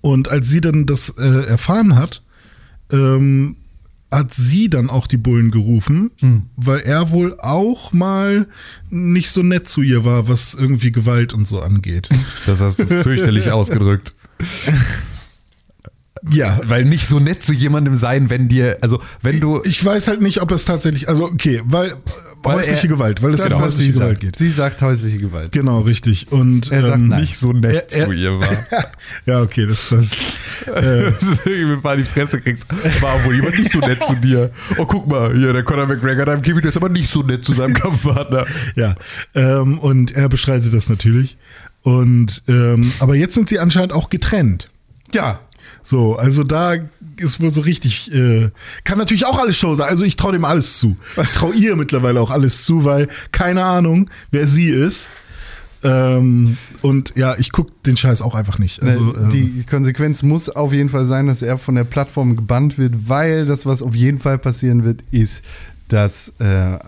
und 0.00 0.28
als 0.28 0.48
sie 0.48 0.60
dann 0.60 0.86
das 0.86 1.10
äh, 1.10 1.46
erfahren 1.46 1.94
hat, 1.94 2.22
ähm, 2.90 3.56
hat 4.10 4.34
sie 4.34 4.68
dann 4.68 4.90
auch 4.90 5.06
die 5.06 5.16
Bullen 5.16 5.50
gerufen, 5.50 6.10
weil 6.54 6.80
er 6.80 7.10
wohl 7.10 7.38
auch 7.40 7.94
mal 7.94 8.46
nicht 8.90 9.30
so 9.30 9.42
nett 9.42 9.68
zu 9.68 9.80
ihr 9.80 10.04
war, 10.04 10.28
was 10.28 10.52
irgendwie 10.52 10.92
Gewalt 10.92 11.32
und 11.32 11.46
so 11.46 11.62
angeht. 11.62 12.10
Das 12.44 12.60
hast 12.60 12.78
du 12.78 12.86
fürchterlich 12.86 13.50
ausgedrückt. 13.52 14.12
Ja, 16.30 16.60
Weil 16.64 16.84
nicht 16.84 17.08
so 17.08 17.18
nett 17.18 17.42
zu 17.42 17.52
jemandem 17.52 17.96
sein, 17.96 18.30
wenn 18.30 18.46
dir, 18.46 18.78
also 18.80 19.00
wenn 19.22 19.40
du. 19.40 19.60
ich 19.64 19.84
weiß 19.84 20.06
halt 20.06 20.20
nicht, 20.20 20.40
ob 20.40 20.48
das 20.50 20.64
tatsächlich, 20.64 21.08
also 21.08 21.24
okay, 21.24 21.60
weil, 21.64 21.90
äh, 21.90 21.94
Weil 22.44 22.56
häusliche 22.58 22.86
er- 22.86 22.88
Gewalt, 22.90 23.22
weil 23.24 23.34
es 23.34 23.40
ja 23.42 23.48
um 23.56 23.60
häusliche 23.62 23.92
Gewalt 23.94 24.10
sagt. 24.10 24.20
geht. 24.20 24.36
Sie 24.36 24.48
sagt 24.48 24.80
häusliche 24.82 25.18
Gewalt. 25.18 25.50
Genau, 25.50 25.80
richtig. 25.80 26.30
Und 26.30 26.70
Er 26.70 26.82
sagt 26.86 27.00
ähm, 27.00 27.08
nein. 27.08 27.20
nicht 27.22 27.36
so 27.38 27.52
nett 27.52 27.92
Er- 27.92 27.98
er- 28.02 28.06
zu 28.06 28.12
ihr 28.12 28.38
war. 28.38 28.56
Ja, 29.26 29.40
okay, 29.42 29.66
das, 29.66 29.88
das 29.88 30.12
äh, 30.72 31.10
Das 31.10 31.22
ist 31.22 31.44
irgendwie 31.46 31.82
mal 31.82 31.96
die 31.96 32.04
Fresse 32.04 32.40
kriegst. 32.40 32.66
War 33.02 33.24
wohl 33.24 33.34
jemand 33.34 33.58
nicht 33.58 33.72
so 33.72 33.80
nett 33.80 34.04
zu 34.04 34.14
dir. 34.14 34.50
Oh, 34.78 34.86
guck 34.86 35.08
mal, 35.08 35.36
hier, 35.36 35.52
der 35.52 35.64
Conor 35.64 35.86
McGregor 35.86 36.32
im 36.32 36.42
Käfig, 36.42 36.62
der 36.62 36.68
ist 36.70 36.76
aber 36.76 36.88
nicht 36.88 37.10
so 37.10 37.22
nett 37.22 37.44
zu 37.44 37.50
seinem 37.52 37.74
Kampfpartner. 37.74 38.46
ja. 38.76 38.94
Ähm, 39.34 39.78
und 39.80 40.12
er 40.12 40.28
bestreitet 40.28 40.72
das 40.72 40.88
natürlich. 40.88 41.36
Und 41.82 42.44
ähm, 42.46 42.92
aber 43.00 43.16
jetzt 43.16 43.34
sind 43.34 43.48
sie 43.48 43.58
anscheinend 43.58 43.92
auch 43.92 44.08
getrennt. 44.08 44.68
Ja. 45.12 45.40
So, 45.82 46.16
also 46.16 46.44
da 46.44 46.76
ist 47.16 47.40
wohl 47.40 47.52
so 47.52 47.60
richtig, 47.60 48.12
äh, 48.12 48.50
kann 48.84 48.98
natürlich 48.98 49.26
auch 49.26 49.38
alles 49.38 49.56
Show 49.58 49.74
sein. 49.74 49.88
Also 49.88 50.04
ich 50.04 50.16
traue 50.16 50.32
dem 50.32 50.44
alles 50.44 50.78
zu. 50.78 50.96
Ich 51.20 51.30
traue 51.30 51.54
ihr 51.54 51.76
mittlerweile 51.76 52.20
auch 52.20 52.30
alles 52.30 52.64
zu, 52.64 52.84
weil 52.84 53.08
keine 53.32 53.64
Ahnung, 53.64 54.08
wer 54.30 54.46
sie 54.46 54.68
ist. 54.68 55.10
Ähm, 55.84 56.56
und 56.80 57.14
ja, 57.16 57.34
ich 57.38 57.50
guck 57.50 57.82
den 57.82 57.96
Scheiß 57.96 58.22
auch 58.22 58.34
einfach 58.36 58.58
nicht. 58.58 58.82
Also, 58.82 59.16
ähm, 59.16 59.30
die 59.30 59.64
Konsequenz 59.68 60.22
muss 60.22 60.48
auf 60.48 60.72
jeden 60.72 60.88
Fall 60.88 61.06
sein, 61.06 61.26
dass 61.26 61.42
er 61.42 61.58
von 61.58 61.74
der 61.74 61.84
Plattform 61.84 62.36
gebannt 62.36 62.78
wird, 62.78 63.08
weil 63.08 63.46
das, 63.46 63.66
was 63.66 63.82
auf 63.82 63.94
jeden 63.94 64.18
Fall 64.18 64.38
passieren 64.38 64.84
wird, 64.84 65.02
ist, 65.10 65.42
dass 65.88 66.32
äh, 66.38 66.78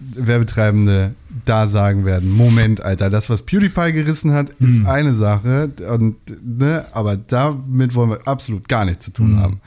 Werbetreibende 0.00 1.14
da 1.48 1.68
sagen 1.68 2.04
werden, 2.04 2.30
Moment, 2.30 2.82
Alter, 2.82 3.10
das, 3.10 3.30
was 3.30 3.42
PewDiePie 3.42 3.92
gerissen 3.92 4.32
hat, 4.32 4.50
ist 4.60 4.84
eine 4.86 5.14
Sache, 5.14 5.70
und, 5.92 6.16
ne, 6.42 6.84
aber 6.92 7.16
damit 7.16 7.94
wollen 7.94 8.10
wir 8.10 8.26
absolut 8.26 8.68
gar 8.68 8.84
nichts 8.84 9.06
zu 9.06 9.12
tun 9.12 9.38
haben. 9.38 9.60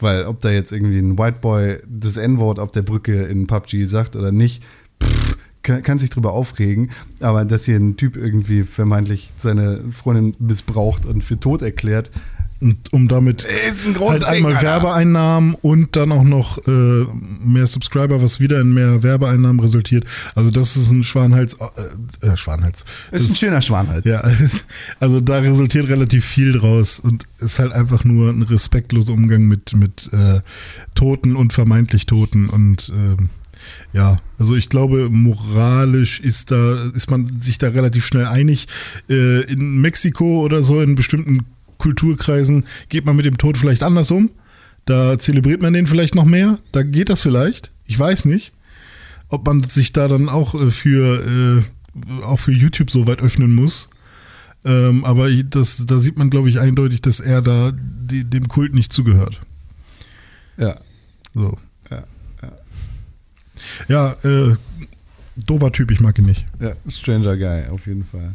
Weil 0.00 0.26
ob 0.26 0.40
da 0.40 0.50
jetzt 0.50 0.72
irgendwie 0.72 0.98
ein 0.98 1.16
White 1.16 1.38
Boy 1.40 1.78
das 1.88 2.16
N-Wort 2.16 2.58
auf 2.58 2.72
der 2.72 2.82
Brücke 2.82 3.22
in 3.22 3.46
PUBG 3.46 3.84
sagt 3.86 4.16
oder 4.16 4.32
nicht, 4.32 4.62
pff, 5.02 5.36
kann, 5.62 5.82
kann 5.82 5.98
sich 5.98 6.10
drüber 6.10 6.32
aufregen, 6.32 6.90
aber 7.20 7.44
dass 7.44 7.64
hier 7.64 7.76
ein 7.76 7.96
Typ 7.96 8.16
irgendwie 8.16 8.64
vermeintlich 8.64 9.32
seine 9.38 9.80
Freundin 9.90 10.34
missbraucht 10.38 11.06
und 11.06 11.22
für 11.22 11.38
tot 11.38 11.62
erklärt, 11.62 12.10
und 12.62 12.92
um 12.92 13.08
damit 13.08 13.46
halt 13.98 14.24
einmal 14.24 14.52
Ding. 14.52 14.62
Werbeeinnahmen 14.62 15.56
und 15.60 15.96
dann 15.96 16.12
auch 16.12 16.22
noch 16.22 16.58
äh, 16.66 17.04
mehr 17.44 17.66
Subscriber, 17.66 18.22
was 18.22 18.38
wieder 18.38 18.60
in 18.60 18.72
mehr 18.72 19.02
Werbeeinnahmen 19.02 19.60
resultiert. 19.60 20.04
Also 20.34 20.50
das 20.50 20.76
ist 20.76 20.90
ein 20.92 21.02
Schwanhals, 21.02 21.54
äh, 21.54 22.26
äh, 22.26 22.36
Schwanhals. 22.36 22.84
ist 23.10 23.30
ein 23.30 23.36
schöner 23.36 23.62
Schwan 23.62 23.88
halt. 23.88 24.06
Ja, 24.06 24.22
also 25.00 25.20
da 25.20 25.38
resultiert 25.38 25.88
relativ 25.88 26.24
viel 26.24 26.52
draus 26.52 27.00
und 27.00 27.26
ist 27.38 27.58
halt 27.58 27.72
einfach 27.72 28.04
nur 28.04 28.30
ein 28.30 28.42
respektloser 28.42 29.12
Umgang 29.12 29.42
mit, 29.42 29.74
mit 29.74 30.10
äh, 30.12 30.40
Toten 30.94 31.34
und 31.34 31.52
vermeintlich 31.52 32.06
Toten 32.06 32.48
und 32.48 32.92
ähm, 32.94 33.30
ja, 33.92 34.18
also 34.38 34.56
ich 34.56 34.68
glaube, 34.68 35.08
moralisch 35.10 36.18
ist 36.18 36.50
da, 36.50 36.90
ist 36.94 37.10
man 37.10 37.40
sich 37.40 37.58
da 37.58 37.68
relativ 37.68 38.04
schnell 38.04 38.26
einig. 38.26 38.66
Äh, 39.08 39.42
in 39.42 39.80
Mexiko 39.80 40.40
oder 40.40 40.62
so, 40.62 40.80
in 40.80 40.96
bestimmten 40.96 41.46
Kulturkreisen 41.82 42.64
geht 42.88 43.04
man 43.04 43.16
mit 43.16 43.26
dem 43.26 43.38
Tod 43.38 43.58
vielleicht 43.58 43.82
anders 43.82 44.10
um. 44.10 44.30
Da 44.86 45.18
zelebriert 45.18 45.60
man 45.60 45.72
den 45.72 45.86
vielleicht 45.86 46.14
noch 46.14 46.24
mehr. 46.24 46.58
Da 46.70 46.82
geht 46.82 47.08
das 47.08 47.22
vielleicht. 47.22 47.72
Ich 47.86 47.98
weiß 47.98 48.24
nicht. 48.24 48.52
Ob 49.28 49.46
man 49.46 49.62
sich 49.62 49.92
da 49.92 50.06
dann 50.08 50.28
auch 50.28 50.54
äh, 50.54 50.70
für, 50.70 51.60
äh, 51.60 52.22
auch 52.24 52.38
für 52.38 52.52
YouTube 52.52 52.90
so 52.90 53.06
weit 53.06 53.20
öffnen 53.20 53.52
muss. 53.54 53.88
Ähm, 54.64 55.04
aber 55.04 55.28
das, 55.30 55.86
da 55.86 55.98
sieht 55.98 56.18
man, 56.18 56.30
glaube 56.30 56.48
ich, 56.48 56.60
eindeutig, 56.60 57.02
dass 57.02 57.18
er 57.18 57.42
da 57.42 57.72
die, 57.74 58.24
dem 58.24 58.46
Kult 58.46 58.74
nicht 58.74 58.92
zugehört. 58.92 59.40
Ja. 60.56 60.76
So. 61.34 61.58
Ja, 61.90 62.04
Ja, 63.88 64.12
äh, 64.22 64.54
doofer 65.36 65.72
Typ, 65.72 65.90
ich 65.90 66.00
mag 66.00 66.18
ihn 66.18 66.26
nicht. 66.26 66.44
ja, 66.60 66.74
Stranger 66.88 67.36
Guy, 67.36 67.68
auf 67.70 67.86
jeden 67.86 68.04
Fall. 68.04 68.34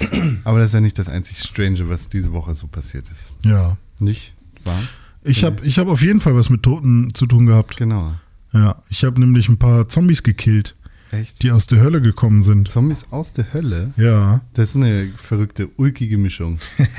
Aber 0.44 0.58
das 0.58 0.68
ist 0.68 0.74
ja 0.74 0.80
nicht 0.80 0.98
das 0.98 1.08
einzig 1.08 1.38
Strange, 1.38 1.88
was 1.88 2.08
diese 2.08 2.32
Woche 2.32 2.54
so 2.54 2.66
passiert 2.66 3.08
ist. 3.10 3.32
Ja. 3.44 3.76
Nicht? 4.00 4.32
Wahr? 4.64 4.82
Ich 5.22 5.42
Nee. 5.42 5.46
habe 5.46 5.64
ich 5.66 5.78
hab 5.78 5.88
auf 5.88 6.02
jeden 6.02 6.20
Fall 6.20 6.34
was 6.36 6.50
mit 6.50 6.62
Toten 6.62 7.14
zu 7.14 7.26
tun 7.26 7.46
gehabt. 7.46 7.76
Genau. 7.76 8.14
Ja, 8.52 8.76
ich 8.88 9.04
habe 9.04 9.18
nämlich 9.20 9.48
ein 9.48 9.58
paar 9.58 9.88
Zombies 9.88 10.22
gekillt, 10.22 10.76
Echt? 11.10 11.42
die 11.42 11.50
aus 11.50 11.66
der 11.66 11.80
Hölle 11.80 12.00
gekommen 12.00 12.42
sind. 12.42 12.70
Zombies 12.70 13.06
aus 13.10 13.32
der 13.32 13.52
Hölle? 13.52 13.92
Ja. 13.96 14.42
Das 14.54 14.70
ist 14.70 14.76
eine 14.76 15.10
verrückte, 15.16 15.68
ulkige 15.76 16.18
Mischung. 16.18 16.58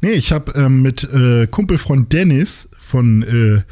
Nee, 0.00 0.12
ich 0.12 0.32
habe 0.32 0.52
ähm, 0.52 0.82
mit 0.82 1.04
äh, 1.04 1.46
Kumpelfreund 1.46 2.12
Dennis 2.12 2.68
von, 2.78 3.22
äh, 3.22 3.62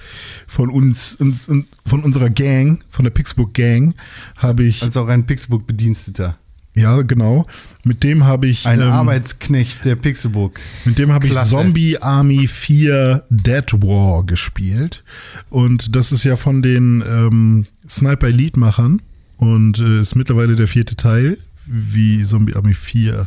von 0.46 0.68
uns, 0.70 1.14
uns 1.16 1.48
und 1.48 1.66
von 1.84 2.02
unserer 2.02 2.30
Gang, 2.30 2.82
von 2.90 3.04
der 3.04 3.10
Pixburg 3.10 3.54
Gang, 3.54 3.94
habe 4.38 4.64
ich, 4.64 4.82
Als 4.82 4.96
auch 4.96 5.08
ein 5.08 5.24
Pixelbook-Bediensteter. 5.24 6.36
ja 6.74 7.00
genau, 7.02 7.46
mit 7.86 8.02
dem 8.02 8.24
habe 8.24 8.48
ich, 8.48 8.66
Ein 8.66 8.80
ähm, 8.80 8.88
Arbeitsknecht 8.90 9.84
der 9.84 9.94
Pixelbook. 9.94 10.58
mit 10.84 10.98
dem 10.98 11.12
habe 11.12 11.26
ich. 11.26 11.34
Zombie 11.34 11.98
Army 11.98 12.48
4 12.48 13.24
Dead 13.30 13.72
War 13.74 14.24
gespielt. 14.24 15.04
Und 15.50 15.94
das 15.94 16.10
ist 16.12 16.24
ja 16.24 16.36
von 16.36 16.62
den 16.62 17.02
ähm, 17.08 17.64
Sniper 17.88 18.26
Elite 18.26 18.58
Machern 18.58 19.00
und 19.36 19.78
äh, 19.78 20.00
ist 20.00 20.16
mittlerweile 20.16 20.56
der 20.56 20.66
vierte 20.66 20.96
Teil, 20.96 21.38
wie 21.66 22.24
Zombie 22.24 22.56
Army 22.56 22.74
4. 22.74 23.26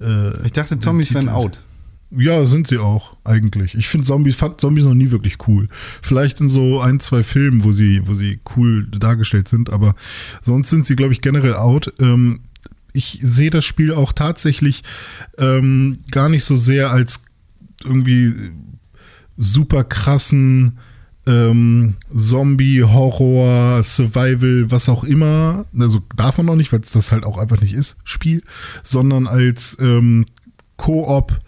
Äh, 0.00 0.46
Ich 0.46 0.52
dachte, 0.52 0.78
Zombies 0.78 1.12
wären 1.12 1.28
out. 1.28 1.62
Ja, 2.14 2.44
sind 2.44 2.68
sie 2.68 2.76
auch, 2.78 3.16
eigentlich. 3.24 3.74
Ich 3.74 3.88
finde 3.88 4.06
Zombies, 4.06 4.34
fand 4.36 4.60
Zombies 4.60 4.84
noch 4.84 4.92
nie 4.94 5.10
wirklich 5.10 5.36
cool. 5.48 5.68
Vielleicht 6.02 6.40
in 6.40 6.48
so 6.50 6.80
ein, 6.80 7.00
zwei 7.00 7.22
Filmen, 7.22 7.64
wo 7.64 7.72
sie, 7.72 8.06
wo 8.06 8.12
sie 8.14 8.38
cool 8.54 8.86
dargestellt 8.90 9.48
sind, 9.48 9.70
aber 9.70 9.94
sonst 10.42 10.68
sind 10.68 10.84
sie, 10.84 10.94
glaube 10.94 11.14
ich, 11.14 11.22
generell 11.22 11.54
out. 11.54 11.92
Ähm, 11.98 12.40
ich 12.92 13.18
sehe 13.22 13.50
das 13.50 13.64
Spiel 13.64 13.92
auch 13.92 14.12
tatsächlich 14.12 14.82
ähm, 15.38 15.98
gar 16.10 16.28
nicht 16.28 16.44
so 16.44 16.56
sehr 16.56 16.90
als 16.90 17.24
irgendwie 17.84 18.52
super 19.36 19.84
krassen 19.84 20.78
ähm, 21.26 21.96
Zombie, 22.14 22.82
Horror, 22.82 23.82
Survival, 23.82 24.70
was 24.70 24.88
auch 24.88 25.04
immer, 25.04 25.66
also 25.78 26.00
darf 26.16 26.36
man 26.36 26.46
noch 26.46 26.56
nicht, 26.56 26.72
weil 26.72 26.80
es 26.80 26.90
das 26.90 27.12
halt 27.12 27.24
auch 27.24 27.38
einfach 27.38 27.60
nicht 27.60 27.74
ist, 27.74 27.96
Spiel, 28.04 28.42
sondern 28.82 29.26
als 29.26 29.76
ähm, 29.80 30.26
Koop, 30.76 31.38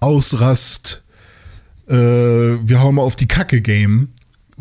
Ausrast, 0.00 1.04
äh, 1.86 1.94
wir 1.94 2.80
hauen 2.80 2.96
mal 2.96 3.02
auf 3.02 3.14
die 3.14 3.28
Kacke 3.28 3.60
Game, 3.60 4.11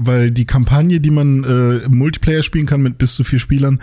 weil 0.05 0.31
die 0.31 0.45
Kampagne, 0.45 0.99
die 0.99 1.11
man 1.11 1.43
äh, 1.43 1.77
im 1.85 1.97
Multiplayer 1.97 2.43
spielen 2.43 2.65
kann 2.65 2.81
mit 2.81 2.97
bis 2.97 3.15
zu 3.15 3.23
vier 3.23 3.39
Spielern, 3.39 3.81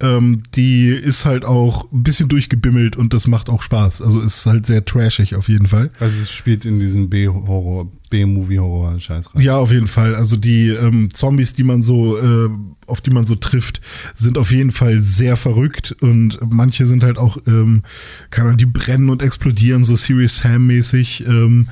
ähm, 0.00 0.42
die 0.54 0.88
ist 0.88 1.24
halt 1.24 1.44
auch 1.44 1.90
ein 1.92 2.02
bisschen 2.02 2.28
durchgebimmelt 2.28 2.96
und 2.96 3.14
das 3.14 3.26
macht 3.26 3.48
auch 3.48 3.62
Spaß. 3.62 4.02
Also 4.02 4.20
ist 4.20 4.46
halt 4.46 4.66
sehr 4.66 4.84
trashig 4.84 5.34
auf 5.34 5.48
jeden 5.48 5.66
Fall. 5.66 5.90
Also 6.00 6.20
es 6.20 6.30
spielt 6.30 6.64
in 6.64 6.78
diesen 6.78 7.10
B-Horror, 7.10 7.90
B-Movie-Horror-Scheiß 8.10 9.34
rein. 9.34 9.42
Ja, 9.42 9.56
auf 9.56 9.72
jeden 9.72 9.86
Fall. 9.86 10.14
Also 10.14 10.36
die 10.36 10.68
ähm, 10.68 11.10
Zombies, 11.12 11.54
die 11.54 11.64
man 11.64 11.82
so, 11.82 12.18
äh, 12.18 12.50
auf 12.86 13.00
die 13.00 13.10
man 13.10 13.24
so 13.24 13.36
trifft, 13.36 13.80
sind 14.14 14.36
auf 14.36 14.50
jeden 14.50 14.72
Fall 14.72 15.00
sehr 15.00 15.36
verrückt 15.36 15.96
und 16.00 16.38
manche 16.50 16.86
sind 16.86 17.04
halt 17.04 17.18
auch, 17.18 17.38
ähm, 17.46 17.82
keine 18.30 18.48
Ahnung, 18.48 18.58
die 18.58 18.66
brennen 18.66 19.10
und 19.10 19.22
explodieren 19.22 19.84
so 19.84 19.96
Serious 19.96 20.38
Sam-mäßig. 20.38 21.24
Ähm, 21.26 21.68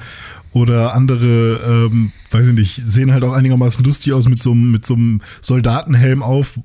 oder 0.53 0.95
andere, 0.95 1.89
ähm, 1.93 2.13
weiß 2.31 2.49
ich 2.49 2.55
nicht, 2.55 2.75
sehen 2.77 3.13
halt 3.13 3.25
auch 3.25 3.33
einigermaßen 3.33 3.85
lustig 3.85 4.13
aus 4.13 4.29
mit 4.29 4.43
so, 4.43 4.53
einem- 4.53 4.71
mit 4.71 4.87
so 4.87 4.95
einem 4.95 5.21
Soldatenhelm 5.41 6.23
auf, 6.23 6.59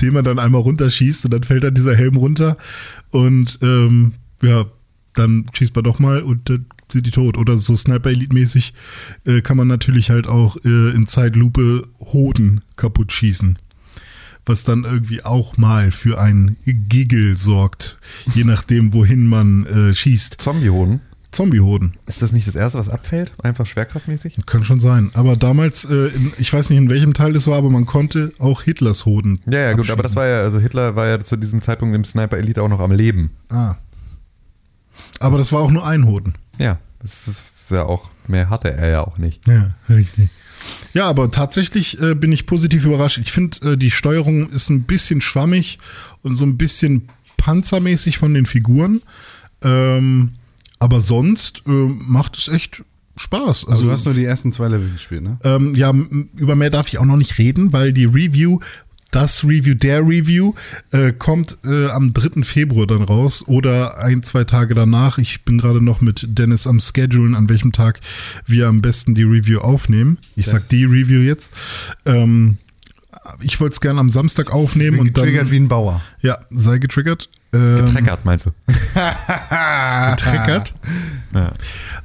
den 0.00 0.12
man 0.14 0.24
dann 0.24 0.38
einmal 0.38 0.60
runterschießt 0.62 1.24
und 1.24 1.30
dann 1.32 1.42
fällt 1.42 1.64
dann 1.64 1.74
dieser 1.74 1.94
Helm 1.96 2.16
runter 2.16 2.56
und 3.10 3.58
ähm, 3.62 4.12
ja, 4.42 4.64
dann 5.14 5.46
schießt 5.52 5.74
man 5.74 5.84
doch 5.84 5.98
mal 5.98 6.22
und 6.22 6.48
dann 6.48 6.66
sind 6.90 7.06
die 7.06 7.10
tot. 7.10 7.36
Oder 7.36 7.56
so 7.58 7.76
Sniper 7.76 8.10
Elite 8.10 8.32
mäßig 8.34 8.72
äh, 9.26 9.42
kann 9.42 9.56
man 9.56 9.68
natürlich 9.68 10.10
halt 10.10 10.26
auch 10.26 10.56
äh, 10.64 10.90
in 10.90 11.06
Zeitlupe 11.06 11.86
Hoden 12.00 12.62
kaputt 12.76 13.12
schießen. 13.12 13.58
Was 14.46 14.64
dann 14.64 14.84
irgendwie 14.84 15.22
auch 15.22 15.56
mal 15.58 15.90
für 15.90 16.18
ein 16.20 16.56
Giggle 16.64 17.36
sorgt, 17.36 17.98
je 18.34 18.44
nachdem, 18.44 18.92
wohin 18.94 19.26
man 19.26 19.66
äh, 19.66 19.94
schießt. 19.94 20.36
Zombie-Hoden. 20.40 21.00
Zombie-Hoden. 21.30 21.94
Ist 22.06 22.22
das 22.22 22.32
nicht 22.32 22.48
das 22.48 22.56
erste, 22.56 22.78
was 22.78 22.88
abfällt? 22.88 23.32
Einfach 23.42 23.66
schwerkraftmäßig? 23.66 24.36
Kann 24.46 24.64
schon 24.64 24.80
sein. 24.80 25.10
Aber 25.14 25.36
damals, 25.36 25.84
äh, 25.84 26.08
in, 26.08 26.32
ich 26.38 26.52
weiß 26.52 26.70
nicht, 26.70 26.78
in 26.78 26.90
welchem 26.90 27.14
Teil 27.14 27.32
das 27.32 27.46
war, 27.46 27.56
aber 27.56 27.70
man 27.70 27.86
konnte 27.86 28.32
auch 28.38 28.62
Hitlers 28.62 29.06
Hoden. 29.06 29.40
Ja, 29.48 29.60
ja, 29.60 29.72
gut, 29.74 29.90
aber 29.90 30.02
das 30.02 30.16
war 30.16 30.26
ja, 30.26 30.40
also 30.40 30.58
Hitler 30.58 30.96
war 30.96 31.06
ja 31.06 31.20
zu 31.20 31.36
diesem 31.36 31.62
Zeitpunkt 31.62 31.94
im 31.94 32.04
Sniper 32.04 32.36
Elite 32.36 32.62
auch 32.62 32.68
noch 32.68 32.80
am 32.80 32.92
Leben. 32.92 33.30
Ah. 33.48 33.76
Aber 35.20 35.38
das 35.38 35.52
war 35.52 35.60
auch 35.60 35.70
nur 35.70 35.86
ein 35.86 36.06
Hoden. 36.06 36.34
Ja, 36.58 36.78
das 37.00 37.28
ist 37.28 37.70
ja 37.70 37.84
auch, 37.84 38.10
mehr 38.26 38.50
hatte 38.50 38.72
er 38.72 38.88
ja 38.88 39.06
auch 39.06 39.18
nicht. 39.18 39.46
Ja, 39.46 39.74
richtig. 39.88 40.30
Ja, 40.92 41.08
aber 41.08 41.30
tatsächlich 41.30 42.00
äh, 42.00 42.14
bin 42.14 42.32
ich 42.32 42.46
positiv 42.46 42.84
überrascht. 42.84 43.18
Ich 43.18 43.32
finde, 43.32 43.72
äh, 43.72 43.76
die 43.76 43.90
Steuerung 43.90 44.50
ist 44.50 44.68
ein 44.68 44.82
bisschen 44.82 45.20
schwammig 45.20 45.78
und 46.22 46.34
so 46.34 46.44
ein 46.44 46.58
bisschen 46.58 47.08
panzermäßig 47.36 48.18
von 48.18 48.34
den 48.34 48.46
Figuren. 48.46 49.02
Ähm, 49.62 50.32
aber 50.80 51.00
sonst 51.00 51.62
äh, 51.66 51.70
macht 51.70 52.36
es 52.36 52.48
echt 52.48 52.82
Spaß. 53.16 53.68
Also 53.68 53.84
du 53.84 53.92
hast 53.92 54.06
nur 54.06 54.14
die 54.14 54.24
ersten 54.24 54.50
zwei 54.50 54.68
Level 54.68 54.90
gespielt, 54.90 55.22
ne? 55.22 55.38
Ähm, 55.44 55.74
ja, 55.74 55.92
über 56.36 56.56
mehr 56.56 56.70
darf 56.70 56.88
ich 56.88 56.98
auch 56.98 57.04
noch 57.04 57.18
nicht 57.18 57.38
reden, 57.38 57.72
weil 57.72 57.92
die 57.92 58.06
Review, 58.06 58.60
das 59.10 59.44
Review, 59.44 59.74
der 59.74 60.00
Review, 60.00 60.54
äh, 60.90 61.12
kommt 61.12 61.58
äh, 61.66 61.88
am 61.90 62.14
3. 62.14 62.42
Februar 62.44 62.86
dann 62.86 63.02
raus 63.02 63.44
oder 63.46 63.98
ein, 63.98 64.22
zwei 64.22 64.44
Tage 64.44 64.74
danach. 64.74 65.18
Ich 65.18 65.44
bin 65.44 65.58
gerade 65.58 65.82
noch 65.82 66.00
mit 66.00 66.24
Dennis 66.28 66.66
am 66.66 66.80
Schedulen, 66.80 67.34
an 67.34 67.50
welchem 67.50 67.72
Tag 67.72 68.00
wir 68.46 68.68
am 68.68 68.80
besten 68.80 69.14
die 69.14 69.24
Review 69.24 69.58
aufnehmen. 69.58 70.16
Ich 70.34 70.46
sag 70.46 70.68
die 70.70 70.84
Review 70.84 71.20
jetzt. 71.20 71.52
Ähm, 72.06 72.56
ich 73.42 73.60
wollte 73.60 73.74
es 73.74 73.80
gerne 73.82 74.00
am 74.00 74.08
Samstag 74.08 74.50
aufnehmen 74.50 74.98
und 74.98 75.16
dann. 75.16 75.24
Getriggert 75.24 75.50
wie 75.50 75.56
ein 75.56 75.68
Bauer. 75.68 76.00
Ja, 76.22 76.38
sei 76.48 76.78
getriggert. 76.78 77.28
Ähm, 77.52 77.76
Getreckert, 77.76 78.24
meinst 78.24 78.46
du? 78.46 78.50
Getriggert. 80.10 80.72
Ja. 81.34 81.52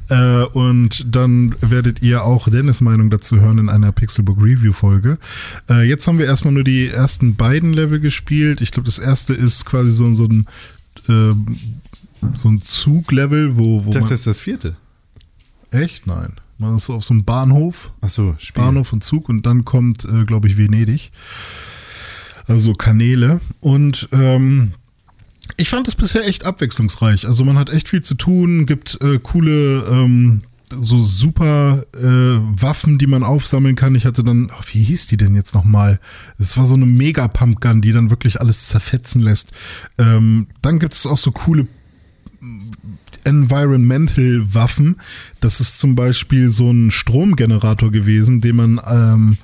Äh, 0.10 0.46
und 0.46 1.06
dann 1.16 1.56
werdet 1.62 2.02
ihr 2.02 2.24
auch 2.24 2.50
Dennis 2.50 2.82
Meinung 2.82 3.10
dazu 3.10 3.40
hören 3.40 3.60
in 3.60 3.70
einer 3.70 3.92
Pixelbook 3.92 4.38
Review 4.38 4.72
Folge. 4.72 5.18
Äh, 5.70 5.88
jetzt 5.88 6.08
haben 6.08 6.18
wir 6.18 6.26
erstmal 6.26 6.54
nur 6.54 6.64
die 6.64 6.90
ersten 6.90 7.36
beiden 7.36 7.74
Level 7.74 8.00
gespielt. 8.00 8.62
Ich 8.62 8.72
glaube, 8.72 8.86
das 8.86 9.00
erste 9.00 9.34
ist 9.34 9.66
quasi 9.66 9.92
so, 9.92 10.14
so 10.14 10.26
ein 10.26 10.48
ähm, 11.08 11.58
so 12.34 12.50
ein 12.50 12.62
Zuglevel, 12.62 13.58
wo, 13.58 13.86
wo 13.86 13.92
das 13.92 14.12
ist 14.12 14.28
das 14.28 14.40
vierte. 14.40 14.76
echt 15.72 16.08
nein, 16.08 16.34
man 16.58 16.76
ist 16.76 16.86
so 16.86 16.96
auf 16.96 17.04
so 17.04 17.14
einem 17.14 17.26
Bahnhof, 17.26 17.92
Achso, 18.02 18.36
Spiel. 18.38 18.64
Bahnhof 18.64 18.94
und 18.94 19.04
Zug 19.04 19.30
und 19.30 19.46
dann 19.46 19.66
kommt, 19.66 20.06
äh, 20.06 20.24
glaube 20.24 20.48
ich, 20.48 20.58
Venedig. 20.58 21.12
Also 22.48 22.74
Kanäle 22.74 23.42
und 23.60 24.08
ähm, 24.12 24.74
ich 25.58 25.70
fand 25.70 25.88
es 25.88 25.96
bisher 25.96 26.26
echt 26.26 26.46
abwechslungsreich. 26.46 27.28
Also 27.28 27.46
man 27.46 27.58
hat 27.58 27.70
echt 27.70 27.90
viel 27.90 28.02
zu 28.02 28.16
tun, 28.16 28.66
gibt 28.66 29.00
äh, 29.02 29.20
coole, 29.20 29.86
ähm, 29.90 30.42
so 30.72 31.00
super 31.00 31.86
äh, 31.94 32.02
Waffen, 32.02 32.98
die 32.98 33.08
man 33.08 33.24
aufsammeln 33.24 33.76
kann. 33.76 33.96
Ich 33.96 34.06
hatte 34.06 34.24
dann, 34.24 34.52
oh, 34.52 34.64
wie 34.72 34.84
hieß 34.84 35.08
die 35.08 35.18
denn 35.18 35.36
jetzt 35.36 35.54
nochmal? 35.54 36.00
Es 36.40 36.58
war 36.58 36.66
so 36.66 36.76
eine 36.76 36.86
Mega 36.86 37.28
Pumpgun, 37.28 37.82
die 37.82 37.92
dann 37.92 38.10
wirklich 38.10 38.42
alles 38.42 38.68
zerfetzen 38.68 39.22
lässt. 39.22 39.52
Ähm, 39.98 40.48
dann 40.62 40.80
gibt 40.80 40.96
es 40.96 41.06
auch 41.06 41.20
so 41.20 41.32
coole 41.32 41.68
Environmental 43.24 44.54
Waffen. 44.54 44.98
Das 45.40 45.60
ist 45.60 45.80
zum 45.80 45.96
Beispiel 45.96 46.50
so 46.50 46.72
ein 46.72 46.92
Stromgenerator 46.92 47.92
gewesen, 47.92 48.42
den 48.42 48.56
man 48.56 48.82
ähm, 48.88 49.38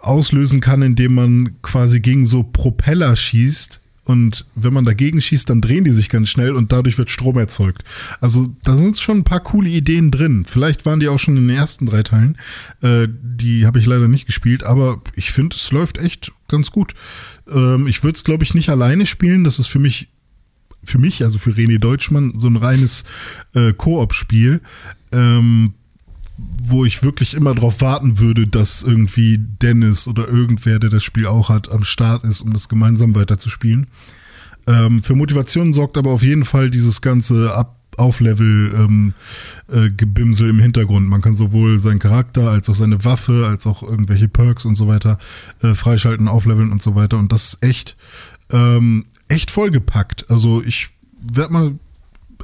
auslösen 0.00 0.60
kann, 0.60 0.82
indem 0.82 1.14
man 1.14 1.56
quasi 1.62 2.00
gegen 2.00 2.24
so 2.24 2.42
Propeller 2.42 3.16
schießt. 3.16 3.80
Und 4.06 4.46
wenn 4.54 4.72
man 4.72 4.84
dagegen 4.84 5.20
schießt, 5.20 5.50
dann 5.50 5.60
drehen 5.60 5.82
die 5.82 5.90
sich 5.90 6.08
ganz 6.08 6.28
schnell 6.28 6.54
und 6.54 6.70
dadurch 6.70 6.96
wird 6.96 7.10
Strom 7.10 7.36
erzeugt. 7.38 7.82
Also 8.20 8.54
da 8.62 8.76
sind 8.76 8.98
schon 8.98 9.18
ein 9.18 9.24
paar 9.24 9.40
coole 9.40 9.68
Ideen 9.68 10.12
drin. 10.12 10.44
Vielleicht 10.46 10.86
waren 10.86 11.00
die 11.00 11.08
auch 11.08 11.18
schon 11.18 11.36
in 11.36 11.48
den 11.48 11.56
ersten 11.56 11.86
drei 11.86 12.04
Teilen. 12.04 12.38
Äh, 12.82 13.08
die 13.10 13.66
habe 13.66 13.80
ich 13.80 13.86
leider 13.86 14.06
nicht 14.06 14.26
gespielt, 14.26 14.62
aber 14.62 15.02
ich 15.14 15.32
finde, 15.32 15.56
es 15.56 15.72
läuft 15.72 15.98
echt 15.98 16.32
ganz 16.46 16.70
gut. 16.70 16.94
Ähm, 17.50 17.88
ich 17.88 18.04
würde 18.04 18.14
es, 18.14 18.22
glaube 18.22 18.44
ich, 18.44 18.54
nicht 18.54 18.68
alleine 18.68 19.06
spielen. 19.06 19.42
Das 19.42 19.58
ist 19.58 19.66
für 19.66 19.80
mich 19.80 20.08
für 20.84 20.98
mich, 20.98 21.24
also 21.24 21.38
für 21.38 21.50
René 21.50 21.78
Deutschmann, 21.78 22.34
so 22.38 22.46
ein 22.46 22.54
reines 22.54 23.02
äh, 23.54 23.72
Koop-Spiel, 23.72 24.60
ähm, 25.10 25.74
wo 26.38 26.84
ich 26.84 27.02
wirklich 27.02 27.34
immer 27.34 27.54
darauf 27.54 27.80
warten 27.80 28.18
würde, 28.18 28.46
dass 28.46 28.82
irgendwie 28.82 29.38
Dennis 29.38 30.06
oder 30.08 30.28
irgendwer, 30.28 30.78
der 30.78 30.90
das 30.90 31.04
Spiel 31.04 31.26
auch 31.26 31.48
hat, 31.48 31.70
am 31.70 31.84
Start 31.84 32.24
ist, 32.24 32.42
um 32.42 32.52
das 32.52 32.68
gemeinsam 32.68 33.14
weiterzuspielen. 33.14 33.86
Ähm, 34.66 35.02
für 35.02 35.14
Motivation 35.14 35.72
sorgt 35.72 35.96
aber 35.96 36.10
auf 36.10 36.22
jeden 36.22 36.44
Fall 36.44 36.70
dieses 36.70 37.00
ganze 37.00 37.54
Ab 37.54 37.76
Auflevel 37.98 38.74
ähm, 38.74 39.14
äh, 39.72 39.90
Gebimsel 39.90 40.50
im 40.50 40.58
Hintergrund. 40.58 41.08
Man 41.08 41.22
kann 41.22 41.34
sowohl 41.34 41.78
seinen 41.78 41.98
Charakter 41.98 42.50
als 42.50 42.68
auch 42.68 42.74
seine 42.74 43.04
Waffe, 43.04 43.46
als 43.48 43.66
auch 43.66 43.82
irgendwelche 43.82 44.28
Perks 44.28 44.64
und 44.64 44.76
so 44.76 44.86
weiter 44.86 45.18
äh, 45.62 45.74
freischalten, 45.74 46.28
aufleveln 46.28 46.72
und 46.72 46.82
so 46.82 46.94
weiter. 46.94 47.18
Und 47.18 47.32
das 47.32 47.54
ist 47.54 47.62
echt, 47.62 47.96
ähm, 48.50 49.06
echt 49.28 49.50
vollgepackt. 49.50 50.30
Also 50.30 50.62
ich 50.62 50.88
werde 51.22 51.52
mal, 51.52 51.74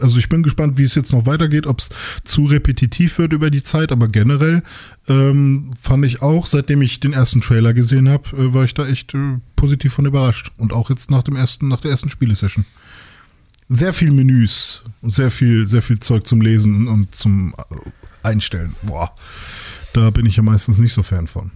also 0.01 0.19
ich 0.19 0.29
bin 0.29 0.43
gespannt, 0.43 0.79
wie 0.79 0.83
es 0.83 0.95
jetzt 0.95 1.13
noch 1.13 1.27
weitergeht, 1.27 1.67
ob 1.67 1.81
es 1.81 1.91
zu 2.25 2.45
repetitiv 2.45 3.19
wird 3.19 3.33
über 3.33 3.51
die 3.51 3.63
Zeit, 3.63 3.93
aber 3.93 4.09
generell 4.09 4.63
ähm, 5.09 5.71
fand 5.81 6.05
ich 6.05 6.23
auch, 6.23 6.47
seitdem 6.47 6.83
ich 6.83 7.01
den 7.01 7.13
ersten 7.13 7.41
Trailer 7.41 7.75
gesehen 7.75 8.09
habe, 8.09 8.37
äh, 8.37 8.55
war 8.55 8.65
ich 8.65 8.75
da 8.75 8.87
echt 8.87 9.15
äh, 9.15 9.39
positiv 9.57 9.93
von 9.93 10.07
überrascht. 10.07 10.53
Und 10.57 10.73
auch 10.73 10.91
jetzt 10.91 11.11
nach 11.11 11.23
dem 11.23 11.37
ersten, 11.37 11.69
nach 11.69 11.81
der 11.81 11.91
ersten 11.91 12.09
Spielesession. 12.09 12.65
Sehr 13.69 13.93
viel 13.93 14.11
Menüs 14.11 14.83
und 15.01 15.15
sehr 15.15 15.31
viel, 15.31 15.67
sehr 15.67 15.83
viel 15.83 15.99
Zeug 16.01 16.27
zum 16.27 16.41
Lesen 16.41 16.89
und 16.89 17.15
zum 17.15 17.55
äh, 17.57 18.27
Einstellen. 18.27 18.77
Boah, 18.83 19.15
da 19.93 20.11
bin 20.11 20.27
ich 20.27 20.37
ja 20.37 20.43
meistens 20.43 20.79
nicht 20.79 20.93
so 20.93 21.03
Fan 21.03 21.27
von. 21.27 21.51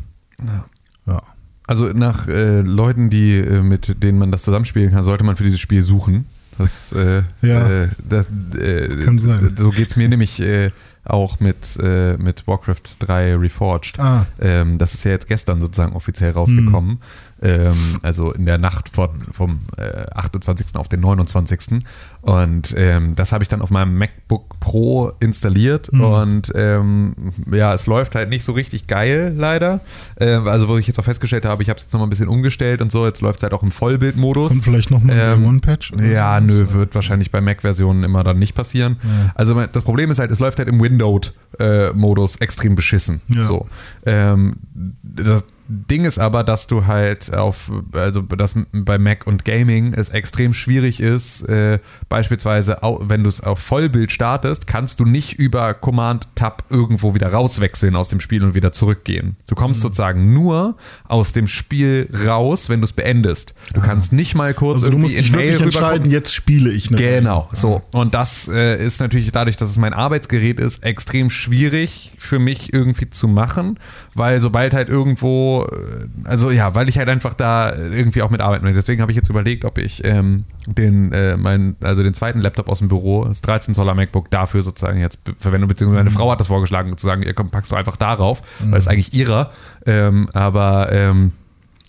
Ja. 1.06 1.22
Also 1.66 1.86
nach 1.86 2.28
äh, 2.28 2.60
Leuten, 2.60 3.10
die 3.10 3.34
äh, 3.34 3.62
mit 3.62 4.02
denen 4.02 4.18
man 4.18 4.30
das 4.30 4.42
zusammenspielen 4.42 4.90
kann, 4.90 5.02
sollte 5.02 5.24
man 5.24 5.36
für 5.36 5.44
dieses 5.44 5.60
Spiel 5.60 5.82
suchen. 5.82 6.26
Das, 6.58 6.92
äh, 6.92 7.22
Ja. 7.42 7.68
äh, 7.84 7.88
das, 8.08 8.26
äh, 8.58 9.04
Kann 9.04 9.18
sein. 9.18 9.54
So 9.56 9.70
geht's 9.70 9.96
mir 9.96 10.08
nämlich 10.08 10.40
äh, 10.40 10.70
auch 11.04 11.38
mit, 11.40 11.78
äh, 11.82 12.16
mit 12.16 12.46
Warcraft 12.48 12.82
3 13.00 13.36
Reforged. 13.36 13.98
Ah, 14.00 14.26
Ähm, 14.40 14.78
das 14.78 14.94
ist 14.94 15.04
ja 15.04 15.12
jetzt 15.12 15.28
gestern 15.28 15.60
sozusagen 15.60 15.92
offiziell 15.94 16.32
rausgekommen. 16.32 16.92
Hm. 16.92 16.98
Ähm, 17.42 17.98
also 18.02 18.32
in 18.32 18.46
der 18.46 18.58
Nacht 18.58 18.88
von, 18.88 19.10
vom 19.32 19.60
äh, 19.76 20.06
28. 20.14 20.74
auf 20.74 20.88
den 20.88 21.00
29. 21.00 21.82
Und 22.22 22.74
ähm, 22.76 23.14
das 23.14 23.32
habe 23.32 23.44
ich 23.44 23.48
dann 23.48 23.60
auf 23.60 23.70
meinem 23.70 23.98
MacBook 23.98 24.58
Pro 24.58 25.12
installiert. 25.20 25.88
Hm. 25.88 26.00
Und 26.00 26.52
ähm, 26.54 27.14
ja, 27.52 27.74
es 27.74 27.86
läuft 27.86 28.14
halt 28.14 28.30
nicht 28.30 28.42
so 28.44 28.52
richtig 28.52 28.86
geil, 28.86 29.34
leider. 29.36 29.80
Ähm, 30.18 30.48
also, 30.48 30.68
wo 30.68 30.78
ich 30.78 30.86
jetzt 30.86 30.98
auch 30.98 31.04
festgestellt 31.04 31.44
habe, 31.44 31.62
ich 31.62 31.68
habe 31.68 31.76
es 31.76 31.84
jetzt 31.84 31.92
nochmal 31.92 32.06
ein 32.06 32.10
bisschen 32.10 32.28
umgestellt 32.28 32.80
und 32.80 32.90
so. 32.90 33.06
Jetzt 33.06 33.20
läuft 33.20 33.40
es 33.40 33.42
halt 33.42 33.52
auch 33.52 33.62
im 33.62 33.70
Vollbildmodus. 33.70 34.52
kommt 34.52 34.64
vielleicht 34.64 34.90
noch 34.90 35.02
mal 35.02 35.12
ein 35.12 35.42
Ähm, 35.42 35.46
One-Patch? 35.46 35.92
Ja, 36.00 36.40
nö, 36.40 36.66
wird 36.70 36.94
wahrscheinlich 36.94 37.30
bei 37.30 37.40
Mac-Versionen 37.40 38.02
immer 38.02 38.24
dann 38.24 38.38
nicht 38.38 38.54
passieren. 38.54 38.96
Ja. 39.02 39.32
Also 39.34 39.66
das 39.66 39.82
Problem 39.84 40.10
ist 40.10 40.18
halt, 40.18 40.30
es 40.30 40.40
läuft 40.40 40.58
halt 40.58 40.68
im 40.68 40.80
Windowed-Modus 40.80 42.36
extrem 42.36 42.74
beschissen. 42.74 43.20
Ja. 43.28 43.42
So. 43.42 43.66
Ähm, 44.04 44.56
das, 45.02 45.44
Ding 45.68 46.04
ist 46.04 46.18
aber, 46.18 46.44
dass 46.44 46.66
du 46.66 46.86
halt 46.86 47.34
auf, 47.34 47.70
also 47.92 48.22
dass 48.22 48.54
bei 48.72 48.98
Mac 48.98 49.26
und 49.26 49.44
Gaming 49.44 49.94
es 49.94 50.08
extrem 50.08 50.54
schwierig 50.54 51.00
ist, 51.00 51.42
äh, 51.48 51.80
beispielsweise, 52.08 52.78
wenn 53.00 53.24
du 53.24 53.28
es 53.28 53.40
auf 53.40 53.58
Vollbild 53.58 54.12
startest, 54.12 54.66
kannst 54.66 55.00
du 55.00 55.04
nicht 55.04 55.34
über 55.34 55.74
Command-Tab 55.74 56.64
irgendwo 56.70 57.14
wieder 57.14 57.32
rauswechseln 57.32 57.96
aus 57.96 58.08
dem 58.08 58.20
Spiel 58.20 58.44
und 58.44 58.54
wieder 58.54 58.72
zurückgehen. 58.72 59.36
Du 59.48 59.54
kommst 59.54 59.82
sozusagen 59.82 60.32
nur 60.32 60.76
aus 61.08 61.32
dem 61.32 61.48
Spiel 61.48 62.08
raus, 62.26 62.68
wenn 62.68 62.80
du 62.80 62.84
es 62.84 62.92
beendest. 62.92 63.54
Du 63.72 63.80
kannst 63.80 64.12
nicht 64.12 64.34
mal 64.34 64.54
kurz 64.54 64.82
Also 64.82 64.90
du 64.90 64.98
irgendwie 64.98 65.14
musst 65.14 65.18
dich 65.18 65.32
wirklich 65.32 65.62
entscheiden, 65.62 66.10
jetzt 66.10 66.34
spiele 66.34 66.70
ich 66.70 66.88
eine. 66.88 66.96
Genau, 66.96 67.48
so. 67.52 67.82
Und 67.92 68.14
das 68.14 68.48
äh, 68.48 68.84
ist 68.84 69.00
natürlich 69.00 69.32
dadurch, 69.32 69.56
dass 69.56 69.70
es 69.70 69.78
mein 69.78 69.94
Arbeitsgerät 69.94 70.60
ist, 70.60 70.84
extrem 70.84 71.30
schwierig 71.30 72.12
für 72.18 72.38
mich 72.38 72.72
irgendwie 72.72 73.10
zu 73.10 73.28
machen, 73.28 73.78
weil 74.16 74.40
sobald 74.40 74.74
halt 74.74 74.88
irgendwo, 74.88 75.66
äh, 75.70 76.06
also 76.24 76.50
ja, 76.50 76.74
weil 76.74 76.88
ich 76.88 76.98
halt 76.98 77.08
einfach 77.08 77.34
da 77.34 77.74
irgendwie 77.74 78.22
auch 78.22 78.30
mit 78.30 78.40
arbeiten 78.40 78.64
will. 78.64 78.72
Deswegen 78.72 79.02
habe 79.02 79.12
ich 79.12 79.16
jetzt 79.16 79.28
überlegt, 79.28 79.64
ob 79.64 79.78
ich 79.78 80.04
ähm, 80.04 80.44
den, 80.66 81.12
äh, 81.12 81.36
mein, 81.36 81.76
also 81.80 82.02
den 82.02 82.14
zweiten 82.14 82.40
Laptop 82.40 82.68
aus 82.68 82.78
dem 82.78 82.88
Büro, 82.88 83.24
das 83.24 83.42
13 83.42 83.74
Zoller 83.74 83.94
MacBook, 83.94 84.30
dafür 84.30 84.62
sozusagen 84.62 84.98
jetzt 84.98 85.20
verwende, 85.38 85.66
beziehungsweise 85.66 86.04
meine 86.04 86.10
Frau 86.10 86.30
hat 86.30 86.40
das 86.40 86.46
vorgeschlagen, 86.46 86.96
zu 86.96 87.06
sagen, 87.06 87.22
ihr 87.22 87.34
komm, 87.34 87.50
packst 87.50 87.70
du 87.70 87.76
einfach 87.76 87.96
darauf, 87.96 88.42
weil 88.64 88.78
es 88.78 88.88
eigentlich 88.88 89.12
ihrer, 89.12 89.52
ähm, 89.84 90.28
aber 90.32 90.88
ähm, 90.92 91.32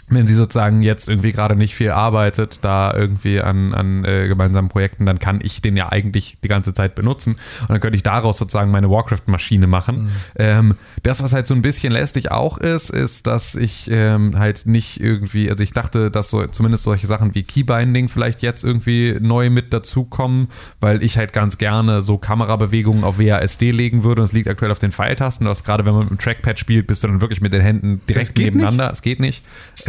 wenn 0.10 0.26
sie 0.26 0.36
sozusagen 0.36 0.84
jetzt 0.84 1.10
irgendwie 1.10 1.34
gerade 1.34 1.56
nicht 1.56 1.76
viel 1.76 1.92
arbeitet, 1.92 2.60
da 2.62 2.94
irgendwie 2.94 3.42
an, 3.42 3.74
an 3.74 4.06
äh, 4.06 4.28
gemeinsamen 4.28 4.70
Projekten, 4.70 5.06
dann 5.06 5.20
kann 5.20 5.40
ich 5.44 5.62
den 5.62 5.76
ja 5.76 5.90
eigentlich 5.90 6.40
die 6.42 6.48
ganze 6.48 6.74
Zeit 6.74 6.96
benutzen 6.96 7.34
und 7.62 7.70
dann 7.70 7.82
könnte 7.82 7.98
ich 7.98 8.04
daraus 8.04 8.38
sozusagen 8.38 8.72
meine 8.72 8.90
Warcraft-Maschine 8.90 9.68
machen. 9.68 10.10
Ähm, 10.38 10.76
das, 11.04 11.22
was 11.22 11.34
halt 11.34 11.46
so 11.48 11.54
ein 11.56 11.62
bisschen 11.62 11.92
lästig 11.92 12.32
auch 12.32 12.58
ist, 12.58 12.90
ist, 12.90 13.28
dass 13.28 13.56
ich 13.56 13.90
ähm, 13.92 14.40
halt 14.40 14.66
nicht 14.66 15.02
irgendwie, 15.02 15.50
also 15.50 15.62
ich 15.62 15.74
dachte, 15.74 16.10
dass 16.10 16.30
so 16.30 16.48
zumindest 16.48 16.84
solche 16.84 17.06
Sachen 17.06 17.36
wie 17.36 17.44
Keybinding 17.44 18.08
vielleicht 18.08 18.42
jetzt 18.42 18.64
irgendwie 18.64 19.18
neu 19.20 19.50
mit 19.50 19.74
dazukommen, 19.74 20.48
weil 20.80 21.04
ich 21.04 21.18
halt 21.18 21.34
ganz 21.34 21.58
gerne 21.58 22.02
so 22.02 22.18
Kamerabewegungen 22.18 23.04
auf 23.04 23.20
WASD 23.20 23.72
legen 23.72 24.04
würde 24.04 24.22
und 24.22 24.28
es 24.28 24.34
liegt 24.34 24.48
aktuell 24.48 24.72
auf 24.72 24.80
den 24.80 24.94
Pfeiltasten, 24.94 25.46
dass 25.46 25.66
gerade 25.66 25.86
wenn 25.86 25.94
man 25.94 26.04
mit 26.04 26.12
dem 26.12 26.18
Trackpad 26.18 26.60
spielt, 26.60 26.88
bist 26.88 27.04
du 27.04 27.10
dann 27.10 27.20
wirklich 27.20 27.42
mit 27.42 27.52
den 27.52 27.62
Händen 27.62 28.02
direkt 28.08 28.38
nebeneinander. 28.38 28.90
Es 28.90 29.02
geht 29.02 29.20
nicht. 29.20 29.44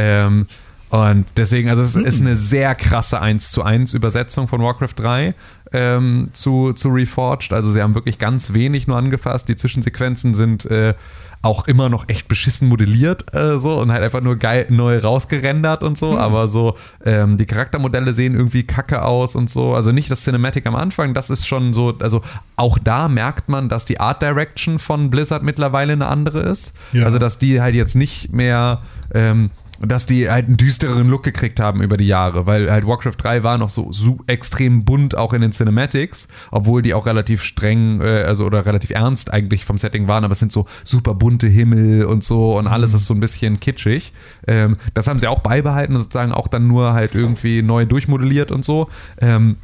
Ähm, 0.09 0.47
und 0.91 1.27
deswegen, 1.37 1.69
also 1.69 1.83
es 1.83 1.95
ist 1.95 2.23
eine 2.23 2.35
sehr 2.35 2.75
krasse 2.75 3.21
1 3.21 3.51
zu 3.51 3.63
1 3.63 3.93
Übersetzung 3.93 4.49
von 4.49 4.63
Warcraft 4.63 4.95
3 4.97 5.35
ähm, 5.73 6.31
zu, 6.33 6.73
zu 6.73 6.89
Reforged. 6.89 7.53
Also 7.53 7.71
sie 7.71 7.83
haben 7.83 7.95
wirklich 7.95 8.19
ganz 8.19 8.55
wenig 8.55 8.87
nur 8.87 8.97
angefasst. 8.97 9.49
Die 9.51 9.57
Zwischensequenzen 9.57 10.35
sind 10.35 10.65
äh, 10.65 10.95
auch 11.43 11.69
immer 11.69 11.89
noch 11.89 12.09
echt 12.09 12.27
beschissen 12.27 12.69
modelliert 12.69 13.33
äh, 13.35 13.59
so 13.59 13.79
und 13.79 13.93
halt 13.93 14.03
einfach 14.03 14.23
nur 14.23 14.37
geil 14.37 14.67
neu 14.71 14.99
rausgerendert 14.99 15.85
und 15.85 15.97
so, 15.97 16.19
aber 16.19 16.49
so 16.49 16.75
ähm, 17.05 17.37
die 17.37 17.47
Charaktermodelle 17.47 18.13
sehen 18.13 18.35
irgendwie 18.35 18.65
kacke 18.65 19.03
aus 19.03 19.37
und 19.37 19.49
so. 19.49 19.75
Also 19.75 19.93
nicht 19.93 20.11
das 20.11 20.25
Cinematic 20.25 20.67
am 20.67 20.75
Anfang, 20.75 21.15
das 21.15 21.31
ist 21.31 21.47
schon 21.47 21.75
so, 21.75 21.95
also 22.01 22.23
auch 22.57 22.79
da 22.79 23.09
merkt 23.09 23.49
man, 23.49 23.69
dass 23.69 23.85
die 23.85 24.01
Art 24.01 24.21
Direction 24.21 24.79
von 24.79 25.11
Blizzard 25.11 25.45
mittlerweile 25.45 25.93
eine 25.93 26.09
andere 26.09 26.41
ist. 26.41 26.73
Ja. 26.93 27.05
Also 27.05 27.19
dass 27.19 27.39
die 27.39 27.61
halt 27.61 27.75
jetzt 27.75 27.95
nicht 27.95 28.33
mehr 28.33 28.83
ähm, 29.15 29.51
dass 29.81 30.07
die 30.07 30.29
halt 30.29 30.49
einen 30.49 30.57
düstereren 30.57 31.09
Look 31.09 31.23
gekriegt 31.23 31.61
haben 31.61 31.83
über 31.83 31.97
die 31.97 32.07
Jahre, 32.07 32.47
weil 32.47 32.71
halt 32.71 32.87
Warcraft 32.87 33.15
3 33.17 33.43
war 33.43 33.59
noch 33.59 33.71
so, 33.71 33.93
so 33.93 34.19
extrem 34.27 34.85
bunt 34.85 35.17
auch 35.17 35.33
in 35.33 35.41
den 35.41 35.53
Cinematics, 35.53 36.27
obwohl 36.51 36.83
die 36.83 36.95
auch 36.95 37.07
relativ 37.07 37.43
streng, 37.43 38.01
äh, 38.01 38.23
also 38.23 38.45
oder 38.45 38.67
relativ 38.67 38.91
ernst 38.91 39.33
eigentlich 39.33 39.65
vom 39.65 39.79
Setting 39.79 40.09
waren, 40.09 40.25
aber 40.25 40.33
es 40.33 40.39
sind 40.41 40.53
so 40.53 40.67
super 40.85 41.15
bunte 41.15 41.47
Himmel 41.47 42.05
und 42.07 42.25
so 42.25 42.59
und 42.59 42.67
alles 42.67 42.95
ist 42.95 43.07
so 43.07 43.15
ein 43.15 43.21
bisschen 43.21 43.61
kitschig. 43.61 44.13
Ähm, 44.47 44.77
das 44.95 45.07
haben 45.07 45.19
sie 45.19 45.29
auch 45.29 45.41
beibehalten, 45.41 45.99
sozusagen 45.99 46.33
auch 46.33 46.49
dann 46.49 46.67
nur 46.67 46.95
halt 46.95 47.15
irgendwie 47.15 47.63
neu 47.63 47.85
durchmodelliert 47.85 48.51
und 48.51 48.65
so. 48.65 48.89
Ähm, 49.21 49.57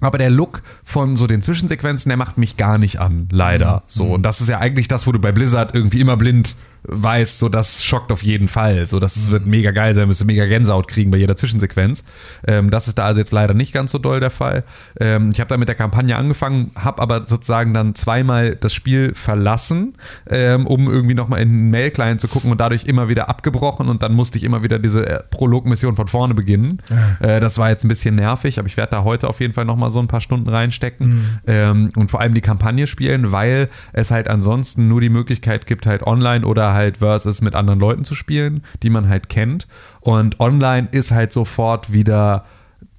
aber 0.00 0.18
der 0.18 0.30
Look 0.30 0.62
von 0.84 1.16
so 1.16 1.26
den 1.26 1.42
Zwischensequenzen, 1.42 2.08
der 2.08 2.16
macht 2.16 2.36
mich 2.36 2.56
gar 2.56 2.78
nicht 2.78 3.00
an, 3.00 3.28
leider. 3.30 3.84
So, 3.86 4.04
und 4.04 4.22
das 4.22 4.40
ist 4.40 4.48
ja 4.48 4.58
eigentlich 4.58 4.88
das, 4.88 5.06
wo 5.06 5.12
du 5.12 5.18
bei 5.18 5.32
Blizzard 5.32 5.74
irgendwie 5.74 6.00
immer 6.00 6.16
blind 6.16 6.56
weißt, 6.86 7.38
so 7.38 7.48
das 7.48 7.82
schockt 7.84 8.12
auf 8.12 8.22
jeden 8.22 8.48
Fall. 8.48 8.86
So, 8.86 9.00
das 9.00 9.30
wird 9.30 9.46
mega 9.46 9.70
geil 9.70 9.94
sein, 9.94 10.08
wirst 10.08 10.20
du 10.20 10.26
mega 10.26 10.44
Gänsehaut 10.46 10.88
kriegen 10.88 11.10
bei 11.10 11.18
jeder 11.18 11.36
Zwischensequenz. 11.36 12.04
Ähm, 12.46 12.70
das 12.70 12.88
ist 12.88 12.98
da 12.98 13.06
also 13.06 13.20
jetzt 13.20 13.32
leider 13.32 13.54
nicht 13.54 13.72
ganz 13.72 13.92
so 13.92 13.98
doll 13.98 14.20
der 14.20 14.30
Fall. 14.30 14.64
Ähm, 15.00 15.30
ich 15.32 15.40
habe 15.40 15.48
da 15.48 15.56
mit 15.56 15.68
der 15.68 15.74
Kampagne 15.74 16.16
angefangen, 16.16 16.72
habe 16.74 17.00
aber 17.00 17.24
sozusagen 17.24 17.72
dann 17.72 17.94
zweimal 17.94 18.54
das 18.56 18.74
Spiel 18.74 19.14
verlassen, 19.14 19.94
ähm, 20.28 20.66
um 20.66 20.90
irgendwie 20.90 21.14
nochmal 21.14 21.40
in 21.40 21.48
den 21.48 21.70
Mail-Client 21.70 22.20
zu 22.20 22.28
gucken 22.28 22.50
und 22.50 22.60
dadurch 22.60 22.84
immer 22.84 23.08
wieder 23.08 23.28
abgebrochen 23.28 23.88
und 23.88 24.02
dann 24.02 24.12
musste 24.12 24.36
ich 24.36 24.44
immer 24.44 24.62
wieder 24.62 24.78
diese 24.78 25.06
äh, 25.06 25.22
Prolog-Mission 25.30 25.96
von 25.96 26.08
vorne 26.08 26.34
beginnen. 26.34 26.82
Äh, 27.20 27.40
das 27.40 27.58
war 27.58 27.70
jetzt 27.70 27.84
ein 27.84 27.88
bisschen 27.88 28.14
nervig, 28.16 28.58
aber 28.58 28.68
ich 28.68 28.76
werde 28.76 28.90
da 28.90 29.04
heute 29.04 29.28
auf 29.28 29.40
jeden 29.40 29.54
Fall 29.54 29.64
nochmal 29.64 29.90
so 29.90 30.00
ein 30.00 30.08
paar 30.08 30.20
Stunden 30.20 30.48
reinstecken 30.48 31.40
ähm, 31.46 31.90
und 31.96 32.10
vor 32.10 32.20
allem 32.20 32.34
die 32.34 32.40
Kampagne 32.40 32.86
spielen, 32.86 33.32
weil 33.32 33.68
es 33.92 34.10
halt 34.10 34.28
ansonsten 34.28 34.88
nur 34.88 35.00
die 35.00 35.08
Möglichkeit 35.08 35.66
gibt, 35.66 35.86
halt 35.86 36.02
online 36.02 36.44
oder 36.44 36.73
halt 36.74 36.98
versus 36.98 37.40
mit 37.40 37.54
anderen 37.54 37.80
Leuten 37.80 38.04
zu 38.04 38.14
spielen, 38.14 38.62
die 38.82 38.90
man 38.90 39.08
halt 39.08 39.28
kennt. 39.28 39.66
Und 40.00 40.40
online 40.40 40.88
ist 40.90 41.12
halt 41.12 41.32
sofort 41.32 41.92
wieder 41.92 42.44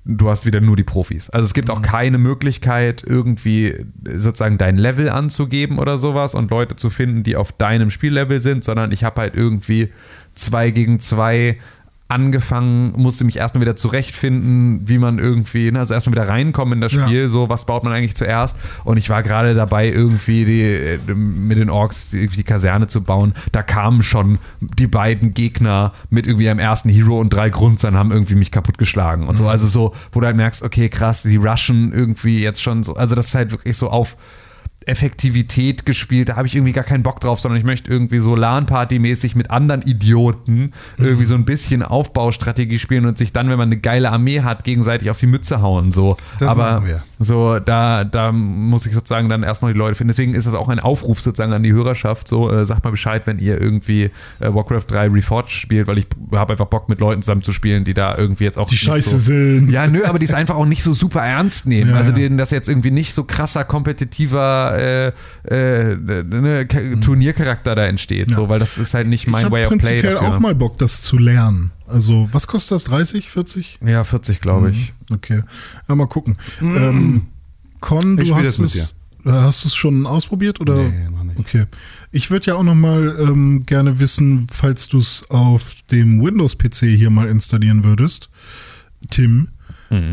du 0.06 0.30
hast 0.30 0.46
wieder 0.46 0.62
nur 0.62 0.76
die 0.76 0.84
Profis. 0.84 1.30
Also 1.32 1.46
es 1.46 1.54
gibt 1.54 1.70
auch 1.72 1.82
keine 1.82 2.20
Möglichkeit, 2.20 3.04
irgendwie 3.06 3.86
sozusagen 4.14 4.58
dein 4.58 4.78
Level 4.78 5.10
anzugeben 5.10 5.80
oder 5.80 5.98
sowas 5.98 6.36
und 6.36 6.52
Leute 6.52 6.76
zu 6.76 6.92
finden, 6.92 7.24
die 7.24 7.36
auf 7.36 7.52
deinem 7.52 7.90
Spiellevel 7.90 8.40
sind, 8.40 8.64
sondern 8.64 8.92
ich 8.92 9.04
habe 9.04 9.22
halt 9.22 9.36
irgendwie 9.36 9.92
zwei 10.36 10.70
gegen 10.70 11.00
zwei 11.00 11.58
angefangen, 12.08 12.94
musste 13.02 13.26
mich 13.26 13.38
erstmal 13.38 13.62
wieder 13.62 13.76
zurechtfinden, 13.76 14.88
wie 14.88 15.00
man 15.00 15.18
irgendwie, 15.18 15.72
ne, 15.72 15.80
also 15.80 15.96
erstmal 15.96 16.16
wieder 16.16 16.28
reinkommen 16.28 16.76
in 16.76 16.82
das 16.82 16.92
Ja. 16.92 17.04
Spiel, 17.06 17.30
so 17.30 17.50
was 17.50 17.66
baut 17.66 17.84
man 17.84 17.94
eigentlich 17.94 18.16
zuerst? 18.16 18.58
Und 18.84 18.98
ich 18.98 19.10
war 19.10 19.24
gerade 19.24 19.56
dabei 19.56 19.90
irgendwie 19.90 20.46
die, 20.46 20.62
äh, 20.62 21.14
mit 21.16 21.58
den 21.58 21.72
Orks 21.72 22.12
die, 22.12 22.28
die 22.28 22.44
Kaserne 22.44 22.86
zu 22.86 23.02
bauen, 23.02 23.34
da 23.52 23.64
kamen 23.64 24.04
schon 24.04 24.38
die 24.60 24.88
beiden 24.88 25.34
Gegner 25.34 25.94
mit 26.12 26.28
irgendwie 26.28 26.48
einem 26.48 26.60
ersten 26.60 26.90
Hero 26.90 27.20
und 27.20 27.34
drei 27.34 27.50
Grundsern 27.50 27.96
haben 27.96 28.12
irgendwie 28.12 28.36
mich 28.36 28.52
kaputtgeschlagen 28.52 29.28
und 29.28 29.36
so, 29.36 29.48
also 29.48 29.68
so, 29.68 29.94
wo 30.12 30.20
du 30.20 30.28
halt 30.28 30.38
merkst, 30.38 30.62
okay 30.62 30.90
krass, 30.90 31.24
die 31.24 31.38
rushen 31.38 31.92
irgendwie 31.92 32.40
jetzt 32.40 32.62
schon 32.62 32.84
so, 32.84 32.96
also 32.96 33.16
das 33.16 33.28
ist 33.28 33.36
halt 33.36 33.50
wirklich 33.50 33.78
so 33.78 33.90
auf 33.90 34.16
Effektivität 34.86 35.86
gespielt, 35.86 36.30
da 36.30 36.36
habe 36.36 36.48
ich 36.48 36.56
irgendwie 36.56 36.72
gar 36.72 36.84
keinen 36.84 37.04
Bock 37.04 37.20
drauf, 37.20 37.40
sondern 37.40 37.60
ich 37.60 37.66
möchte 37.66 37.90
irgendwie 37.92 38.20
so 38.20 38.36
LAN-Party-mäßig 38.36 39.36
mit 39.36 39.52
anderen 39.52 39.82
Idioten 39.82 40.74
irgendwie 40.98 41.26
so 41.26 41.36
ein 41.36 41.46
bisschen 41.46 41.84
Aufbaustrategie 41.84 42.80
spielen 42.80 43.06
und 43.06 43.18
sich 43.18 43.34
dann, 43.34 43.50
wenn 43.50 43.58
man 43.58 43.70
eine 43.70 43.78
geile 43.78 44.12
Armee 44.12 44.42
hat, 44.42 44.64
gegenseitig 44.64 45.10
auf 45.10 45.20
die 45.20 45.28
Mütze 45.28 45.62
hauen. 45.62 45.92
So. 45.92 46.18
Das 46.40 46.50
Aber 46.50 46.84
so, 47.20 47.60
da, 47.60 48.04
da 48.04 48.32
muss 48.32 48.86
ich 48.86 48.94
sozusagen 48.94 49.30
dann 49.30 49.44
erst 49.44 49.62
noch 49.62 49.70
die 49.70 49.78
Leute 49.78 49.96
finden. 49.96 50.10
Deswegen 50.10 50.34
ist 50.34 50.46
das 50.46 50.54
auch 50.54 50.70
ein 50.70 50.80
Aufruf 50.80 51.22
sozusagen 51.22 51.54
an 51.54 51.64
die 51.64 51.74
Hörerschaft. 51.74 52.28
So, 52.28 52.52
äh, 52.52 52.66
sagt 52.66 52.84
mal 52.84 52.92
Bescheid, 52.92 53.24
wenn 53.26 53.40
ihr 53.40 53.60
irgendwie 53.60 54.06
äh, 54.40 54.54
Warcraft 54.54 54.86
3 54.88 55.08
Reforged 55.08 55.52
spielt, 55.52 55.88
weil 55.88 56.00
ich 56.00 56.08
habe 56.34 56.54
einfach 56.54 56.66
Bock 56.66 56.90
mit 56.90 57.00
Leuten 57.00 57.22
zusammen 57.22 57.44
zu 57.44 57.54
spielen, 57.54 57.86
die 57.86 57.94
da 57.94 58.18
irgendwie 58.18 58.44
jetzt 58.44 58.58
auch 58.58 58.68
Die 58.68 58.78
scheiße 58.78 59.12
so, 59.12 59.18
sind. 59.18 59.72
ja, 59.72 59.88
nö, 59.88 60.04
aber 60.06 60.20
die 60.20 60.26
es 60.26 60.34
einfach 60.34 60.56
auch 60.56 60.66
nicht 60.66 60.84
so 60.84 60.94
super 60.94 61.22
ernst 61.22 61.66
nehmen. 61.68 61.92
Ja, 61.92 61.98
also 61.98 62.12
denen 62.12 62.38
das 62.38 62.52
jetzt 62.52 62.70
irgendwie 62.70 62.92
nicht 62.92 63.14
so 63.14 63.24
krasser, 63.24 63.64
kompetitiver 63.64 64.75
äh, 64.78 65.08
äh, 65.48 65.96
ne, 65.96 66.68
Turniercharakter 67.02 67.76
da 67.76 67.86
entsteht. 67.86 68.32
So, 68.32 68.50
weil 68.50 68.60
das 68.60 68.78
ist 68.78 68.94
halt 68.94 69.08
nicht 69.08 69.24
ich 69.26 69.30
mein 69.30 69.46
habe 69.46 69.56
Way 69.56 69.66
of 69.66 69.70
Play 69.70 69.78
prinzipiell 69.80 70.14
dafür. 70.16 70.36
auch 70.36 70.40
mal 70.40 70.56
Bock, 70.56 70.78
das 70.78 71.02
zu 71.02 71.18
lernen. 71.18 71.72
Also, 71.88 72.30
was 72.32 72.48
kostet 72.48 72.76
das? 72.76 72.84
30, 72.86 73.30
40? 73.30 73.80
ja, 73.86 74.04
40, 74.04 74.42
glaube 74.42 74.72
ich. 74.72 74.94
Okay. 75.12 75.42
Ja, 75.88 75.96
mal 75.96 76.08
gucken. 76.08 76.38
Ähm, 76.62 77.28
Con, 77.80 78.18
Ich 78.18 78.30
du 78.30 78.36
hast 78.36 78.46
das 78.46 78.60
mit 78.60 78.76
es, 78.76 78.96
hast 79.26 79.64
du 79.64 79.68
es 79.68 79.76
schon 79.76 80.08
ausprobiert 80.08 80.60
oder? 80.60 80.76
Nee, 80.78 81.10
noch 81.10 81.24
nicht. 81.24 81.40
Okay. 81.40 81.66
Ich 82.12 82.32
würde 82.32 82.48
ja 82.48 82.56
auch 82.56 82.64
noch 82.64 82.76
mal 82.76 83.18
ähm, 83.20 83.66
gerne 83.66 84.00
wissen, 84.00 84.48
falls 84.52 84.88
du 84.88 84.98
es 84.98 85.30
auf 85.30 85.76
dem 85.92 86.24
Windows-PC 86.24 86.86
hier 86.96 87.10
mal 87.10 87.28
installieren 87.28 87.84
würdest, 87.84 88.30
Tim, 89.10 89.50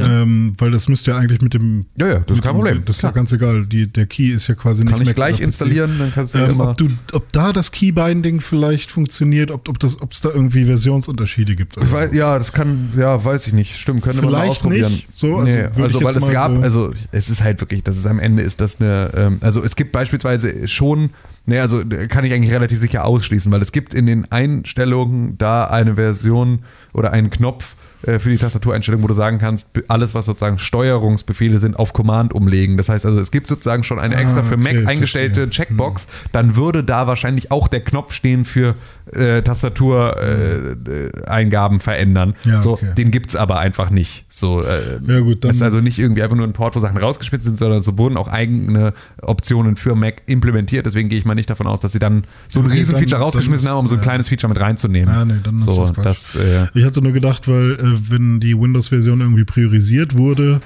ähm, 0.00 0.54
weil 0.58 0.70
das 0.70 0.88
müsste 0.88 1.10
ja 1.12 1.18
eigentlich 1.18 1.40
mit 1.40 1.54
dem. 1.54 1.62
Mhm. 1.78 1.86
Ja, 1.96 2.08
ja, 2.08 2.18
das 2.20 2.38
ist 2.38 2.42
kein 2.42 2.52
dem- 2.52 2.56
Problem. 2.56 2.82
Das 2.84 2.96
ist 2.96 3.02
ja 3.02 3.10
ganz 3.10 3.32
egal. 3.32 3.66
Die, 3.66 3.86
der 3.86 4.06
Key 4.06 4.28
ist 4.28 4.46
ja 4.48 4.54
quasi 4.54 4.84
Kann 4.84 4.98
nicht 5.00 5.08
ich 5.10 5.14
gleich 5.14 5.40
installieren, 5.40 5.90
dann 5.98 6.12
kannst 6.12 6.34
du 6.34 6.38
ja 6.38 6.44
Ähm, 6.46 6.50
immer. 6.52 6.70
ob, 6.70 6.78
du, 6.78 6.88
ob 7.12 7.32
da 7.32 7.52
das 7.52 7.70
Keybinding 7.72 8.40
vielleicht 8.40 8.90
funktioniert, 8.90 9.50
ob 9.50 9.68
ob 9.68 9.78
das, 9.78 10.00
ob 10.00 10.12
es 10.12 10.20
da 10.20 10.30
irgendwie 10.30 10.64
Versionsunterschiede 10.64 11.56
gibt. 11.56 11.76
weiß, 11.78 12.12
ja, 12.14 12.36
das 12.38 12.52
kann, 12.52 12.90
ja, 12.96 13.24
weiß 13.24 13.46
ich 13.46 13.52
nicht. 13.52 13.78
Stimmt, 13.78 14.02
könnte 14.02 14.22
man 14.22 14.32
mal 14.32 14.38
Vielleicht 14.38 14.50
ausprobieren. 14.52 14.92
nicht. 14.92 15.08
So, 15.12 15.36
also 15.36 15.52
nee, 15.52 15.62
also 15.82 16.02
weil 16.02 16.16
es 16.16 16.28
gab, 16.30 16.54
so- 16.56 16.60
also 16.62 16.90
es 17.12 17.30
ist 17.30 17.42
halt 17.42 17.60
wirklich, 17.60 17.82
das 17.82 17.96
ist 17.96 18.06
am 18.06 18.18
Ende 18.18 18.42
ist 18.42 18.60
das 18.60 18.80
eine, 18.80 19.10
ähm, 19.16 19.38
also 19.40 19.62
es 19.62 19.76
gibt 19.76 19.92
beispielsweise 19.92 20.68
schon 20.68 21.10
Nee, 21.44 21.58
also 21.58 21.82
kann 22.08 22.24
ich 22.24 22.32
eigentlich 22.32 22.54
relativ 22.54 22.78
sicher 22.78 23.04
ausschließen, 23.04 23.50
weil 23.50 23.60
es 23.62 23.72
gibt 23.72 23.94
in 23.94 24.06
den 24.06 24.30
Einstellungen 24.30 25.36
da 25.38 25.64
eine 25.64 25.96
Version 25.96 26.60
oder 26.92 27.10
einen 27.12 27.30
Knopf 27.30 27.74
für 28.04 28.30
die 28.30 28.36
Tastatureinstellung, 28.36 29.02
wo 29.02 29.06
du 29.06 29.14
sagen 29.14 29.38
kannst, 29.38 29.68
alles, 29.88 30.14
was 30.14 30.26
sozusagen 30.26 30.58
Steuerungsbefehle 30.58 31.58
sind, 31.58 31.78
auf 31.78 31.92
Command 31.92 32.32
umlegen. 32.34 32.76
Das 32.76 32.88
heißt 32.88 33.06
also, 33.06 33.20
es 33.20 33.30
gibt 33.30 33.48
sozusagen 33.48 33.84
schon 33.84 33.98
eine 33.98 34.16
extra 34.16 34.40
Ah, 34.40 34.42
für 34.42 34.56
Mac 34.56 34.74
okay, 34.76 34.86
eingestellte 34.86 35.42
verstehe. 35.42 35.66
Checkbox. 35.66 36.06
Dann 36.32 36.56
würde 36.56 36.82
da 36.82 37.06
wahrscheinlich 37.06 37.50
auch 37.50 37.68
der 37.68 37.80
Knopf 37.80 38.12
stehen 38.12 38.44
für 38.44 38.74
äh, 39.10 39.42
Tastatureingaben 39.42 41.78
äh, 41.78 41.80
verändern. 41.80 42.34
Ja, 42.44 42.62
so, 42.62 42.72
okay. 42.74 42.94
den 42.96 43.10
gibt's 43.10 43.36
aber 43.36 43.58
einfach 43.58 43.90
nicht. 43.90 44.24
So, 44.28 44.62
äh, 44.62 44.98
Ja, 45.06 45.20
gut, 45.20 45.44
ist 45.44 45.62
also 45.62 45.80
nicht 45.80 45.98
irgendwie 45.98 46.22
einfach 46.22 46.36
nur 46.36 46.46
ein 46.46 46.52
Port, 46.52 46.76
wo 46.76 46.80
Sachen 46.80 46.96
rausgespitzt 46.98 47.44
sind, 47.44 47.58
sondern 47.58 47.82
so 47.82 47.98
wurden 47.98 48.16
auch 48.16 48.28
eigene 48.28 48.92
Optionen 49.20 49.76
für 49.76 49.94
Mac 49.94 50.22
implementiert. 50.26 50.86
Deswegen 50.86 51.08
gehe 51.08 51.18
ich 51.18 51.24
mal 51.24 51.34
nicht 51.34 51.50
davon 51.50 51.66
aus, 51.66 51.80
dass 51.80 51.92
sie 51.92 51.98
dann 51.98 52.24
so 52.48 52.60
ein 52.60 52.66
Okay, 52.66 52.78
Riesenfeature 52.78 53.20
rausgeschmissen 53.20 53.66
dann 53.66 53.74
haben, 53.74 53.80
um 53.80 53.88
so 53.88 53.94
ein 53.96 54.00
ist- 54.00 54.04
kleines 54.04 54.28
Feature 54.28 54.52
mit 54.52 54.60
reinzunehmen. 54.62 55.08
Ah, 55.12 55.24
nee, 55.24 55.34
dann 55.42 55.56
ist 55.58 55.64
so, 55.64 55.80
das 55.80 55.92
Quatsch. 55.94 56.04
das 56.04 56.34
äh, 56.36 56.66
Ich 56.74 56.84
hatte 56.84 57.02
nur 57.02 57.12
gedacht, 57.12 57.48
weil 57.48 57.72
äh, 57.72 58.10
wenn 58.10 58.40
die 58.40 58.58
Windows-Version 58.58 59.20
irgendwie 59.20 59.44
priorisiert 59.44 60.16
wurde 60.16 60.60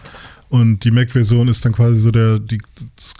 und 0.48 0.84
die 0.84 0.90
Mac-Version 0.90 1.48
ist 1.48 1.64
dann 1.64 1.72
quasi 1.72 2.00
so 2.00 2.10
der, 2.10 2.38
die, 2.38 2.60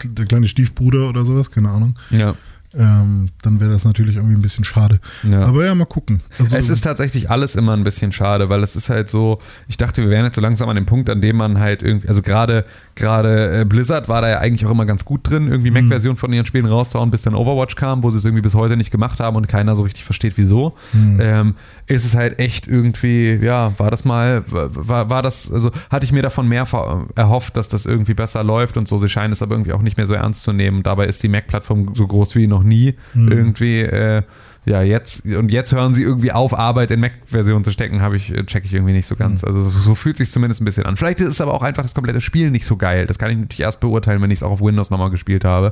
der 0.05 0.25
kleine 0.25 0.47
Stiefbruder 0.47 1.09
oder 1.09 1.25
sowas, 1.25 1.51
keine 1.51 1.69
Ahnung, 1.69 1.95
ja. 2.09 2.35
Ähm, 2.77 3.29
dann 3.41 3.59
wäre 3.59 3.71
das 3.71 3.85
natürlich 3.85 4.15
irgendwie 4.17 4.35
ein 4.35 4.41
bisschen 4.41 4.63
schade. 4.63 4.99
Ja. 5.23 5.41
Aber 5.41 5.65
ja, 5.65 5.73
mal 5.73 5.85
gucken. 5.85 6.21
Also, 6.37 6.55
Es 6.55 6.69
ist 6.69 6.81
tatsächlich 6.81 7.29
alles 7.29 7.55
immer 7.55 7.73
ein 7.73 7.83
bisschen 7.83 8.11
schade, 8.11 8.49
weil 8.49 8.61
es 8.61 8.75
ist 8.75 8.89
halt 8.89 9.09
so, 9.09 9.39
ich 9.67 9.77
dachte, 9.77 10.03
wir 10.03 10.09
wären 10.09 10.25
jetzt 10.25 10.35
so 10.35 10.41
langsam 10.41 10.69
an 10.69 10.75
dem 10.75 10.85
Punkt, 10.85 11.09
an 11.09 11.21
dem 11.21 11.37
man 11.37 11.59
halt 11.59 11.81
irgendwie, 11.81 12.07
also 12.07 12.21
gerade 12.21 12.65
gerade 12.95 13.61
äh, 13.61 13.65
Blizzard 13.65 14.09
war 14.09 14.21
da 14.21 14.29
ja 14.29 14.39
eigentlich 14.39 14.65
auch 14.65 14.71
immer 14.71 14.85
ganz 14.85 15.05
gut 15.05 15.29
drin, 15.29 15.47
irgendwie 15.47 15.71
Mac-Version 15.71 16.17
von 16.17 16.33
ihren 16.33 16.45
Spielen 16.45 16.65
rauszuhauen, 16.65 17.11
bis 17.11 17.21
dann 17.21 17.35
Overwatch 17.35 17.75
kam, 17.75 18.03
wo 18.03 18.11
sie 18.11 18.17
es 18.17 18.25
irgendwie 18.25 18.41
bis 18.41 18.55
heute 18.55 18.75
nicht 18.75 18.91
gemacht 18.91 19.19
haben 19.19 19.35
und 19.35 19.47
keiner 19.47 19.75
so 19.75 19.83
richtig 19.83 20.03
versteht, 20.03 20.33
wieso. 20.35 20.75
Ähm, 21.19 21.55
ist 21.87 22.05
es 22.05 22.15
halt 22.15 22.39
echt 22.39 22.67
irgendwie, 22.67 23.39
ja, 23.41 23.73
war 23.77 23.91
das 23.91 24.03
mal, 24.03 24.43
war, 24.47 25.09
war 25.09 25.21
das, 25.21 25.51
also 25.51 25.71
hatte 25.89 26.05
ich 26.05 26.11
mir 26.11 26.21
davon 26.21 26.47
mehr 26.47 26.67
erhofft, 27.15 27.55
dass 27.55 27.69
das 27.69 27.85
irgendwie 27.85 28.13
besser 28.13 28.43
läuft 28.43 28.77
und 28.77 28.87
so, 28.87 28.97
sie 28.97 29.07
scheinen 29.07 29.31
es 29.31 29.41
aber 29.41 29.55
irgendwie 29.55 29.73
auch 29.73 29.81
nicht 29.81 29.97
mehr 29.97 30.07
so 30.07 30.13
ernst 30.13 30.43
zu 30.43 30.51
nehmen. 30.51 30.83
Dabei 30.83 31.05
ist 31.05 31.23
die 31.23 31.29
Mac-Plattform 31.29 31.95
so 31.95 32.05
groß 32.07 32.35
wie 32.35 32.47
noch 32.47 32.63
nie 32.67 32.95
irgendwie, 33.15 33.81
äh, 33.81 34.21
ja, 34.65 34.81
jetzt, 34.81 35.25
und 35.25 35.49
jetzt 35.49 35.71
hören 35.71 35.93
sie 35.93 36.03
irgendwie 36.03 36.33
auf, 36.33 36.53
Arbeit 36.57 36.91
in 36.91 36.99
Mac-Version 36.99 37.63
zu 37.63 37.71
stecken, 37.71 38.01
habe 38.01 38.17
ich, 38.17 38.33
check 38.47 38.65
ich 38.65 38.73
irgendwie 38.73 38.91
nicht 38.91 39.05
so 39.05 39.15
ganz. 39.15 39.45
Also 39.45 39.69
so 39.69 39.95
fühlt 39.95 40.17
sich 40.17 40.29
zumindest 40.29 40.61
ein 40.61 40.65
bisschen 40.65 40.85
an. 40.85 40.97
Vielleicht 40.97 41.21
ist 41.21 41.29
es 41.29 41.39
aber 41.39 41.53
auch 41.53 41.63
einfach 41.63 41.83
das 41.83 41.93
komplette 41.93 42.19
Spiel 42.19 42.51
nicht 42.51 42.65
so 42.65 42.75
geil. 42.75 43.07
Das 43.07 43.17
kann 43.17 43.31
ich 43.31 43.37
natürlich 43.37 43.61
erst 43.61 43.79
beurteilen, 43.79 44.21
wenn 44.21 44.29
ich 44.29 44.39
es 44.39 44.43
auch 44.43 44.51
auf 44.51 44.61
Windows 44.61 44.89
nochmal 44.89 45.09
gespielt 45.09 45.45
habe. 45.45 45.71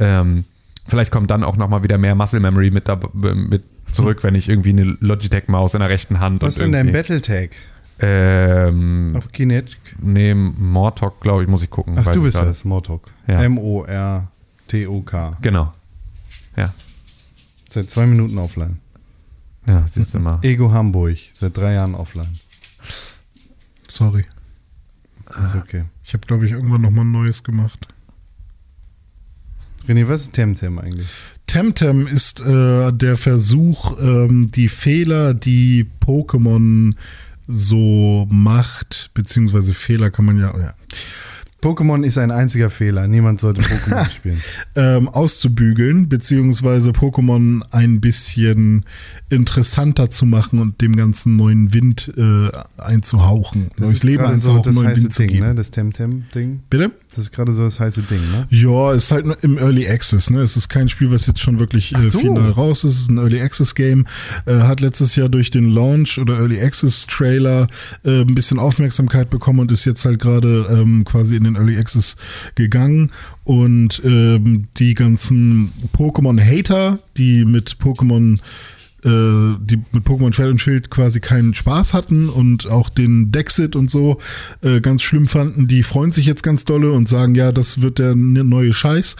Ähm, 0.00 0.44
vielleicht 0.88 1.12
kommt 1.12 1.30
dann 1.30 1.44
auch 1.44 1.56
nochmal 1.56 1.84
wieder 1.84 1.98
mehr 1.98 2.16
Muscle 2.16 2.40
Memory 2.40 2.70
mit, 2.70 2.88
da, 2.88 2.98
mit 3.12 3.62
zurück, 3.92 4.24
wenn 4.24 4.34
ich 4.34 4.48
irgendwie 4.48 4.70
eine 4.70 4.96
Logitech-Maus 4.98 5.74
in 5.74 5.80
der 5.80 5.88
rechten 5.88 6.18
Hand 6.18 6.42
Was 6.42 6.54
ist 6.54 6.62
denn 6.62 6.72
dein 6.72 6.90
Battletag? 6.90 7.50
ähm, 8.00 9.14
Auf 9.16 9.30
Kinetic? 9.30 9.78
nee, 10.00 10.34
Mortok, 10.34 11.20
glaube 11.20 11.42
ich, 11.42 11.48
muss 11.48 11.62
ich 11.62 11.70
gucken. 11.70 11.94
Ach, 11.96 12.10
du 12.10 12.22
bist 12.24 12.36
das, 12.36 12.64
Mortok. 12.64 13.10
Ja. 13.28 13.40
M-O-R-T-O-K. 13.42 15.38
Genau. 15.42 15.72
Ja, 16.56 16.72
Seit 17.70 17.88
zwei 17.88 18.06
Minuten 18.06 18.36
offline. 18.36 18.78
ja, 19.66 19.86
siehst 19.88 20.12
du 20.14 20.18
mal. 20.18 20.38
Ego 20.42 20.70
Hamburg. 20.72 21.16
Seit 21.32 21.56
drei 21.56 21.72
Jahren 21.72 21.94
offline. 21.94 22.38
sorry. 23.88 24.26
Das 25.26 25.46
ist 25.46 25.54
okay. 25.54 25.84
Ich 26.04 26.12
habe, 26.12 26.26
glaube 26.26 26.44
ich, 26.44 26.52
irgendwann 26.52 26.82
nochmal 26.82 27.06
ein 27.06 27.12
neues 27.12 27.42
gemacht. 27.42 27.88
René, 29.88 30.06
was 30.06 30.22
ist 30.22 30.34
Temtem 30.34 30.78
eigentlich? 30.78 31.08
Temtem 31.46 32.06
ist 32.06 32.40
äh, 32.40 32.92
der 32.92 33.16
Versuch, 33.16 33.98
ähm, 33.98 34.50
die 34.50 34.68
Fehler, 34.68 35.32
die 35.32 35.86
Pokémon 36.04 36.94
so 37.46 38.26
macht, 38.30 39.10
beziehungsweise 39.14 39.72
Fehler 39.74 40.10
kann 40.10 40.26
man 40.26 40.38
ja, 40.38 40.56
ja 40.58 40.74
Pokémon 41.62 42.02
ist 42.04 42.18
ein 42.18 42.30
einziger 42.30 42.70
Fehler. 42.70 43.06
Niemand 43.06 43.38
sollte 43.40 43.62
Pokémon 43.62 44.10
spielen. 44.10 44.40
ähm, 44.74 45.08
auszubügeln, 45.08 46.08
beziehungsweise 46.08 46.90
Pokémon 46.90 47.62
ein 47.70 48.00
bisschen 48.00 48.84
interessanter 49.30 50.10
zu 50.10 50.26
machen 50.26 50.58
und 50.58 50.80
dem 50.80 50.96
ganzen 50.96 51.36
neuen 51.36 51.72
Wind 51.72 52.12
äh, 52.16 52.50
einzuhauchen, 52.78 53.70
Das 53.76 53.86
neues 53.88 54.02
Leben 54.02 54.24
so 54.24 54.30
einzuhauchen, 54.32 54.62
das 54.64 54.74
neuen 54.74 54.96
Wind 54.96 55.12
zu 55.12 55.22
Ding, 55.22 55.28
geben. 55.30 55.46
ne? 55.46 55.54
Das 55.54 55.70
Temtem-Ding. 55.70 56.60
Bitte? 56.68 56.90
Das 57.14 57.24
ist 57.24 57.32
gerade 57.32 57.52
so 57.52 57.62
das 57.64 57.78
heiße 57.78 58.02
Ding, 58.02 58.20
ne? 58.30 58.46
Ja, 58.48 58.92
ist 58.92 59.10
halt 59.10 59.26
im 59.42 59.58
Early 59.58 59.86
Access, 59.86 60.30
ne? 60.30 60.40
Es 60.40 60.56
ist 60.56 60.68
kein 60.68 60.88
Spiel, 60.88 61.10
was 61.10 61.26
jetzt 61.26 61.40
schon 61.40 61.58
wirklich 61.58 61.94
äh, 61.94 62.02
so. 62.04 62.20
final 62.20 62.50
raus 62.50 62.84
ist. 62.84 62.92
Es 62.92 63.00
ist 63.02 63.10
ein 63.10 63.18
Early 63.18 63.40
Access 63.40 63.74
Game. 63.74 64.06
Äh, 64.46 64.60
hat 64.60 64.80
letztes 64.80 65.14
Jahr 65.16 65.28
durch 65.28 65.50
den 65.50 65.68
Launch 65.70 66.18
oder 66.18 66.38
Early 66.38 66.60
Access 66.60 67.06
Trailer 67.06 67.68
äh, 68.04 68.22
ein 68.22 68.34
bisschen 68.34 68.58
Aufmerksamkeit 68.58 69.28
bekommen 69.28 69.60
und 69.60 69.70
ist 69.70 69.84
jetzt 69.84 70.04
halt 70.06 70.20
gerade 70.20 70.66
ähm, 70.70 71.04
quasi 71.04 71.36
in 71.36 71.44
den 71.44 71.56
Early 71.56 71.76
Access 71.76 72.16
gegangen. 72.54 73.10
Und 73.44 74.00
ähm, 74.04 74.68
die 74.78 74.94
ganzen 74.94 75.72
Pokémon-Hater, 75.94 76.98
die 77.16 77.44
mit 77.44 77.76
Pokémon 77.78 78.38
die 79.08 79.80
mit 79.92 80.04
Pokémon 80.04 80.32
Schwert 80.32 80.50
und 80.50 80.60
Schild 80.60 80.90
quasi 80.90 81.20
keinen 81.20 81.54
Spaß 81.54 81.92
hatten 81.92 82.28
und 82.28 82.68
auch 82.68 82.88
den 82.88 83.32
Dexit 83.32 83.74
und 83.74 83.90
so 83.90 84.18
äh, 84.62 84.80
ganz 84.80 85.02
schlimm 85.02 85.26
fanden, 85.26 85.66
die 85.66 85.82
freuen 85.82 86.12
sich 86.12 86.26
jetzt 86.26 86.42
ganz 86.42 86.64
dolle 86.64 86.92
und 86.92 87.08
sagen, 87.08 87.34
ja, 87.34 87.52
das 87.52 87.82
wird 87.82 87.98
der 87.98 88.14
ne- 88.14 88.44
neue 88.44 88.72
Scheiß. 88.72 89.16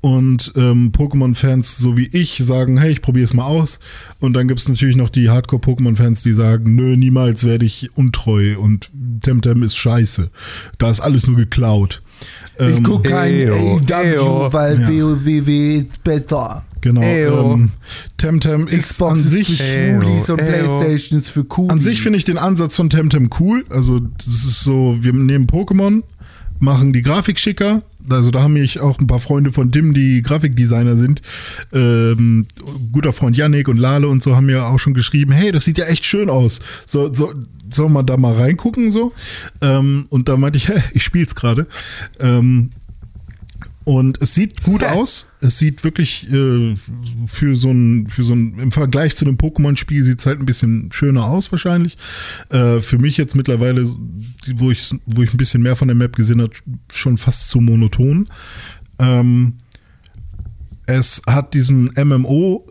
Und 0.00 0.52
ähm, 0.54 0.92
Pokémon-Fans, 0.92 1.78
so 1.78 1.96
wie 1.96 2.08
ich, 2.12 2.38
sagen, 2.38 2.78
hey, 2.78 2.92
ich 2.92 3.02
probiere 3.02 3.24
es 3.24 3.34
mal 3.34 3.46
aus. 3.46 3.80
Und 4.20 4.34
dann 4.34 4.46
gibt 4.46 4.60
es 4.60 4.68
natürlich 4.68 4.94
noch 4.94 5.08
die 5.08 5.28
Hardcore-Pokémon-Fans, 5.28 6.22
die 6.22 6.34
sagen, 6.34 6.76
nö, 6.76 6.96
niemals 6.96 7.44
werde 7.44 7.66
ich 7.66 7.90
untreu 7.96 8.56
und 8.58 8.90
Temtem 9.22 9.64
ist 9.64 9.76
scheiße. 9.76 10.30
Da 10.78 10.88
ist 10.90 11.00
alles 11.00 11.26
nur 11.26 11.36
geklaut. 11.36 12.00
Ich 12.58 12.82
gucke 12.82 13.08
kein 13.08 13.32
Eyo. 13.32 13.80
AEW, 13.90 14.52
weil 14.52 14.80
Ja. 14.80 14.88
WoW 14.88 15.48
ist 15.48 16.02
besser. 16.02 16.64
Genau. 16.80 17.02
Ähm, 17.02 17.70
Temtem 18.16 18.68
ist 18.68 18.90
Xbox 18.90 19.12
an 19.12 19.18
ist 19.18 19.30
sich 19.30 19.56
für 19.56 19.64
Schwulis 19.64 20.30
und. 20.30 20.36
Playstation 20.36 21.20
ist 21.20 21.28
für 21.28 21.44
Coolies. 21.44 21.72
An 21.72 21.80
sich 21.80 22.00
finde 22.02 22.18
ich 22.18 22.24
den 22.24 22.38
Ansatz 22.38 22.76
von 22.76 22.88
Temtem 22.90 23.30
cool. 23.40 23.64
Also 23.70 23.98
das 24.00 24.26
ist 24.26 24.60
so, 24.60 24.96
wir 25.00 25.12
nehmen 25.12 25.46
Pokémon, 25.46 26.02
machen 26.60 26.92
die 26.92 27.02
Grafik 27.02 27.38
schicker. 27.38 27.82
Also 28.10 28.30
da 28.30 28.42
haben 28.42 28.54
mich 28.54 28.80
auch 28.80 28.98
ein 28.98 29.06
paar 29.06 29.18
Freunde 29.18 29.52
von 29.52 29.70
Dim, 29.70 29.94
die 29.94 30.22
Grafikdesigner 30.22 30.96
sind. 30.96 31.22
Ähm, 31.72 32.46
guter 32.92 33.12
Freund 33.12 33.36
Yannick 33.36 33.68
und 33.68 33.78
Lale 33.78 34.08
und 34.08 34.22
so 34.22 34.36
haben 34.36 34.46
mir 34.46 34.66
auch 34.66 34.78
schon 34.78 34.94
geschrieben, 34.94 35.32
hey, 35.32 35.52
das 35.52 35.64
sieht 35.64 35.78
ja 35.78 35.86
echt 35.86 36.04
schön 36.04 36.30
aus. 36.30 36.60
So, 36.86 37.12
so, 37.12 37.32
soll 37.70 37.88
man 37.88 38.06
da 38.06 38.16
mal 38.16 38.32
reingucken 38.32 38.90
so? 38.90 39.12
Ähm, 39.60 40.06
und 40.08 40.28
da 40.28 40.36
meinte 40.36 40.58
ich, 40.58 40.68
hä, 40.68 40.82
ich 40.92 41.02
spiel's 41.02 41.34
gerade. 41.34 41.66
Ähm, 42.20 42.70
und 43.88 44.20
es 44.20 44.34
sieht 44.34 44.64
gut 44.64 44.84
aus. 44.84 45.28
Es 45.40 45.56
sieht 45.56 45.82
wirklich 45.82 46.30
äh, 46.30 46.76
für 47.26 47.56
so 47.56 47.70
ein, 47.70 48.06
für 48.06 48.22
so 48.22 48.34
ein, 48.34 48.58
im 48.58 48.70
Vergleich 48.70 49.16
zu 49.16 49.24
einem 49.24 49.38
Pokémon-Spiel 49.38 50.02
sieht 50.02 50.20
es 50.20 50.26
halt 50.26 50.38
ein 50.40 50.44
bisschen 50.44 50.92
schöner 50.92 51.24
aus 51.24 51.50
wahrscheinlich. 51.52 51.96
Äh, 52.50 52.82
für 52.82 52.98
mich 52.98 53.16
jetzt 53.16 53.34
mittlerweile, 53.34 53.88
wo 54.56 54.70
ich, 54.70 54.94
wo 55.06 55.22
ich 55.22 55.32
ein 55.32 55.38
bisschen 55.38 55.62
mehr 55.62 55.74
von 55.74 55.88
der 55.88 55.94
Map 55.94 56.16
gesehen 56.16 56.42
habe, 56.42 56.52
schon 56.92 57.16
fast 57.16 57.48
zu 57.48 57.62
monoton. 57.62 58.28
Ähm, 58.98 59.54
es 60.84 61.22
hat 61.26 61.54
diesen 61.54 61.90
MMO, 61.96 62.70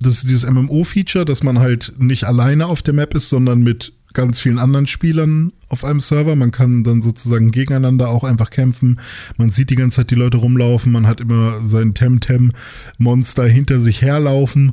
das 0.00 0.14
ist 0.14 0.28
dieses 0.28 0.50
MMO-Feature, 0.50 1.24
dass 1.24 1.44
man 1.44 1.60
halt 1.60 1.94
nicht 1.98 2.24
alleine 2.24 2.66
auf 2.66 2.82
der 2.82 2.94
Map 2.94 3.14
ist, 3.14 3.28
sondern 3.28 3.62
mit 3.62 3.92
ganz 4.14 4.40
vielen 4.40 4.58
anderen 4.58 4.86
Spielern 4.86 5.52
auf 5.68 5.84
einem 5.84 6.00
Server. 6.00 6.34
Man 6.34 6.50
kann 6.50 6.82
dann 6.82 7.02
sozusagen 7.02 7.50
gegeneinander 7.50 8.08
auch 8.08 8.24
einfach 8.24 8.50
kämpfen. 8.50 9.00
Man 9.36 9.50
sieht 9.50 9.70
die 9.70 9.74
ganze 9.76 9.96
Zeit 9.96 10.10
die 10.10 10.16
Leute 10.16 10.38
rumlaufen. 10.38 10.92
Man 10.92 11.06
hat 11.06 11.20
immer 11.20 11.64
sein 11.64 11.94
Temtem-Monster 11.94 13.46
hinter 13.46 13.80
sich 13.80 14.02
herlaufen, 14.02 14.72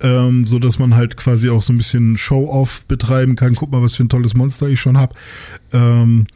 ähm, 0.00 0.46
so 0.46 0.58
dass 0.58 0.78
man 0.78 0.94
halt 0.94 1.16
quasi 1.16 1.50
auch 1.50 1.62
so 1.62 1.72
ein 1.72 1.78
bisschen 1.78 2.16
Show-off 2.16 2.86
betreiben 2.86 3.36
kann. 3.36 3.54
Guck 3.54 3.72
mal, 3.72 3.82
was 3.82 3.94
für 3.94 4.04
ein 4.04 4.08
tolles 4.08 4.34
Monster 4.34 4.68
ich 4.68 4.80
schon 4.80 4.98
habe. 4.98 5.14
Ähm, 5.72 6.26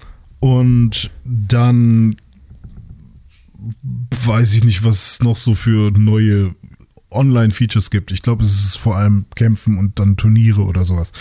und 0.40 1.10
dann 1.24 2.16
weiß 4.24 4.54
ich 4.54 4.64
nicht, 4.64 4.84
was 4.84 5.12
es 5.12 5.22
noch 5.22 5.36
so 5.36 5.54
für 5.54 5.90
neue 5.90 6.54
Online-Features 7.10 7.90
gibt. 7.90 8.10
Ich 8.10 8.22
glaube, 8.22 8.42
es 8.42 8.52
ist 8.52 8.78
vor 8.78 8.96
allem 8.96 9.26
Kämpfen 9.34 9.78
und 9.78 9.98
dann 9.98 10.16
Turniere 10.16 10.62
oder 10.62 10.84
sowas. 10.84 11.12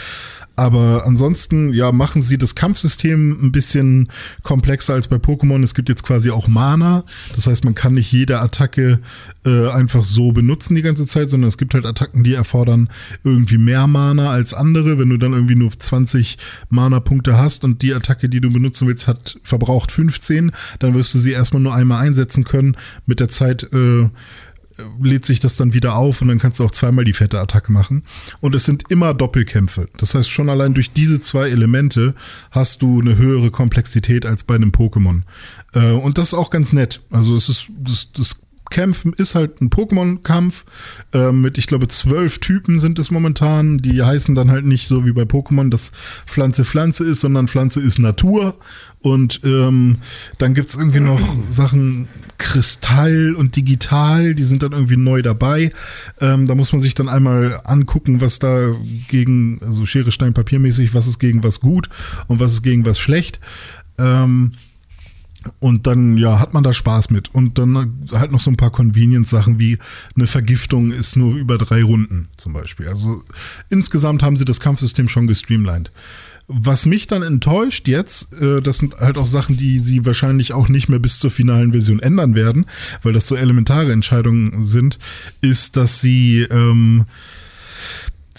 Aber 0.60 1.06
ansonsten, 1.06 1.74
ja, 1.74 1.94
machen 1.94 2.22
sie 2.22 2.38
das 2.38 2.54
Kampfsystem 2.54 3.46
ein 3.46 3.54
bisschen 3.54 4.10
komplexer 4.44 4.94
als 4.94 5.08
bei 5.08 5.16
Pokémon. 5.16 5.64
Es 5.64 5.74
gibt 5.74 5.88
jetzt 5.88 6.04
quasi 6.04 6.32
auch 6.32 6.50
Mana. 6.50 7.06
Das 7.34 7.48
heißt, 7.48 7.64
man 7.64 7.76
kann 7.76 7.94
nicht 7.94 8.12
jede 8.12 8.42
Attacke 8.42 9.00
äh, 9.46 9.70
einfach 9.70 10.04
so 10.04 10.34
benutzen 10.34 10.76
die 10.76 10.82
ganze 10.82 11.06
Zeit, 11.06 11.30
sondern 11.30 11.48
es 11.48 11.58
gibt 11.58 11.74
halt 11.74 11.86
Attacken, 11.86 12.26
die 12.26 12.34
erfordern 12.34 12.90
irgendwie 13.24 13.58
mehr 13.58 13.88
Mana 13.88 14.32
als 14.32 14.54
andere. 14.54 15.00
Wenn 15.00 15.10
du 15.10 15.16
dann 15.16 15.32
irgendwie 15.32 15.56
nur 15.56 15.72
20 15.72 16.38
Mana-Punkte 16.70 17.38
hast 17.38 17.64
und 17.64 17.82
die 17.82 17.94
Attacke, 17.94 18.28
die 18.28 18.42
du 18.42 18.52
benutzen 18.52 18.86
willst, 18.86 19.08
hat 19.08 19.40
verbraucht 19.44 19.94
15, 19.94 20.52
dann 20.80 20.94
wirst 20.94 21.14
du 21.14 21.20
sie 21.20 21.32
erstmal 21.32 21.62
nur 21.62 21.74
einmal 21.74 22.02
einsetzen 22.02 22.44
können. 22.44 22.76
Mit 23.06 23.22
der 23.22 23.30
Zeit 23.30 23.64
äh, 23.72 24.10
lädt 25.02 25.26
sich 25.26 25.40
das 25.40 25.58
dann 25.58 25.74
wieder 25.74 25.96
auf 25.96 26.22
und 26.22 26.28
dann 26.28 26.40
kannst 26.40 26.60
du 26.60 26.66
auch 26.66 26.72
zweimal 26.72 27.06
die 27.06 27.14
fette 27.14 27.40
Attacke 27.40 27.72
machen. 27.72 28.04
Und 28.40 28.56
es 28.56 28.66
sind 28.66 28.84
immer 28.90 29.14
Doppelkämpfe. 29.14 29.86
Das 29.98 30.16
heißt, 30.16 30.30
schon 30.30 30.50
allein 30.50 30.74
durch 30.74 30.92
diese 30.92 31.20
zwei 31.20 31.50
Elemente 31.50 32.16
hast 32.52 32.82
du 32.82 33.02
eine 33.02 33.18
höhere 33.18 33.52
Komplexität 33.52 34.26
als 34.26 34.44
bei 34.44 34.56
einem 34.56 34.72
Pokémon. 34.72 35.22
Äh, 35.74 35.92
und 35.92 36.18
das 36.18 36.30
ist 36.30 36.34
auch 36.34 36.50
ganz 36.50 36.74
nett. 36.74 37.02
Also 37.12 37.36
es 37.36 37.50
ist, 37.50 37.68
das, 37.78 38.12
das 38.14 38.36
Kämpfen 38.70 39.14
ist 39.14 39.36
halt 39.36 39.62
ein 39.62 39.70
Pokémon-Kampf 39.70 40.66
äh, 41.14 41.32
mit, 41.32 41.58
ich 41.58 41.68
glaube, 41.68 41.88
zwölf 41.88 42.40
Typen 42.40 42.80
sind 42.80 43.00
es 43.00 43.12
momentan. 43.12 43.80
Die 43.80 44.04
heißen 44.04 44.36
dann 44.36 44.52
halt 44.52 44.66
nicht 44.66 44.88
so 44.88 45.06
wie 45.06 45.12
bei 45.12 45.24
Pokémon, 45.24 45.70
dass 45.70 45.92
Pflanze 46.26 46.66
Pflanze 46.66 47.04
ist, 47.06 47.22
sondern 47.22 47.48
Pflanze 47.48 47.82
ist 47.82 48.00
Natur. 48.00 48.58
Und 49.02 49.42
ähm, 49.44 49.98
dann 50.38 50.54
gibt's 50.54 50.76
irgendwie 50.76 51.00
noch 51.00 51.22
Sachen 51.50 52.08
Kristall 52.38 53.34
und 53.36 53.56
Digital, 53.56 54.36
die 54.36 54.44
sind 54.44 54.64
dann 54.64 54.74
irgendwie 54.74 54.98
neu 54.98 55.22
dabei. 55.22 55.72
Ähm, 56.20 56.46
da 56.48 56.56
muss 56.56 56.74
man 56.74 56.82
sich 56.82 56.96
dann 56.96 57.10
einmal 57.10 57.62
angucken, 57.64 58.22
was 58.22 58.40
da 58.40 58.72
gegen, 59.08 59.62
also 59.64 59.86
Schere, 59.86 60.12
Stein, 60.12 60.34
Papier 60.34 60.60
mäßig, 60.60 60.94
was 60.94 61.08
ist 61.08 61.20
gegen 61.20 61.44
was 61.44 61.60
gut 61.60 61.90
und 62.28 62.40
was 62.40 62.54
ist 62.54 62.64
gegen 62.64 62.86
was 62.86 63.00
schlecht. 63.00 63.40
Ähm, 63.98 64.54
und 65.60 65.88
dann, 65.88 66.18
ja, 66.18 66.40
hat 66.40 66.54
man 66.54 66.64
da 66.64 66.74
Spaß 66.74 67.12
mit. 67.12 67.34
Und 67.34 67.58
dann 67.58 68.08
halt 68.12 68.32
noch 68.32 68.42
so 68.42 68.52
ein 68.52 68.58
paar 68.58 68.72
Convenience-Sachen 68.72 69.58
wie 69.58 69.78
eine 70.16 70.28
Vergiftung 70.28 70.92
ist 70.92 71.16
nur 71.16 71.36
über 71.36 71.58
drei 71.58 71.84
Runden 71.84 72.28
zum 72.38 72.54
Beispiel. 72.54 72.88
Also 72.88 73.24
insgesamt 73.70 74.22
haben 74.22 74.36
sie 74.36 74.46
das 74.46 74.60
Kampfsystem 74.60 75.08
schon 75.08 75.28
gestreamlined. 75.28 75.92
Was 76.52 76.88
mich 76.88 77.06
dann 77.06 77.22
enttäuscht 77.22 77.88
jetzt, 77.88 78.34
äh, 78.34 78.62
das 78.62 78.80
sind 78.80 78.98
halt 78.98 79.18
auch 79.18 79.28
Sachen, 79.28 79.56
die 79.56 79.80
sie 79.80 80.06
wahrscheinlich 80.06 80.52
auch 80.52 80.68
nicht 80.68 80.90
mehr 80.90 81.00
bis 81.00 81.20
zur 81.20 81.30
finalen 81.30 81.72
Version 81.72 82.00
ändern 82.00 82.34
werden, 82.34 82.66
weil 83.04 83.14
das 83.14 83.28
so 83.28 83.36
elementare 83.36 83.92
Entscheidungen 83.92 84.66
sind, 84.66 84.98
ist, 85.42 85.78
dass 85.78 86.02
sie 86.02 86.42
ähm, 86.50 87.06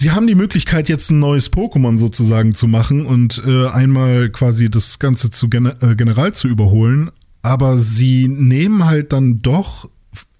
Sie 0.00 0.12
haben 0.12 0.26
die 0.26 0.34
Möglichkeit, 0.34 0.88
jetzt 0.88 1.10
ein 1.10 1.18
neues 1.18 1.52
Pokémon 1.52 1.98
sozusagen 1.98 2.54
zu 2.54 2.66
machen 2.66 3.04
und 3.04 3.42
äh, 3.46 3.66
einmal 3.66 4.30
quasi 4.30 4.70
das 4.70 4.98
Ganze 4.98 5.30
zu 5.30 5.50
gen 5.50 5.66
äh, 5.66 5.94
general 5.94 6.32
zu 6.32 6.48
überholen, 6.48 7.10
aber 7.42 7.76
sie 7.76 8.26
nehmen 8.26 8.86
halt 8.86 9.12
dann 9.12 9.40
doch 9.40 9.90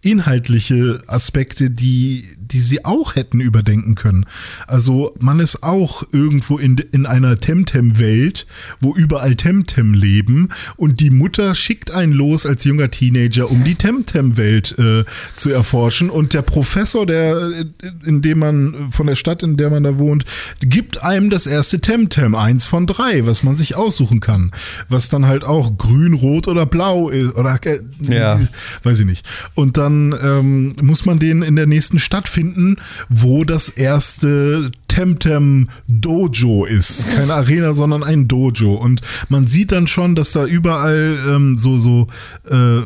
inhaltliche 0.03 1.03
Aspekte, 1.07 1.71
die, 1.71 2.27
die 2.39 2.61
sie 2.61 2.85
auch 2.87 3.17
hätten 3.17 3.41
überdenken 3.41 3.95
können. 3.95 4.25
Also 4.67 5.15
man 5.21 5.41
ist 5.41 5.63
auch 5.63 6.05
irgendwo 6.11 6.57
in, 6.59 6.79
in 6.93 7.05
einer 7.05 7.37
Temtem-Welt, 7.37 8.47
wo 8.81 8.95
überall 8.95 9.35
Temtem 9.35 9.93
leben 9.93 10.49
und 10.77 11.01
die 11.01 11.11
Mutter 11.11 11.55
schickt 11.55 11.91
einen 11.91 12.13
los 12.13 12.47
als 12.47 12.65
junger 12.65 12.91
Teenager, 12.91 13.51
um 13.51 13.63
die 13.63 13.75
Temtem-Welt 13.75 14.79
äh, 14.79 15.05
zu 15.37 15.51
erforschen 15.51 16.09
und 16.09 16.33
der 16.33 16.43
Professor, 16.43 17.05
der, 17.05 17.67
in 18.05 18.23
dem 18.23 18.39
man, 18.39 18.91
von 18.91 19.07
der 19.07 19.17
Stadt, 19.17 19.43
in 19.43 19.59
der 19.59 19.69
man 19.69 19.83
da 19.83 19.99
wohnt, 19.99 20.25
gibt 20.61 21.03
einem 21.03 21.29
das 21.29 21.47
erste 21.47 21.81
Temtem, 21.81 22.35
eins 22.35 22.65
von 22.65 22.87
drei, 22.87 23.27
was 23.27 23.43
man 23.43 23.55
sich 23.55 23.77
aussuchen 23.77 24.21
kann, 24.21 24.51
was 24.89 25.11
dann 25.11 25.27
halt 25.27 25.45
auch 25.45 25.77
grün, 25.77 26.15
rot 26.15 26.49
oder 26.49 26.65
blau 26.65 27.11
ist 27.11 27.35
oder 27.37 27.59
äh, 27.67 27.81
Ja. 28.01 28.41
weiß 28.83 29.01
ich 29.01 29.07
nicht. 29.07 29.27
Und 29.55 29.77
dann 29.77 29.90
ähm, 30.21 30.73
muss 30.83 31.05
man 31.05 31.19
den 31.19 31.43
in 31.43 31.57
der 31.57 31.67
nächsten 31.67 31.99
Stadt 31.99 32.29
finden, 32.29 32.77
wo 33.09 33.45
das 33.45 33.69
erste 33.69 34.71
Temtem 34.91 35.69
Dojo 35.89 36.65
ist. 36.65 37.07
Keine 37.09 37.33
Arena, 37.35 37.73
sondern 37.73 38.03
ein 38.03 38.27
Dojo. 38.29 38.75
Und 38.75 39.01
man 39.29 39.47
sieht 39.47 39.71
dann 39.73 39.87
schon, 39.87 40.15
dass 40.17 40.33
da 40.33 40.45
überall 40.45 41.17
ähm, 41.29 41.57
so, 41.57 41.79
so 41.79 42.09
äh, 42.51 42.81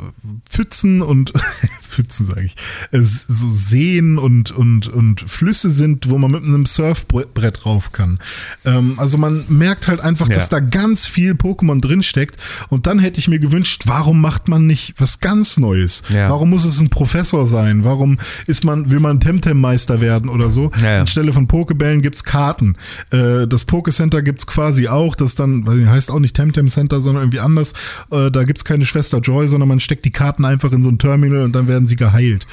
Pfützen 0.50 1.00
und 1.02 1.32
Pfützen, 1.88 2.26
sage 2.26 2.44
ich, 2.44 2.56
äh, 2.92 3.00
so 3.00 3.48
Seen 3.50 4.18
und, 4.18 4.50
und, 4.50 4.88
und 4.88 5.24
Flüsse 5.26 5.70
sind, 5.70 6.10
wo 6.10 6.18
man 6.18 6.30
mit 6.30 6.44
einem 6.44 6.66
Surfbrett 6.66 7.64
drauf 7.64 7.92
kann. 7.92 8.18
Ähm, 8.66 8.94
also 8.98 9.16
man 9.16 9.44
merkt 9.48 9.88
halt 9.88 10.00
einfach, 10.00 10.28
Ja. 10.28 10.34
dass 10.34 10.48
da 10.50 10.60
ganz 10.60 11.06
viel 11.06 11.32
Pokémon 11.32 11.80
drinsteckt. 11.80 12.36
Und 12.68 12.86
dann 12.86 12.98
hätte 12.98 13.18
ich 13.18 13.28
mir 13.28 13.38
gewünscht, 13.38 13.84
warum 13.86 14.20
macht 14.20 14.48
man 14.48 14.66
nicht 14.66 14.94
was 14.98 15.20
ganz 15.20 15.56
Neues? 15.56 16.02
Ja. 16.10 16.28
Warum 16.28 16.50
muss 16.50 16.64
es 16.66 16.80
ein 16.80 16.90
Professor 16.90 17.46
sein? 17.46 17.84
Warum 17.84 18.18
ist 18.46 18.64
man, 18.64 18.90
will 18.90 19.00
man 19.00 19.20
Temtem-Meister 19.20 20.00
werden 20.02 20.28
oder 20.28 20.50
so? 20.50 20.70
Ja. 20.82 21.00
Anstelle 21.00 21.32
von 21.32 21.46
Pokebällen 21.48 21.93
gibt's 22.02 22.24
Karten. 22.24 22.76
Äh, 23.10 23.46
das 23.46 23.66
Pokécenter 23.68 24.22
gibt's 24.22 24.46
quasi 24.46 24.88
auch. 24.88 25.14
Das 25.14 25.34
dann, 25.34 25.66
weil 25.66 25.88
heißt 25.88 26.10
auch 26.10 26.18
nicht 26.18 26.36
Temtem 26.36 26.68
Center, 26.68 27.00
sondern 27.00 27.24
irgendwie 27.24 27.40
anders. 27.40 27.72
Äh, 28.10 28.30
da 28.30 28.44
gibt's 28.44 28.64
keine 28.64 28.86
Schwester 28.86 29.18
Joy, 29.18 29.46
sondern 29.46 29.68
man 29.68 29.80
steckt 29.80 30.04
die 30.04 30.10
Karten 30.10 30.44
einfach 30.44 30.72
in 30.72 30.82
so 30.82 30.90
ein 30.90 30.98
Terminal 30.98 31.42
und 31.42 31.54
dann 31.54 31.68
werden 31.68 31.86
sie 31.86 31.96
geheilt. 31.96 32.46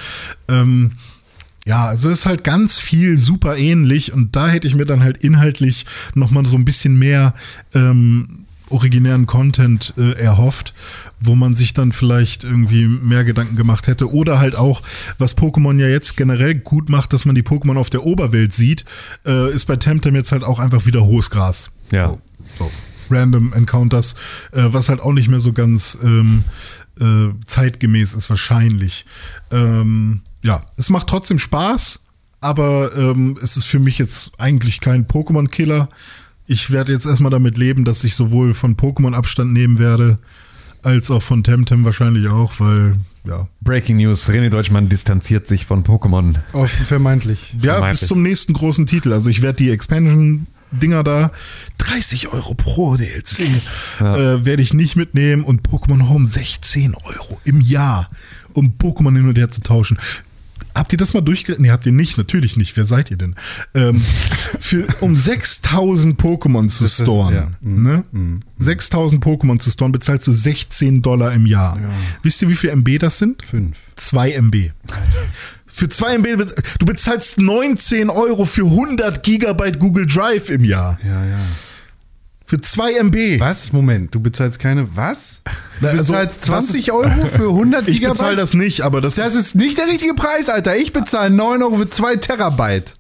Ähm, 0.47 0.91
ja, 1.65 1.85
also 1.87 2.09
es 2.09 2.19
ist 2.19 2.25
halt 2.25 2.43
ganz 2.43 2.79
viel 2.79 3.17
super 3.17 3.55
ähnlich 3.55 4.13
und 4.13 4.35
da 4.35 4.47
hätte 4.47 4.67
ich 4.67 4.75
mir 4.75 4.85
dann 4.85 5.03
halt 5.03 5.17
inhaltlich 5.17 5.85
nochmal 6.15 6.45
so 6.45 6.57
ein 6.57 6.65
bisschen 6.65 6.97
mehr 6.97 7.35
ähm, 7.75 8.45
originären 8.71 9.25
Content 9.25 9.93
äh, 9.97 10.13
erhofft, 10.13 10.73
wo 11.19 11.35
man 11.35 11.55
sich 11.55 11.73
dann 11.73 11.91
vielleicht 11.91 12.43
irgendwie 12.43 12.87
mehr 12.87 13.23
Gedanken 13.23 13.55
gemacht 13.55 13.87
hätte. 13.87 14.11
Oder 14.11 14.39
halt 14.39 14.55
auch, 14.55 14.81
was 15.17 15.37
Pokémon 15.37 15.79
ja 15.79 15.87
jetzt 15.87 16.17
generell 16.17 16.55
gut 16.55 16.89
macht, 16.89 17.13
dass 17.13 17.25
man 17.25 17.35
die 17.35 17.43
Pokémon 17.43 17.77
auf 17.77 17.89
der 17.89 18.05
Oberwelt 18.05 18.53
sieht, 18.53 18.85
äh, 19.25 19.51
ist 19.51 19.65
bei 19.65 19.75
Temtem 19.75 20.15
jetzt 20.15 20.31
halt 20.31 20.43
auch 20.43 20.59
einfach 20.59 20.85
wieder 20.85 21.05
hohes 21.05 21.29
Gras. 21.29 21.71
Ja. 21.91 22.07
So, 22.07 22.21
so. 22.57 22.71
Random 23.09 23.53
Encounters, 23.53 24.15
äh, 24.51 24.63
was 24.67 24.89
halt 24.89 25.01
auch 25.01 25.13
nicht 25.13 25.27
mehr 25.27 25.41
so 25.41 25.53
ganz 25.53 25.97
ähm, 26.01 26.45
äh, 26.99 27.29
zeitgemäß 27.45 28.13
ist 28.13 28.29
wahrscheinlich. 28.29 29.05
Ähm, 29.51 30.21
ja, 30.41 30.65
es 30.77 30.89
macht 30.89 31.07
trotzdem 31.07 31.39
Spaß, 31.39 32.05
aber 32.39 32.95
ähm, 32.95 33.37
es 33.41 33.57
ist 33.57 33.65
für 33.65 33.79
mich 33.79 33.97
jetzt 33.97 34.31
eigentlich 34.39 34.79
kein 34.79 35.07
Pokémon-Killer. 35.07 35.89
Ich 36.51 36.69
werde 36.69 36.91
jetzt 36.91 37.05
erstmal 37.05 37.29
damit 37.31 37.57
leben, 37.57 37.85
dass 37.85 38.03
ich 38.03 38.13
sowohl 38.13 38.53
von 38.53 38.75
Pokémon 38.75 39.13
Abstand 39.13 39.53
nehmen 39.53 39.79
werde, 39.79 40.19
als 40.83 41.09
auch 41.09 41.23
von 41.23 41.45
Temtem 41.45 41.85
wahrscheinlich 41.85 42.27
auch, 42.27 42.59
weil, 42.59 42.97
ja. 43.25 43.47
Breaking 43.61 43.95
News, 43.95 44.29
René 44.29 44.49
Deutschmann 44.49 44.89
distanziert 44.89 45.47
sich 45.47 45.65
von 45.65 45.85
Pokémon. 45.85 46.35
Oh, 46.51 46.67
vermeintlich. 46.67 47.55
Ja, 47.61 47.75
Vermeintlich. 47.75 48.01
bis 48.01 48.07
zum 48.09 48.21
nächsten 48.21 48.51
großen 48.51 48.85
Titel. 48.85 49.13
Also 49.13 49.29
ich 49.29 49.41
werde 49.41 49.59
die 49.63 49.69
Expansion-Dinger 49.69 51.05
da, 51.05 51.31
30 51.77 52.33
Euro 52.33 52.53
pro 52.53 52.97
DLC, 52.97 53.39
äh, 54.01 54.43
werde 54.43 54.61
ich 54.61 54.73
nicht 54.73 54.97
mitnehmen 54.97 55.45
und 55.45 55.65
Pokémon 55.65 56.09
Home 56.09 56.27
16 56.27 56.95
Euro 56.95 57.39
im 57.45 57.61
Jahr, 57.61 58.09
um 58.51 58.73
Pokémon 58.77 59.15
hin 59.15 59.29
und 59.29 59.37
her 59.37 59.49
zu 59.49 59.61
tauschen. 59.61 59.97
Habt 60.73 60.91
ihr 60.93 60.97
das 60.97 61.13
mal 61.13 61.21
durchgerechnet? 61.21 61.61
Nee, 61.61 61.71
habt 61.71 61.85
ihr 61.85 61.91
nicht, 61.91 62.17
natürlich 62.17 62.57
nicht. 62.57 62.75
Wer 62.77 62.85
seid 62.85 63.11
ihr 63.11 63.17
denn? 63.17 63.35
Ähm, 63.73 64.01
für, 64.59 64.87
um 65.01 65.15
6000 65.15 66.19
Pokémon 66.19 66.67
zu 66.69 66.83
Das 66.83 66.93
ist- 66.99 67.03
storen, 67.03 67.33
ja. 67.33 67.51
Mhm. 67.61 68.03
ne? 68.13 68.39
6000 68.57 69.23
Pokémon 69.23 69.59
zu 69.59 69.69
storen, 69.71 69.91
bezahlst 69.91 70.27
du 70.27 70.31
16 70.31 71.01
Dollar 71.01 71.33
im 71.33 71.45
Jahr. 71.45 71.77
Wisst 72.23 72.41
ihr, 72.41 72.49
wie 72.49 72.55
viel 72.55 72.69
MB 72.71 72.99
das 72.99 73.17
sind? 73.17 73.43
Fünf. 73.43 73.77
2 73.95 74.31
MB. 74.33 74.71
Für 75.67 75.87
2 75.89 76.15
MB, 76.17 76.53
du 76.79 76.85
bezahlst 76.85 77.37
19 77.39 78.09
Euro 78.09 78.45
für 78.45 78.65
100 78.65 79.23
Gigabyte 79.23 79.79
Google 79.79 80.05
Drive 80.05 80.49
im 80.49 80.63
Jahr. 80.65 80.99
Ja, 81.03 81.25
ja. 81.25 81.39
Für 82.51 82.59
2 82.59 82.95
MB. 83.03 83.39
Was? 83.39 83.71
Moment, 83.71 84.13
du 84.13 84.19
bezahlst 84.19 84.59
keine. 84.59 84.93
Was? 84.93 85.41
Du 85.79 85.87
also, 85.87 86.11
bezahlst 86.11 86.39
das 86.41 86.47
20 86.47 86.79
ist- 86.89 86.93
Euro 86.93 87.27
für 87.27 87.47
100 87.47 87.87
Ich 87.87 87.99
Gigabyte? 87.99 88.17
bezahle 88.17 88.35
das 88.35 88.53
nicht, 88.53 88.81
aber 88.81 88.99
das, 88.99 89.15
Das 89.15 89.35
ist 89.35 89.55
nicht 89.55 89.77
der 89.77 89.87
richtige 89.87 90.13
Preis, 90.15 90.49
Alter. 90.49 90.75
Ich 90.75 90.91
bezahle 90.91 91.29
9 91.29 91.63
Euro 91.63 91.77
für 91.77 91.89
2 91.89 92.17
Terabyte. 92.17 92.93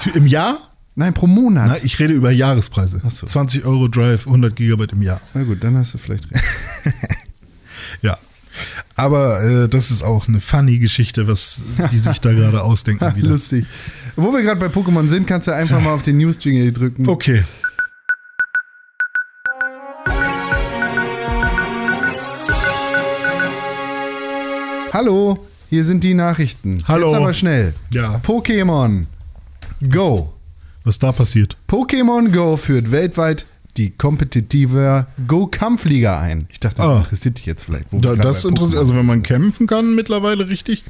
für, 0.00 0.10
im 0.12 0.26
Jahr? 0.26 0.56
Nein, 0.94 1.12
pro 1.12 1.26
Monat. 1.26 1.66
Na, 1.68 1.76
ich 1.84 1.98
rede 1.98 2.14
über 2.14 2.30
Jahrespreise. 2.30 3.02
Ach 3.06 3.10
so. 3.10 3.26
20 3.26 3.66
Euro 3.66 3.88
Drive, 3.88 4.26
100 4.26 4.56
Gigabyte 4.56 4.92
im 4.92 5.02
Jahr. 5.02 5.20
Na 5.34 5.42
gut, 5.42 5.62
dann 5.62 5.76
hast 5.76 5.92
du 5.92 5.98
vielleicht 5.98 6.30
recht. 6.30 6.42
Ja. 8.00 8.16
Aber 8.96 9.42
äh, 9.42 9.68
das 9.68 9.90
ist 9.90 10.02
auch 10.02 10.26
eine 10.26 10.40
funny 10.40 10.78
Geschichte, 10.78 11.28
was 11.28 11.60
die 11.92 11.98
sich 11.98 12.18
da 12.22 12.32
gerade 12.32 12.62
ausdenken 12.64 13.14
wieder. 13.14 13.28
Lustig. 13.28 13.66
Wo 14.16 14.32
wir 14.32 14.40
gerade 14.42 14.58
bei 14.58 14.68
Pokémon 14.68 15.06
sind, 15.08 15.26
kannst 15.26 15.48
du 15.48 15.54
einfach 15.54 15.82
mal 15.82 15.92
auf 15.92 16.02
den 16.02 16.16
News-Jingle 16.16 16.72
drücken. 16.72 17.06
Okay. 17.10 17.44
Hallo, 24.92 25.38
hier 25.70 25.84
sind 25.84 26.04
die 26.04 26.14
Nachrichten. 26.14 26.78
Hallo. 26.86 27.08
Jetzt 27.08 27.16
aber 27.16 27.32
schnell. 27.32 27.74
Ja. 27.92 28.20
Pokémon 28.24 29.04
Go. 29.90 30.32
Was 30.84 30.98
da 30.98 31.12
passiert? 31.12 31.56
Pokémon 31.68 32.30
Go 32.30 32.56
führt 32.56 32.90
weltweit 32.90 33.46
die 33.78 33.90
kompetitive 33.90 35.06
Go-Kampfliga 35.26 36.20
ein. 36.20 36.46
Ich 36.50 36.60
dachte, 36.60 36.76
das 36.82 36.86
Ah. 36.86 36.98
interessiert 36.98 37.38
dich 37.38 37.46
jetzt 37.46 37.64
vielleicht. 37.64 37.86
Da, 37.92 38.16
das 38.16 38.44
interessiert, 38.44 38.78
also 38.80 38.94
wenn 38.94 39.06
man 39.06 39.22
kämpfen 39.22 39.66
kann 39.66 39.94
mittlerweile 39.94 40.48
richtig. 40.48 40.84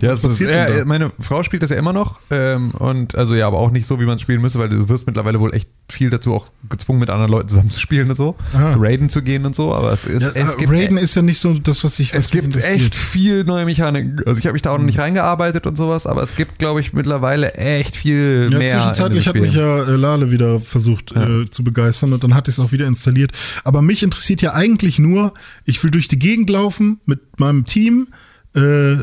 Ja, 0.00 0.10
es 0.10 0.24
ist, 0.24 0.40
ja, 0.40 0.84
meine 0.84 1.12
Frau 1.20 1.42
spielt 1.44 1.62
das 1.62 1.70
ja 1.70 1.76
immer 1.76 1.92
noch 1.92 2.18
ähm, 2.30 2.72
und 2.72 3.14
also 3.14 3.34
ja, 3.36 3.46
aber 3.46 3.58
auch 3.58 3.70
nicht 3.70 3.86
so, 3.86 4.00
wie 4.00 4.04
man 4.04 4.16
es 4.16 4.22
spielen 4.22 4.42
müsste, 4.42 4.58
weil 4.58 4.68
du 4.68 4.88
wirst 4.88 5.06
mittlerweile 5.06 5.38
wohl 5.40 5.54
echt 5.54 5.68
viel 5.88 6.10
dazu 6.10 6.34
auch 6.34 6.48
gezwungen, 6.68 6.98
mit 6.98 7.10
anderen 7.10 7.30
Leuten 7.30 7.48
zusammen 7.48 7.70
zu 7.70 7.78
spielen 7.78 8.08
und 8.10 8.16
so, 8.16 8.34
Ah. 8.52 8.74
raiden 8.76 9.08
zu 9.08 9.22
gehen 9.22 9.46
und 9.46 9.54
so, 9.54 9.72
aber 9.74 9.92
es 9.92 10.04
ist, 10.04 10.22
Ja, 10.34 10.42
es 10.42 10.56
äh, 10.56 10.58
gibt 10.58 10.72
Raiden 10.72 10.98
ist 10.98 11.14
ja 11.14 11.22
nicht 11.22 11.38
so 11.38 11.54
das, 11.54 11.84
was 11.84 11.98
ich 12.00 12.10
was 12.12 12.24
es 12.26 12.30
gibt 12.32 12.56
echt 12.56 12.96
viel 12.96 13.44
neue 13.44 13.64
Mechanik. 13.66 14.26
Also 14.26 14.40
ich 14.40 14.46
habe 14.46 14.54
mich 14.54 14.62
da 14.62 14.70
auch 14.72 14.78
noch 14.78 14.84
nicht 14.84 14.98
reingearbeitet 14.98 15.66
und 15.66 15.76
sowas, 15.76 16.06
aber 16.06 16.22
es 16.22 16.34
gibt, 16.34 16.58
glaube 16.58 16.80
ich, 16.80 16.92
mittlerweile 16.92 17.54
echt 17.54 17.94
viel 17.96 18.48
Ja, 18.52 18.58
mehr. 18.58 18.68
zwischenzeitlich 18.68 19.28
hat 19.28 19.36
mich 19.36 19.54
ja 19.54 19.84
äh, 19.84 19.90
Lale 19.96 20.30
wieder 20.32 20.58
versucht 20.60 21.12
äh, 21.12 21.48
zu 21.50 21.62
begeistern 21.62 22.12
und 22.12 22.24
dann 22.24 22.34
hatte 22.34 22.50
ich 22.50 22.58
es 22.58 22.60
auch 22.64 22.72
wieder 22.72 22.86
installiert. 22.86 23.30
Aber 23.62 23.80
mich 23.80 24.02
interessiert 24.02 24.42
ja 24.42 24.54
eigentlich 24.54 24.98
nur, 24.98 25.34
ich 25.66 25.82
will 25.84 25.92
durch 25.92 26.08
die 26.08 26.18
Gegend 26.18 26.50
laufen 26.50 26.98
mit 27.06 27.38
meinem 27.38 27.64
Team, 27.64 28.08
äh, 28.56 28.96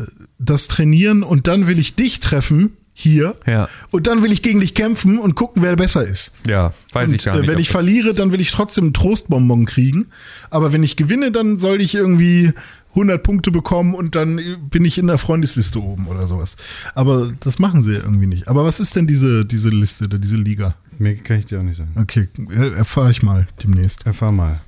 das 0.44 0.68
trainieren 0.68 1.22
und 1.22 1.46
dann 1.46 1.66
will 1.66 1.78
ich 1.78 1.94
dich 1.96 2.20
treffen 2.20 2.76
hier 2.94 3.34
Ja. 3.46 3.68
und 3.90 4.06
dann 4.06 4.22
will 4.22 4.32
ich 4.32 4.42
gegen 4.42 4.60
dich 4.60 4.74
kämpfen 4.74 5.18
und 5.18 5.34
gucken, 5.34 5.62
wer 5.62 5.76
besser 5.76 6.04
ist. 6.06 6.32
Ja, 6.46 6.74
weiß 6.92 7.08
und, 7.08 7.14
ich 7.14 7.24
gar 7.24 7.36
äh, 7.36 7.40
nicht. 7.40 7.48
Wenn 7.48 7.58
ich 7.58 7.70
verliere, 7.70 8.12
dann 8.12 8.32
will 8.32 8.40
ich 8.40 8.50
trotzdem 8.50 8.84
einen 8.84 8.94
Trostbonbon 8.94 9.64
kriegen. 9.64 10.08
Aber 10.50 10.74
wenn 10.74 10.82
ich 10.82 10.96
gewinne, 10.96 11.32
dann 11.32 11.56
soll 11.56 11.80
ich 11.80 11.94
irgendwie 11.94 12.52
100 12.90 13.22
Punkte 13.22 13.50
bekommen 13.50 13.94
und 13.94 14.14
dann 14.14 14.38
bin 14.68 14.84
ich 14.84 14.98
in 14.98 15.06
der 15.06 15.16
Freundesliste 15.16 15.82
oben 15.82 16.06
oder 16.06 16.26
sowas. 16.26 16.58
Aber 16.94 17.32
das 17.40 17.58
machen 17.58 17.82
sie 17.82 17.94
irgendwie 17.94 18.26
nicht. 18.26 18.48
Aber 18.48 18.64
was 18.64 18.78
ist 18.78 18.94
denn 18.94 19.06
diese, 19.06 19.46
diese 19.46 19.70
Liste, 19.70 20.04
oder 20.04 20.18
diese 20.18 20.36
Liga? 20.36 20.74
Mehr 20.98 21.14
kann 21.16 21.38
ich 21.38 21.46
dir 21.46 21.60
auch 21.60 21.64
nicht 21.64 21.78
sagen. 21.78 21.94
Okay, 21.98 22.28
äh, 22.50 22.74
erfahre 22.76 23.10
ich 23.10 23.22
mal 23.22 23.48
demnächst. 23.62 24.04
Erfahr 24.04 24.32
mal. 24.32 24.60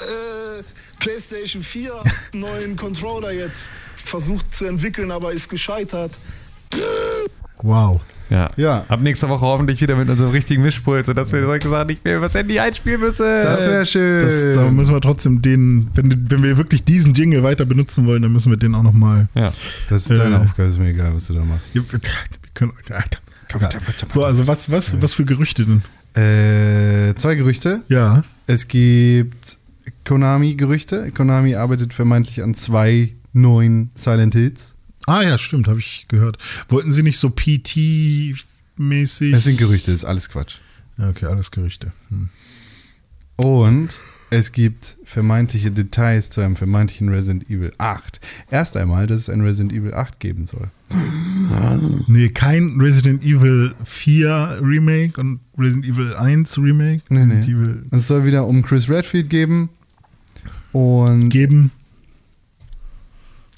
äh, 0.00 0.62
PlayStation 1.00 1.62
4 1.62 1.94
hat 1.94 2.06
einen 2.32 2.40
neuen 2.42 2.76
Controller 2.76 3.32
jetzt 3.32 3.70
versucht 4.04 4.54
zu 4.54 4.66
entwickeln, 4.66 5.10
aber 5.10 5.32
ist 5.32 5.48
gescheitert. 5.48 6.18
Wow. 7.62 8.00
Ja. 8.30 8.50
Ja. 8.56 8.84
Ab 8.88 9.00
nächster 9.00 9.28
Woche 9.28 9.42
hoffentlich 9.42 9.80
wieder 9.80 9.96
mit 9.96 10.08
unserem 10.08 10.30
richtigen 10.30 10.62
Mischpult, 10.62 11.06
sodass 11.06 11.32
wir 11.32 11.44
solche 11.44 11.68
Sachen 11.68 11.88
nicht 11.88 12.04
mehr 12.04 12.16
übers 12.16 12.34
Handy 12.34 12.58
einspielen 12.58 13.00
müssen. 13.00 13.24
Das 13.24 13.64
wäre 13.64 13.86
schön. 13.86 14.24
Das, 14.24 14.42
da 14.54 14.70
müssen 14.70 14.94
wir 14.94 15.00
trotzdem 15.00 15.42
den, 15.42 15.88
wenn, 15.94 16.30
wenn 16.30 16.42
wir 16.42 16.56
wirklich 16.56 16.84
diesen 16.84 17.14
Jingle 17.14 17.42
weiter 17.42 17.64
benutzen 17.66 18.06
wollen, 18.06 18.22
dann 18.22 18.32
müssen 18.32 18.50
wir 18.50 18.56
den 18.56 18.74
auch 18.74 18.82
noch 18.82 18.92
mal. 18.92 19.28
ja. 19.34 19.52
das 19.88 20.02
ist 20.02 20.18
deine 20.18 20.36
äh, 20.36 20.38
Aufgabe, 20.38 20.68
ist 20.68 20.78
mir 20.78 20.88
egal, 20.88 21.14
was 21.14 21.26
du 21.26 21.34
da 21.34 21.44
machst. 21.44 21.74
Wir 21.74 21.82
können, 22.54 22.72
so, 24.08 24.24
also 24.24 24.46
was, 24.46 24.70
was, 24.70 25.00
was 25.00 25.12
für 25.12 25.24
Gerüchte 25.24 25.66
denn? 25.66 25.82
Äh, 26.14 27.14
zwei 27.14 27.34
Gerüchte. 27.34 27.82
Ja. 27.88 28.22
Es 28.46 28.68
gibt 28.68 29.58
Konami-Gerüchte. 30.04 31.10
Konami 31.12 31.54
arbeitet 31.56 31.92
vermeintlich 31.92 32.42
an 32.42 32.54
zwei 32.54 33.14
neuen 33.34 33.90
Silent 33.94 34.34
Hills. 34.34 34.74
Ah 35.06 35.22
ja, 35.22 35.36
stimmt, 35.36 35.68
habe 35.68 35.80
ich 35.80 36.06
gehört. 36.08 36.38
Wollten 36.68 36.92
sie 36.92 37.02
nicht 37.02 37.18
so 37.18 37.28
PT-mäßig? 37.28 39.32
Das 39.32 39.44
sind 39.44 39.58
Gerüchte, 39.58 39.90
das 39.90 40.00
ist 40.00 40.06
alles 40.06 40.30
Quatsch. 40.30 40.56
Okay, 40.98 41.26
alles 41.26 41.50
Gerüchte. 41.50 41.92
Hm. 42.08 42.30
Und 43.36 43.90
es 44.30 44.52
gibt 44.52 44.96
vermeintliche 45.04 45.70
Details 45.70 46.30
zu 46.30 46.40
einem 46.40 46.56
vermeintlichen 46.56 47.08
Resident 47.08 47.50
Evil 47.50 47.72
8. 47.78 48.20
Erst 48.50 48.76
einmal, 48.76 49.06
dass 49.06 49.22
es 49.22 49.30
ein 49.30 49.42
Resident 49.42 49.72
Evil 49.72 49.94
8 49.94 50.18
geben 50.18 50.46
soll. 50.46 50.70
Nee, 52.06 52.28
kein 52.30 52.80
Resident 52.80 53.24
Evil 53.24 53.74
4 53.84 54.60
Remake 54.62 55.20
und 55.20 55.40
Resident 55.58 55.86
Evil 55.86 56.14
1 56.14 56.58
Remake. 56.58 57.02
Nee, 57.08 57.20
Resident 57.20 57.46
nee. 57.46 57.54
Evil 57.54 57.82
Es 57.90 58.06
soll 58.06 58.24
wieder 58.24 58.46
um 58.46 58.62
Chris 58.62 58.88
Redfield 58.88 59.30
geben. 59.30 59.68
Und 60.72 61.28
geben. 61.28 61.70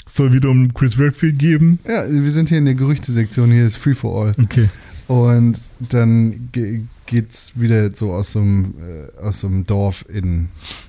Soll 0.09 0.33
wieder 0.33 0.51
um 0.51 0.73
Chris 0.73 0.99
Redfield 0.99 1.39
geben. 1.39 1.81
ja, 1.87 2.09
wir 2.09 2.31
sind 2.31 2.49
hier 2.49 2.59
in 2.59 2.65
der 2.65 2.75
Gerüchte-Sektion, 2.75 3.51
hier 3.51 3.67
ist 3.67 3.77
Free 3.77 3.95
for 3.95 4.27
All. 4.27 4.35
Okay. 4.43 4.69
Und 5.09 5.59
dann 5.79 6.49
ge 6.53 6.83
geht's 7.07 7.53
wieder 7.55 7.95
so 7.95 8.13
aus 8.13 8.33
so 8.33 8.41
einem, 8.41 8.75
äh, 8.81 9.21
aus 9.21 9.41
so 9.41 9.47
einem 9.47 9.65
Dorf 9.65 10.05
in, 10.09 10.49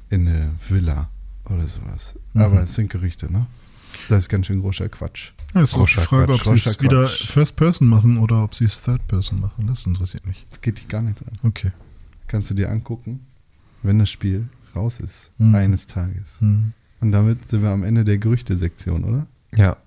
in 0.10 0.27
eine 0.27 0.49
Villa 0.68 1.10
oder 1.45 1.61
sowas. 1.68 2.15
Mhm. 2.34 2.41
Aber 2.41 2.64
es 2.64 2.73
sind 2.73 2.89
Gerüchte, 2.89 3.31
ne? 3.31 3.45
Das 4.10 4.19
ist 4.22 4.30
ganz 4.30 4.48
schön 4.48 4.61
großer 4.61 4.89
Quatsch. 4.89 5.31
Ja, 5.53 5.61
ist 5.61 5.76
auch 5.76 5.85
die 5.88 5.94
Frage, 5.94 6.34
ob 6.34 6.41
Quatsch, 6.41 6.64
sie 6.64 6.69
es 6.69 6.81
wieder. 6.81 7.07
First 7.07 7.56
Person 7.56 7.88
machen 7.88 8.18
oder 8.18 8.44
ob 8.44 8.56
sie 8.56 8.65
es 8.65 8.81
Third 8.81 9.07
Person 9.07 9.39
machen. 9.41 9.68
Das 9.68 9.85
interessiert 9.85 10.26
mich. 10.26 10.45
Das 10.49 10.61
geht 10.61 10.80
dich 10.80 10.88
gar 10.88 11.02
nicht 11.03 11.19
an. 11.22 11.38
Okay. 11.44 11.72
Kannst 12.27 12.49
du 12.49 12.56
dir 12.56 12.69
angucken, 12.72 13.19
wenn 13.84 13.99
das 13.99 14.10
Spiel 14.10 14.48
raus 14.76 14.99
ist, 14.99 15.30
Mhm. 15.38 15.53
eines 15.56 15.85
Tages. 15.88 16.26
Hm. 16.39 16.73
Und 16.99 17.11
damit 17.11 17.49
sind 17.49 17.61
wir 17.61 17.69
am 17.69 17.84
Ende 17.84 18.03
der 18.03 18.18
Gerüchte-Sektion, 18.18 19.03
oder? 19.03 19.28
Ja. 19.56 19.78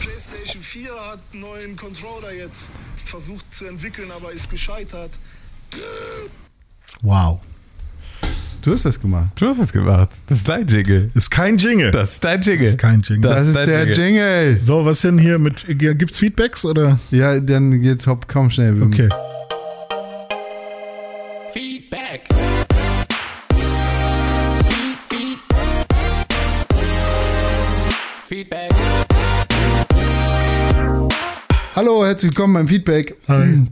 PlayStation 0.00 0.62
4 0.62 0.90
hat 0.90 1.18
einen 1.32 1.42
neuen 1.42 1.76
Controller 1.76 2.32
jetzt 2.32 2.70
versucht 3.04 3.52
zu 3.54 3.66
entwickeln, 3.66 4.10
aber 4.10 4.32
ist 4.32 4.50
gescheitert. 4.50 5.10
Wow. 7.02 7.40
Du 8.62 8.72
hast 8.72 8.84
das 8.84 9.00
gemacht. 9.00 9.30
Du 9.36 9.46
hast 9.46 9.58
es 9.58 9.72
gemacht. 9.72 10.10
Das 10.26 10.38
ist 10.38 10.48
dein 10.48 10.66
Jingle. 10.66 11.10
Ist 11.14 11.30
kein 11.30 11.56
Jingle. 11.56 11.92
Das 11.92 12.14
ist 12.14 12.24
dein 12.24 12.40
Jingle. 12.40 12.68
ist 12.68 12.78
kein 12.78 13.00
Jingle. 13.00 13.30
Das, 13.30 13.46
ist 13.46 13.54
dein 13.54 13.68
der 13.68 13.92
Jingle. 13.92 14.58
so, 14.58 14.84
was 14.84 15.02
denn 15.02 15.18
hier 15.18 15.38
mit. 15.38 15.64
Gibt's 15.68 16.18
Feedbacks 16.18 16.64
oder? 16.64 16.98
Ja, 17.10 17.38
dann 17.38 17.80
geht's 17.80 18.06
hopp, 18.06 18.26
komm 18.26 18.50
schnell. 18.50 18.82
Okay. 18.82 19.08
Feedback. 21.52 22.24
Feedback. 22.26 22.35
Hallo, 31.76 32.06
herzlich 32.06 32.30
willkommen 32.30 32.54
beim 32.54 32.68
Feedback. 32.68 33.16
Hi. 33.28 33.66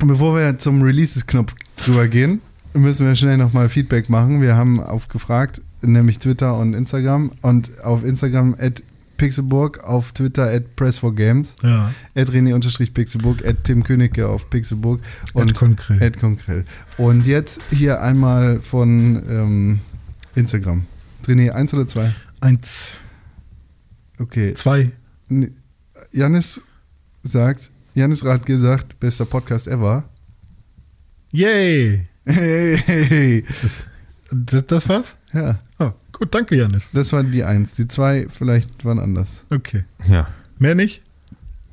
Bevor 0.00 0.36
wir 0.36 0.58
zum 0.58 0.82
Releases-Knopf 0.82 1.54
drüber 1.76 2.08
gehen, 2.08 2.40
müssen 2.72 3.06
wir 3.06 3.14
schnell 3.14 3.36
nochmal 3.36 3.68
Feedback 3.68 4.10
machen. 4.10 4.42
Wir 4.42 4.56
haben 4.56 4.80
aufgefragt, 4.80 5.62
nämlich 5.80 6.18
Twitter 6.18 6.58
und 6.58 6.74
Instagram. 6.74 7.30
Und 7.42 7.80
auf 7.84 8.02
Instagram 8.04 8.56
at 8.58 8.82
Pixelburg, 9.18 9.84
auf 9.84 10.10
Twitter 10.12 10.50
at 10.50 10.64
Press4Games, 10.76 11.54
Ja. 11.62 11.94
at 12.16 12.28
René-Pixelburg, 12.30 13.44
at 13.46 13.62
Tim 13.62 13.84
Königke 13.84 14.26
auf 14.26 14.50
Pixelburg 14.50 15.00
und 15.34 15.52
At 15.52 15.56
Konkrell. 15.56 16.02
at 16.02 16.18
Konkrell. 16.18 16.64
Und 16.96 17.24
jetzt 17.24 17.60
hier 17.70 18.02
einmal 18.02 18.60
von 18.60 19.22
ähm, 19.30 19.78
Instagram. 20.34 20.86
René, 21.26 21.50
eins 21.52 21.72
oder 21.72 21.86
zwei? 21.86 22.12
Eins, 22.40 22.96
Okay. 24.18 24.52
zwei. 24.54 24.90
Janis 26.10 26.60
sagt, 27.24 27.70
Janis 27.94 28.24
Radke 28.24 28.58
sagt, 28.58 28.98
bester 29.00 29.24
Podcast 29.24 29.66
ever. 29.68 30.04
Yay. 31.32 32.06
Hey, 32.26 32.78
hey, 32.84 33.04
hey. 33.06 33.44
Das, 34.30 34.64
das 34.66 34.88
war's? 34.88 35.16
Ja, 35.32 35.58
Oh, 35.78 35.90
gut, 36.12 36.34
danke, 36.34 36.56
Janis. 36.56 36.90
das 36.92 37.12
war 37.12 37.22
die 37.24 37.42
Eins. 37.44 37.74
Die 37.74 37.86
zwei 37.88 38.26
vielleicht 38.30 38.84
waren 38.84 38.98
anders. 38.98 39.42
Okay. 39.50 39.84
Ja. 40.06 40.28
Mehr 40.58 40.74
nicht? 40.74 41.02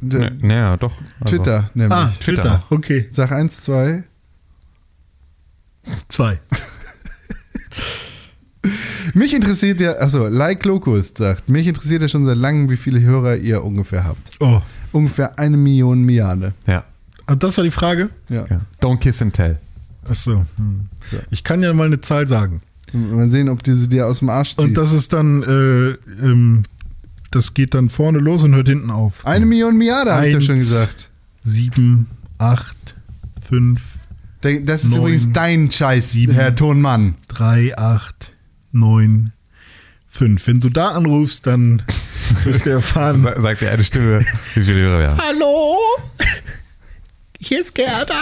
Naja, 0.02 0.78
doch. 0.78 0.98
Also, 1.20 1.36
Twitter 1.38 1.70
nämlich. 1.76 1.94
Ah, 1.98 2.12
Twitter. 2.20 2.42
Twitter. 2.42 2.64
Okay. 2.72 3.10
Sag 3.12 3.32
eins, 3.32 3.62
zwei. 3.62 4.04
Zwei. 6.08 6.40
Mich 9.14 9.34
interessiert 9.34 9.80
ja, 9.82 9.94
achso, 9.98 10.28
Like 10.28 10.64
Locust 10.66 11.18
sagt, 11.18 11.50
mich 11.50 11.66
interessiert 11.68 12.02
ja 12.04 12.08
schon 12.08 12.26
seit 12.26 12.38
langem, 12.38 12.70
wie 12.70 12.78
viele 12.78 13.02
Hörer 13.02 13.36
ihr 13.38 13.64
ungefähr 13.64 14.04
habt. 14.04 14.30
Oh. 14.40 14.62
Ungefähr 14.92 15.38
eine 15.40 15.58
Million 15.58 16.02
Milliarde. 16.02 16.54
Ja. 16.68 16.84
Ah, 17.26 17.36
Das 17.36 17.58
war 17.58 17.64
die 17.64 17.72
Frage? 17.72 18.10
Ja. 18.30 18.46
ja. 18.50 18.62
Don't 18.82 18.98
kiss 18.98 19.22
and 19.22 19.34
tell. 19.34 19.58
Achso. 20.08 20.46
Hm. 20.58 20.88
Ja. 21.12 21.20
Ich 21.30 21.44
kann 21.44 21.62
ja 21.64 21.74
mal 21.74 21.86
eine 21.88 22.02
Zahl 22.02 22.28
sagen. 22.28 22.62
Mal 22.94 23.30
sehen, 23.30 23.48
ob 23.48 23.64
die 23.64 23.74
sie 23.76 23.88
dir 23.88 24.08
aus 24.08 24.20
dem 24.20 24.30
Arsch 24.30 24.50
zieht. 24.50 24.60
Und 24.60 24.74
das 24.74 24.92
ist 24.92 25.14
dann, 25.14 25.44
äh, 25.44 25.90
ähm, 26.26 26.64
das 27.32 27.54
geht 27.54 27.74
dann 27.74 27.88
vorne 27.90 28.20
los 28.20 28.44
und 28.44 28.54
hört 28.54 28.68
hinten 28.68 28.90
auf. 28.92 29.26
eine 29.26 29.46
Million 29.46 29.78
Milliarde, 29.78 30.12
habe 30.14 30.28
ich 30.28 30.36
Eins. 30.36 30.46
schon 30.46 30.58
gesagt. 30.58 31.10
Sieben, 31.42 32.08
acht, 32.38 32.96
fünf, 33.42 33.98
Das 34.42 34.84
ist 34.84 34.90
Neun. 34.92 35.00
übrigens 35.00 35.32
dein 35.32 35.72
Scheiß, 35.72 36.12
Sieben. 36.12 36.34
Herr 36.34 36.54
Tonmann. 36.56 37.16
drei, 37.30 37.78
acht, 37.78 38.34
neun, 38.74 39.32
fünf. 40.12 40.46
Wenn 40.48 40.60
du 40.60 40.70
da 40.70 40.90
anrufst, 40.92 41.48
dann 41.48 41.82
wirst 42.44 42.66
du 42.66 42.70
erfahren. 42.70 43.24
Sa- 43.24 43.42
Sagt 43.42 43.62
dir 43.62 43.72
eine 43.72 43.84
Stimme, 43.84 44.24
wie 44.54 44.62
viele 44.64 44.82
Hörer 44.82 45.00
wir 45.00 45.08
haben. 45.12 45.22
Hallo? 45.22 45.78
Hier 47.40 47.62
ist 47.62 47.74
Gerda. 47.74 48.22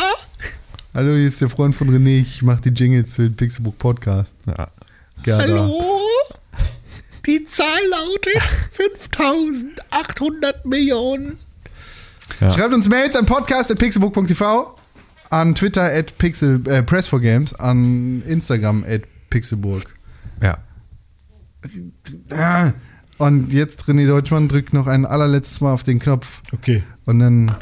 Hallo, 0.94 1.14
hier 1.16 1.28
ist 1.28 1.42
der 1.42 1.50
Freund 1.50 1.76
von 1.76 1.90
René. 1.90 2.22
Ich 2.22 2.42
mache 2.42 2.62
die 2.62 2.70
Jingles 2.70 3.16
für 3.16 3.24
den 3.24 3.36
Pixelbook 3.36 3.78
Podcast. 3.78 4.34
Ja. 4.48 4.70
Gerda. 5.24 5.70
Die 7.26 7.44
Zahl 7.46 7.80
lautet 7.92 8.42
5800 8.72 10.66
Millionen. 10.66 11.38
Ja. 12.40 12.52
Schreibt 12.52 12.74
uns 12.74 12.88
Mails 12.88 13.16
an 13.16 13.26
podcast.pixelbook.tv, 13.26 14.76
an 15.30 15.54
Twitter 15.56 15.84
at 15.84 16.18
Pixel, 16.18 16.62
äh, 16.68 16.80
Press4Games, 16.80 17.54
an 17.56 18.24
Instagram 18.26 18.86
at 18.88 19.02
Pixelburg. 19.30 19.84
ja. 20.42 20.58
Ah, 22.32 22.72
Und 23.18 23.52
jetzt 23.54 23.84
René 23.86 24.08
Deutschmann 24.08 24.48
drückt 24.48 24.74
noch 24.74 24.88
ein 24.88 25.06
allerletztes 25.06 25.62
Mal 25.62 25.74
auf 25.74 25.84
den 25.84 26.00
Knopf. 26.00 26.42
Okay. 26.54 26.84
Und 27.06 27.20
dann. 27.20 27.56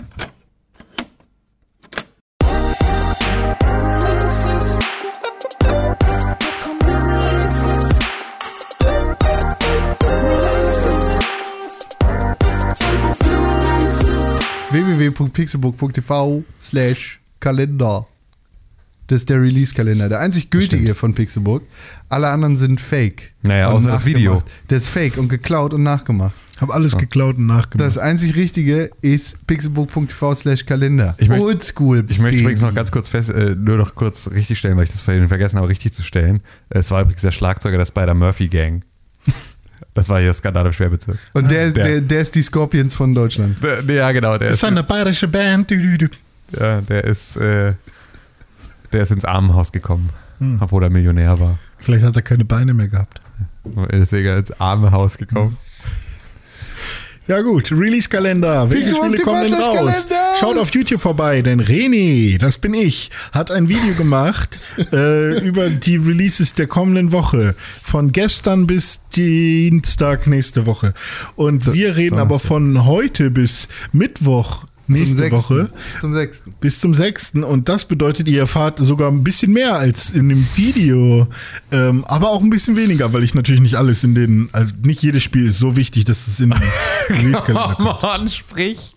www.pixelbook.tv 14.71 16.43
slash 16.61 17.19
Kalender. 17.39 18.07
Das 19.07 19.21
ist 19.21 19.29
der 19.29 19.41
Release-Kalender, 19.41 20.09
der 20.09 20.19
einzig 20.19 20.49
gültige 20.49 20.93
von 20.93 21.13
Pixelbook. 21.13 21.63
Alle 22.09 22.27
anderen 22.27 22.57
sind 22.57 22.81
fake. 22.81 23.31
Naja, 23.41 23.69
Und 23.69 23.75
außer 23.77 23.91
das 23.91 24.05
Video. 24.05 24.33
nachgemacht. 24.35 24.69
Der 24.69 24.77
ist 24.79 24.89
fake 24.89 25.17
und 25.17 25.29
geklaut 25.29 25.73
und 25.73 25.83
nachgemacht. 25.83 26.35
Hab 26.59 26.71
alles 26.71 26.97
geklaut 26.97 27.37
und 27.37 27.45
nachgemacht. 27.45 27.87
Das 27.87 27.97
einzig 27.97 28.35
Richtige 28.35 28.89
ist 29.01 29.37
pixelbook.tv 29.47 30.35
slash 30.35 30.65
Kalender. 30.65 31.15
Ich 31.19 31.29
möcht- 31.29 31.41
Oldschool. 31.41 32.03
Ich 32.09 32.19
möchte 32.19 32.39
übrigens 32.41 32.61
noch 32.61 32.73
ganz 32.73 32.91
kurz 32.91 33.07
fest, 33.07 33.29
äh, 33.29 33.55
nur 33.55 33.77
noch 33.77 33.95
kurz 33.95 34.29
richtig 34.31 34.59
stellen, 34.59 34.75
weil 34.75 34.83
ich 34.85 34.91
das 34.91 34.99
vorhin 35.01 35.27
vergessen 35.29 35.57
habe, 35.57 35.69
richtig 35.69 35.93
zu 35.93 36.03
stellen. 36.03 36.41
Es 36.69 36.91
war 36.91 37.01
übrigens 37.01 37.21
der 37.21 37.31
Schlagzeuger 37.31 37.77
der 37.77 37.85
Spider-Murphy-Gang. 37.85 38.81
Das 39.93 40.09
war 40.09 40.19
hier 40.19 40.33
Skandal 40.33 40.65
im 40.65 40.73
Schwerbezirk. 40.73 41.17
Und 41.33 41.49
der, 41.49 41.71
Der- 41.71 41.83
der, 41.85 42.01
der 42.01 42.21
ist 42.21 42.35
die 42.35 42.41
Scorpions 42.41 42.93
von 42.95 43.13
Deutschland. 43.13 43.57
Der, 43.63 43.83
ja, 43.95 44.11
genau, 44.11 44.37
der 44.37 44.49
das 44.49 44.57
ist, 44.57 44.63
ist 44.63 44.69
eine 44.69 44.83
bayerische 44.83 45.27
Band. 45.27 45.71
Ja, 46.59 46.81
der 46.81 47.03
ist, 47.03 47.35
äh, 47.37 47.73
der 48.93 49.03
ist 49.03 49.11
ins 49.11 49.25
Armenhaus 49.25 49.71
gekommen, 49.71 50.09
Hm. 50.39 50.59
obwohl 50.61 50.83
er 50.83 50.89
Millionär 50.89 51.39
war. 51.39 51.57
Vielleicht 51.79 52.05
hat 52.05 52.15
er 52.15 52.21
keine 52.21 52.45
Beine 52.45 52.73
mehr 52.73 52.87
gehabt. 52.87 53.21
Deswegen 53.91 54.37
ins 54.37 54.51
Armenhaus 54.59 55.17
gekommen. 55.17 55.57
Ja 57.27 57.41
gut, 57.41 57.73
Release-Kalender. 57.73 58.71
Welche 58.71 58.95
Spiele 58.95 59.17
kommen 59.17 59.43
denn 59.51 59.53
raus? 59.53 60.07
Schaut 60.39 60.57
auf 60.57 60.73
YouTube 60.73 61.01
vorbei, 61.01 61.41
denn 61.41 61.61
René, 61.61 62.37
das 62.37 62.57
bin 62.57 62.73
ich, 62.73 63.11
hat 63.33 63.51
ein 63.51 63.67
Video 63.67 63.95
gemacht 63.95 64.61
äh, 64.93 65.37
über 65.45 65.69
die 65.69 65.97
Releases 65.97 66.53
der 66.53 66.67
kommenden 66.67 67.11
Woche. 67.11 67.53
Von 67.83 68.13
gestern 68.13 68.65
bis 68.65 69.01
Dienstag 69.09 70.25
nächste 70.27 70.65
Woche. 70.65 70.93
Und 71.35 71.73
wir 71.73 71.97
reden 71.97 72.17
aber 72.17 72.39
von 72.39 72.85
heute 72.85 73.29
bis 73.29 73.67
Mittwoch 73.91 74.63
nächste 74.87 75.23
Zum 75.29 75.31
Woche. 75.31 75.69
Sechsten. 75.69 75.73
Bis 75.89 75.99
zum 75.99 76.13
6. 76.13 76.41
bis 76.59 76.79
zum 76.79 76.93
6. 76.93 77.31
Und 77.35 77.69
das 77.69 77.85
bedeutet, 77.85 78.27
ihr 78.27 78.39
erfahrt 78.39 78.79
sogar 78.79 79.11
ein 79.11 79.23
bisschen 79.23 79.53
mehr 79.53 79.75
als 79.75 80.09
in 80.11 80.29
dem 80.29 80.47
Video. 80.55 81.27
Ähm, 81.71 82.05
aber 82.05 82.29
auch 82.29 82.41
ein 82.41 82.49
bisschen 82.49 82.75
weniger, 82.75 83.13
weil 83.13 83.23
ich 83.23 83.33
natürlich 83.33 83.61
nicht 83.61 83.75
alles 83.75 84.03
in 84.03 84.15
den, 84.15 84.49
also 84.51 84.73
nicht 84.83 85.01
jedes 85.03 85.23
Spiel 85.23 85.45
ist 85.47 85.59
so 85.59 85.75
wichtig, 85.75 86.05
dass 86.05 86.27
es 86.27 86.39
in 86.39 86.51
den 86.51 86.61
Release-Kalender 87.09 87.75
kommt. 87.75 88.03
on, 88.03 88.29
sprich. 88.29 88.93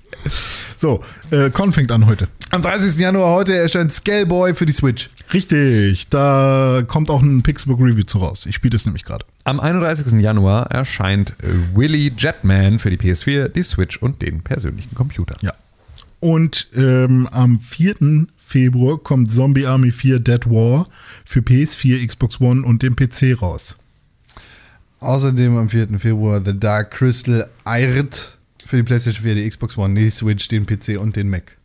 So, 0.76 1.02
äh, 1.30 1.50
Con 1.50 1.72
fängt 1.72 1.92
an 1.92 2.06
heute. 2.06 2.28
Am 2.50 2.62
30. 2.62 2.98
Januar 2.98 3.32
heute 3.32 3.54
erscheint 3.56 3.92
Scaleboy 3.92 4.54
für 4.54 4.66
die 4.66 4.72
Switch. 4.72 5.08
Richtig, 5.32 6.08
da 6.08 6.82
kommt 6.86 7.10
auch 7.10 7.22
ein 7.22 7.42
Pixelbook 7.42 7.80
Review 7.80 8.02
zu 8.02 8.18
raus. 8.18 8.44
Ich 8.46 8.56
spiele 8.56 8.72
das 8.72 8.84
nämlich 8.86 9.04
gerade. 9.04 9.24
Am 9.44 9.60
31. 9.60 10.20
Januar 10.20 10.70
erscheint 10.70 11.34
Willy 11.74 12.12
Jetman 12.16 12.80
für 12.80 12.90
die 12.90 12.96
PS4, 12.96 13.48
die 13.48 13.62
Switch 13.62 13.98
und 13.98 14.20
den 14.22 14.42
persönlichen 14.42 14.94
Computer. 14.96 15.36
Ja. 15.42 15.52
Und 16.20 16.68
ähm, 16.74 17.26
am 17.32 17.58
4. 17.58 18.26
Februar 18.36 18.98
kommt 18.98 19.32
Zombie 19.32 19.66
Army 19.66 19.90
4 19.90 20.20
Dead 20.20 20.46
War 20.46 20.86
für 21.24 21.40
PS4, 21.40 22.06
Xbox 22.06 22.40
One 22.40 22.62
und 22.62 22.82
den 22.82 22.94
PC 22.94 23.40
raus. 23.40 23.76
Außerdem 25.00 25.56
am 25.56 25.70
4. 25.70 25.98
Februar 25.98 26.42
The 26.42 26.58
Dark 26.58 26.90
Crystal 26.90 27.48
Irt 27.66 28.36
für 28.66 28.76
die 28.76 28.82
PlayStation 28.82 29.24
4, 29.24 29.34
die 29.34 29.48
Xbox 29.48 29.78
One, 29.78 29.94
die 29.94 30.10
Switch, 30.10 30.46
den 30.48 30.66
PC 30.66 31.00
und 31.00 31.16
den 31.16 31.30
Mac. 31.30 31.56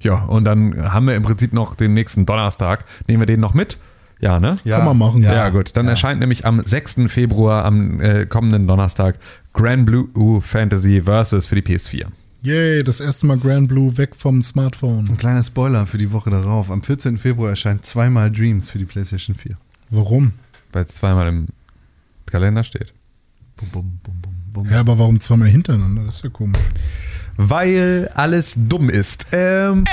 Ja, 0.00 0.14
und 0.14 0.44
dann 0.44 0.92
haben 0.92 1.08
wir 1.08 1.16
im 1.16 1.24
Prinzip 1.24 1.52
noch 1.52 1.74
den 1.74 1.92
nächsten 1.94 2.24
Donnerstag. 2.24 2.84
Nehmen 3.08 3.20
wir 3.20 3.26
den 3.26 3.40
noch 3.40 3.54
mit? 3.54 3.78
Ja, 4.20 4.38
ne? 4.38 4.58
Ja, 4.64 4.78
Kann 4.78 4.86
man 4.86 4.98
machen. 4.98 5.22
Ja, 5.22 5.48
gut. 5.48 5.76
Dann 5.76 5.88
erscheint 5.88 6.20
nämlich 6.20 6.46
am 6.46 6.62
6. 6.64 7.08
Februar, 7.08 7.64
am 7.64 8.00
äh, 8.00 8.26
kommenden 8.26 8.66
Donnerstag, 8.66 9.18
Grand 9.52 9.84
Blue 9.86 10.40
Fantasy 10.40 11.02
Versus 11.02 11.46
für 11.46 11.60
die 11.60 11.62
PS4. 11.62 12.06
Yay, 12.42 12.84
das 12.84 13.00
erste 13.00 13.26
Mal 13.26 13.38
Grand 13.38 13.68
Blue 13.68 13.96
weg 13.96 14.14
vom 14.14 14.42
Smartphone. 14.42 15.08
Ein 15.08 15.16
kleiner 15.16 15.42
Spoiler 15.42 15.86
für 15.86 15.98
die 15.98 16.12
Woche 16.12 16.30
darauf. 16.30 16.70
Am 16.70 16.82
14. 16.82 17.18
Februar 17.18 17.50
erscheint 17.50 17.84
zweimal 17.84 18.30
Dreams 18.30 18.70
für 18.70 18.78
die 18.78 18.84
PlayStation 18.84 19.34
4. 19.34 19.56
Warum? 19.90 20.32
Weil 20.72 20.84
es 20.84 20.90
zweimal 20.94 21.28
im 21.28 21.48
Kalender 22.26 22.62
steht. 22.62 22.92
Bum, 23.56 23.68
bum, 23.70 24.00
bum, 24.02 24.14
bum, 24.22 24.34
bum. 24.52 24.70
Ja, 24.70 24.80
aber 24.80 24.98
warum 24.98 25.18
zweimal 25.18 25.48
hintereinander? 25.48 26.04
Das 26.04 26.16
ist 26.16 26.24
ja 26.24 26.30
komisch. 26.30 26.60
Weil 27.36 28.10
alles 28.14 28.54
dumm 28.56 28.88
ist. 28.90 29.26
Ähm, 29.32 29.84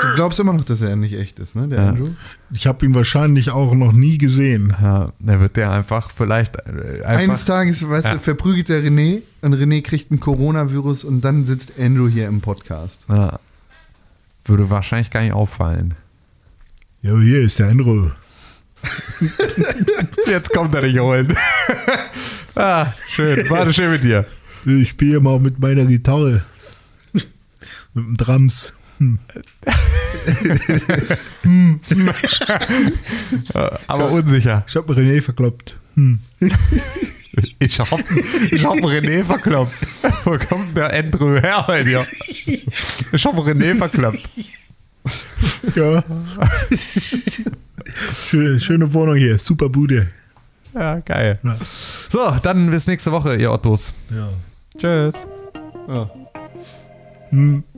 Du 0.00 0.14
glaubst 0.14 0.38
immer 0.40 0.52
noch, 0.52 0.64
dass 0.64 0.80
er 0.80 0.96
nicht 0.96 1.14
echt 1.14 1.38
ist, 1.38 1.54
ne, 1.56 1.68
der 1.68 1.78
Ja. 1.82 1.88
Andrew? 1.88 2.10
Ich 2.52 2.66
habe 2.66 2.84
ihn 2.86 2.94
wahrscheinlich 2.94 3.50
auch 3.50 3.74
noch 3.74 3.92
nie 3.92 4.16
gesehen. 4.18 4.74
Ja, 4.80 5.12
dann 5.18 5.40
wird 5.40 5.56
der 5.56 5.70
einfach 5.72 6.10
vielleicht 6.16 6.56
äh, 6.56 7.02
einfach. 7.04 7.08
Eines 7.22 7.44
Tages, 7.44 7.88
weißt 7.88 8.06
Ja. 8.06 8.14
du, 8.14 8.20
verprügelt 8.20 8.68
der 8.68 8.82
René 8.82 9.22
und 9.42 9.54
René 9.54 9.82
kriegt 9.82 10.10
ein 10.10 10.20
Coronavirus 10.20 11.04
und 11.04 11.22
dann 11.22 11.44
sitzt 11.46 11.72
Andrew 11.78 12.08
hier 12.08 12.26
im 12.28 12.40
Podcast. 12.40 13.06
ja, 13.08 13.38
würde 14.44 14.70
wahrscheinlich 14.70 15.10
gar 15.10 15.22
nicht 15.22 15.32
auffallen. 15.32 15.94
Ja, 17.02 17.16
hier 17.18 17.40
ist 17.42 17.58
der 17.58 17.68
Andrew. 17.68 18.10
Jetzt 20.26 20.50
kommt 20.52 20.74
er 20.74 20.82
dich 20.82 20.98
holen. 20.98 21.36
ah, 22.54 22.86
schön. 23.08 23.48
Warte 23.50 23.72
schön 23.72 23.90
mit 23.90 24.04
dir. 24.04 24.24
Ich 24.64 24.90
spiele 24.90 25.20
mal 25.20 25.38
mit 25.40 25.58
meiner 25.58 25.84
Gitarre. 25.84 26.42
Mit 27.98 28.06
dem 28.06 28.16
Drums. 28.16 28.72
Aber 33.86 34.10
unsicher. 34.10 34.64
Ich 34.66 34.76
habe 34.76 34.92
René 34.92 35.22
verkloppt. 35.22 35.76
Hm. 35.94 36.20
Ich 37.60 37.78
hab, 37.78 37.86
ich 38.50 38.64
hab 38.64 38.78
René 38.78 39.22
verkloppt. 39.22 39.72
Wo 40.24 40.36
kommt 40.38 40.76
der 40.76 40.92
Andrew 40.92 41.40
her 41.40 41.62
bei 41.68 41.84
dir? 41.84 42.04
Ich 43.12 43.24
hab 43.24 43.36
René 43.36 43.76
verkloppt. 43.76 44.28
Ja. 45.76 46.02
schöne, 48.28 48.58
schöne 48.58 48.92
Wohnung 48.92 49.14
hier. 49.14 49.38
Super 49.38 49.68
Bude. 49.68 50.10
Ja, 50.74 50.98
geil. 51.00 51.38
Ja. 51.44 51.56
So, 52.08 52.36
dann 52.42 52.70
bis 52.70 52.88
nächste 52.88 53.12
Woche, 53.12 53.36
ihr 53.36 53.52
Ottos. 53.52 53.92
Ja. 54.10 54.30
Tschüss. 54.76 55.26
Ja. 55.88 56.10